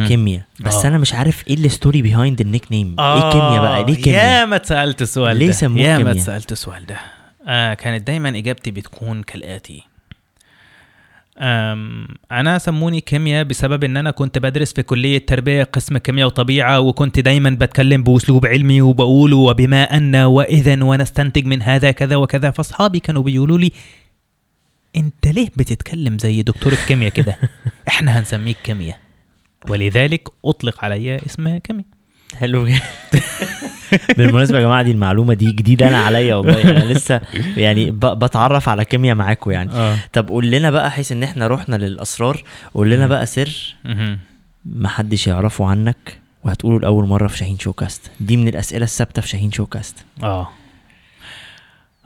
كيمياء. 0.09 0.43
بس 0.61 0.75
آه. 0.75 0.89
أنا 0.89 0.99
مش 0.99 1.15
عارف 1.15 1.49
إيه 1.49 1.55
ال 1.55 1.63
story 1.63 2.03
behind 2.03 2.35
ال 2.35 2.41
nickname 2.41 3.01
إيه 3.01 3.31
كيمياء 3.33 3.61
بقى؟ 3.63 3.85
ليه 3.85 3.99
يا 3.99 4.03
كيمياء؟ 4.03 4.47
ما 4.47 4.57
اتسألت 4.57 5.03
السؤال 5.03 5.37
ليه 5.37 5.47
ده. 5.47 5.53
سموه 5.53 5.81
يا 5.81 5.99
ما؟ 5.99 6.11
اتسألت 6.11 6.53
السؤال 6.53 6.87
ده. 6.87 6.97
آه 7.47 7.75
كانت 7.75 8.07
دايما 8.07 8.29
إجابتي 8.29 8.71
بتكون 8.71 9.23
كالآتي. 9.23 9.83
أنا 11.41 12.59
سموني 12.59 13.01
كيمياء 13.01 13.45
بسبب 13.45 13.85
إن 13.85 13.97
أنا 13.97 14.11
كنت 14.11 14.39
بدرس 14.39 14.73
في 14.73 14.83
كلية 14.83 15.27
تربية 15.27 15.63
قسم 15.63 15.99
كيمياء 15.99 16.27
وطبيعة 16.27 16.81
وكنت 16.81 17.21
دايما 17.21 17.51
بتكلم 17.51 18.03
بأسلوب 18.03 18.47
علمي 18.47 18.83
وبقول 18.83 19.33
وبما 19.33 19.83
أن 19.83 20.17
واذا 20.17 20.85
ونستنتج 20.85 21.45
من 21.47 21.63
هذا 21.63 21.91
كذا 21.91 22.17
وكذا 22.17 22.51
فأصحابي 22.51 23.01
كانوا 23.01 23.23
بيقولوا 23.23 23.59
لي 23.59 23.73
أنت 24.97 25.27
ليه 25.27 25.49
بتتكلم 25.57 26.19
زي 26.19 26.43
دكتور 26.43 26.73
الكيمياء 26.73 27.11
كده؟ 27.11 27.37
إحنا 27.89 28.19
هنسميك 28.19 28.57
كيمياء. 28.65 28.99
ولذلك 29.69 30.29
أطلق 30.45 30.85
علي 30.85 31.17
اسم 31.17 31.59
كيمياء. 31.59 31.87
حلو. 32.37 32.69
بالمناسبة 34.17 34.59
يا 34.59 34.63
جماعة 34.63 34.83
دي 34.83 34.91
المعلومة 34.91 35.35
دي 35.35 35.53
جديدة 35.53 35.89
أنا 35.89 35.99
عليا 35.99 36.35
والله. 36.35 36.63
أنا 36.63 36.93
لسه 36.93 37.21
يعني 37.57 37.91
بتعرف 37.91 38.69
على 38.69 38.85
كيمياء 38.85 39.17
معاكم 39.17 39.51
يعني. 39.51 39.73
آه. 39.73 39.97
طب 40.13 40.29
قول 40.29 40.51
لنا 40.51 40.71
بقى 40.71 40.91
حيث 40.91 41.13
إن 41.13 41.23
إحنا 41.23 41.47
رحنا 41.47 41.77
للأسرار 41.77 42.43
قول 42.75 42.91
لنا 42.91 43.07
بقى 43.07 43.27
سر. 43.27 43.77
محدش 44.65 45.27
يعرفه 45.27 45.67
عنك 45.67 46.19
وهتقوله 46.45 46.81
لأول 46.81 47.07
مرة 47.09 47.27
في 47.29 47.39
شاهين 47.39 47.59
شوكاست. 47.59 48.11
دي 48.21 48.37
من 48.37 48.49
الأسئلة 48.49 48.85
الثابتة 48.85 49.23
في 49.23 49.29
شاهين 49.29 49.53
شوكاست. 49.53 49.97
آه. 50.23 50.49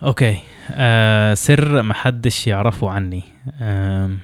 okay. 0.03 0.39
آه 0.71 1.35
سر 1.35 1.83
محدش 1.83 2.47
يعرفه 2.47 2.91
عني. 2.91 3.23
آم. 3.61 4.19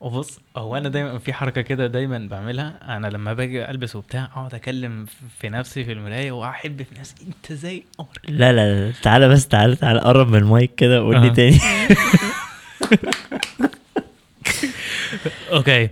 وبص 0.00 0.40
هو 0.56 0.76
أنا 0.76 0.88
دايما 0.88 1.18
في 1.18 1.32
حركة 1.32 1.60
كده 1.60 1.86
دايما 1.86 2.28
بعملها. 2.30 2.96
أنا 2.96 3.06
لما 3.06 3.32
باجي 3.32 3.70
ألبس 3.70 3.96
وبتاع 3.96 4.24
أقعد 4.24 4.54
أكلم 4.54 5.06
في 5.38 5.48
نفسي 5.48 5.84
في 5.84 5.92
المراية 5.92 6.32
وأحب 6.32 6.82
في 6.82 7.00
نفسي 7.00 7.14
أنت 7.26 7.52
زي 7.52 7.82
قمر؟ 7.98 8.08
لا 8.28 8.52
لا 8.52 8.86
لا 8.86 8.92
تعالى 9.02 9.28
بس 9.28 9.48
تعالى 9.48 9.76
تعالى 9.76 10.00
قرب 10.00 10.28
من 10.28 10.38
المايك 10.38 10.74
كده 10.74 11.02
وقول 11.02 11.20
لي 11.20 11.26
أها. 11.28 11.34
تاني. 11.34 11.58
okay. 15.52 15.88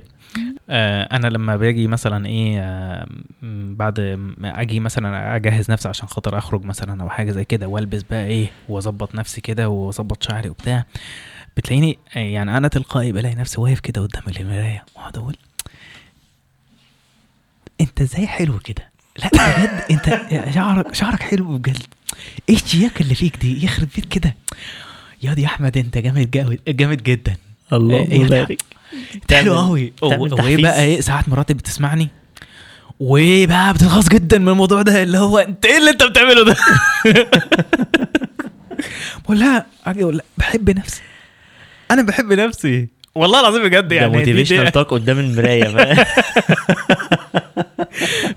آه 0.71 1.03
أنا 1.03 1.27
لما 1.27 1.57
باجي 1.57 1.87
مثلا 1.87 2.27
إيه 2.27 2.61
آه 2.61 3.07
بعد 3.43 4.01
ما 4.39 4.61
أجي 4.61 4.81
مثلا 4.81 5.37
أجهز 5.37 5.71
نفسي 5.71 5.89
عشان 5.89 6.09
خاطر 6.09 6.39
أخرج 6.39 6.65
مثلا 6.65 7.03
أو 7.03 7.09
حاجة 7.11 7.31
زي 7.31 7.45
كده 7.45 7.67
وألبس 7.69 8.03
بقى 8.03 8.27
إيه 8.27 8.51
وأظبط 8.69 9.15
نفسي 9.15 9.41
كده 9.41 9.69
وأظبط 9.69 10.23
شعري 10.23 10.49
وبتاع 10.49 10.85
بتلاقيني 11.59 11.99
يعني 12.15 12.57
أنا 12.57 12.69
تلقائي 12.69 13.13
بلاقي 13.13 13.35
نفسي 13.35 13.61
واقف 13.61 13.81
كده 13.81 14.01
قدام 14.03 14.23
المراية 14.41 14.85
وأقعد 14.97 15.17
أقول 15.17 15.37
أنت 17.81 18.01
إزاي 18.01 18.27
حلو 18.27 18.59
كده؟ 18.59 18.91
لا 19.19 19.29
بجد 19.29 19.85
أنت 19.91 20.21
شعرك 20.55 20.95
شعرك 20.95 21.23
حلو 21.23 21.59
بجد. 21.59 21.83
إيه 22.49 22.55
الشياكة 22.55 23.03
اللي 23.03 23.15
فيك 23.15 23.37
دي؟ 23.37 23.65
يخرب 23.65 23.89
بيت 23.95 24.05
كده. 24.05 24.35
يا 25.23 25.35
دي 25.35 25.47
أحمد 25.47 25.79
أنت 25.79 25.99
جامد 25.99 26.31
جامد 26.69 27.03
جدا. 27.03 27.37
الله 27.73 27.97
إيه، 27.97 28.21
يبارك 28.21 28.63
حلو 29.31 29.59
قوي 29.59 29.93
وإيه. 30.03 30.63
بقى؟ 30.63 30.83
إيه 30.85 31.01
ساعات 31.01 31.29
مراتي 31.29 31.55
بتسمعني 31.55 32.09
وإيه 33.01 33.47
بقى؟ 33.47 33.75
بتتغاظ 33.75 34.09
جدا 34.09 34.39
من 34.39 34.49
الموضوع 34.49 34.83
ده 34.83 35.03
اللي 35.03 35.19
هو 35.19 35.39
أنت 35.39 35.67
إيه 35.67 35.79
اللي 35.79 35.91
أنت 35.91 36.03
بتعمله 36.03 36.45
ده؟ 36.45 36.57
بقول 39.25 39.41
لها 39.41 39.67
أجي 39.87 40.03
أقول 40.03 40.17
لها 40.17 40.25
بحب 40.39 40.71
نفسي. 40.71 41.03
أنا 41.91 42.03
بحب 42.03 42.33
نفسي. 42.33 42.89
والله 43.15 43.41
العظيم 43.41 43.63
بجد 43.63 43.89
ده 43.89 43.97
يعني 43.97 44.11
دي- 44.13 44.19
motivational 44.19 44.73
talk 44.73 44.91
قدام 44.91 45.19
المراية؟ 45.19 45.65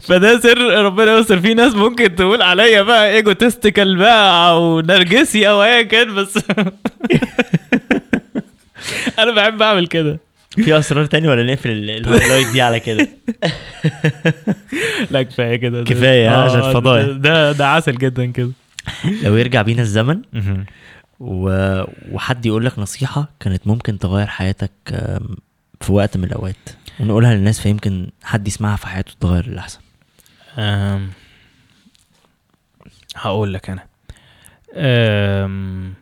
فده 0.08 0.40
سر 0.40 0.58
ربنا 0.86 1.18
يستر. 1.18 1.40
في 1.40 1.54
ناس 1.54 1.76
ممكن 1.76 2.16
تقول 2.16 2.42
عليا 2.42 2.82
بقى 2.82 3.12
egotistical 3.14 3.98
بقى 3.98 4.50
أو 4.52 4.80
نرجسي 4.80 5.50
أو 5.50 5.64
ايا 5.64 5.82
كان 5.82 6.16
بس 6.16 6.38
أنا 9.20 9.32
بحب 9.32 9.62
أعمل 9.62 9.88
كده. 9.88 10.20
في 10.56 10.78
أسرار 10.80 11.06
تاني 11.06 11.28
ولا 11.28 11.44
نقفل 11.54 11.70
ال- 11.70 11.90
ال 11.90 11.95
highlight 11.95 12.48
دي 12.48 12.62
على 12.62 12.80
كده؟ 12.80 13.08
لا 15.12 15.24
كفاية 15.24 15.56
كده. 15.56 15.84
كفاية، 15.84 16.30
ها، 16.36 16.44
عشان 16.44 16.60
آه، 16.60 16.70
الفضايح. 16.70 17.06
ده- 17.06 17.12
ده 17.14 17.52
ده 17.52 17.68
عسل 17.68 17.98
جدا 17.98 18.26
كده. 18.26 18.52
لو 19.24 19.36
يرجع 19.38 19.62
بينا 19.62 19.82
الزمن 19.82 20.22
و... 21.22 21.50
وحد 22.12 22.46
يقول 22.46 22.66
لك 22.66 22.80
نصيحة 22.80 23.30
كانت 23.40 23.68
ممكن 23.68 24.00
تغير 24.00 24.28
حياتك 24.28 24.72
في 25.82 25.92
وقت 25.92 26.18
من 26.18 26.24
الأوقات. 26.24 26.56
ونقولها 27.00 27.34
للناس 27.36 27.60
فيمكن 27.60 28.10
حد 28.24 28.48
يسمعها 28.48 28.76
في 28.76 28.88
حياته 28.88 29.14
تغير 29.20 29.48
للاحسن 29.48 29.80
أم، 30.58 31.10
هقول 33.16 33.54
لك 33.54 33.70
أنا. 33.70 33.84
أم، 34.76 35.94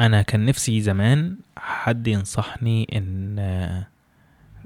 أنا 0.00 0.22
كان 0.22 0.46
نفسي 0.46 0.80
زمان 0.80 1.36
حد 1.56 2.06
ينصحني 2.06 2.86
إن 2.96 3.36
آه، 3.38 3.86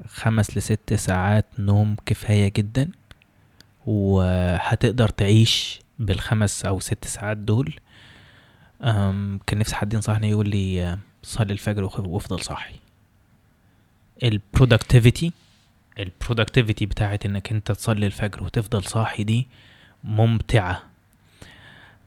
خمس 0.08 0.56
لست 0.56 0.94
ساعات 0.94 1.46
نوم 1.58 1.96
كفاية 2.06 2.52
جدا 2.56 2.88
وهتقدر 3.86 5.08
تعيش 5.08 5.80
بالخمس 5.98 6.64
أو 6.64 6.80
ست 6.80 7.04
ساعات 7.04 7.36
دول 7.36 7.74
كان 9.46 9.58
نفسي 9.58 9.74
حد 9.74 9.94
ينصحني 9.94 10.30
يقول 10.30 10.48
لي 10.48 10.98
صلي 11.22 11.52
الفجر 11.52 11.84
وافضل 11.84 12.40
صاحي. 12.40 12.74
ال 14.22 14.31
productivity 14.31 15.32
ال 15.98 16.05
productivity 16.05 16.86
بتاعت 16.86 17.26
إنك 17.26 17.52
أنت 17.52 17.72
تصلي 17.72 18.06
الفجر 18.06 18.42
وتفضل 18.44 18.84
صاحي 18.84 19.24
دي 19.24 19.46
ممتعة. 20.04 20.82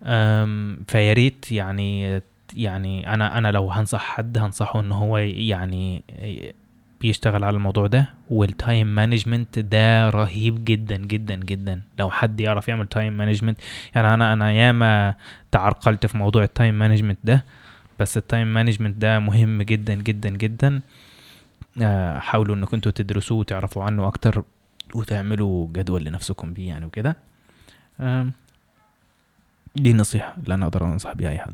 أم، 0.03 0.79
فيا 0.87 1.13
ريت 1.13 1.51
يعني 1.51 2.21
يعني 2.53 3.13
أنا 3.13 3.37
أنا 3.37 3.51
لو 3.51 3.71
هنصح 3.71 4.01
حد 4.01 4.37
هنصحه 4.37 4.79
إن 4.79 4.91
هو 4.91 5.17
يعني 5.17 6.03
بيشتغل 7.01 7.43
على 7.43 7.55
الموضوع 7.57 7.87
ده 7.87 8.09
وال 8.29 8.48
time 8.48 8.87
management 8.95 9.59
ده 9.59 10.09
رهيب 10.09 10.65
جدا 10.65 10.97
جدا 10.97 11.35
جدا. 11.35 11.81
لو 11.99 12.09
حد 12.11 12.39
يعرف 12.39 12.67
يعمل 12.67 12.87
time 12.87 13.13
management 13.13 13.57
يعني 13.95 14.13
أنا 14.13 14.33
أنا 14.33 14.51
ياما 14.51 15.15
تعرقلت 15.51 16.05
في 16.05 16.17
موضوع 16.17 16.43
ال 16.43 16.50
time 16.50 16.79
management 16.79 17.19
ده 17.23 17.45
بس 17.99 18.17
ال 18.17 18.24
time 18.24 18.53
management 18.53 18.97
ده 18.97 19.19
مهم 19.19 19.61
جدا 19.61 19.93
جدا 19.93 20.29
جدا. 20.29 20.81
آه، 21.81 22.19
حاولوا 22.19 22.55
إنكم 22.55 22.75
أنتوا 22.77 22.91
تدرسوه 22.91 23.37
وتعرفوا 23.37 23.83
عنه 23.83 24.07
أكتر 24.07 24.43
وتعملوا 24.95 25.67
جدول 25.73 26.03
لنفسكم 26.03 26.53
بيه 26.53 26.67
يعني 26.67 26.85
وكده. 26.85 27.15
دي 29.75 29.91
النصيحة 29.91 30.35
اللي 30.43 30.53
أنا 30.53 30.65
أقدر 30.65 30.85
أنصح 30.85 31.13
بيها 31.13 31.29
أي 31.29 31.39
حد. 31.39 31.53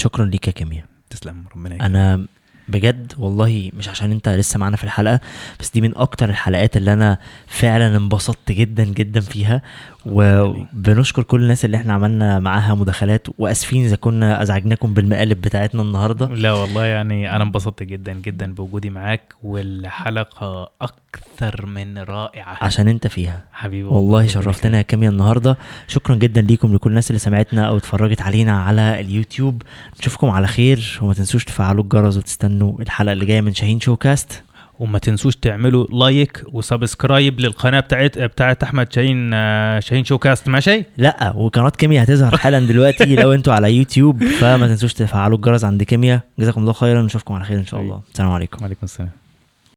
شكرا 0.00 0.24
ليك 0.24 0.46
يا 0.46 0.52
كيمياء 0.52 0.84
تسلم. 1.10 1.44
ربنا 1.56 1.86
أنا 1.86 2.26
بجد 2.68 3.12
والله 3.18 3.70
مش 3.78 3.88
عشان 3.88 4.12
انت 4.12 4.28
لسه 4.28 4.58
معانا 4.58 4.76
في 4.76 4.84
الحلقة 4.84 5.20
بس 5.60 5.70
دي 5.70 5.80
من 5.80 5.96
أكتر 5.96 6.28
الحلقات 6.30 6.76
اللي 6.76 6.92
أنا 6.92 7.18
فعلا 7.46 7.96
انبسطت 7.96 8.52
جدا 8.52 8.84
جدا 8.84 9.20
فيها. 9.20 9.62
وبنشكر 10.06 11.22
كل 11.22 11.42
الناس 11.42 11.64
اللي 11.64 11.76
إحنا 11.76 11.92
عملنا 11.92 12.38
معاها 12.38 12.74
مداخلات 12.74 13.26
وآسفين 13.38 13.84
إذا 13.84 13.96
كنا 13.96 14.42
أزعجناكم 14.42 14.94
بالمقالب 14.94 15.40
بتاعتنا 15.40 15.82
النهارده. 15.82 16.26
لا 16.26 16.52
والله 16.52 16.84
يعني 16.84 17.36
أنا 17.36 17.44
انبسطت 17.44 17.82
جدا 17.82 18.12
جدا 18.12 18.54
بوجودي 18.54 18.90
معاك 18.90 19.34
والحلقة 19.42 20.70
أكثر 21.16 21.66
من 21.66 21.98
رائعة. 21.98 22.56
عشان 22.60 22.88
أنت 22.88 23.06
فيها. 23.06 23.40
حبيبي 23.52 23.88
والله 23.88 24.26
شرفتنا 24.26 24.76
يا 24.76 24.82
كيمياء 24.82 25.12
النهارده. 25.12 25.58
شكرا 25.88 26.14
جدا 26.14 26.40
ليكم 26.40 26.74
لكل 26.74 26.90
الناس 26.90 27.10
اللي 27.10 27.18
سمعتنا 27.18 27.68
أو 27.68 27.76
اتفرجت 27.76 28.22
علينا 28.22 28.62
على 28.62 29.00
اليوتيوب. 29.00 29.62
نشوفكم 30.00 30.30
على 30.30 30.46
خير 30.46 30.98
وما 31.02 31.14
تنسوش 31.14 31.44
تفعلوا 31.44 31.82
الجرس 31.84 32.16
وتستنوا 32.16 32.80
الحلقة 32.80 33.12
اللي 33.12 33.26
جاية 33.26 33.40
من 33.40 33.54
شاهين 33.54 33.80
شو 33.80 33.96
كاست 33.96 34.42
وما 34.78 34.98
تنسوش 34.98 35.36
تعملوا 35.36 35.86
like 35.86 36.42
و 36.52 36.61
subscribe 36.61 37.40
للقناة 37.40 37.80
بتاعت 37.80 38.18
بتاعت 38.18 38.62
أحمد 38.62 38.92
شاهين 38.92 39.30
آه، 39.34 39.80
شاهين 39.80 40.04
شو 40.04 40.18
كاست 40.18 40.48
ماشي؟ 40.48 40.84
لا 40.96 41.32
وقناة 41.36 41.70
كيمياء 41.70 42.04
هتظهر 42.04 42.36
حالا 42.42 42.60
دلوقتي 42.60 43.16
لو 43.16 43.32
أنتوا 43.32 43.52
على 43.52 43.76
يوتيوب. 43.76 44.24
فما 44.24 44.66
تنسوش 44.66 44.94
تفعلوا 44.94 45.36
الجرس 45.36 45.64
عند 45.64 45.82
كيمياء. 45.82 46.20
جزاكم 46.38 46.60
الله 46.60 46.72
خيرا 46.72 47.02
نشوفكم 47.02 47.34
على 47.34 47.44
خير 47.44 47.58
إن 47.58 47.66
شاء 47.66 47.80
الله. 47.80 48.00
السلام 48.12 48.30
عليكم. 48.30 48.58
وعليكم 48.62 48.80
السلام. 48.82 49.10